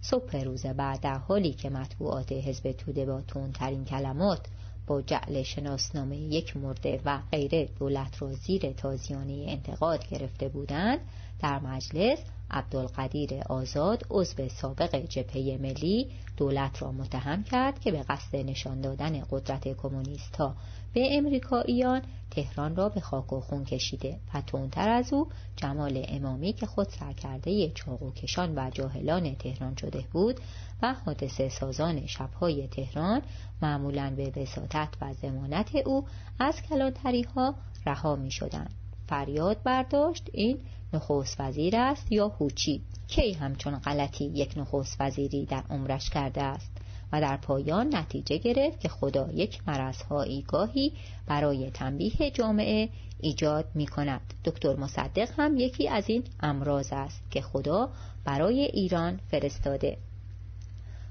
[0.00, 4.46] صبح روز بعد در حالی که مطبوعات حزب توده با تندترین کلمات
[4.86, 10.98] با جعل شناسنامه یک مرده و غیره دولت را زیر تازیانه انتقاد گرفته بودند
[11.40, 12.18] در مجلس
[12.54, 19.22] عبدالقدیر آزاد عضو سابق جبهه ملی دولت را متهم کرد که به قصد نشان دادن
[19.30, 20.54] قدرت کمونیستها
[20.92, 26.52] به امریکاییان تهران را به خاک و خون کشیده و تندتر از او جمال امامی
[26.52, 30.40] که خود سرکرده چاقوکشان و جاهلان تهران شده بود
[30.82, 33.22] و حادثه سازان شبهای تهران
[33.62, 36.04] معمولا به وساطت و زمانت او
[36.38, 37.54] از کلانتری ها
[37.86, 38.74] رها می شدند
[39.06, 40.58] فریاد برداشت این
[40.94, 46.70] نخست وزیر است یا هوچی؟ کی همچون غلطی یک نخست وزیری در عمرش کرده است؟
[47.12, 50.92] و در پایان نتیجه گرفت که خدا یک مرزهایی گاهی
[51.26, 52.88] برای تنبیه جامعه
[53.20, 57.90] ایجاد می کند دکتر مصدق هم یکی از این امراض است که خدا
[58.24, 59.96] برای ایران فرستاده.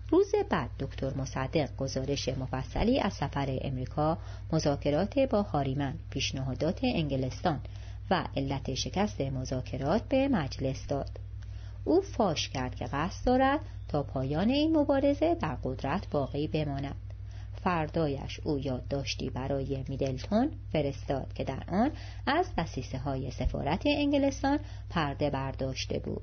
[0.10, 4.18] روز بعد دکتر مصدق گزارش مفصلی از سفر امریکا
[4.52, 7.60] مذاکرات با هاریمن پیشنهادات انگلستان
[8.10, 11.20] و علت شکست مذاکرات به مجلس داد.
[11.84, 16.96] او فاش کرد که قصد دارد تا پایان این مبارزه در قدرت باقی بماند.
[17.64, 21.92] فردایش او یادداشتی برای میدلتون فرستاد که در آن
[22.28, 24.60] از دسیسه های سفارت انگلستان
[24.90, 26.22] پرده برداشته بود.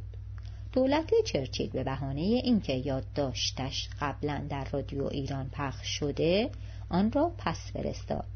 [0.72, 6.50] دولت چرچیل به بهانه اینکه یادداشتش قبلا در رادیو ایران پخش شده
[6.88, 8.26] آن را پس فرستاد.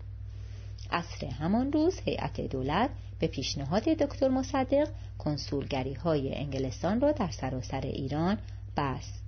[0.91, 7.81] عصر همان روز هیئت دولت به پیشنهاد دکتر مصدق کنسولگری های انگلستان را در سراسر
[7.81, 8.39] ایران
[8.77, 9.25] بست.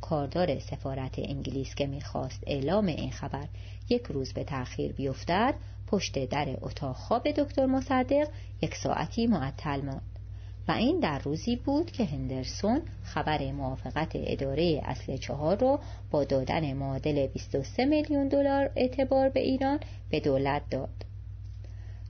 [0.00, 3.48] کاردار سفارت انگلیس که می‌خواست اعلام این خبر
[3.88, 5.54] یک روز به تأخیر بیفتد
[5.86, 8.28] پشت در اتاق خواب دکتر مصدق
[8.62, 10.18] یک ساعتی معطل ماند.
[10.68, 16.72] و این در روزی بود که هندرسون خبر موافقت اداره اصل چهار را با دادن
[16.72, 21.07] معادل 23 میلیون دلار اعتبار به ایران به دولت داد.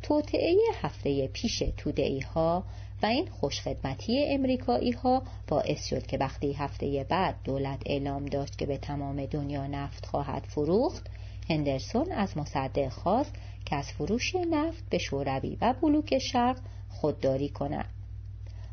[0.03, 2.65] توطعه هفته پیش تودعی ها
[3.03, 8.67] و این خوشخدمتی امریکایی ها باعث شد که وقتی هفته بعد دولت اعلام داشت که
[8.67, 11.07] به تمام دنیا نفت خواهد فروخت
[11.51, 17.89] هندرسون از مصدق خواست که از فروش نفت به شوروی و بلوک شرق خودداری کند.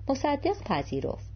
[0.08, 1.30] مصدق پذیرفت.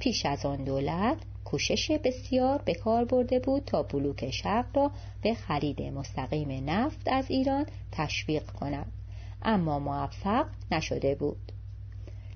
[0.00, 4.90] پیش از آن دولت کوشش بسیار به کار برده بود تا بلوک شرق را
[5.22, 8.92] به خرید مستقیم نفت از ایران تشویق کند.
[9.44, 11.52] اما موفق نشده بود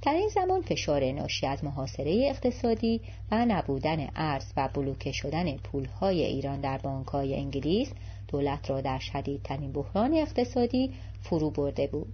[0.03, 6.25] در این زمان فشار ناشی از محاصره اقتصادی و نبودن ارز و بلوکه شدن پولهای
[6.25, 7.93] ایران در بانکهای انگلیس
[8.29, 12.13] دولت را در شدیدترین بحران اقتصادی فرو برده بود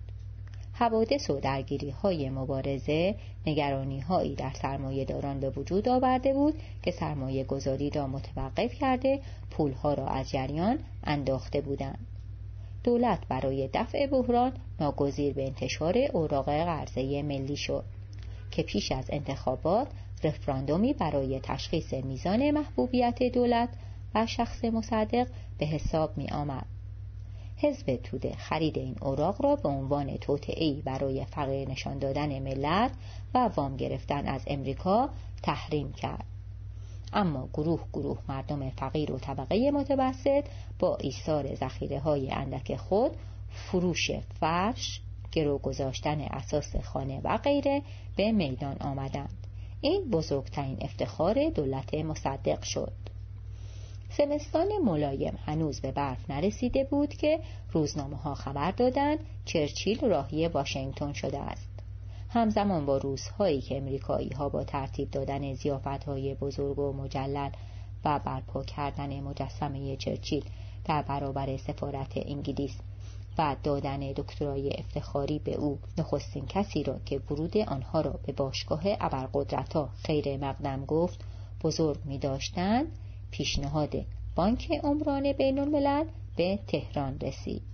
[0.72, 3.14] حوادث و درگیری های مبارزه
[3.46, 9.20] نگرانی هایی در سرمایه داران به وجود آورده بود که سرمایه گذاری را متوقف کرده
[9.50, 12.13] پولها را از جریان انداخته بودند.
[12.84, 17.84] دولت برای دفع بحران ناگزیر به انتشار اوراق قرضه ملی شد
[18.50, 19.88] که پیش از انتخابات
[20.24, 23.68] رفراندومی برای تشخیص میزان محبوبیت دولت
[24.14, 25.26] و شخص مصدق
[25.58, 26.66] به حساب می آمد.
[27.56, 32.90] حزب توده خرید این اوراق را به عنوان توطئه‌ای برای فقیر نشان دادن ملت
[33.34, 35.08] و وام گرفتن از امریکا
[35.42, 36.33] تحریم کرد
[37.14, 40.44] اما گروه گروه مردم فقیر و طبقه متوسط
[40.78, 43.10] با ایثار ذخیره های اندک خود
[43.50, 44.10] فروش
[44.40, 45.00] فرش
[45.32, 47.82] گرو گذاشتن اساس خانه و غیره
[48.16, 49.46] به میدان آمدند.
[49.80, 52.92] این بزرگترین افتخار دولت مصدق شد.
[54.18, 57.40] زمستان ملایم هنوز به برف نرسیده بود که
[57.72, 61.73] روزنامه ها خبر دادند چرچیل راهی واشنگتن شده است.
[62.34, 66.08] همزمان با روزهایی که امریکایی ها با ترتیب دادن زیافت
[66.40, 67.50] بزرگ و مجلل
[68.04, 70.44] و برپا کردن مجسمه چرچیل
[70.84, 72.78] در برابر سفارت انگلیس
[73.38, 78.82] و دادن دکترای افتخاری به او نخستین کسی را که ورود آنها را به باشگاه
[78.84, 81.24] ابرقدرتها خیر مقدم گفت
[81.62, 82.86] بزرگ می داشتند
[83.30, 83.94] پیشنهاد
[84.36, 86.04] بانک عمران بین الملل
[86.36, 87.73] به تهران رسید.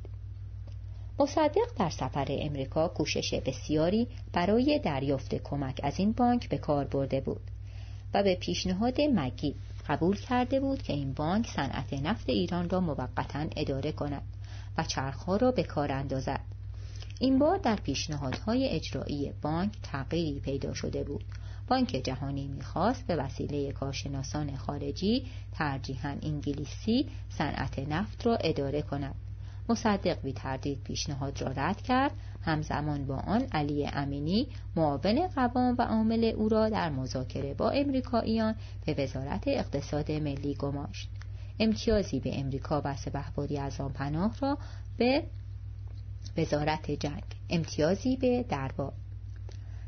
[1.20, 7.20] مصدق در سفر امریکا کوشش بسیاری برای دریافت کمک از این بانک به کار برده
[7.20, 7.40] بود
[8.14, 9.54] و به پیشنهاد مگی
[9.88, 14.22] قبول کرده بود که این بانک صنعت نفت ایران را موقتا اداره کند
[14.78, 16.44] و چرخها را به کار اندازد.
[17.18, 21.24] این بار در پیشنهادهای اجرایی بانک تغییری پیدا شده بود.
[21.68, 29.14] بانک جهانی می‌خواست به وسیله کارشناسان خارجی ترجیحاً انگلیسی صنعت نفت را اداره کند.
[29.70, 32.12] مصدق بی تردید پیشنهاد را رد کرد.
[32.42, 38.54] همزمان با آن علی امینی معاون قوام و عامل او را در مذاکره با امریکاییان
[38.86, 41.08] به وزارت اقتصاد ملی گماشت.
[41.60, 44.58] امتیازی به امریکا و سپهبدی از آن پناه را
[44.96, 45.22] به
[46.36, 48.92] وزارت جنگ امتیازی به دربار.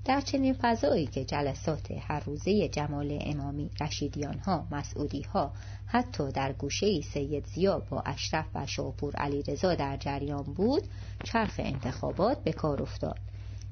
[0.05, 5.53] در چنین فضایی که جلسات هر روزه جمال امامی رشیدیان ها مسعودی ها
[5.87, 10.83] حتی در گوشه سید زیا با اشرف و شاپور علی رضا در جریان بود
[11.25, 13.19] چرخ انتخابات به کار افتاد.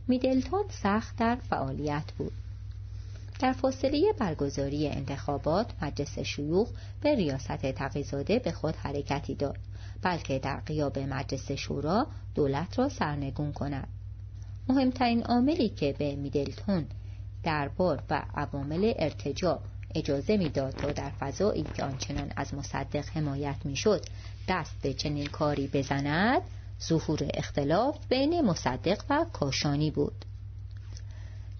[0.09, 2.33] میدلتون سخت در فعالیت بود.
[3.41, 6.68] در فاصله برگزاری انتخابات مجلس شیوخ
[7.02, 9.59] به ریاست تقیزاده به خود حرکتی داد
[10.02, 13.89] بلکه در قیاب مجلس شورا دولت را سرنگون کند.
[14.68, 16.86] مهمترین عاملی که به میدلتون
[17.42, 19.60] دربار و عوامل ارتجاع
[19.94, 24.05] اجازه می‌داد تا در فضایی که آنچنان از مصدق حمایت می‌شد
[24.48, 26.42] دست به چنین کاری بزند
[26.82, 30.24] ظهور اختلاف بین مصدق و کاشانی بود.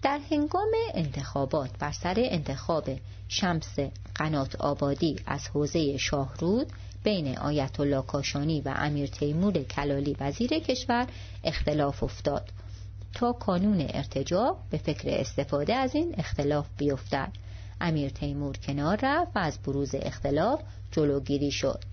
[0.01, 2.89] در هنگام انتخابات بر سر انتخاب
[3.27, 3.79] شمس
[4.15, 6.67] قنات آبادی از حوزه شاهرود
[7.03, 11.07] بین آیت الله کاشانی و امیر تیمور کلالی وزیر کشور
[11.43, 12.49] اختلاف افتاد.
[13.13, 17.31] تا کانون ارتجاع به فکر استفاده از این اختلاف بیفتد.
[17.81, 21.83] امیر تیمور کنار رفت و از بروز اختلاف جلوگیری شد.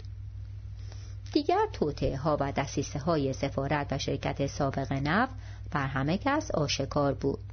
[1.33, 5.35] دیگر توطعه ها و دسیسه های سفارت و شرکت سابق نفت
[5.71, 7.48] بر همه کس آشکار بود.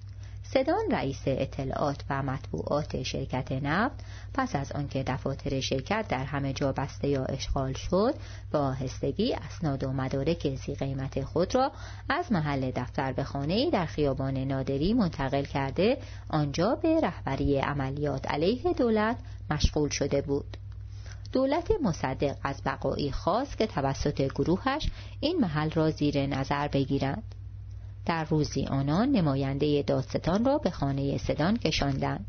[0.56, 3.96] سدان رئیس اطلاعات و مطبوعات شرکت نفت
[4.34, 8.14] پس از آنکه دفاتر شرکت در همه جا بسته یا اشغال شد
[8.52, 11.72] با آهستگی اسناد و مدارک زی قیمت خود را
[12.10, 15.98] از محل دفتر به خانه در خیابان نادری منتقل کرده
[16.30, 19.18] آنجا به رهبری عملیات علیه دولت
[19.50, 20.58] مشغول شده بود.
[21.32, 27.35] دولت مصدق از بقایی خواست که توسط گروهش این محل را زیر نظر بگیرند.
[28.06, 32.26] در روزی آنان نماینده دادستان را به خانه سدان کشاندند.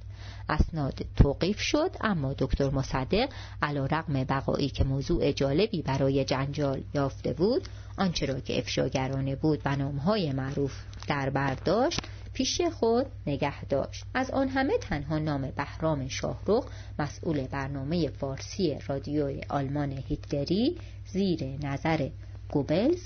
[0.49, 3.29] اسناد توقیف شد اما دکتر مصدق
[3.63, 9.61] علا رقم بقایی که موضوع جالبی برای جنجال یافته بود آنچه را که افشاگرانه بود
[9.65, 10.73] و نامهای معروف
[11.09, 12.01] در برداشت
[12.33, 14.05] پیش خود نگه داشت.
[14.15, 16.67] از آن همه تنها نام بهرام شاهرخ
[16.99, 20.79] مسئول برنامه فارسی رادیوی آلمان هیتلری
[21.13, 22.09] زیر نظر
[22.51, 23.01] گوبلز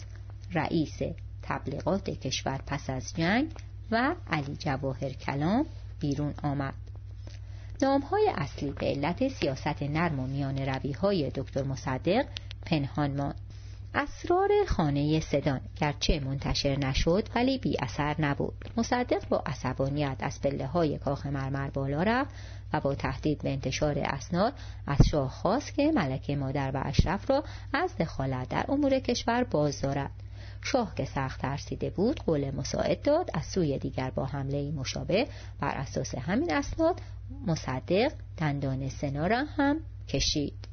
[0.52, 0.98] رئیس
[1.42, 3.52] تبلیغات کشور پس از جنگ
[3.90, 5.66] و علی جواهر کلام
[6.00, 6.74] بیرون آمد.
[7.82, 12.26] های اصلی به علت سیاست نرم و میان روی های دکتر مصدق
[12.66, 13.40] پنهان ماند.
[13.94, 18.64] اسرار خانه سدان گرچه منتشر نشد ولی بی اثر نبود.
[18.76, 22.30] مصدق با عصبانیت از پله های کاخ مرمر بالا رفت
[22.72, 24.52] و با تهدید به انتشار اسناد
[24.86, 29.80] از شاه خواست که ملکه مادر و اشرف را از دخالت در امور کشور باز
[29.80, 30.10] دارد
[30.62, 35.28] شاه که سخت ترسیده بود قول مساعد داد از سوی دیگر با حمله مشابه
[35.60, 37.00] بر اساس همین اسناد
[37.46, 40.70] مصدق دندان سنا را هم کشید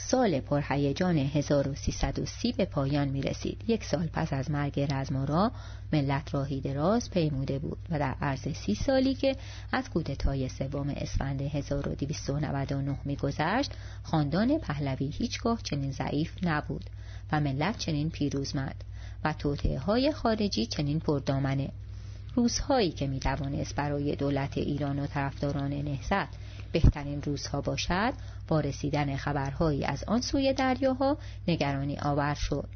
[0.00, 3.64] سال پرهیجان 1330 به پایان می رسید.
[3.68, 5.52] یک سال پس از مرگ رزمارا
[5.92, 9.36] ملت راهی دراز پیموده بود و در عرض سی سالی که
[9.72, 13.70] از کودتای سوم اسفند 1299 میگذشت
[14.02, 16.84] خاندان پهلوی هیچگاه چنین ضعیف نبود
[17.32, 18.84] و ملت چنین پیروزمند
[19.24, 21.70] و توطعه های خارجی چنین پردامنه.
[22.34, 26.28] روزهایی که می توانست برای دولت ایران و طرفداران نهضت
[26.72, 28.12] بهترین روزها باشد
[28.48, 32.68] با رسیدن خبرهایی از آن سوی دریاها نگرانی آور شد.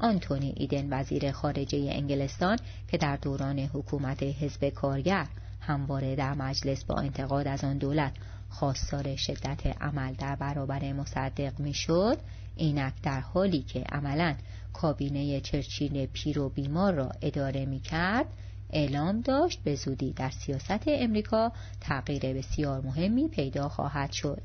[0.00, 2.58] آنتونی ایدن وزیر خارجه انگلستان
[2.88, 5.26] که در دوران حکومت حزب کارگر
[5.60, 8.12] همواره در مجلس با انتقاد از آن دولت
[8.50, 12.18] خواستار شدت عمل در برابر مصدق می‌شد
[12.56, 14.34] اینک در حالی که عملا
[14.72, 18.26] کابینه چرچیل پیر و بیمار را اداره می کرد
[18.70, 24.42] اعلام داشت به زودی در سیاست امریکا تغییر بسیار مهمی پیدا خواهد شد.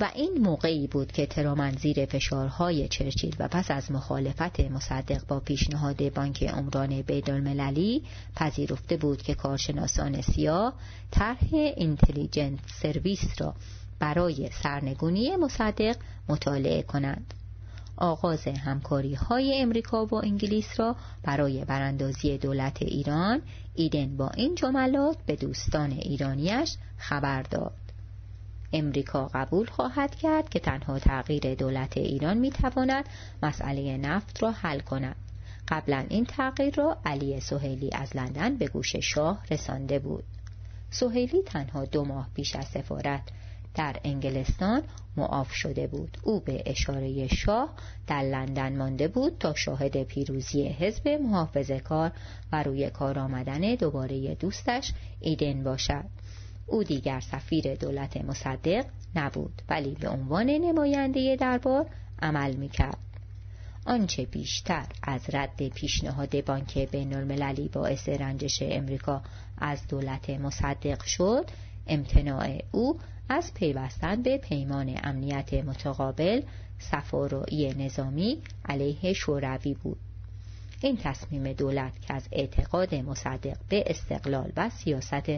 [0.00, 5.40] و این موقعی بود که ترومن زیر فشارهای چرچیل و پس از مخالفت مصدق با
[5.40, 8.02] پیشنهاد بانک عمران بینالمللی
[8.36, 10.74] پذیرفته بود که کارشناسان سیاه
[11.10, 13.54] طرح اینتلیجنت سرویس را
[13.98, 15.96] برای سرنگونی مصدق
[16.28, 17.34] مطالعه کنند.
[17.96, 23.42] آغاز همکاری های امریکا و انگلیس را برای براندازی دولت ایران
[23.74, 27.72] ایدن با این جملات به دوستان ایرانیش خبر داد.
[28.72, 33.04] امریکا قبول خواهد کرد که تنها تغییر دولت ایران می‌تواند
[33.42, 35.16] مسئله نفت را حل کند.
[35.68, 40.24] قبلا این تغییر را علی سهیلی از لندن به گوش شاه رسانده بود.
[40.90, 43.22] سهیلی تنها دو ماه پیش از سفارت
[43.74, 44.82] در انگلستان
[45.16, 46.18] معاف شده بود.
[46.22, 47.74] او به اشاره شاه
[48.06, 52.12] در لندن مانده بود تا شاهد پیروزی حزب محافظه کار
[52.52, 56.04] و روی کار آمدن دوباره دوستش ایدن باشد.
[56.66, 58.84] او دیگر سفیر دولت مصدق
[59.16, 61.86] نبود ولی به عنوان نماینده دربار
[62.22, 62.98] عمل می‌کرد.
[63.86, 69.22] آنچه بیشتر از رد پیشنهاد بانک بین المللی باعث رنجش امریکا
[69.58, 71.44] از دولت مصدق شد
[71.86, 76.42] امتناع او از پیوستن به پیمان امنیت متقابل
[76.78, 78.38] سفارایی نظامی
[78.68, 79.98] علیه شوروی بود.
[80.80, 85.30] این تصمیم دولت که از اعتقاد مصدق به استقلال و سیاست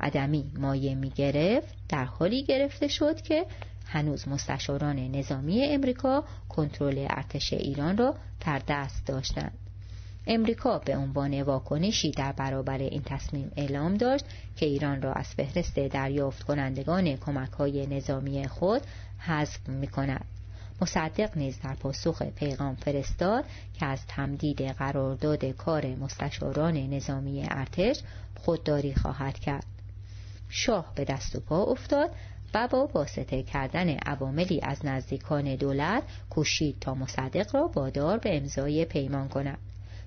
[0.00, 3.46] عدمی مایه می گرفت در حالی گرفته شد که
[3.86, 8.14] هنوز مستشاران نظامی امریکا کنترل ارتش ایران را
[8.46, 9.58] در دست داشتند.
[10.26, 14.24] امریکا به عنوان واکنشی در برابر این تصمیم اعلام داشت
[14.56, 18.82] که ایران را از فهرست دریافت کنندگان کمک های نظامی خود
[19.18, 20.24] حذف می کند.
[20.80, 23.44] مصدق نیز در پاسخ پیغام فرستاد
[23.78, 28.00] که از تمدید قرارداد کار مستشاران نظامی ارتش
[28.36, 29.66] خودداری خواهد کرد.
[30.48, 32.10] شاه به دست و پا افتاد
[32.54, 38.84] و با واسطه کردن عواملی از نزدیکان دولت کوشید تا مصدق را وادار به امضای
[38.84, 39.58] پیمان کند.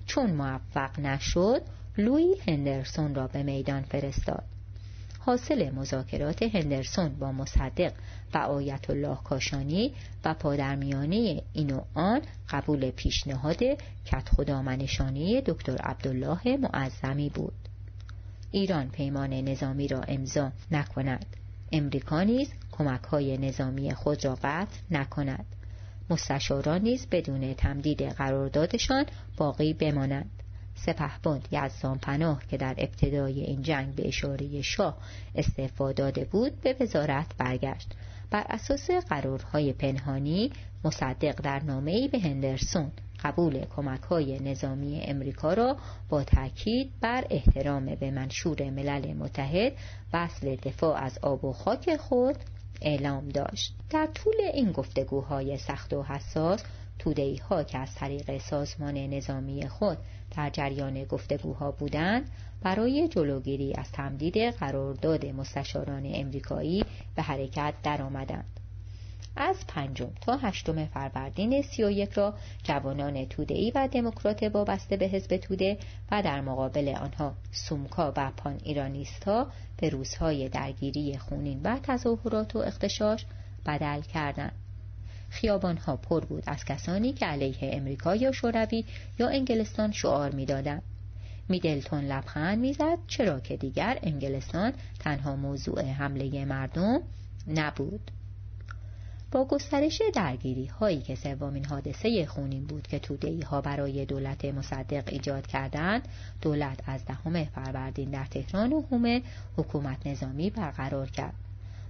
[0.06, 1.62] چون موفق نشد
[1.98, 4.44] لوی هندرسون را به میدان فرستاد.
[5.18, 7.92] حاصل مذاکرات هندرسون با مصدق
[8.34, 9.92] و آیت الله کاشانی
[10.24, 12.20] و پادرمیانه این و آن
[12.50, 13.62] قبول پیشنهاد
[14.04, 17.54] کت خدا منشانی دکتر عبدالله معظمی بود.
[18.50, 21.26] ایران پیمان نظامی را امضا نکند.
[21.72, 25.46] امریکا نیز کمک های نظامی خود را قطع نکند.
[26.10, 30.30] مستشاران نیز بدون تمدید قراردادشان باقی بمانند.
[30.74, 34.98] سپهبد یزدان پناه که در ابتدای این جنگ به اشاره شاه
[35.34, 37.88] استعفا داده بود به وزارت برگشت.
[38.30, 40.50] بر اساس قرارهای پنهانی
[40.84, 42.92] مصدق در نامه‌ای به هندرسون
[43.24, 45.76] قبول کمک های نظامی امریکا را
[46.08, 49.72] با تاکید بر احترام به منشور ملل متحد
[50.12, 52.36] و اصل دفاع از آب و خاک خود
[52.82, 56.62] اعلام داشت در طول این گفتگوهای سخت و حساس
[56.98, 59.98] تودهی ها که از طریق سازمان نظامی خود
[60.36, 62.30] در جریان گفتگوها بودند
[62.62, 66.84] برای جلوگیری از تمدید قرارداد مستشاران امریکایی
[67.16, 68.65] به حرکت درآمدند.
[69.36, 75.06] از پنجم تا هشتم فروردین سی و یک را جوانان تودهی و دموکرات وابسته به
[75.06, 75.78] حزب توده
[76.10, 82.58] و در مقابل آنها سومکا و پان ایرانیستا به روزهای درگیری خونین و تظاهرات و
[82.58, 83.26] اختشاش
[83.66, 84.52] بدل کردند.
[85.30, 88.84] خیابانها پر بود از کسانی که علیه امریکا یا شوروی
[89.18, 90.82] یا انگلستان شعار می‌دادند.
[91.48, 97.02] میدلتون لبخند می‌زد چرا که دیگر انگلستان تنها موضوع حمله مردم
[97.46, 98.10] نبود
[99.44, 105.46] گسترش درگیری هایی که سومین حادثه خونین بود که تودهی ها برای دولت مصدق ایجاد
[105.46, 106.08] کردند
[106.42, 109.22] دولت از دهم فروردین در تهران و هومه
[109.56, 111.34] حکومت نظامی برقرار کرد.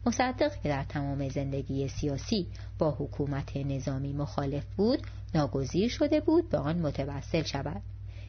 [0.06, 2.46] مصدق که در تمام زندگی سیاسی
[2.78, 4.98] با حکومت نظامی مخالف بود
[5.34, 7.82] ناگزیر شده بود به آن متوسل شود.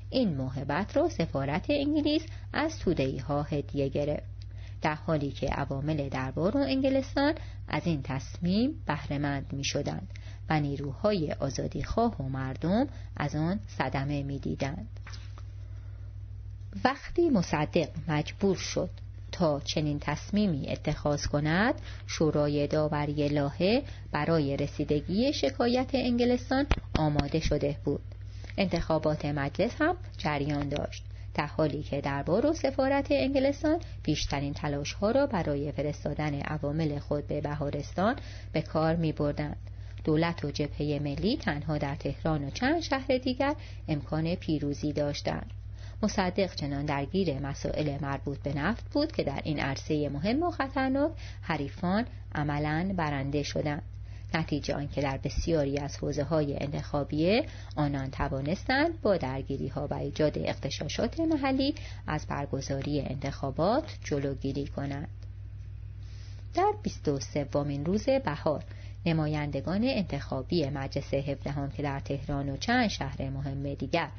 [0.09, 2.21] این موهبت را سفارت انگلیس
[2.53, 4.36] از تودهی ها هدیه گرفت.
[4.81, 7.33] در حالی که عوامل دربار و انگلستان
[7.67, 10.07] از این تصمیم بهرهمند می شدند
[10.49, 14.87] و نیروهای آزادیخواه و مردم از آن صدمه می دیدند.
[16.83, 18.89] وقتی مصدق مجبور شد
[19.31, 21.75] تا چنین تصمیمی اتخاذ کند
[22.07, 26.65] شورای داوری لاهه برای رسیدگی شکایت انگلستان
[26.97, 28.01] آماده شده بود
[28.57, 31.03] انتخابات مجلس هم جریان داشت
[31.37, 37.27] در حالی که دربار و سفارت انگلستان بیشترین تلاش ها را برای فرستادن عوامل خود
[37.27, 38.15] به بهارستان
[38.53, 39.57] به کار می بردند.
[40.03, 43.55] دولت و جبهه ملی تنها در تهران و چند شهر دیگر
[43.87, 45.51] امکان پیروزی داشتند.
[46.03, 51.11] مصدق چنان درگیر مسائل مربوط به نفت بود که در این عرصه مهم و خطرناک
[51.41, 53.83] حریفان عملا برنده شدند.
[54.33, 60.37] نتیجه آنکه در بسیاری از حوزه های انتخابیه آنان توانستند با درگیری ها و ایجاد
[60.37, 61.75] اختشاشات محلی
[62.07, 65.09] از برگزاری انتخابات جلوگیری کنند.
[66.53, 68.63] در 23 وامین روز بهار
[69.05, 74.09] نمایندگان انتخابی مجلس هفدهم که در تهران و چند شهر مهم دیگر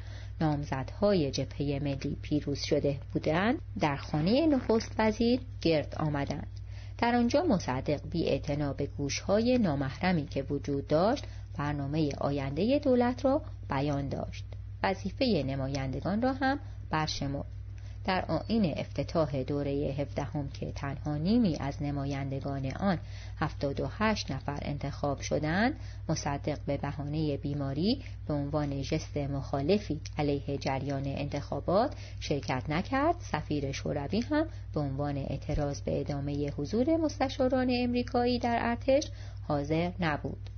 [0.41, 6.58] نامزدهای جبهه ملی پیروز شده بودند در خانه نخست وزیر گرد آمدند.
[7.01, 8.41] در آنجا مصدق بی
[8.77, 11.23] به گوشهای نامحرمی که وجود داشت
[11.57, 14.45] برنامه آینده دولت را بیان داشت.
[14.83, 17.58] وظیفه نمایندگان را هم برشمرد.
[18.05, 22.99] در آین افتتاح دوره هفدهم که تنها نیمی از نمایندگان آن
[23.39, 25.73] 78 نفر انتخاب شدند
[26.09, 33.15] مصدق به بهانه بیماری به عنوان ژست مخالفی علیه جریان انتخابات شرکت نکرد.
[33.19, 39.11] سفیر شوروی هم به عنوان اعتراض به ادامه حضور مستشاران امریکایی در ارتش
[39.47, 40.49] حاضر نبود.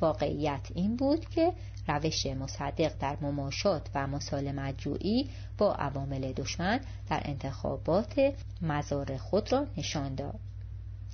[0.00, 1.52] واقعیت این بود که
[1.88, 9.66] روش مصدق در مماشات و مسالمت جویی با عوامل دشمن در انتخابات مزار خود را
[9.76, 10.40] نشان داد.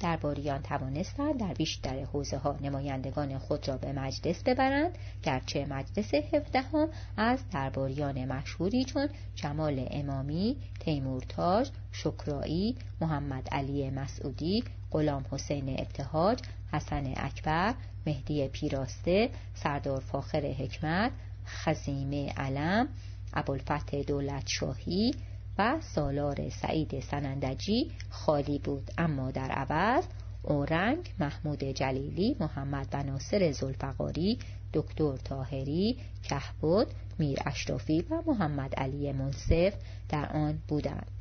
[0.00, 6.88] درباریان توانستند در بیشتر حوزه ها نمایندگان خود را به مجلس ببرند گرچه مجلس هفدهم
[7.16, 16.38] از درباریان مشهوری چون جمال امامی، تیمورتاج، شکرایی، محمد علی مسعودی، غلام حسین ابتهاج،
[16.74, 17.74] حسن اکبر،
[18.06, 21.12] مهدی پیراسته، سردار فاخر حکمت،
[21.46, 22.88] خزیمه علم،
[23.34, 25.14] ابوالفتح دولت شاهی
[25.58, 30.04] و سالار سعید سنندجی خالی بود اما در عوض
[30.42, 34.38] اورنگ، محمود جلیلی، محمد بناصر زلفقاری،
[34.72, 36.86] دکتر تاهری، کهبود،
[37.18, 39.74] میر اشرافی و محمد علی منصف
[40.08, 41.13] در آن بودند.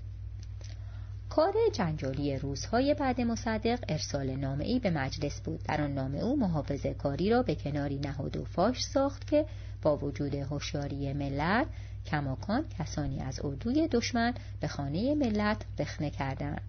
[1.35, 5.63] کار جنجالی روزهای بعد مصدق ارسال نامه ای به مجلس بود.
[5.63, 9.45] در آن نامه او محافظه کاری را به کناری نهاد و فاش ساخت که
[9.81, 11.67] با وجود هوشیاری ملت
[12.05, 16.61] کماکان کسانی از اردوی دشمن به خانه ملت رخنه کردند.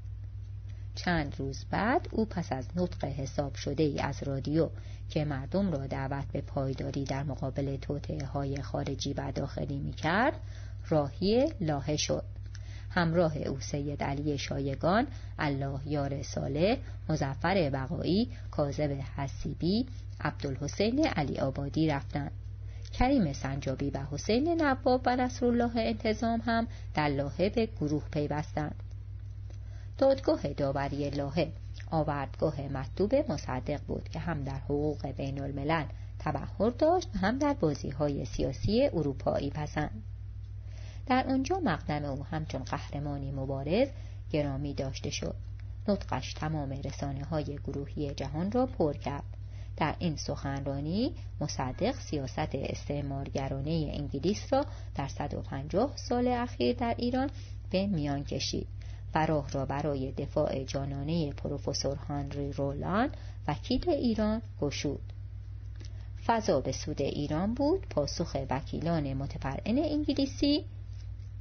[0.95, 4.69] چند روز بعد او پس از نطق حساب شده ای از رادیو
[5.11, 10.41] که مردم را دعوت به پایداری در مقابل توطعه های خارجی و داخلی می کرد
[10.89, 12.34] راهی لاهه شد.
[12.95, 15.07] همراه او سید علی شایگان
[15.39, 16.77] الله یار صالح
[17.09, 19.87] مزفر بقایی کاذب حسیبی
[20.21, 22.31] عبدالحسین علی آبادی رفتند.
[22.93, 28.75] کریم سنجابی و حسین نواب و نصرالله انتظام هم در لاهه به گروه پیوستند.
[29.99, 31.53] دادگاه داوری لاهه
[31.91, 35.85] آوردگاه مطلوب مصدق بود که هم در حقوق بین الملل
[36.19, 40.03] تبهر داشت و هم در بازی های سیاسی اروپایی پسند.
[41.07, 43.89] در آنجا مقدم او همچون قهرمانی مبارز
[44.31, 45.37] گرامی داشته شد.
[45.89, 49.25] نطقش تمام رسانه های گروهی جهان را پر کرد.
[49.77, 57.31] در این سخنرانی مصدق سیاست استعمارگرانه انگلیس را در 150 سال اخیر در ایران
[57.71, 58.69] به میان کشید
[59.15, 63.11] و راه را برای دفاع جانانه پروفسور هانری رولان
[63.49, 65.13] وکیل ایران گشود.
[66.27, 70.65] فضا به سود ایران بود پاسخ وکیلان متفرعن انگلیسی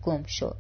[0.04, 0.58] گم شد.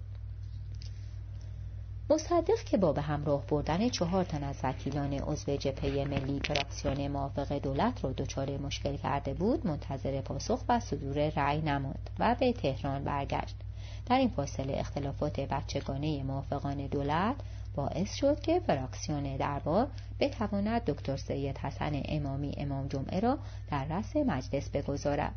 [2.10, 7.54] مصدق که با به همراه بردن چهار تن از وکیلان عضو جبهه ملی فراکسیون موافق
[7.54, 13.04] دولت را دچار مشکل کرده بود منتظر پاسخ و صدور رأی نماند و به تهران
[13.04, 13.56] برگشت.
[14.06, 17.36] در این فاصله اختلافات بچگانه موافقان دولت
[17.76, 19.88] باعث شد که فراکسیون دربار
[20.20, 23.38] بتواند دکتر سید حسن امامی امام جمعه را
[23.72, 25.36] در رأس مجلس بگذارد.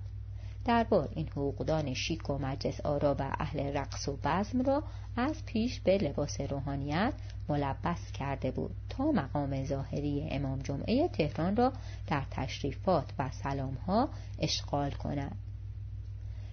[0.67, 4.83] دربار این حقوقدان شیک و مجلس آرا و اهل رقص و بزم را
[5.17, 7.12] از پیش به لباس روحانیت
[7.49, 11.73] ملبس کرده بود تا مقام ظاهری امام جمعه تهران را
[12.07, 15.36] در تشریفات و سلامها اشغال کند.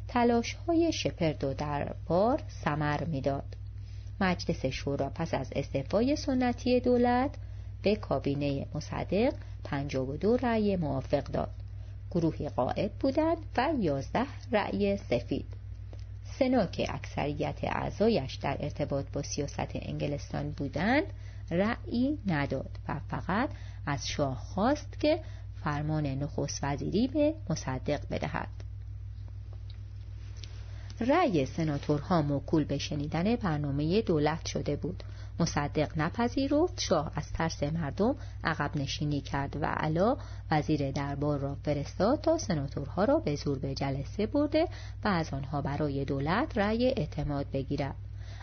[0.07, 3.57] تلاش های شپرد و دربار سمر می‌داد.
[4.21, 7.37] مجلس شورا پس از استعفای سنتی دولت
[7.81, 9.33] به کابینه مصدق
[9.63, 11.62] 52 رأی موافق داد.
[12.13, 15.45] گروهی قائد بودند و 11 رأی سفید.
[16.39, 21.03] سنا که اکثریت اعضایش در ارتباط با سیاست انگلستان بودند
[21.51, 23.49] رأی نداد و فقط
[23.85, 25.19] از شاه خواست که
[25.63, 28.49] فرمان نخست وزیری به مصدق بدهد.
[30.99, 35.03] رأی سناتورها موکول به شنیدن برنامه دولت شده بود.
[35.39, 40.17] مصدق نپذیرفت شاه از ترس مردم عقب نشینی کرد و علا
[40.51, 44.67] وزیر دربار را فرستاد تا سناتورها را به زور به جلسه برده
[45.03, 47.95] و از آنها برای دولت رأی اعتماد بگیرد.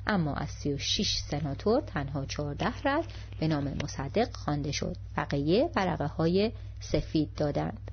[0.06, 3.04] اما از 36 سناتور تنها 14 رأی
[3.40, 4.96] به نام مصدق خوانده شد.
[5.16, 7.90] بقیه ورقه های سفید دادند.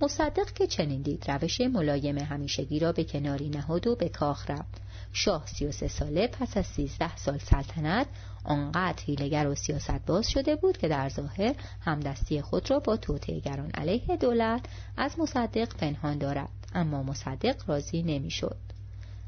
[0.00, 4.85] مصدق که چنین دید روش ملایم همیشگی را به کناری نهاد و به کاخ رفت.
[5.18, 8.06] شاه 33 ساله پس از 13 سال سلطنت
[8.44, 13.70] آنقدر هیلگر و سیاست باز شده بود که در ظاهر همدستی خود را با توطئهگران
[13.70, 14.60] علیه دولت
[14.96, 18.56] از مصدق پنهان دارد اما مصدق راضی نمی‌شد.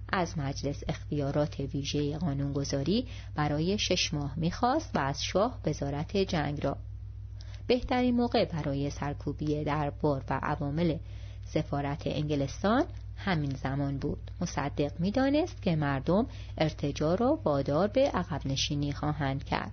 [0.09, 6.77] از مجلس اختیارات ویژه قانونگذاری برای شش ماه می‌خواست و از شاه وزارت جنگ را
[7.67, 10.97] بهترین موقع برای سرکوبی دربار و عوامل
[11.45, 12.85] سفارت انگلستان
[13.19, 14.31] همین زمان بود.
[14.41, 16.27] مصدق می‌دانست که مردم
[16.59, 19.73] ارتجا را وادار به عقب نشینی خواهند کرد.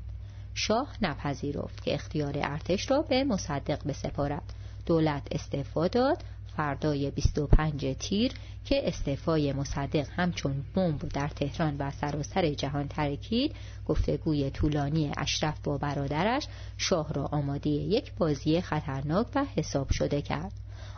[0.54, 4.54] شاه نپذیرفت که اختیار ارتش را به مصدق بسپارد.
[4.86, 6.24] دولت استعفا داد.
[6.58, 8.32] فردای 25 تیر
[8.66, 15.78] که استعفای مصدق همچون بمب در تهران و سراسر جهان ترکید گفتگوی طولانی اشرف با
[15.78, 20.52] برادرش شاه را آماده یک بازی خطرناک و حساب شده کرد.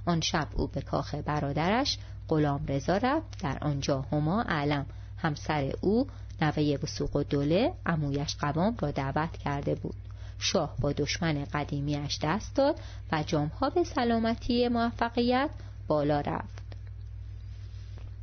[0.06, 1.98] آن شب او به کاخ برادرش
[2.30, 3.44] غلام رضا رفت.
[3.44, 4.86] در آنجا هما علم
[5.18, 6.08] همسر او
[6.42, 9.96] نوه وسوق و دوله امویش قوام را دعوت کرده بود.
[10.40, 12.80] شاه با دشمن قدیمیش دست داد
[13.12, 15.50] و جامها به سلامتی موفقیت
[15.88, 16.58] بالا رفت.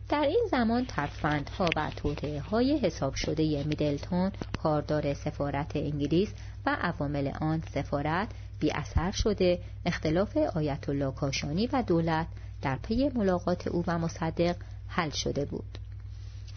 [0.09, 6.29] در این زمان ترفندها و توطعه های حساب شده میدلتون کاردار سفارت انگلیس
[6.67, 8.29] و عوامل آن سفارت
[8.61, 9.59] بی اثر شده.
[9.87, 12.27] اختلاف آیت الله کاشانی و دولت
[12.65, 14.57] در پی ملاقات او و مصدق
[14.89, 15.79] حل شده بود.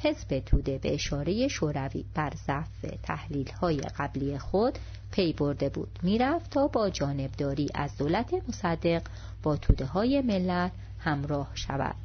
[0.04, 4.80] حزب توده به اشاره شوروی بر ضعف تحلیل های قبلی خود
[5.12, 6.00] پی برده بود.
[6.04, 9.02] می‌رفت تا با جانبداری از دولت مصدق
[9.44, 11.96] با توده های ملت همراه شود.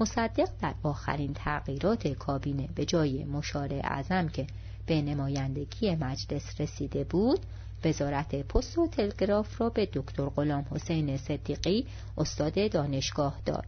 [0.00, 4.46] مصدق در آخرین تغییرات کابینه به جای مشار اعظم که
[4.86, 7.40] به نمایندگی مجلس رسیده بود
[7.84, 11.86] وزارت پست و تلگراف را به دکتر غلام حسین صدیقی
[12.18, 13.66] استاد دانشگاه داد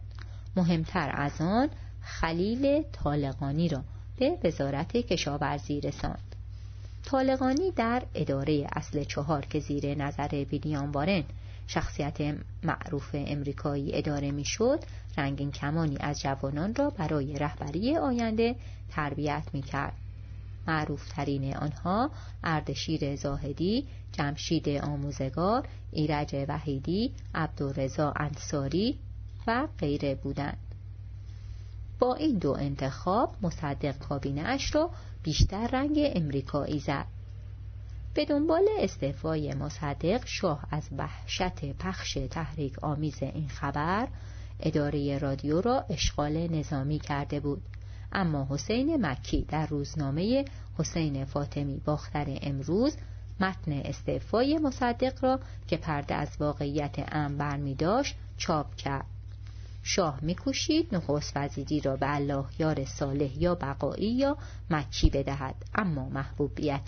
[0.55, 1.69] مهمتر از آن
[2.01, 3.83] خلیل طالقانی را
[4.17, 6.35] به وزارت کشاورزی رساند
[7.05, 11.23] طالقانی در اداره اصل چهار که زیر نظر ویلیام وارن
[11.67, 12.17] شخصیت
[12.63, 14.79] معروف امریکایی اداره می‌شد
[15.17, 18.55] رنگین کمانی از جوانان را برای رهبری آینده
[18.89, 19.93] تربیت می کرد.
[20.69, 22.11] معروف ترین آنها
[22.43, 28.99] اردشیر زاهدی، جمشید آموزگار، ایرج وحیدی، عبدالرضا انصاری
[29.47, 30.57] و غیره بودند.
[31.99, 34.89] با این دو انتخاب مصدق کابینه اش را
[35.23, 37.05] بیشتر رنگ امریکایی زد.
[38.13, 44.07] به دنبال استعفای مصدق شاه از وحشت پخش تحریک آمیز این خبر
[44.59, 47.61] اداره رادیو را اشغال نظامی کرده بود
[48.11, 50.45] اما حسین مکی در روزنامه
[50.77, 52.97] حسین فاطمی باختر امروز
[53.39, 59.05] متن استعفای مصدق را که پرده از واقعیت ام برمی داشت چاپ کرد.
[59.83, 64.37] شاه میکوشید نخست وزیری را به الله یار صالح یا بقایی یا
[64.69, 66.87] مکی بدهد اما محبوبیت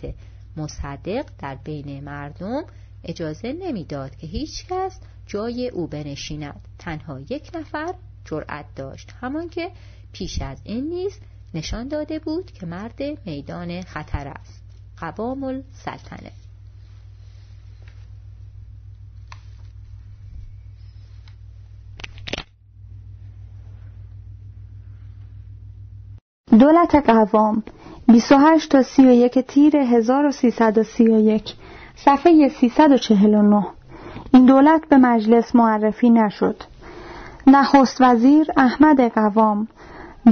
[0.58, 2.64] مصدق در بین مردم
[3.04, 6.68] اجازه نمی‌داد که هیچ کس جای او بنشیند.
[6.80, 9.72] تنها یک نفر جرأت داشت همان که
[10.14, 11.20] پیش از این نیز
[11.54, 14.62] نشان داده بود که مرد میدان خطر است.
[14.98, 16.32] قوام السلطنه
[26.60, 27.64] دولت قوام
[28.08, 31.54] 28 تا 31 تیر 1331
[31.96, 33.68] صفحه 349
[34.34, 36.64] این دولت به مجلس معرفی نشد.
[37.48, 39.68] نخست وزیر احمد قوام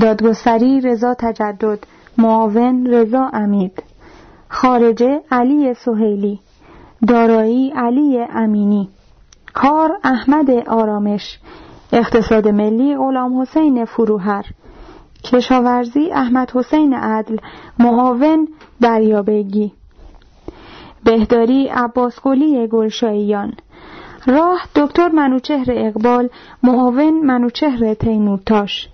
[0.01, 1.79] دادگستری رضا تجدد
[2.17, 3.83] معاون رضا امید
[4.49, 6.39] خارجه علی سهیلی
[7.07, 8.89] دارایی علی امینی.
[9.53, 11.39] کار احمد آرامش
[11.93, 14.45] اقتصاد ملی غلام حسین فروهر.
[15.23, 17.37] کشاورزی احمد حسین عدل
[17.79, 18.47] معاون
[18.81, 19.71] دریابگی
[21.03, 23.53] بهداری عباس قلی گلشاییان.
[24.27, 26.29] راه دکتر منوچهر اقبال
[26.63, 28.87] معاون منوچهر تیمورتاش.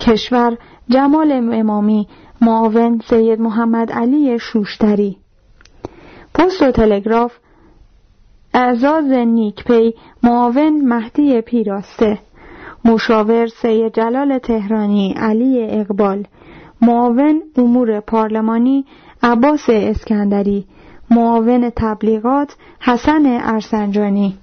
[0.00, 0.56] کشور
[0.88, 2.08] جمال امامی
[2.40, 5.16] معاون سید محمد علی شوشتری.
[6.34, 7.32] پست و تلگراف
[8.54, 12.18] اعزاز نیکپی معاون مهدی پیراسته.
[12.84, 16.24] مشاور سید جلال تهرانی علی اقبال.
[16.82, 18.84] معاون امور پارلمانی
[19.22, 20.64] عباس اسکندری.
[21.10, 24.34] معاون تبلیغات حسن ارسنجانی.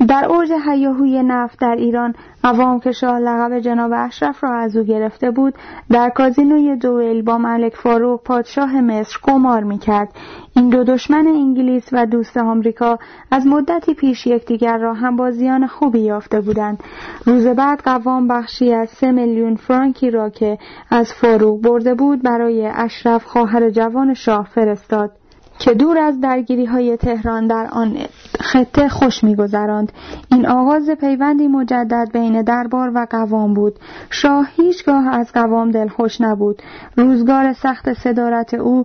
[0.00, 2.14] در اوج هیاهوی نفت در ایران
[2.44, 5.54] عوام که شاه لقب جناب اشرف را از او گرفته بود
[5.90, 10.08] در کازینوی دوئل با ملک فاروق پادشاه مصر قمار می‌کرد.
[10.56, 12.98] این دو دشمن انگلیس و دوست آمریکا
[13.30, 16.82] از مدتی پیش یکدیگر را هم بازیان خوبی یافته بودند.
[17.26, 20.58] روز بعد قوام بخشی از سه میلیون فرانکی را که
[20.90, 25.10] از فاروق برده بود برای اشرف خواهر جوان شاه فرستاد.
[25.58, 27.96] که دور از درگیری های تهران در آن
[28.40, 29.92] خطه خوش میگذراند.
[30.32, 33.78] این آغاز پیوندی مجدد بین دربار و قوام بود.
[34.10, 36.62] شاه هیچگاه از قوام دلخوش نبود.
[36.96, 38.84] روزگار سخت صدارت او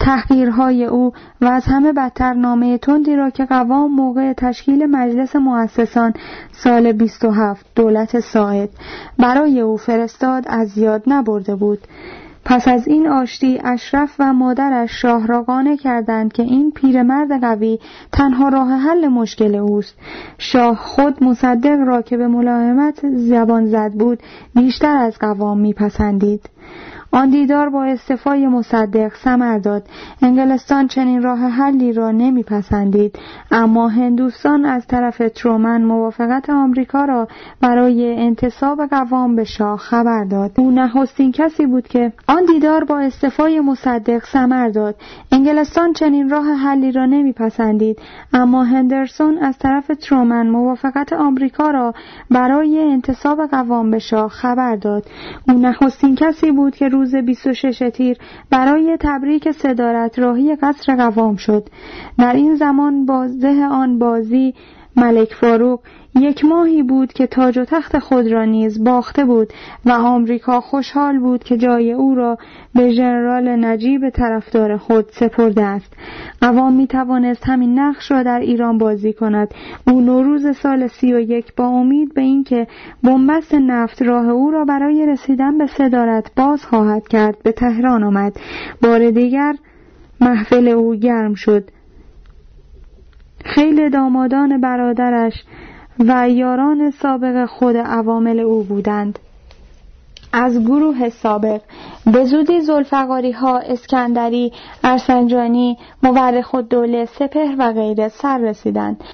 [0.00, 6.12] تحقیرهای او و از همه بدتر نامه تندی را که قوام موقع تشکیل مجلس مؤسسان
[6.52, 8.68] سال 27 دولت ساعد
[9.18, 11.78] برای او فرستاد از یاد نبرده بود.
[12.48, 17.78] پس از این آشتی اشرف و مادرش شاه را قانع کردند که این پیرمرد قوی
[18.12, 19.94] تنها راه حل مشکل اوست.
[20.38, 24.22] شاه خود مصدق را که به ملاحمت زبان زد بود
[24.54, 26.48] بیشتر از قوام میپسندید.
[27.12, 29.82] آن دیدار با استفای مصدق سمر داد.
[30.22, 33.18] انگلستان چنین راه حلی را نمیپسندید.
[33.50, 37.28] اما هندوستان از طرف ترومن موافقت آمریکا را
[37.60, 40.52] برای انتصاب قوام به شاه خبر داد.
[40.58, 44.96] او نخستین کسی بود که آن دیدار با استفای مصدق سمر داد.
[45.32, 47.98] انگلستان چنین راه حلی را نمیپسندید.
[48.32, 51.94] اما هندرسون از طرف ترومن موافقت آمریکا را
[52.30, 55.04] برای انتصاب قوام به شاه خبر داد.
[55.48, 58.18] او نخستین کسی بود که روز 26 تیر
[58.50, 61.68] برای تبریک صدارت راهی قصر قوام شد.
[62.18, 64.54] در این زمان بازده آن بازی
[64.96, 65.80] ملک فاروق
[66.20, 69.52] یک ماهی بود که تاج و تخت خود را نیز باخته بود
[69.86, 72.38] و آمریکا خوشحال بود که جای او را
[72.74, 75.92] به ژنرال نجیب طرفدار خود سپرده است.
[76.42, 79.54] عوام می توانست همین نقش را در ایران بازی کند.
[79.86, 82.66] او نوروز سال سی و یک با امید به اینکه
[83.04, 88.36] بنبست نفت راه او را برای رسیدن به صدارت باز خواهد کرد به تهران آمد.
[88.82, 89.54] بار دیگر
[90.20, 91.70] محفل او گرم شد.
[93.48, 95.44] خیلی دامادان برادرش
[95.98, 99.18] و یاران سابق خود عوامل او بودند.
[100.32, 101.60] از گروه سابق.
[102.12, 104.52] به زودی زلفقاری ها اسکندری
[104.84, 109.04] ارسنجانی مورخ دوله سپهر و غیره سر رسیدند.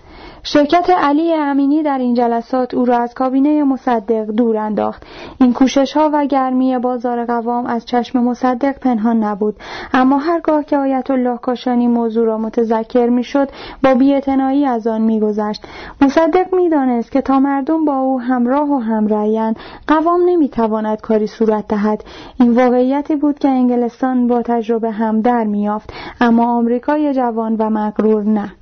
[0.43, 5.03] شرکت علی امینی در این جلسات او را از کابینه مصدق دور انداخت.
[5.41, 9.57] این کوشش ها و گرمی بازار قوام از چشم مصدق پنهان نبود.
[9.93, 13.49] اما هرگاه که آیت الله کاشانی موضوع را متذکر می‌شد
[13.83, 15.65] با بیاعتنایی از آن میگذشت.
[16.01, 22.05] مصدق می‌دانست که تا مردم با او همراه و همرأیند قوام نمی‌تواند کاری صورت دهد.
[22.41, 28.23] این واقعیتی بود که انگلستان با تجربه هم در میافت اما آمریکای جوان و مغرور
[28.23, 28.53] نه.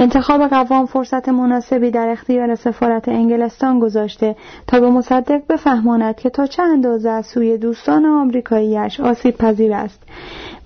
[0.00, 6.46] انتخاب قوام فرصت مناسبی در اختیار سفارت انگلستان گذاشته تا به مصدق بفهماند که تا
[6.46, 10.02] چه اندازه از سوی دوستان آمریکاییش آسیب پذیر است.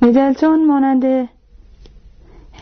[0.01, 1.29] میدلتون مانند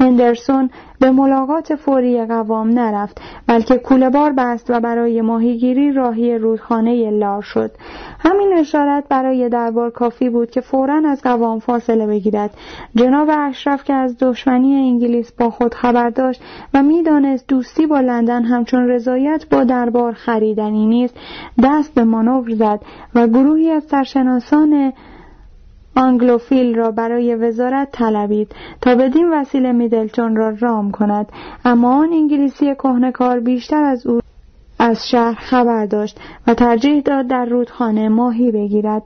[0.00, 7.10] هندرسون به ملاقات فوری قوام نرفت بلکه کوله بار بست و برای ماهیگیری راهی رودخانه
[7.10, 7.70] لار شد.
[8.18, 12.50] همین اشارت برای دربار کافی بود که فورا از قوام فاصله بگیرد.
[12.94, 16.42] جناب اشرف که از دشمنی انگلیس با خود خبر داشت
[16.74, 21.16] و می‌دانست دوستی با لندن همچون رضایت با دربار خریدنی نیست
[21.62, 22.80] دست به مانور زد
[23.14, 24.92] و گروهی از سرشناسان
[25.96, 31.26] آنگلوفیل را برای وزارت طلبید تا بدین وسیله میدلتون را رام کند.
[31.64, 34.20] اما آن انگلیسی کهنکار بیشتر از او
[34.78, 39.02] از شهر خبر داشت و ترجیح داد در رودخانه ماهی بگیرد.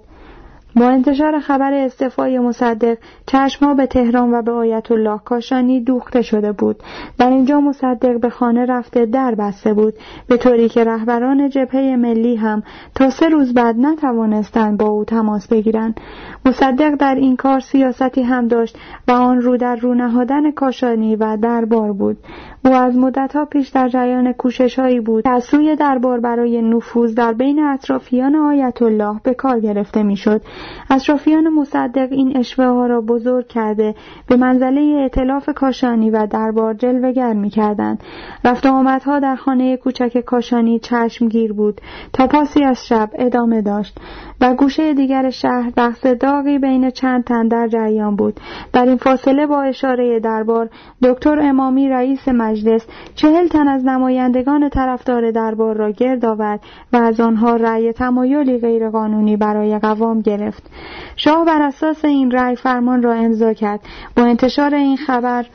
[0.77, 6.53] با انتشار خبر استعفای مصدق چشمها به تهران و به آیت الله کاشانی دوخته شده
[6.53, 6.83] بود.
[7.19, 9.95] در اینجا مصدق به خانه رفته در بسته بود.
[10.29, 12.63] به طوری که رهبران جبهه ملی هم
[12.95, 16.01] تا سه روز بعد نتوانستند با او تماس بگیرند.
[16.47, 18.77] مصدق در این کار سیاستی هم داشت
[19.09, 22.17] و آن رو در رو نهادن کاشانی و دربار بود.
[22.65, 27.15] او از مدتها پیش در جریان کوشش هایی بود که از سوی دربار برای نفوذ
[27.15, 30.43] در بین اطرافیان آیت الله به کار گرفته می‌شد.
[30.91, 33.95] اطرافیان مصدق این اشوه ها را بزرگ کرده
[34.27, 38.03] به منزله اعتلاف کاشانی و دربار جلوگر می‌کردند.
[38.45, 41.81] رفت آمدها در خانه کوچک کاشانی چشمگیر بود
[42.13, 43.99] تا پاسی از شب ادامه داشت.
[44.41, 48.41] و گوشه دیگر شهر بحث داغی بین چند تن در جریان بود.
[48.73, 50.69] در این فاصله با اشاره دربار
[51.03, 56.61] دکتر امامی رئیس مجلس چهل تن از نمایندگان طرفدار دربار را گرد آورد
[56.93, 60.71] و از آنها رأی تمایلی غیرقانونی برای قوام گرفت.
[61.17, 63.81] شاه بر اساس این رأی فرمان را امضا کرد.
[64.17, 65.47] با انتشار این خبر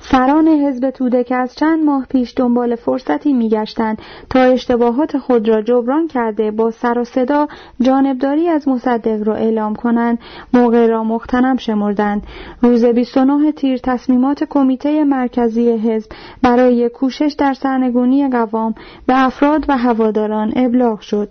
[0.00, 3.98] سران حزب توده که از چند ماه پیش دنبال فرصتی میگشتند
[4.30, 7.48] تا اشتباهات خود را جبران کرده با سر و صدا
[7.80, 10.18] جانبداری از مصدق را اعلام کنند
[10.54, 12.22] موقع را مختنم شمردند.
[12.62, 16.10] روز 29 تیر تصمیمات کمیته مرکزی حزب
[16.42, 18.74] برای کوشش در سرنگونی قوام
[19.06, 21.28] به افراد و هواداران ابلاغ شد.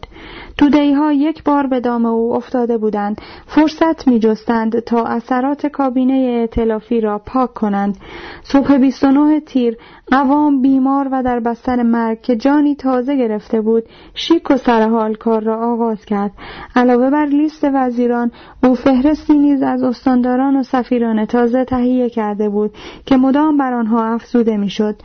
[0.58, 3.22] تودهی ها یک بار به دام او افتاده بودند.
[3.46, 7.98] فرصت می جستند تا اثرات کابینه ائتلافی را پاک کنند.
[8.44, 9.78] صبح 29 تیر
[10.12, 15.44] قوام بیمار و در بستر مرگ که جانی تازه گرفته بود شیک و سرحال کار
[15.44, 16.32] را آغاز کرد.
[16.76, 18.32] علاوه بر لیست وزیران
[18.64, 22.72] او فهرستی نیز از استانداران و سفیران تازه تهیه کرده بود
[23.06, 24.96] که مدام بر آنها افزوده می‌شد.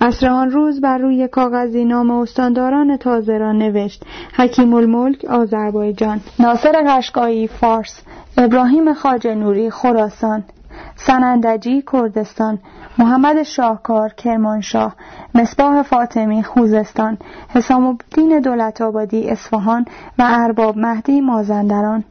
[0.00, 4.04] عصر آن روز بر روی کاغذی نام استانداران تازه را نوشت.
[4.36, 6.20] حکیم الملک آذربایجان.
[6.38, 8.00] ناصر قشقایی فارس.
[8.38, 10.44] ابراهیم خاج نوری خراسان.
[10.96, 12.58] سنندجی کردستان.
[12.98, 14.96] محمد شاهکار کرمانشاه.
[15.34, 17.18] مصباح فاطمی خوزستان.
[17.54, 19.84] حسام الدین دولت آبادی اصفهان.
[20.18, 22.04] و ارباب مهدی مازندران.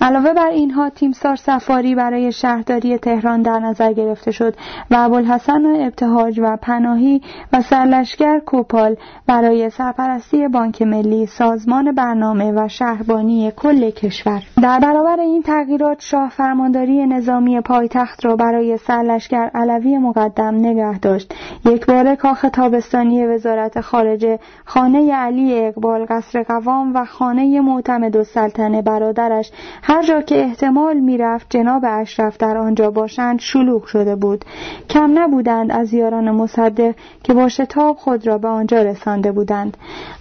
[0.00, 4.54] علاوه بر اینها تیمسار سفاری برای شهرداری تهران در نظر گرفته شد
[4.90, 7.22] و ابوالحسن ابتهاج و پناهی
[7.52, 14.42] و سرلشگر کوپال برای سرپرستی بانک ملی سازمان برنامه و شهربانی کل کشور.
[14.62, 21.34] در برابر این تغییرات شاه فرمانداری نظامی پایتخت را برای سرلشگر علوی مقدم نگه داشت.
[21.64, 28.24] یک بار کاخ تابستانی وزارت خارجه خانه علی اقبال قصر قوام و خانه معتمد و
[28.24, 29.50] سلطنه برادرش
[29.82, 34.44] هر جا که احتمال می‌رفت جناب اشرف در آنجا باشند شلوغ شده بود.
[34.90, 39.76] کم نبودند از یاران مصدق که با شتاب خود را به آنجا رسانده بودند.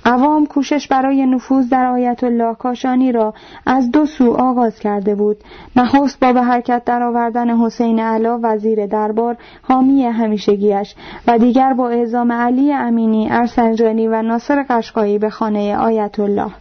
[0.06, 3.34] عوام کوشش برای نفوذ در آیت الله کاشانی را
[3.66, 5.38] از دو سو آغاز کرده بود.
[5.76, 10.96] نخست با به حرکت درآوردن حسین علا وزیر دربار حامی همیشگیش
[11.28, 16.52] و دیگر با اعزام علی امینی ارسنجانی و ناصر قشقایی به خانه آیت الله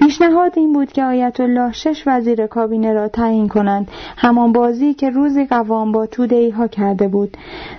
[0.00, 3.90] پیشنهاد این بود که آیت الله شش وزیر کابینه را تعیین کنند.
[4.16, 7.36] همان بازی که روزی قوام با توده ها کرده بود.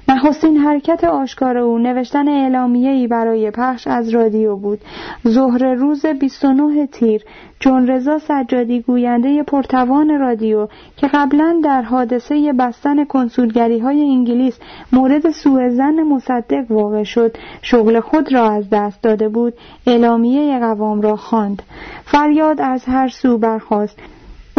[0.07, 4.79] نخستین حرکت آشکار او نوشتن ای برای پخش از رادیو بود.
[5.27, 7.23] ظهر روز 29 تیر
[7.61, 10.67] چون رضا سجادی گوینده پرتوان رادیو
[10.97, 14.59] که قبلا در حادثه بستن کنسولگری های انگلیس
[14.91, 19.53] مورد سوء زن مصدق واقع شد شغل خود را از دست داده بود
[19.87, 21.61] اعلامیه قوام را خواند.
[22.05, 23.97] فریاد از هر سو برخاست.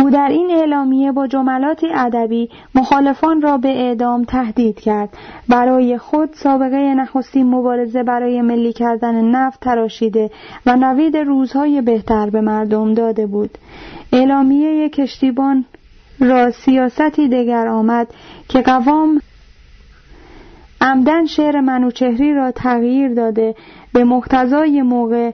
[0.03, 5.09] او در این اعلامیه با جملاتی ادبی مخالفان را به اعدام تهدید کرد.
[5.49, 10.31] برای خود سابقه نخستین مبارزه برای ملی کردن نفت تراشیده
[10.67, 13.59] و نوید روزهای بهتر به مردم داده بود.
[14.13, 15.65] اعلامیه کشتیبان
[16.21, 18.09] را سیاستی دگر آمد
[18.49, 19.21] که قوام
[20.81, 23.55] عمدن شعر منوچهری را تغییر داده
[23.93, 25.31] به مقتضای موقع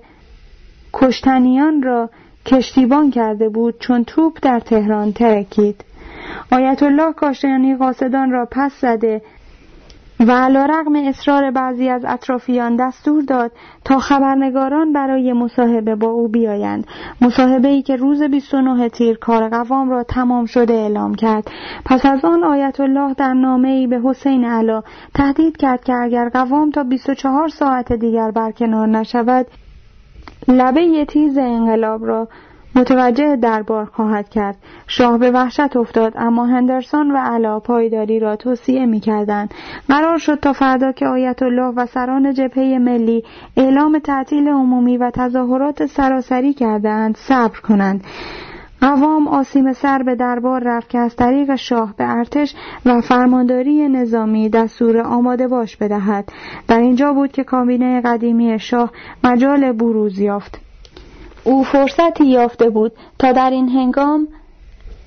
[0.93, 2.11] کشتنیان را
[2.49, 5.85] کشتیبان کرده بود چون توپ در تهران ترکید.
[6.53, 9.23] آیت الله کاشانی قاصدان را پس زده
[10.21, 13.53] و علا رغم اصرار بعضی از اطرافیان دستور داد
[13.85, 16.87] تا خبرنگاران برای مصاحبه با او بیایند.
[17.21, 21.51] مصاحبه ای که روز 29 تیر کار قوام را تمام شده اعلام کرد.
[21.85, 24.83] پس از آن آیت الله در نامه ای به حسین علا
[25.15, 29.47] تهدید کرد که اگر قوام تا 24 ساعت دیگر برکنار نشود
[30.49, 32.29] لبه تیز انقلاب را
[32.75, 38.87] متوجه دربار خواهد کرد شاه به وحشت افتاد اما هندرسون و علا پایداری را توصیه
[38.87, 39.49] می کردن.
[39.89, 43.25] قرار شد تا فردا که آیت الله و سران جبهه ملی
[43.57, 48.05] اعلام تعطیل عمومی و تظاهرات سراسری کردهاند صبر کنند
[48.81, 52.55] قوام آسیم سر به دربار رفت که از طریق شاه به ارتش
[52.87, 56.33] و فرمانداری نظامی دستور آماده باش بدهد.
[56.69, 58.91] در اینجا بود که کابینه قدیمی شاه
[59.25, 60.61] مجال بروز یافت.
[61.45, 64.29] او فرصتی یافته بود تا در این هنگام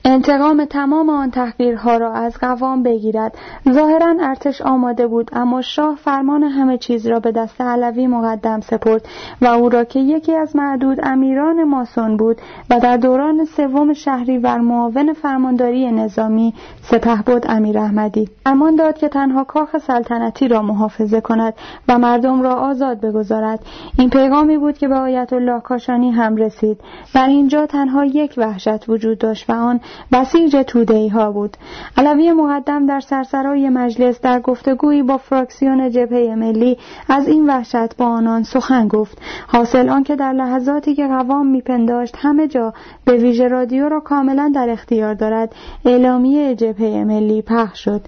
[0.05, 3.37] انتقام تمام آن تحقیرها را از قوام بگیرد.
[3.69, 9.05] ظاهرا ارتش آماده بود اما شاه فرمان همه چیز را به دست علوی مقدم سپرد
[9.41, 12.37] و او را که یکی از معدود امیران ماسون بود
[12.69, 18.29] و در دوران سوم شهری و معاون فرمانداری نظامی سپه بود امیر احمدی.
[18.43, 21.53] فرمان داد که تنها کاخ سلطنتی را محافظه کند
[21.87, 23.59] و مردم را آزاد بگذارد.
[23.97, 26.79] این پیغامی بود که به آیت الله کاشانی هم رسید.
[27.13, 29.79] در اینجا تنها یک وحشت وجود داشت و آن
[30.11, 31.57] بسیج تودهی ها بود.
[31.97, 36.77] علوی مقدم در سرسرای مجلس در گفتگویی با فراکسیون جبهه ملی
[37.09, 39.21] از این وحشت با آنان سخن گفت.
[39.47, 42.73] حاصل آنکه در لحظاتی که قوام میپنداشت همه جا
[43.05, 45.55] به ویژه رادیو را کاملا در اختیار دارد
[45.85, 48.01] اعلامیه جبهه ملی پخش شد.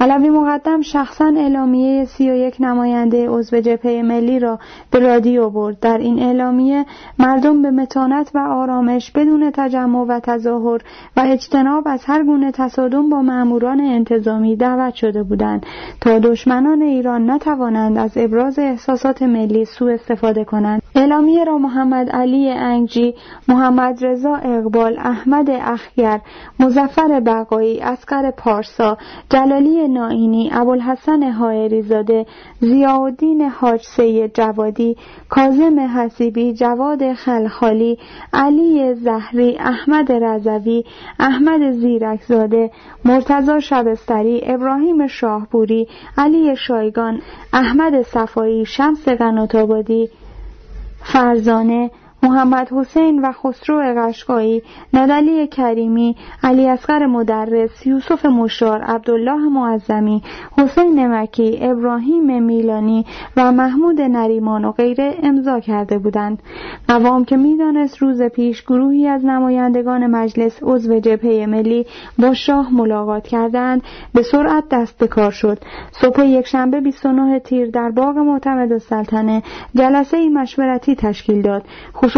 [0.00, 4.58] علوی مقدم شخصا اعلامیه سی و یک نماینده عضو جبهه ملی را
[4.90, 5.80] به رادیو برد.
[5.80, 6.86] در این اعلامیه
[7.18, 10.80] مردم به متانت و آرامش بدون تجمع و تظاهر
[11.16, 15.66] و اجتناب از هر گونه تصادم با ماموران انتظامی دعوت شده بودند
[16.00, 20.82] تا دشمنان ایران نتوانند از ابراز احساسات ملی سوء استفاده کنند.
[20.94, 23.14] اعلامیه را محمد علی انگجی
[23.48, 26.20] محمد رضا اقبال احمد اخگر
[26.60, 28.98] مزفر بقایی اسکر پارسا
[29.30, 32.26] جلالی نائینی ابوالحسن حائری زاده
[32.60, 34.96] ضیاءالدین حاج سید جوادی
[35.28, 37.98] کاظم حسیبی جواد خلخالی
[38.32, 40.84] علی زهری احمد رضوی
[41.20, 42.70] احمد زیرکزاده
[43.04, 47.20] مرتضا شبستری ابراهیم شاهپوری علی شایگان
[47.52, 50.08] احمد صفایی شمس قناتآبادی
[51.04, 51.90] فرزانه
[52.22, 54.62] محمد حسین و خسرو قشقایی
[54.92, 60.22] ندلی کریمی علی اصغر مدرس یوسف مشار عبدالله معظمی
[60.58, 63.04] حسین نمکی ابراهیم میلانی
[63.36, 66.42] و محمود نریمان و غیره امضا کرده بودند.
[66.88, 71.86] قوام که می‌دانست روز پیش گروهی از نمایندگان مجلس عضو جبهه ملی
[72.18, 73.82] با شاه ملاقات کردند
[74.14, 75.58] به سرعت دست به کار شد.
[75.90, 79.42] صبح یکشنبه 29 تیر در باغ معتمد السلطنه
[79.74, 81.62] جلسه مشورتی تشکیل داد.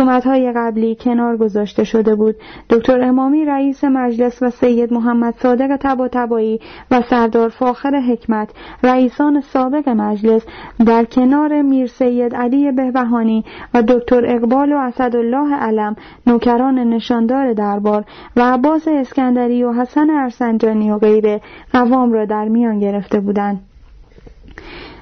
[0.07, 2.36] های قبلی کنار گذاشته شده بود.
[2.70, 5.77] دکتر امامی رئیس مجلس و سید محمد صادق
[6.12, 6.60] تبایی
[6.91, 8.51] و سردار فاخر حکمت
[8.83, 10.47] رئیسان سابق مجلس
[10.86, 13.44] در کنار میر سید علی بهبهانی
[13.75, 15.97] و دکتر اقبال و اسدالله علم
[16.27, 18.05] نوکران نشاندار دربار
[18.36, 21.41] و عباس اسکندری و حسن ارسنجانی و غیره
[21.73, 23.67] قوام را در میان گرفته بودند.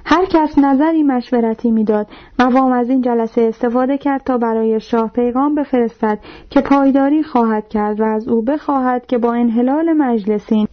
[0.09, 2.07] هر کس نظری مشورتی می‌داد.
[2.39, 6.19] قوام از این جلسه استفاده کرد تا برای شاه پیغام بفرستد
[6.51, 10.67] که پایداری خواهد کرد و از او بخواهد که با انحلال مجلسین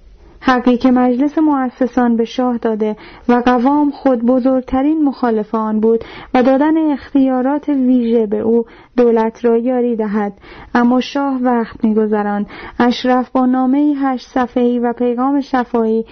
[0.46, 2.96] حقی که مجلس مؤسسان به شاه داده
[3.30, 6.04] و قوام خود بزرگترین مخالف آن بود
[6.34, 8.66] و دادن اختیارات ویژه به او
[8.98, 10.34] دولت را یاری دهد.
[10.76, 12.46] اما شاه وقت میگذراند.
[12.80, 16.06] اشرف با نامه هشت صفحه‌ای و پیغام شفایی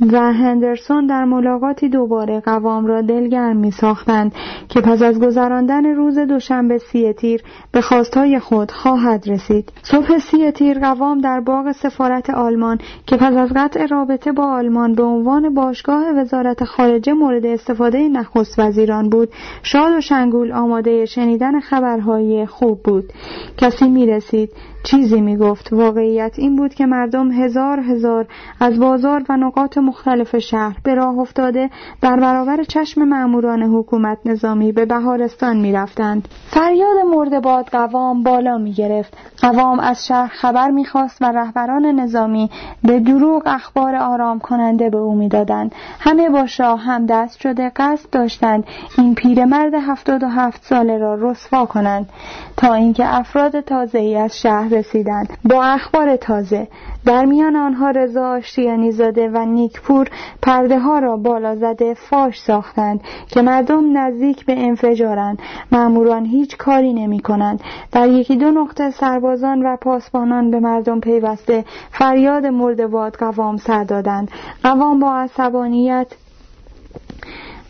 [0.00, 4.32] و هندرسون در ملاقاتی دوباره قوام را دلگرم می ساختند
[4.68, 9.72] که پس از گذراندن روز دوشنبه سی تیر به خواستهای خود خواهد رسید.
[9.82, 14.94] صبح سی تیر قوام در باغ سفارت آلمان که پس از قطع رابطه با آلمان
[14.94, 19.28] به عنوان باشگاه وزارت خارجه مورد استفاده نخست وزیران بود
[19.62, 23.12] شاد و شنگول آماده شنیدن خبرهای خوب بود.
[23.56, 24.50] کسی می رسید
[24.82, 28.26] چیزی می گفت واقعیت این بود که مردم هزار هزار
[28.60, 34.72] از بازار و نقاط مختلف شهر به راه افتاده در برابر چشم ماموران حکومت نظامی
[34.72, 36.28] به بهارستان می رفتند.
[36.50, 39.16] فریاد مرد باد قوام بالا می گرفت.
[39.42, 42.50] قوام از شهر خبر می خواست و رهبران نظامی
[42.82, 45.74] به دروغ اخبار آرام کننده به او می‌دادند.
[46.00, 48.64] همه با شاه هم دست شده قصد داشتند
[48.98, 52.08] این پیرمرد هفتاد و هفت ساله را رسوا کنند
[52.56, 56.68] تا اینکه افراد تازه ای از شهر رسیدند با اخبار تازه.
[57.06, 60.08] در میان آنها رضا آشتیانی زاده و نیکپور
[60.42, 65.38] پرده ها را بالا زده فاش ساختند که مردم نزدیک به انفجارند.
[65.72, 67.60] ماموران هیچ کاری نمی کنند
[67.92, 74.30] در یکی دو نقطه سربازان و پاسبانان به مردم پیوسته فریاد مردواد قوام سر دادند.
[74.62, 76.06] قوام با عصبانیت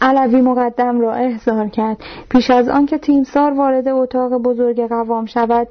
[0.01, 1.97] علوی مقدم را احضار کرد.
[2.31, 5.69] پیش از آنکه تیمسار وارد اتاق بزرگ قوام شود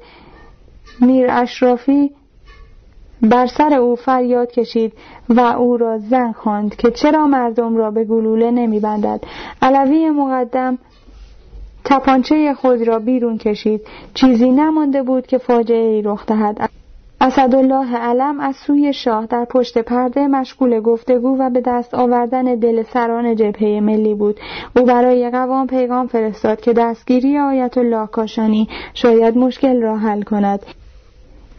[1.00, 2.10] میر اشرافی
[3.22, 4.92] بر سر او فریاد کشید
[5.28, 9.20] و او را زن خواند که چرا مردم را به گلوله نمیبندد.
[9.62, 10.78] علوی مقدم
[11.84, 13.80] تپانچه خود را بیرون کشید.
[14.14, 16.70] چیزی نمانده بود که فاجعه ای رخ دهد.
[17.20, 22.82] اسدالله علم از سوی شاه در پشت پرده مشغول گفتگو و به دست آوردن دل
[22.82, 24.40] سران جبهه ملی بود.
[24.76, 30.60] او برای قوام پیغام فرستاد که دستگیری آیت الله کاشانی شاید مشکل را حل کند.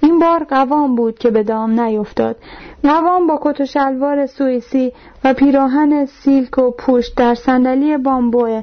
[0.01, 2.35] این بار قوام بود که به دام نیفتاد.
[2.83, 8.61] قوام با کت و شلوار سوئیسی و پیراهن سیلک و پوشت در صندلی بامبو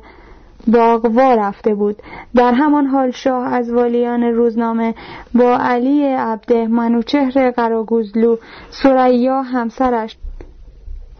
[0.67, 1.97] باغوا رفته بود.
[2.35, 4.95] در همان حال شاه از والیان روزنامه
[5.35, 8.37] با علی عبده منوچهر قراگوزلو
[8.71, 10.17] سریا همسرش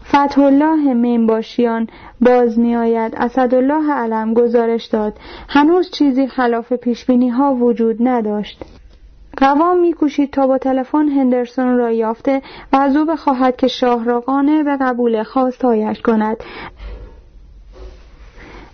[0.05, 1.87] فتح الله مینباشیان
[2.21, 5.13] باز می آید اسدالله علم گزارش داد.
[5.49, 8.76] هنوز چیزی خلاف پیشبینی ها وجود نداشت.
[9.37, 12.41] قوام میکوشید تا با تلفن هندرسون را یافته
[12.73, 16.37] و از او بخواهد که شاه را قانع به قبول خواستایش کند.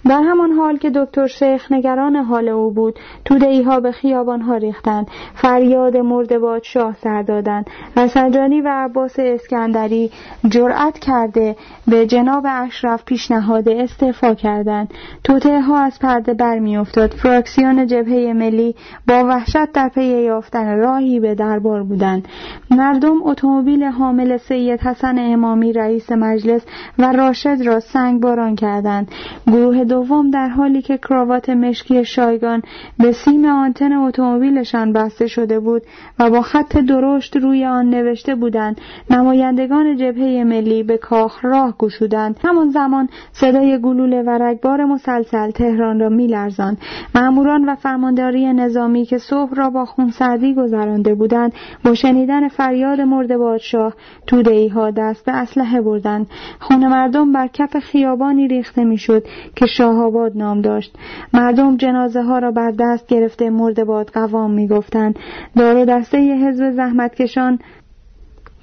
[0.06, 4.58] در همان حال که دکتر شیخ نگران حال او بود توده ها به خیابان ها
[4.58, 10.12] ریختند فریاد مرد شاه سر دادند و سجانی و عباس اسکندری
[10.50, 11.56] جرأت کرده
[11.88, 14.94] به جناب اشرف پیشنهاد استعفا کردند.
[15.24, 17.12] توته ها از پرده برمیافتاد.
[17.12, 18.76] فراکسیون جبهه ملی
[19.08, 22.28] با وحشت در پی یافتن راهی به دربار بودند.
[22.72, 26.62] مردم اتومبیل حامل سید حسن امامی رئیس مجلس
[27.00, 29.12] و راشد را سنگ باران کردند.
[29.48, 32.62] گروه دوم در حالی که کراوات مشکی شایگان
[33.00, 35.82] به سیم آنتن اتومبیلشان بسته شده بود
[36.20, 42.40] و با خط درشت روی آن نوشته بودند نمایندگان جبهه ملی به کاخ راه گشودند.
[42.44, 46.78] همان زمان صدای گلوله و رگبار مسلسل تهران را میلرزاند.
[47.16, 51.54] ماموران و فرمانداری نظامی که صبح را با خونسردی گذرانده بودند
[51.86, 53.94] با شنیدن فریاد مرد بادشاه
[54.28, 56.28] توده ها دست به اسلحه بردند.
[56.60, 59.24] خون مردم بر کف خیابانی ریخته می‌شد
[59.56, 60.98] که شاه آباد نام داشت
[61.34, 65.20] مردم جنازه ها را بر دست گرفته مرد باد قوام می‌گفتند
[65.58, 67.60] دار و دسته حزب زحمتکشان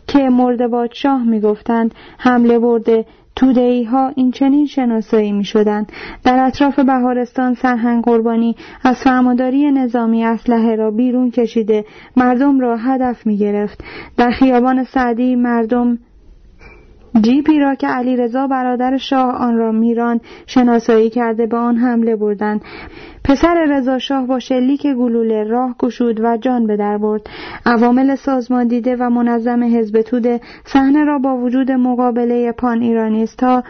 [0.07, 3.05] که مرد بادشاه می‌گفتند حمله برده
[3.36, 5.92] تودهی ها این چنین شناسایی می شدند.
[6.24, 11.84] در اطراف بهارستان سرهنگ قربانی از فرمانداری نظامی اسلحه را بیرون کشیده
[12.16, 13.84] مردم را هدف می گرفت.
[14.16, 15.99] در خیابان سعدی مردم
[17.20, 22.16] جیپی را که علی رضا برادر شاه آن را میران شناسایی کرده به آن حمله
[22.16, 22.60] بردند
[23.24, 27.22] پسر رضا شاه با شلیک گلوله راه گشود و جان به در برد.
[27.66, 33.62] عوامل سازمان دیده و منظم حزب توده صحنه را با وجود مقابله پان ایرانیستا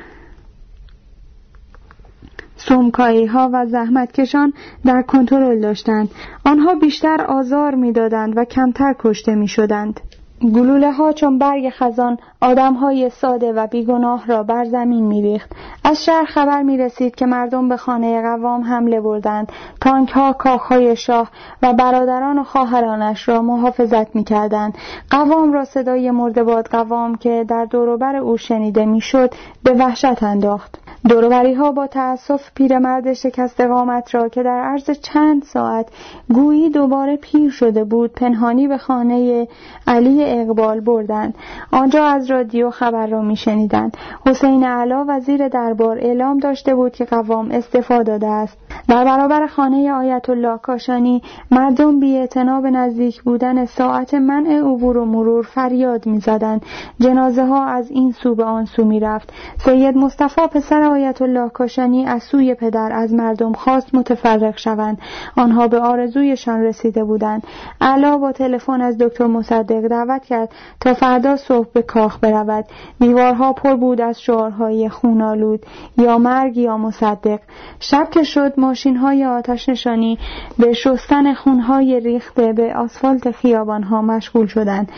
[2.57, 4.53] سمکایی ها و زحمتکشان
[4.85, 6.11] در کنترل داشتند.
[6.45, 10.01] آنها بیشتر آزار می‌دادند و کمتر کشته می شدند.
[10.43, 15.53] گلوله ها چون برگ خزان آدم های ساده و بیگناه را بر زمین میریخت.
[15.85, 19.53] از شهر خبر می رسید که مردم به خانه قوام حمله بردند.
[19.81, 21.31] تانک ها کاخ شاه
[21.63, 24.79] و برادران و خواهرانش را محافظت می کردند
[25.11, 30.80] قوام را صدای مردباد قوام که در دوروبر او شنیده می‌شد به وحشت انداخت.
[31.09, 35.89] دوروبری ها با تأسف پیرمرد شکست قامت را که در عرض چند ساعت
[36.35, 39.49] گویی دوباره پیر شده بود پنهانی به خانه
[39.87, 41.35] علی اقبال بردند.
[41.73, 43.97] آنجا از رادیو خبر را میشنیدند.
[44.27, 48.59] حسین علا وزیر دربار اعلام داشته بود که قوام استفاده داده است.
[48.89, 52.27] در برابر خانه آیت الله کاشانی مردم بی
[52.63, 56.63] به نزدیک بودن ساعت منع عبور و مرور فریاد می‌زدند.
[57.01, 59.33] جنازه ها از این سو به آن سو می‌رفت.
[59.65, 64.99] سید مصطفی پسر آیت الله کاشانی از سوی پدر از مردم خواست متفرق شوند.
[65.37, 67.43] آنها به آرزویشان رسیده بودند.
[67.81, 70.49] علا با تلفن از دکتر مصدق دعوت کرد
[70.81, 72.65] تا فردا صبح به کاخ برود.
[73.01, 75.67] دیوارها پر بود از شعارهای خونالود
[75.99, 77.41] یا مرگ یا مصدق.
[77.81, 80.19] شب که شد ماشین های آتش نشانی
[80.59, 84.93] به شستن خونهای ریخته به آسفالت خیابانها مشغول شدند.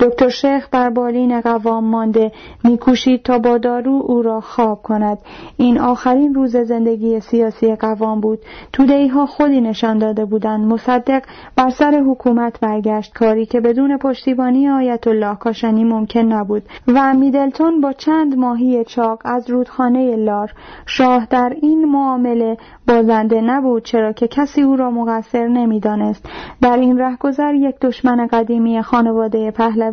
[0.00, 2.32] دکتر شیخ بر بالین قوام مانده
[2.64, 5.18] میکوشید تا با دارو او را خواب کند.
[5.56, 8.38] این آخرین روز زندگی سیاسی قوام بود.
[8.72, 10.66] تودهی ها خودی نشان داده بودند.
[10.66, 11.22] مصدق
[11.56, 13.12] بر سر حکومت برگشت.
[13.14, 16.62] کاری که بدون پشتیبانی آیت الله کاشانی ممکن نبود.
[16.88, 20.52] و میدلتون با چند ماهی چاق از رودخانه لار.
[20.86, 22.56] شاه در این معامله
[22.88, 26.28] بازنده نبود چرا که کسی او را مقصر نمی‌دانست.
[26.62, 29.87] در این رهگذر یک دشمن قدیمی خانواده پهلوی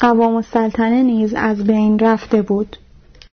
[0.00, 2.76] قوام السلطنه نیز از بین رفته بود.